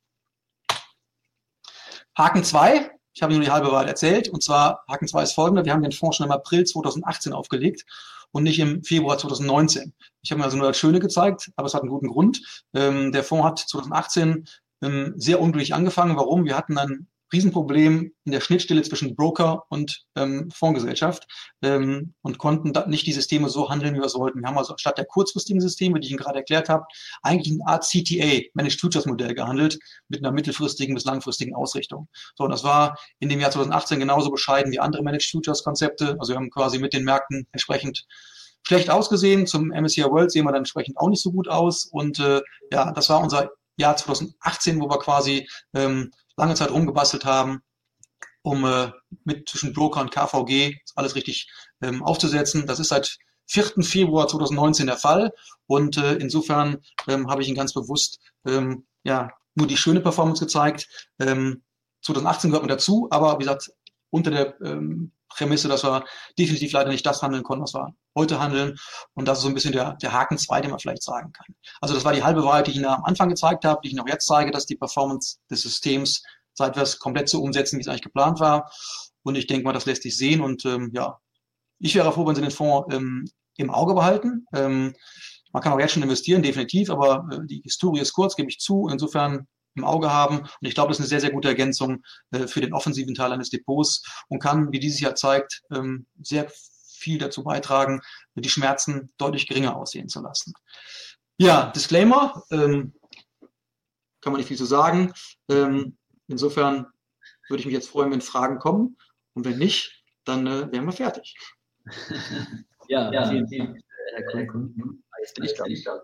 Haken 2.16 2.44
2, 2.44 2.90
ich 3.12 3.22
habe 3.22 3.34
nur 3.34 3.42
die 3.42 3.50
halbe 3.50 3.70
Wahrheit 3.70 3.88
erzählt, 3.88 4.28
und 4.28 4.42
zwar 4.42 4.84
Haken 4.88 5.06
2 5.06 5.22
ist 5.22 5.32
folgender, 5.32 5.64
wir 5.64 5.72
haben 5.72 5.82
den 5.82 5.92
Fonds 5.92 6.16
schon 6.16 6.26
im 6.26 6.32
April 6.32 6.64
2018 6.64 7.32
aufgelegt 7.32 7.84
und 8.32 8.42
nicht 8.42 8.58
im 8.58 8.82
Februar 8.82 9.18
2019. 9.18 9.92
Ich 10.22 10.30
habe 10.30 10.38
mir 10.38 10.44
also 10.44 10.56
nur 10.56 10.68
das 10.68 10.78
Schöne 10.78 11.00
gezeigt, 11.00 11.50
aber 11.56 11.66
es 11.66 11.74
hat 11.74 11.82
einen 11.82 11.90
guten 11.90 12.08
Grund. 12.08 12.64
Ähm, 12.74 13.12
der 13.12 13.22
Fonds 13.22 13.44
hat 13.44 13.58
2018 13.58 14.48
ähm, 14.82 15.14
sehr 15.16 15.40
unglücklich 15.40 15.74
angefangen. 15.74 16.16
Warum? 16.16 16.44
Wir 16.44 16.56
hatten 16.56 16.78
ein 16.78 17.06
Riesenproblem 17.32 18.12
in 18.24 18.32
der 18.32 18.40
Schnittstelle 18.40 18.82
zwischen 18.82 19.16
Broker 19.16 19.64
und 19.68 20.04
ähm, 20.14 20.50
Fondsgesellschaft 20.50 21.26
ähm, 21.62 22.14
und 22.22 22.38
konnten 22.38 22.72
nicht 22.88 23.06
die 23.06 23.12
Systeme 23.12 23.48
so 23.48 23.68
handeln, 23.68 23.94
wie 23.94 23.98
wir 23.98 24.06
es 24.06 24.14
wollten. 24.14 24.40
Wir 24.40 24.48
haben 24.48 24.58
also 24.58 24.74
statt 24.76 24.98
der 24.98 25.06
kurzfristigen 25.06 25.60
Systeme, 25.60 25.98
die 25.98 26.06
ich 26.06 26.12
Ihnen 26.12 26.20
gerade 26.20 26.38
erklärt 26.38 26.68
habe, 26.68 26.84
eigentlich 27.22 27.52
eine 27.52 27.66
Art 27.66 27.84
CTA, 27.84 28.42
Managed 28.54 28.80
Futures 28.80 29.06
Modell 29.06 29.34
gehandelt, 29.34 29.78
mit 30.08 30.24
einer 30.24 30.32
mittelfristigen 30.32 30.94
bis 30.94 31.04
langfristigen 31.04 31.54
Ausrichtung. 31.54 32.08
So, 32.36 32.44
und 32.44 32.50
das 32.50 32.64
war 32.64 32.98
in 33.18 33.28
dem 33.28 33.40
Jahr 33.40 33.50
2018 33.50 33.98
genauso 33.98 34.30
bescheiden 34.30 34.72
wie 34.72 34.78
andere 34.78 35.02
Managed 35.02 35.30
Futures 35.30 35.64
Konzepte. 35.64 36.16
Also 36.18 36.32
wir 36.32 36.36
haben 36.36 36.50
quasi 36.50 36.78
mit 36.78 36.92
den 36.92 37.04
Märkten 37.04 37.46
entsprechend 37.52 38.06
schlecht 38.62 38.90
ausgesehen. 38.90 39.46
Zum 39.46 39.68
MSCI 39.68 40.04
World 40.04 40.30
sehen 40.30 40.44
wir 40.44 40.52
dann 40.52 40.60
entsprechend 40.60 40.98
auch 40.98 41.08
nicht 41.08 41.22
so 41.22 41.32
gut 41.32 41.48
aus. 41.48 41.86
Und 41.86 42.18
äh, 42.18 42.40
ja, 42.72 42.92
das 42.92 43.08
war 43.08 43.20
unser 43.20 43.50
Jahr 43.76 43.96
2018, 43.96 44.80
wo 44.80 44.88
wir 44.88 44.98
quasi 44.98 45.48
ähm, 45.74 46.10
lange 46.36 46.54
Zeit 46.54 46.70
rumgebastelt 46.70 47.24
haben, 47.24 47.60
um 48.42 48.64
äh, 48.64 48.90
mit 49.24 49.48
zwischen 49.48 49.72
Broker 49.72 50.00
und 50.00 50.10
KVG 50.10 50.76
alles 50.94 51.14
richtig 51.14 51.50
ähm, 51.82 52.02
aufzusetzen. 52.02 52.66
Das 52.66 52.78
ist 52.78 52.88
seit 52.88 53.18
4. 53.48 53.82
Februar 53.82 54.28
2019 54.28 54.86
der 54.86 54.96
Fall 54.96 55.32
und 55.66 55.96
äh, 55.96 56.14
insofern 56.14 56.78
ähm, 57.08 57.28
habe 57.28 57.42
ich 57.42 57.48
Ihnen 57.48 57.56
ganz 57.56 57.72
bewusst 57.72 58.18
ähm, 58.46 58.86
ja 59.04 59.30
nur 59.54 59.66
die 59.66 59.76
schöne 59.76 60.00
Performance 60.00 60.44
gezeigt. 60.44 60.88
Ähm, 61.18 61.62
2018 62.02 62.50
gehört 62.50 62.62
man 62.62 62.76
dazu, 62.76 63.08
aber 63.10 63.34
wie 63.34 63.44
gesagt 63.44 63.72
unter 64.10 64.30
der 64.30 64.60
ähm, 64.60 65.12
Prämisse, 65.36 65.68
dass 65.68 65.84
wir 65.84 66.04
definitiv 66.38 66.72
leider 66.72 66.90
nicht 66.90 67.04
das 67.04 67.22
handeln 67.22 67.42
konnten, 67.42 67.62
was 67.62 67.74
wir 67.74 67.94
heute 68.16 68.40
handeln. 68.40 68.76
Und 69.14 69.28
das 69.28 69.38
ist 69.38 69.42
so 69.42 69.48
ein 69.48 69.54
bisschen 69.54 69.72
der, 69.72 69.94
der 69.94 70.12
Haken 70.12 70.38
2, 70.38 70.62
den 70.62 70.70
man 70.70 70.80
vielleicht 70.80 71.02
sagen 71.02 71.32
kann. 71.32 71.54
Also 71.80 71.94
das 71.94 72.04
war 72.04 72.12
die 72.12 72.22
halbe 72.22 72.42
Wahrheit, 72.44 72.66
die 72.66 72.72
ich 72.72 72.76
Ihnen 72.76 72.86
am 72.86 73.04
Anfang 73.04 73.28
gezeigt 73.28 73.64
habe, 73.64 73.80
die 73.82 73.88
ich 73.88 74.00
auch 74.00 74.08
jetzt 74.08 74.26
zeige, 74.26 74.50
dass 74.50 74.66
die 74.66 74.76
Performance 74.76 75.38
des 75.50 75.62
Systems, 75.62 76.22
seit 76.54 76.76
wir 76.76 76.82
es 76.82 76.98
komplett 76.98 77.28
so 77.28 77.42
umsetzen, 77.42 77.76
wie 77.76 77.82
es 77.82 77.88
eigentlich 77.88 78.02
geplant 78.02 78.40
war. 78.40 78.70
Und 79.22 79.36
ich 79.36 79.46
denke 79.46 79.64
mal, 79.64 79.72
das 79.72 79.86
lässt 79.86 80.02
sich 80.02 80.16
sehen. 80.16 80.40
Und 80.40 80.64
ähm, 80.64 80.90
ja, 80.94 81.18
ich 81.78 81.94
wäre 81.94 82.12
froh, 82.12 82.26
wenn 82.26 82.34
Sie 82.34 82.42
den 82.42 82.50
Fonds 82.50 82.94
ähm, 82.94 83.28
im 83.56 83.70
Auge 83.70 83.94
behalten. 83.94 84.46
Ähm, 84.54 84.94
man 85.52 85.62
kann 85.62 85.72
auch 85.72 85.80
jetzt 85.80 85.92
schon 85.92 86.02
investieren, 86.02 86.42
definitiv, 86.42 86.90
aber 86.90 87.26
äh, 87.32 87.38
die 87.46 87.60
Historie 87.62 88.00
ist 88.00 88.12
kurz, 88.12 88.36
gebe 88.36 88.48
ich 88.48 88.58
zu. 88.58 88.88
Insofern 88.88 89.46
im 89.76 89.84
Auge 89.84 90.12
haben. 90.12 90.40
Und 90.40 90.50
ich 90.60 90.74
glaube, 90.74 90.88
das 90.88 90.98
ist 90.98 91.02
eine 91.02 91.08
sehr, 91.08 91.20
sehr 91.20 91.30
gute 91.30 91.48
Ergänzung 91.48 92.02
äh, 92.32 92.46
für 92.46 92.60
den 92.60 92.72
offensiven 92.72 93.14
Teil 93.14 93.32
eines 93.32 93.50
Depots 93.50 94.02
und 94.28 94.40
kann, 94.40 94.72
wie 94.72 94.80
dieses 94.80 95.00
Jahr 95.00 95.14
zeigt, 95.14 95.62
ähm, 95.70 96.06
sehr 96.20 96.50
viel 96.50 97.18
dazu 97.18 97.44
beitragen, 97.44 98.00
die 98.34 98.48
Schmerzen 98.48 99.12
deutlich 99.18 99.46
geringer 99.46 99.76
aussehen 99.76 100.08
zu 100.08 100.20
lassen. 100.22 100.52
Ja, 101.38 101.70
Disclaimer, 101.70 102.42
ähm, 102.50 102.94
kann 104.20 104.32
man 104.32 104.40
nicht 104.40 104.48
viel 104.48 104.56
zu 104.56 104.64
sagen. 104.64 105.12
Ähm, 105.48 105.96
insofern 106.26 106.86
würde 107.48 107.60
ich 107.60 107.66
mich 107.66 107.74
jetzt 107.74 107.88
freuen, 107.88 108.10
wenn 108.10 108.20
Fragen 108.20 108.58
kommen. 108.58 108.96
Und 109.34 109.44
wenn 109.44 109.58
nicht, 109.58 110.02
dann 110.24 110.46
äh, 110.46 110.72
wären 110.72 110.86
wir 110.86 110.92
fertig. 110.92 111.36
ja, 112.88 113.12
ja, 113.12 113.28
vielen, 113.30 113.46
vielen 113.46 113.84
Herr 114.14 114.46
Kuhn. 114.46 115.02
Jetzt 115.20 115.34
bin 115.34 115.44
ich 115.44 115.84
da. 115.84 116.00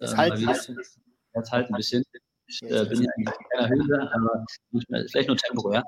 Jetzt 0.00 0.16
halt, 0.16 0.38
jetzt 0.38 1.52
halt 1.52 1.68
ein 1.68 1.76
bisschen. 1.76 2.04
Ich 2.46 2.62
äh, 2.62 2.84
bin 2.84 3.02
ja 3.02 3.10
in 3.16 3.24
keiner 3.24 3.68
Höhe, 3.68 4.12
aber 4.12 4.44
vielleicht 5.10 5.28
nur 5.28 5.36
temporär. 5.36 5.82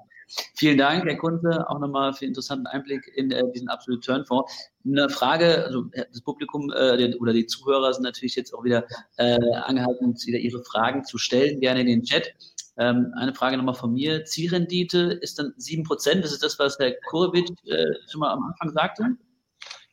Vielen 0.56 0.78
Dank, 0.78 1.04
Herr 1.04 1.16
Kunze, 1.16 1.68
auch 1.68 1.78
nochmal 1.78 2.12
für 2.12 2.20
den 2.20 2.30
interessanten 2.30 2.66
Einblick 2.66 3.06
in 3.14 3.30
äh, 3.30 3.42
diesen 3.52 3.68
Absolute 3.68 4.00
Turnfonds. 4.04 4.70
Eine 4.84 5.08
Frage, 5.08 5.64
also 5.64 5.84
das 5.92 6.20
Publikum 6.22 6.72
äh, 6.72 7.14
oder 7.20 7.32
die 7.32 7.46
Zuhörer 7.46 7.92
sind 7.92 8.02
natürlich 8.02 8.34
jetzt 8.34 8.52
auch 8.52 8.64
wieder 8.64 8.86
äh, 9.18 9.38
angehalten, 9.54 10.14
wieder 10.26 10.38
ihre 10.38 10.62
Fragen 10.64 11.04
zu 11.04 11.18
stellen, 11.18 11.60
gerne 11.60 11.80
in 11.80 11.86
den 11.86 12.02
Chat. 12.02 12.34
Ähm, 12.78 13.12
eine 13.16 13.34
Frage 13.34 13.56
nochmal 13.56 13.74
von 13.74 13.92
mir. 13.92 14.24
Zielrendite 14.24 15.18
ist 15.22 15.38
dann 15.38 15.54
7%, 15.58 16.20
das 16.20 16.32
ist 16.32 16.42
das, 16.42 16.58
was 16.58 16.78
Herr 16.78 16.92
Kurewitsch 17.08 17.50
äh, 17.66 17.86
schon 18.08 18.20
mal 18.20 18.32
am 18.32 18.44
Anfang 18.44 18.72
sagte? 18.72 19.16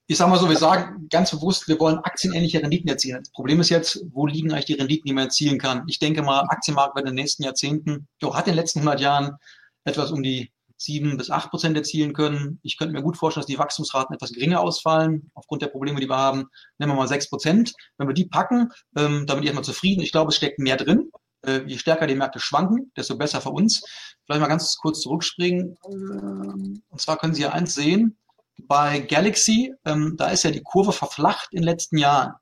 Ich 0.08 0.18
sage 0.18 0.30
mal 0.30 0.40
so, 0.40 0.50
wir 0.50 0.58
sagen 0.58 1.08
ganz 1.10 1.32
bewusst, 1.32 1.68
wir 1.68 1.80
wollen 1.80 2.00
aktienähnliche 2.00 2.62
Renditen 2.62 2.90
erzielen. 2.90 3.20
Das 3.20 3.32
Problem 3.32 3.62
ist 3.62 3.70
jetzt, 3.70 4.04
wo 4.12 4.28
liegen 4.28 4.52
eigentlich 4.52 4.66
die 4.66 4.74
Renditen, 4.74 5.08
die 5.08 5.14
man 5.14 5.26
erzielen 5.26 5.58
kann? 5.58 5.84
Ich 5.88 6.00
denke 6.00 6.22
mal, 6.22 6.42
Aktienmarkt 6.42 6.96
wird 6.96 7.06
in 7.06 7.16
den 7.16 7.24
nächsten 7.24 7.44
Jahrzehnten, 7.44 8.08
jo, 8.22 8.36
hat 8.36 8.48
in 8.48 8.54
den 8.54 8.60
letzten 8.60 8.80
100 8.80 9.00
Jahren 9.00 9.38
etwas 9.86 10.12
um 10.12 10.22
die 10.22 10.52
7 10.78 11.16
bis 11.16 11.30
8 11.30 11.50
Prozent 11.50 11.78
erzielen 11.78 12.12
können. 12.12 12.60
Ich 12.64 12.78
könnte 12.78 12.94
mir 12.94 13.02
gut 13.02 13.16
vorstellen, 13.16 13.44
dass 13.44 13.48
die 13.48 13.60
Wachstumsraten 13.60 14.14
etwas 14.14 14.34
geringer 14.34 14.60
ausfallen, 14.60 15.32
aufgrund 15.34 15.62
der 15.62 15.68
Probleme, 15.68 16.02
die 16.02 16.10
wir 16.10 16.18
haben. 16.18 16.50
Nehmen 16.78 16.92
wir 16.92 16.96
mal 16.98 17.08
6 17.08 17.30
Prozent. 17.30 17.74
Wenn 17.98 18.08
wir 18.08 18.14
die 18.14 18.26
packen, 18.26 18.72
ähm, 18.98 19.26
dann 19.26 19.38
bin 19.38 19.44
ich 19.44 19.48
erstmal 19.48 19.64
zufrieden. 19.64 20.02
Ich 20.02 20.12
glaube, 20.12 20.30
es 20.30 20.36
steckt 20.36 20.60
mehr 20.60 20.76
drin. 20.76 21.12
Äh, 21.46 21.62
je 21.66 21.78
stärker 21.78 22.08
die 22.08 22.16
Märkte 22.16 22.40
schwanken, 22.40 22.92
desto 22.98 23.18
besser 23.18 23.40
für 23.40 23.52
uns. 23.52 23.84
Vielleicht 24.26 24.42
mal 24.42 24.48
ganz 24.48 24.76
kurz 24.76 25.00
zurückspringen. 25.00 25.78
Ähm, 25.90 26.84
und 26.90 27.02
zwar 27.02 27.18
können 27.18 27.34
Sie 27.34 27.44
ja 27.44 27.52
eins 27.52 27.74
sehen 27.74 28.18
bei 28.68 29.00
Galaxy, 29.00 29.74
ähm, 29.86 30.16
da 30.18 30.30
ist 30.30 30.44
ja 30.44 30.52
die 30.52 30.64
Kurve 30.64 30.92
verflacht 30.92 31.50
in 31.52 31.62
den 31.62 31.66
letzten 31.66 31.98
Jahren. 31.98 32.34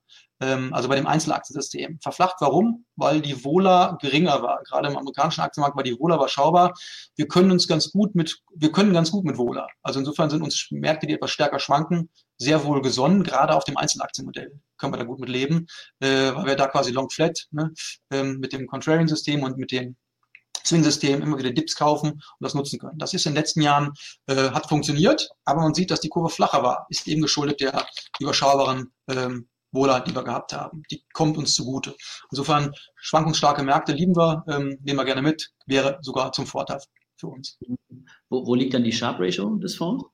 ähm, 0.41 0.73
also 0.73 0.89
bei 0.89 0.95
dem 0.95 1.07
Einzelaktiensystem. 1.07 1.99
Verflacht 2.01 2.37
warum? 2.39 2.85
Weil 2.95 3.21
die 3.21 3.43
Vola 3.43 3.97
geringer 4.01 4.41
war. 4.41 4.61
Gerade 4.63 4.89
im 4.89 4.97
amerikanischen 4.97 5.41
Aktienmarkt 5.41 5.77
war 5.77 5.83
die 5.83 5.97
Vola 5.97 6.15
überschaubar. 6.15 6.73
Wir 7.15 7.27
können 7.27 7.51
uns 7.51 7.67
ganz 7.67 7.91
gut 7.91 8.15
mit, 8.15 8.41
wir 8.55 8.71
können 8.71 8.93
ganz 8.93 9.11
gut 9.11 9.23
mit 9.23 9.37
Vola. 9.37 9.67
Also 9.83 9.99
insofern 9.99 10.29
sind 10.29 10.41
uns 10.41 10.67
Märkte, 10.71 11.07
die 11.07 11.13
etwas 11.13 11.31
stärker 11.31 11.59
schwanken, 11.59 12.09
sehr 12.37 12.65
wohl 12.65 12.81
gesonnen, 12.81 13.23
gerade 13.23 13.55
auf 13.55 13.63
dem 13.65 13.77
Einzelaktienmodell 13.77 14.51
können 14.77 14.93
wir 14.93 14.97
da 14.97 15.03
gut 15.05 15.19
mit 15.19 15.29
leben, 15.29 15.67
äh, 15.99 16.33
weil 16.33 16.45
wir 16.45 16.55
da 16.55 16.67
quasi 16.67 16.91
Long 16.91 17.09
Flat 17.09 17.47
ne, 17.51 17.71
ähm, 18.11 18.39
mit 18.39 18.51
dem 18.51 18.65
Contrarian-System 18.67 19.43
und 19.43 19.57
mit 19.57 19.71
dem 19.71 19.95
Swing-System 20.65 21.21
immer 21.21 21.37
wieder 21.37 21.51
Dips 21.51 21.75
kaufen 21.75 22.11
und 22.11 22.21
das 22.39 22.53
nutzen 22.53 22.79
können. 22.79 22.97
Das 22.97 23.13
ist 23.13 23.25
in 23.25 23.33
den 23.33 23.41
letzten 23.41 23.61
Jahren, 23.61 23.93
äh, 24.27 24.51
hat 24.51 24.67
funktioniert, 24.69 25.29
aber 25.45 25.61
man 25.61 25.73
sieht, 25.73 25.91
dass 25.91 26.01
die 26.01 26.09
Kurve 26.09 26.29
flacher 26.29 26.63
war, 26.63 26.85
ist 26.89 27.07
eben 27.07 27.21
geschuldet 27.21 27.61
der 27.61 27.85
überschaubaren 28.19 28.91
ähm, 29.07 29.47
Wohler, 29.71 30.01
die 30.01 30.13
wir 30.13 30.23
gehabt 30.23 30.53
haben. 30.53 30.83
Die 30.91 31.03
kommt 31.13 31.37
uns 31.37 31.53
zugute. 31.53 31.95
Insofern 32.29 32.73
schwankungsstarke 32.97 33.63
Märkte 33.63 33.93
lieben 33.93 34.15
wir, 34.15 34.43
ähm, 34.47 34.77
nehmen 34.83 34.99
wir 34.99 35.05
gerne 35.05 35.21
mit, 35.21 35.51
wäre 35.65 35.99
sogar 36.01 36.31
zum 36.31 36.45
Vorteil 36.45 36.79
für 37.17 37.27
uns. 37.27 37.57
Wo, 38.29 38.45
wo 38.45 38.55
liegt 38.55 38.73
dann 38.73 38.83
die 38.83 38.91
Sharp 38.91 39.19
Ratio 39.19 39.55
des 39.55 39.75
Fonds? 39.75 40.05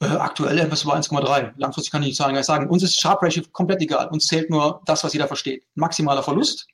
Äh, 0.00 0.06
aktuell 0.06 0.58
etwas 0.58 0.82
über 0.82 0.96
1,3. 0.96 1.54
Langfristig 1.56 1.92
kann 1.92 2.02
ich 2.02 2.08
nicht 2.08 2.16
sagen. 2.18 2.36
Ich 2.36 2.44
sagen, 2.44 2.68
uns 2.68 2.82
ist 2.82 3.00
Sharp 3.00 3.22
Ratio 3.22 3.42
komplett 3.52 3.80
egal. 3.80 4.08
Uns 4.08 4.26
zählt 4.26 4.50
nur 4.50 4.82
das, 4.84 5.04
was 5.04 5.12
jeder 5.12 5.28
versteht. 5.28 5.64
Maximaler 5.74 6.22
Verlust 6.22 6.66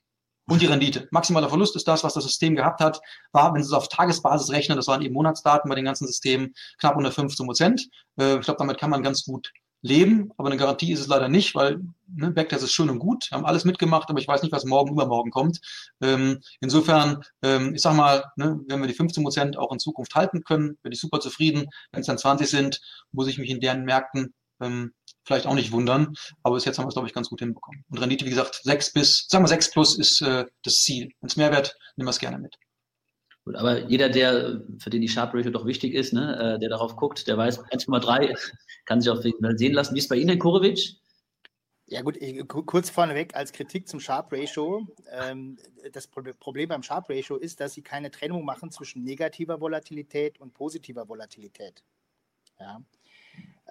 und 0.51 0.61
die 0.61 0.65
Rendite. 0.65 1.07
Maximaler 1.11 1.47
Verlust 1.47 1.77
ist 1.77 1.87
das, 1.87 2.03
was 2.03 2.13
das 2.13 2.25
System 2.25 2.57
gehabt 2.57 2.81
hat, 2.81 2.99
war, 3.31 3.53
wenn 3.53 3.63
Sie 3.63 3.67
es 3.67 3.73
auf 3.73 3.87
Tagesbasis 3.87 4.51
rechnen, 4.51 4.75
das 4.75 4.87
waren 4.87 5.01
eben 5.01 5.13
Monatsdaten 5.13 5.69
bei 5.69 5.75
den 5.75 5.85
ganzen 5.85 6.07
Systemen, 6.07 6.53
knapp 6.77 6.97
unter 6.97 7.09
15 7.09 7.45
Prozent. 7.45 7.87
Äh, 8.19 8.35
ich 8.35 8.41
glaube, 8.41 8.57
damit 8.57 8.77
kann 8.77 8.89
man 8.89 9.01
ganz 9.01 9.23
gut 9.23 9.53
leben, 9.81 10.29
aber 10.37 10.49
eine 10.49 10.57
Garantie 10.57 10.91
ist 10.91 10.99
es 10.99 11.07
leider 11.07 11.29
nicht, 11.29 11.55
weil 11.55 11.79
ne, 12.05 12.31
Backtest 12.31 12.65
ist 12.65 12.73
schön 12.73 12.89
und 12.89 12.99
gut, 12.99 13.29
haben 13.31 13.45
alles 13.45 13.63
mitgemacht, 13.63 14.09
aber 14.09 14.19
ich 14.19 14.27
weiß 14.27 14.43
nicht, 14.43 14.51
was 14.51 14.65
morgen 14.65 14.91
übermorgen 14.91 15.31
kommt. 15.31 15.61
Ähm, 16.01 16.41
insofern, 16.59 17.23
ähm, 17.41 17.73
ich 17.73 17.81
sag 17.81 17.95
mal, 17.95 18.25
ne, 18.35 18.59
wenn 18.67 18.81
wir 18.81 18.87
die 18.87 18.93
15 18.93 19.23
Prozent 19.23 19.57
auch 19.57 19.71
in 19.71 19.79
Zukunft 19.79 20.15
halten 20.15 20.43
können, 20.43 20.77
bin 20.83 20.91
ich 20.91 20.99
super 20.99 21.21
zufrieden. 21.21 21.67
Wenn 21.93 22.01
es 22.01 22.07
dann 22.07 22.17
20 22.17 22.49
sind, 22.49 22.81
muss 23.13 23.29
ich 23.29 23.37
mich 23.37 23.49
in 23.49 23.61
deren 23.61 23.85
Märkten 23.85 24.33
ähm, 24.61 24.93
vielleicht 25.23 25.47
auch 25.47 25.55
nicht 25.55 25.71
wundern, 25.71 26.13
aber 26.43 26.55
bis 26.55 26.65
jetzt 26.65 26.77
haben 26.77 26.85
wir 26.85 26.89
es, 26.89 26.95
glaube 26.95 27.07
ich, 27.07 27.13
ganz 27.13 27.29
gut 27.29 27.39
hinbekommen. 27.39 27.83
Und 27.89 27.99
Rendite, 27.99 28.25
wie 28.25 28.29
gesagt, 28.29 28.61
6 28.63 28.93
bis, 28.93 29.27
sagen 29.29 29.43
wir 29.43 29.49
6 29.49 29.71
plus 29.71 29.97
ist 29.97 30.21
äh, 30.21 30.45
das 30.63 30.75
Ziel. 30.75 31.11
Wenn 31.21 31.27
es 31.27 31.37
mehr 31.37 31.51
wird, 31.51 31.77
nehmen 31.95 32.07
wir 32.07 32.11
es 32.11 32.19
gerne 32.19 32.39
mit. 32.39 32.57
Gut, 33.43 33.55
aber 33.55 33.87
jeder, 33.89 34.09
der, 34.09 34.61
für 34.79 34.91
den 34.91 35.01
die 35.01 35.09
Sharp 35.09 35.33
Ratio 35.33 35.51
doch 35.51 35.65
wichtig 35.65 35.95
ist, 35.95 36.13
ne, 36.13 36.55
äh, 36.55 36.59
der 36.59 36.69
darauf 36.69 36.95
guckt, 36.95 37.27
der 37.27 37.37
weiß, 37.37 37.59
1,3 37.65 38.37
kann 38.85 39.01
sich 39.01 39.09
auf 39.09 39.25
jeden 39.25 39.43
Fall 39.43 39.57
sehen 39.57 39.73
lassen. 39.73 39.95
Wie 39.95 39.99
ist 39.99 40.05
es 40.05 40.09
bei 40.09 40.17
Ihnen, 40.17 40.29
Herr 40.29 40.37
Kurowitsch? 40.37 40.95
Ja 41.87 42.03
gut, 42.03 42.17
kurz 42.67 42.89
vorneweg 42.89 43.35
als 43.35 43.51
Kritik 43.51 43.87
zum 43.87 43.99
Sharp 43.99 44.31
Ratio. 44.31 44.87
Ähm, 45.11 45.57
das 45.91 46.07
Problem 46.07 46.69
beim 46.69 46.83
Sharp 46.83 47.09
Ratio 47.09 47.35
ist, 47.35 47.59
dass 47.59 47.73
Sie 47.73 47.81
keine 47.81 48.11
Trennung 48.11 48.45
machen 48.45 48.71
zwischen 48.71 49.03
negativer 49.03 49.59
Volatilität 49.59 50.39
und 50.39 50.53
positiver 50.53 51.09
Volatilität. 51.09 51.83
Ja. 52.59 52.81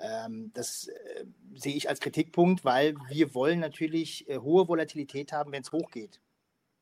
Ähm, 0.01 0.51
das 0.55 0.89
äh, 0.89 1.25
sehe 1.55 1.75
ich 1.75 1.89
als 1.89 2.01
Kritikpunkt, 2.01 2.65
weil 2.65 2.95
wir 3.09 3.35
wollen 3.35 3.61
natürlich 3.61 4.29
äh, 4.29 4.39
hohe 4.39 4.67
Volatilität 4.69 5.33
haben, 5.33 5.53
wenn 5.53 5.63
es 5.63 5.73
hochgeht. 5.73 6.21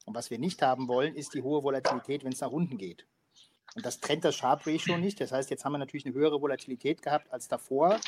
Und 0.06 0.14
was 0.14 0.30
wir 0.30 0.38
nicht 0.38 0.62
haben 0.62 0.88
wollen, 0.88 1.14
ist 1.14 1.34
die 1.34 1.42
hohe 1.42 1.62
Volatilität, 1.62 2.24
wenn 2.24 2.32
es 2.32 2.40
nach 2.40 2.50
unten 2.50 2.78
geht. 2.78 3.06
Und 3.74 3.84
das 3.84 4.00
trennt 4.00 4.24
das 4.24 4.36
Sharp 4.36 4.66
Ratio 4.66 4.96
nicht. 4.96 5.20
Das 5.20 5.32
heißt, 5.32 5.50
jetzt 5.50 5.64
haben 5.64 5.72
wir 5.72 5.78
natürlich 5.78 6.06
eine 6.06 6.14
höhere 6.14 6.40
Volatilität 6.40 7.02
gehabt 7.02 7.30
als 7.32 7.48
davor. 7.48 8.00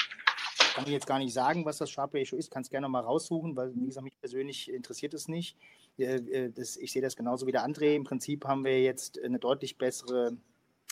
Kann 0.74 0.84
ich 0.84 0.92
jetzt 0.92 1.06
gar 1.06 1.18
nicht 1.18 1.34
sagen, 1.34 1.64
was 1.64 1.78
das 1.78 1.90
Sharp 1.90 2.14
Ratio 2.14 2.38
ist. 2.38 2.50
Kann 2.50 2.62
es 2.62 2.70
gerne 2.70 2.88
mal 2.88 3.00
raussuchen, 3.00 3.56
weil, 3.56 3.74
wie 3.74 3.86
gesagt, 3.86 4.04
mich 4.04 4.18
persönlich 4.18 4.72
interessiert 4.72 5.14
es 5.14 5.28
nicht. 5.28 5.56
Äh, 5.98 6.50
ich 6.56 6.92
sehe 6.92 7.02
das 7.02 7.16
genauso 7.16 7.46
wie 7.46 7.52
der 7.52 7.66
André. 7.66 7.94
Im 7.94 8.04
Prinzip 8.04 8.46
haben 8.46 8.64
wir 8.64 8.80
jetzt 8.80 9.20
eine 9.22 9.38
deutlich 9.38 9.76
bessere, 9.76 10.36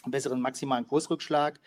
besseren 0.07 0.41
maximalen 0.41 0.87
Kursrückschlag. 0.87 1.61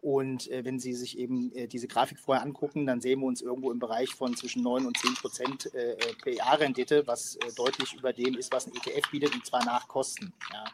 Und 0.00 0.48
äh, 0.50 0.64
wenn 0.64 0.78
Sie 0.78 0.94
sich 0.94 1.18
eben 1.18 1.52
äh, 1.52 1.66
diese 1.66 1.88
Grafik 1.88 2.20
vorher 2.20 2.44
angucken, 2.44 2.86
dann 2.86 3.00
sehen 3.00 3.20
wir 3.20 3.26
uns 3.26 3.42
irgendwo 3.42 3.72
im 3.72 3.80
Bereich 3.80 4.10
von 4.14 4.36
zwischen 4.36 4.62
9 4.62 4.86
und 4.86 4.96
10 4.96 5.14
Prozent 5.14 5.74
äh, 5.74 5.94
äh 5.94 6.36
PA-Rendite, 6.36 7.06
was 7.06 7.36
äh, 7.36 7.52
deutlich 7.56 7.94
über 7.94 8.12
dem 8.12 8.36
ist, 8.36 8.52
was 8.52 8.66
ein 8.66 8.72
ETF 8.74 9.10
bietet, 9.10 9.34
und 9.34 9.44
zwar 9.44 9.64
nach 9.64 9.88
Kosten. 9.88 10.32
Ja. 10.52 10.64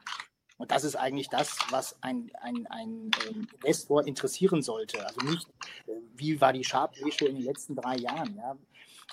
Und 0.59 0.71
das 0.71 0.85
ist 0.85 0.95
eigentlich 0.95 1.31
das, 1.31 1.57
was 1.71 2.01
ein, 2.03 2.31
ein, 2.41 2.67
ein 2.67 3.11
ähm, 3.29 3.49
Investor 3.57 4.07
interessieren 4.07 4.63
sollte. 4.63 5.05
Also 5.05 5.21
nicht, 5.23 5.49
äh, 5.87 5.93
wie 6.15 6.41
war 6.41 6.53
die 6.53 6.65
Sharp 6.65 6.95
Ratio 7.01 7.27
in 7.27 7.37
den 7.37 7.45
letzten 7.45 7.75
drei 7.75 7.97
Jahren. 7.97 8.37
Ja. 8.37 8.59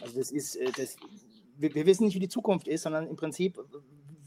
Also 0.02 0.20
das 0.20 0.32
ist, 0.32 0.58
das, 0.78 0.98
wir, 1.58 1.74
wir 1.74 1.86
wissen 1.86 2.06
nicht, 2.06 2.16
wie 2.16 2.20
die 2.20 2.30
Zukunft 2.30 2.68
ist, 2.68 2.84
sondern 2.84 3.08
im 3.08 3.16
Prinzip, 3.16 3.60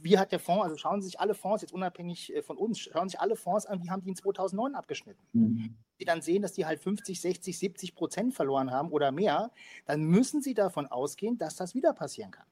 wie 0.05 0.19
hat 0.19 0.33
der 0.33 0.39
Fonds, 0.39 0.65
also 0.65 0.77
schauen 0.77 1.01
Sie 1.01 1.07
sich 1.07 1.19
alle 1.19 1.35
Fonds, 1.35 1.63
jetzt 1.63 1.73
unabhängig 1.73 2.35
äh, 2.35 2.43
von 2.43 2.59
uns, 2.59 2.79
schauen 2.79 3.09
sich 3.09 3.19
alle 3.19 3.37
Fonds 3.37 3.65
an, 3.65 3.83
wie 3.83 3.91
haben 3.91 4.03
die 4.03 4.11
in 4.11 4.17
2009 4.17 4.75
abgeschnitten. 4.75 5.27
Mhm. 5.33 5.77
Sie 5.99 6.05
dann 6.05 6.21
sehen, 6.21 6.43
dass 6.43 6.53
die 6.53 6.67
halt 6.67 6.81
50, 6.81 7.21
60, 7.21 7.59
70 7.59 7.95
Prozent 7.95 8.35
verloren 8.35 8.71
haben 8.71 8.91
oder 8.91 9.11
mehr, 9.13 9.51
dann 9.87 10.03
müssen 10.03 10.43
Sie 10.43 10.53
davon 10.53 10.87
ausgehen, 10.87 11.39
dass 11.39 11.57
das 11.57 11.75
wieder 11.75 11.95
passieren 11.95 12.31
kann. 12.31 12.47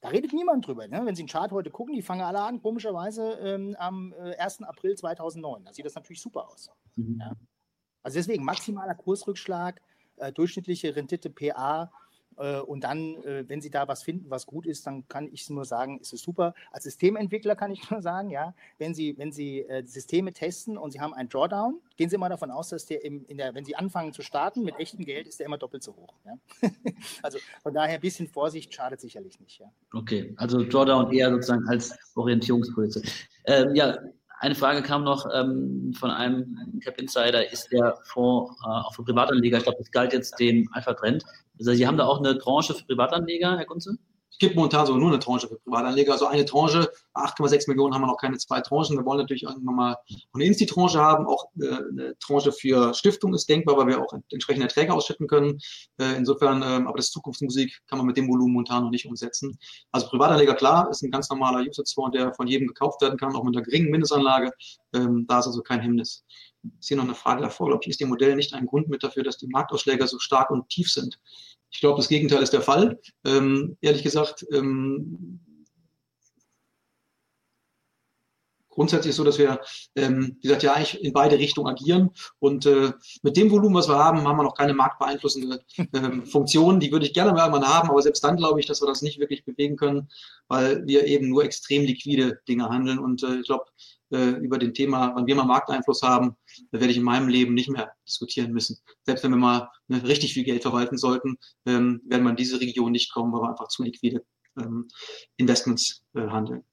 Da 0.00 0.08
redet 0.08 0.32
niemand 0.32 0.66
drüber. 0.66 0.88
Ne? 0.88 1.02
Wenn 1.04 1.14
Sie 1.14 1.24
den 1.24 1.28
Chart 1.28 1.52
heute 1.52 1.70
gucken, 1.70 1.94
die 1.94 2.00
fangen 2.00 2.22
alle 2.22 2.40
an, 2.40 2.62
komischerweise 2.62 3.32
ähm, 3.34 3.76
am 3.78 4.14
äh, 4.14 4.34
1. 4.36 4.62
April 4.62 4.96
2009. 4.96 5.64
Da 5.66 5.74
sieht 5.74 5.84
das 5.84 5.94
natürlich 5.94 6.22
super 6.22 6.48
aus. 6.48 6.70
Mhm. 6.96 7.18
Ja? 7.20 7.36
Also 8.02 8.18
deswegen 8.18 8.44
maximaler 8.44 8.94
Kursrückschlag, 8.94 9.82
äh, 10.16 10.32
durchschnittliche 10.32 10.96
Rendite 10.96 11.28
PA 11.28 11.84
äh, 11.84 11.86
und 12.40 12.84
dann, 12.84 13.16
äh, 13.24 13.44
wenn 13.48 13.60
Sie 13.60 13.70
da 13.70 13.86
was 13.86 14.02
finden, 14.02 14.30
was 14.30 14.46
gut 14.46 14.66
ist, 14.66 14.86
dann 14.86 15.06
kann 15.08 15.28
ich 15.30 15.48
nur 15.50 15.64
sagen, 15.64 16.00
ist 16.00 16.12
es 16.12 16.22
super. 16.22 16.54
Als 16.72 16.84
Systementwickler 16.84 17.54
kann 17.54 17.70
ich 17.70 17.80
nur 17.90 18.00
sagen, 18.00 18.30
ja, 18.30 18.54
wenn 18.78 18.94
Sie, 18.94 19.16
wenn 19.18 19.32
Sie 19.32 19.60
äh, 19.60 19.84
Systeme 19.84 20.32
testen 20.32 20.78
und 20.78 20.92
Sie 20.92 21.00
haben 21.00 21.12
einen 21.12 21.28
Drawdown, 21.28 21.80
gehen 21.96 22.08
Sie 22.08 22.16
mal 22.16 22.28
davon 22.30 22.50
aus, 22.50 22.70
dass 22.70 22.86
der, 22.86 23.04
im, 23.04 23.26
in 23.26 23.36
der, 23.36 23.54
wenn 23.54 23.64
Sie 23.64 23.76
anfangen 23.76 24.12
zu 24.12 24.22
starten 24.22 24.62
mit 24.62 24.78
echtem 24.78 25.04
Geld, 25.04 25.28
ist 25.28 25.38
der 25.38 25.46
immer 25.46 25.58
doppelt 25.58 25.82
so 25.82 25.94
hoch. 25.94 26.14
Ja? 26.24 26.38
also 27.22 27.38
von 27.62 27.74
daher 27.74 27.96
ein 27.96 28.00
bisschen 28.00 28.26
Vorsicht 28.26 28.72
schadet 28.72 29.00
sicherlich 29.00 29.38
nicht. 29.40 29.60
Ja? 29.60 29.70
Okay, 29.92 30.32
also 30.36 30.64
Drawdown 30.64 31.12
eher 31.12 31.30
sozusagen 31.30 31.68
als 31.68 31.94
Orientierungsgröße. 32.14 33.02
Ähm, 33.44 33.74
ja, 33.74 33.98
eine 34.40 34.54
Frage 34.54 34.82
kam 34.82 35.04
noch 35.04 35.26
ähm, 35.32 35.92
von 35.98 36.10
einem 36.10 36.80
Cap 36.82 36.98
Insider, 36.98 37.52
ist 37.52 37.70
der 37.70 37.98
Fonds 38.04 38.58
äh, 38.64 38.68
auch 38.68 38.94
für 38.94 39.04
Privatanleger, 39.04 39.58
ich 39.58 39.64
glaube, 39.64 39.78
das 39.78 39.90
galt 39.90 40.12
jetzt 40.12 40.40
dem 40.40 40.68
Alpha 40.72 40.94
Trend, 40.94 41.24
also 41.58 41.72
Sie 41.72 41.86
haben 41.86 41.98
da 41.98 42.06
auch 42.06 42.18
eine 42.18 42.38
Tranche 42.38 42.74
für 42.74 42.84
Privatanleger, 42.84 43.58
Herr 43.58 43.66
Kunze? 43.66 43.98
Gibt 44.40 44.56
momentan 44.56 44.86
sogar 44.86 44.98
nur 45.00 45.10
eine 45.10 45.18
Tranche 45.18 45.48
für 45.48 45.58
Privatanleger. 45.58 46.12
Also 46.12 46.26
eine 46.26 46.46
Tranche, 46.46 46.90
8,6 47.14 47.68
Millionen 47.68 47.94
haben 47.94 48.00
wir 48.00 48.06
noch 48.06 48.16
keine 48.16 48.38
zwei 48.38 48.62
Tranchen. 48.62 48.96
Wir 48.96 49.04
wollen 49.04 49.18
natürlich 49.18 49.42
irgendwann 49.42 49.74
mal 49.74 49.96
eine 50.32 50.44
Insti-Tranche 50.44 50.98
haben. 50.98 51.26
Auch 51.26 51.50
äh, 51.60 51.66
eine 51.66 52.16
Tranche 52.18 52.50
für 52.50 52.94
Stiftung 52.94 53.34
ist 53.34 53.50
denkbar, 53.50 53.76
weil 53.76 53.86
wir 53.86 54.00
auch 54.00 54.14
entsprechende 54.30 54.66
Erträge 54.66 54.94
ausschütten 54.94 55.28
können. 55.28 55.58
Äh, 56.00 56.16
insofern, 56.16 56.62
ähm, 56.62 56.88
aber 56.88 56.96
das 56.96 57.10
Zukunftsmusik 57.10 57.80
kann 57.86 57.98
man 57.98 58.06
mit 58.06 58.16
dem 58.16 58.28
Volumen 58.28 58.54
momentan 58.54 58.82
noch 58.82 58.90
nicht 58.90 59.04
umsetzen. 59.04 59.58
Also 59.92 60.08
Privatanleger, 60.08 60.54
klar, 60.54 60.88
ist 60.90 61.02
ein 61.02 61.10
ganz 61.10 61.28
normaler 61.28 61.60
Usage-Fonds, 61.60 62.16
der 62.16 62.32
von 62.32 62.46
jedem 62.46 62.66
gekauft 62.66 63.02
werden 63.02 63.18
kann, 63.18 63.36
auch 63.36 63.44
mit 63.44 63.54
einer 63.54 63.64
geringen 63.64 63.90
Mindestanlage. 63.90 64.52
Ähm, 64.94 65.26
da 65.28 65.40
ist 65.40 65.48
also 65.48 65.60
kein 65.60 65.80
Hemmnis. 65.80 66.24
Ist 66.78 66.88
hier 66.88 66.96
noch 66.96 67.04
eine 67.04 67.14
Frage 67.14 67.42
davor, 67.42 67.78
ich, 67.80 67.88
ist 67.88 68.00
Ihr 68.00 68.06
Modell 68.06 68.36
nicht 68.36 68.54
ein 68.54 68.66
Grund 68.66 68.88
mit 68.88 69.02
dafür, 69.02 69.22
dass 69.22 69.38
die 69.38 69.46
Marktausschläge 69.46 70.06
so 70.06 70.18
stark 70.18 70.50
und 70.50 70.68
tief 70.68 70.90
sind? 70.90 71.18
Ich 71.70 71.80
glaube, 71.80 71.98
das 71.98 72.08
Gegenteil 72.08 72.42
ist 72.42 72.52
der 72.52 72.62
Fall. 72.62 73.00
Ähm, 73.24 73.76
ehrlich 73.80 74.02
gesagt, 74.02 74.44
ähm, 74.52 75.40
grundsätzlich 78.70 79.14
so, 79.14 79.24
dass 79.24 79.38
wir, 79.38 79.60
ähm, 79.94 80.36
wie 80.40 80.48
gesagt, 80.48 80.62
ja 80.62 80.72
eigentlich 80.72 81.04
in 81.04 81.12
beide 81.12 81.38
Richtungen 81.38 81.68
agieren. 81.68 82.10
Und 82.38 82.64
äh, 82.66 82.92
mit 83.22 83.36
dem 83.36 83.50
Volumen, 83.50 83.74
was 83.74 83.88
wir 83.88 83.98
haben, 83.98 84.26
haben 84.26 84.36
wir 84.38 84.42
noch 84.42 84.54
keine 84.54 84.74
marktbeeinflussende 84.74 85.60
ähm, 85.92 86.24
Funktion. 86.24 86.80
Die 86.80 86.90
würde 86.90 87.04
ich 87.04 87.12
gerne 87.12 87.32
mal 87.32 87.46
irgendwann 87.46 87.68
haben, 87.68 87.90
aber 87.90 88.00
selbst 88.00 88.24
dann 88.24 88.36
glaube 88.36 88.58
ich, 88.58 88.66
dass 88.66 88.80
wir 88.80 88.86
das 88.86 89.02
nicht 89.02 89.18
wirklich 89.18 89.44
bewegen 89.44 89.76
können, 89.76 90.08
weil 90.48 90.86
wir 90.86 91.06
eben 91.06 91.28
nur 91.28 91.44
extrem 91.44 91.82
liquide 91.82 92.40
Dinge 92.48 92.68
handeln. 92.68 92.98
Und 92.98 93.22
äh, 93.22 93.40
ich 93.40 93.46
glaube, 93.46 93.64
äh, 94.10 94.30
über 94.30 94.58
den 94.58 94.74
Thema, 94.74 95.12
wann 95.14 95.26
wir 95.26 95.34
mal 95.34 95.44
Markteinfluss 95.44 96.02
haben, 96.02 96.36
da 96.70 96.80
werde 96.80 96.90
ich 96.90 96.96
in 96.96 97.04
meinem 97.04 97.28
Leben 97.28 97.54
nicht 97.54 97.70
mehr 97.70 97.92
diskutieren 98.06 98.52
müssen. 98.52 98.78
Selbst 99.04 99.24
wenn 99.24 99.30
wir 99.30 99.38
mal 99.38 99.70
ne, 99.88 100.02
richtig 100.02 100.34
viel 100.34 100.44
Geld 100.44 100.62
verwalten 100.62 100.98
sollten, 100.98 101.38
ähm, 101.66 102.00
werden 102.04 102.24
wir 102.24 102.30
in 102.30 102.36
diese 102.36 102.60
Region 102.60 102.92
nicht 102.92 103.12
kommen, 103.12 103.32
weil 103.32 103.42
wir 103.42 103.50
einfach 103.50 103.68
zu 103.68 103.82
liquide 103.82 104.24
ähm, 104.58 104.88
Investments 105.36 106.04
äh, 106.14 106.26
handeln. 106.26 106.64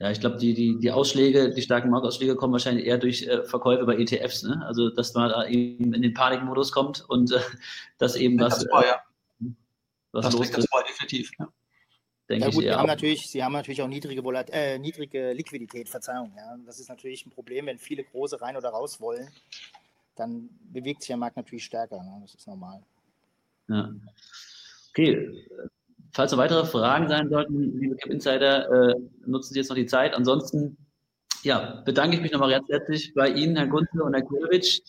Ja, 0.00 0.12
ich 0.12 0.20
glaube, 0.20 0.36
die, 0.36 0.54
die, 0.54 0.78
die 0.78 0.92
Ausschläge, 0.92 1.52
die 1.52 1.62
starken 1.62 1.90
Marktausschläge 1.90 2.36
kommen 2.36 2.52
wahrscheinlich 2.52 2.86
eher 2.86 2.98
durch 2.98 3.22
äh, 3.22 3.42
Verkäufe 3.44 3.84
bei 3.84 3.96
ETFs. 3.96 4.44
Ne? 4.44 4.62
Also, 4.64 4.90
dass 4.90 5.12
man 5.14 5.30
da 5.30 5.48
eben 5.48 5.92
in 5.92 6.02
den 6.02 6.14
Panikmodus 6.14 6.70
kommt 6.70 7.04
und 7.08 7.32
äh, 7.32 7.40
dass 7.98 8.14
eben 8.14 8.38
was, 8.38 8.60
das 8.60 8.70
war, 8.70 8.86
ja. 8.86 9.02
was 10.12 10.26
das 10.26 10.34
los 10.34 10.48
ist. 10.50 10.58
Das 10.58 10.66
war 10.70 10.84
definitiv, 10.84 11.30
ja 11.38 11.48
denke 12.28 12.46
ja, 12.46 12.50
gut, 12.50 12.64
ich. 12.64 12.70
Sie 12.70 12.74
haben, 12.74 12.86
natürlich, 12.86 13.26
sie 13.28 13.44
haben 13.44 13.52
natürlich 13.52 13.82
auch 13.82 13.88
niedrige, 13.88 14.22
Volat 14.22 14.50
äh, 14.50 14.78
niedrige 14.78 15.32
Liquidität, 15.32 15.88
Verzeihung. 15.88 16.32
Ja. 16.36 16.56
Das 16.66 16.78
ist 16.78 16.88
natürlich 16.88 17.26
ein 17.26 17.30
Problem, 17.30 17.66
wenn 17.66 17.78
viele 17.78 18.04
große 18.04 18.40
rein 18.40 18.56
oder 18.56 18.70
raus 18.70 19.00
wollen, 19.00 19.28
dann 20.16 20.48
bewegt 20.72 21.02
sich 21.02 21.08
der 21.08 21.16
Markt 21.16 21.36
natürlich 21.36 21.64
stärker. 21.64 22.02
Ne. 22.02 22.18
Das 22.22 22.34
ist 22.34 22.46
normal. 22.46 22.82
Ja. 23.68 23.90
Okay, 24.90 25.46
falls 26.12 26.32
noch 26.32 26.38
weitere 26.38 26.64
Fragen 26.64 27.08
sein 27.08 27.28
sollten, 27.28 27.78
liebe 27.78 27.96
Cap 27.96 28.10
Insider, 28.10 28.90
äh, 28.90 28.94
nutzen 29.26 29.52
Sie 29.52 29.60
jetzt 29.60 29.68
noch 29.68 29.76
die 29.76 29.86
Zeit. 29.86 30.14
Ansonsten 30.14 30.76
ja, 31.42 31.82
bedanke 31.84 32.16
ich 32.16 32.22
mich 32.22 32.32
nochmal 32.32 32.50
ganz 32.50 32.68
herzlich 32.68 33.14
bei 33.14 33.28
Ihnen, 33.28 33.56
Herr 33.56 33.66
Gunzel 33.66 34.02
und 34.02 34.14
Herr 34.14 34.22
Kulewitsch, 34.22 34.80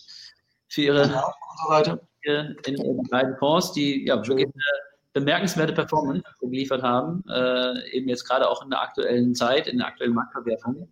für 0.67 0.81
Ihre 0.81 1.05
ja, 1.05 2.49
in, 2.65 2.75
in 2.75 2.75
den 2.75 3.09
beiden 3.09 3.37
Fonds, 3.37 3.71
die 3.73 4.05
ja 4.05 4.15
wirklich 4.15 4.47
eine 4.47 4.88
bemerkenswerte 5.13 5.73
Performance 5.73 6.23
geliefert 6.39 6.83
haben, 6.83 7.23
äh, 7.29 7.89
eben 7.91 8.07
jetzt 8.09 8.25
gerade 8.25 8.49
auch 8.49 8.63
in 8.63 8.69
der 8.69 8.81
aktuellen 8.81 9.33
Zeit, 9.35 9.67
in 9.67 9.77
der 9.79 9.87
aktuellen 9.87 10.13
Marktverwerfung. 10.13 10.89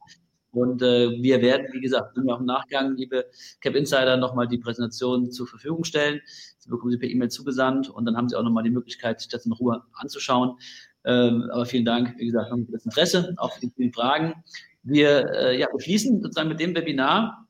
Und 0.52 0.82
äh, 0.82 1.12
wir 1.22 1.42
werden, 1.42 1.68
wie 1.72 1.82
gesagt, 1.82 2.18
auch 2.18 2.40
im 2.40 2.46
Nachgang, 2.46 2.96
liebe 2.96 3.26
Cap 3.62 3.76
Insider, 3.76 4.18
nochmal 4.18 4.48
die 4.48 4.58
Präsentation 4.58 5.32
zur 5.32 5.46
Verfügung 5.46 5.84
stellen. 5.84 6.22
Sie 6.58 6.70
bekommen 6.70 6.92
sie 6.92 6.98
per 6.98 7.10
E-Mail 7.10 7.30
zugesandt 7.30 7.90
und 7.90 8.06
dann 8.06 8.18
haben 8.18 8.28
Sie 8.28 8.36
auch 8.36 8.44
nochmal 8.44 8.64
die 8.64 8.72
Möglichkeit, 8.72 9.20
sich 9.20 9.30
das 9.30 9.46
in 9.46 9.52
Ruhe 9.52 9.84
anzuschauen. 9.94 10.58
Ähm, 11.06 11.50
aber 11.52 11.66
vielen 11.66 11.86
Dank, 11.86 12.18
wie 12.18 12.26
gesagt, 12.26 12.50
für 12.50 12.72
das 12.72 12.86
Interesse, 12.86 13.36
auch 13.38 13.54
für 13.54 13.62
die 13.62 13.72
vielen 13.76 13.94
Fragen. 13.94 14.44
Wir 14.84 15.30
äh, 15.32 15.60
ja, 15.60 15.68
beschließen 15.72 16.22
sozusagen 16.22 16.50
mit 16.50 16.60
dem 16.60 16.76
Webinar 16.76 17.48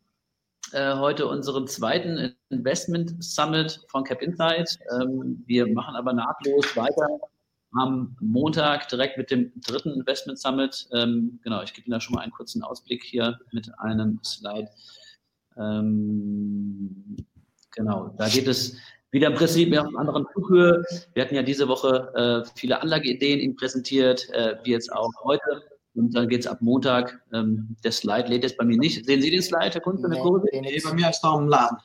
äh, 0.74 0.96
heute 0.96 1.28
unseren 1.28 1.68
zweiten 1.68 2.36
Investment 2.50 3.24
Summit 3.24 3.82
von 3.90 4.04
Cap 4.04 4.22
Insight. 4.22 4.78
Ähm, 5.00 5.44
wir 5.46 5.68
machen 5.74 5.96
aber 5.96 6.14
nahtlos 6.14 6.76
weiter 6.76 7.08
am 7.74 8.16
Montag 8.22 8.88
direkt 8.88 9.18
mit 9.18 9.30
dem 9.32 9.52
dritten 9.62 9.92
Investment 9.92 10.40
Summit. 10.40 10.88
Ähm, 10.94 11.40
genau, 11.44 11.62
ich 11.64 11.74
gebe 11.74 11.88
Ihnen 11.88 11.94
da 11.94 12.00
schon 12.00 12.16
mal 12.16 12.22
einen 12.22 12.32
kurzen 12.32 12.64
Ausblick 12.64 13.04
hier 13.04 13.40
mit 13.52 13.70
einem 13.80 14.20
Slide. 14.24 14.70
Ähm, 15.58 17.18
genau, 17.76 18.14
da 18.18 18.30
geht 18.30 18.48
es 18.48 18.78
wieder 19.12 19.28
im 19.28 19.36
Prinzip 19.36 19.70
mehr 19.70 19.82
auf 19.82 19.88
einer 19.88 20.00
anderen 20.00 20.28
Flughöhe. 20.28 20.84
Wir 21.14 21.24
hatten 21.24 21.36
ja 21.36 21.44
diese 21.44 21.68
Woche 21.68 22.46
äh, 22.46 22.50
viele 22.56 22.82
Anlageideen 22.82 23.40
Ihnen 23.40 23.56
präsentiert, 23.56 24.30
äh, 24.32 24.56
wie 24.64 24.72
jetzt 24.72 24.92
auch 24.92 25.12
heute. 25.24 25.64
Und 25.96 26.16
dann 26.16 26.30
geht 26.30 26.42
es 26.42 26.48
ab 26.48 26.62
Montag. 26.62 27.22
Ähm, 27.34 27.76
der 27.84 27.92
Slide 27.92 28.28
lädt 28.28 28.44
jetzt 28.44 28.58
bei 28.58 28.66
mir 28.66 28.78
nicht. 28.78 29.06
Sehen 29.06 29.22
Sie 29.22 29.32
den 29.32 29.42
Slide, 29.42 29.72
Herr 29.72 29.82
Kunze? 29.82 30.08
Nee, 30.08 30.62
nee, 30.62 30.80
bei 30.84 30.94
mir 30.94 31.10
ist 31.10 31.22
da 31.22 31.38
im 31.38 31.48
Laden. 31.48 31.78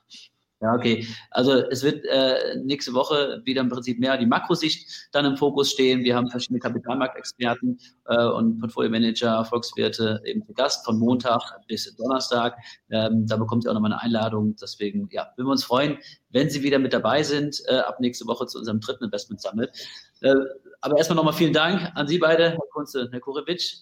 Ja, 0.62 0.74
okay. 0.74 1.04
Also 1.32 1.54
es 1.54 1.82
wird 1.82 2.04
äh, 2.06 2.56
nächste 2.62 2.94
Woche 2.94 3.42
wieder 3.44 3.62
im 3.62 3.68
Prinzip 3.68 3.98
mehr 3.98 4.16
die 4.16 4.26
Makrosicht 4.26 5.08
dann 5.10 5.24
im 5.24 5.36
Fokus 5.36 5.72
stehen. 5.72 6.04
Wir 6.04 6.14
haben 6.14 6.30
verschiedene 6.30 6.60
Kapitalmarktexperten 6.60 7.80
äh, 8.06 8.24
und 8.26 8.60
Portfolio-Manager, 8.60 9.44
Volkswirte 9.44 10.22
eben 10.24 10.40
zu 10.46 10.52
Gast 10.52 10.84
von 10.84 11.00
Montag 11.00 11.42
bis 11.66 11.92
Donnerstag. 11.96 12.56
Ähm, 12.90 13.26
da 13.26 13.36
bekommt 13.38 13.64
ihr 13.64 13.70
auch 13.70 13.74
nochmal 13.74 13.92
eine 13.92 14.02
Einladung. 14.02 14.54
Deswegen, 14.54 15.08
ja, 15.10 15.32
würden 15.34 15.48
wir 15.48 15.52
uns 15.52 15.64
freuen, 15.64 15.98
wenn 16.30 16.48
Sie 16.48 16.62
wieder 16.62 16.78
mit 16.78 16.92
dabei 16.92 17.24
sind, 17.24 17.60
äh, 17.66 17.78
ab 17.78 17.98
nächste 17.98 18.28
Woche 18.28 18.46
zu 18.46 18.58
unserem 18.58 18.78
dritten 18.78 19.02
Investment 19.02 19.42
Summit. 19.42 19.70
Äh, 20.20 20.32
aber 20.80 20.96
erstmal 20.96 21.16
nochmal 21.16 21.34
vielen 21.34 21.52
Dank 21.52 21.90
an 21.96 22.06
Sie 22.06 22.18
beide, 22.18 22.50
Herr 22.52 22.58
Kunze, 22.72 23.08
Herr 23.10 23.20
Kurewitsch. 23.20 23.78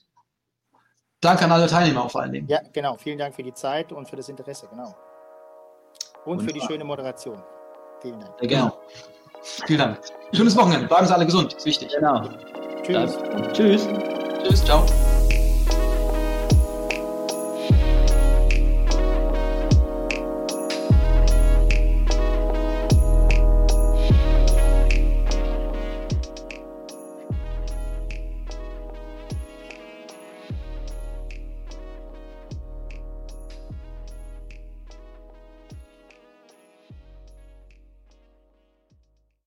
Danke 1.21 1.45
an 1.45 1.53
alle 1.53 1.67
Teilnehmer 1.67 2.07
auch 2.07 2.11
vor 2.11 2.23
allen 2.23 2.33
Dingen. 2.33 2.49
Ja, 2.49 2.61
genau. 2.73 2.97
Vielen 2.97 3.19
Dank 3.19 3.35
für 3.35 3.43
die 3.43 3.53
Zeit 3.53 3.93
und 3.93 4.09
für 4.09 4.17
das 4.17 4.31
Interesse, 4.31 4.67
genau. 4.71 4.97
Und 6.25 6.43
für 6.43 6.53
die 6.53 6.61
schöne 6.61 6.85
Moderation. 6.85 7.43
Vielen 8.01 8.21
Dank. 8.21 8.35
Sehr 8.39 8.49
gerne. 8.49 8.73
Vielen 9.67 9.79
Dank. 9.79 10.01
Schönes 10.33 10.57
Wochenende. 10.57 10.87
Bleiben 10.87 11.07
Sie 11.07 11.15
alle 11.15 11.27
gesund. 11.27 11.55
ist 11.55 11.67
wichtig. 11.67 11.93
Genau. 11.95 12.29
Tschüss. 12.83 13.19
Tschüss. 13.53 13.89
Tschüss. 14.43 14.65
Ciao. 14.65 14.85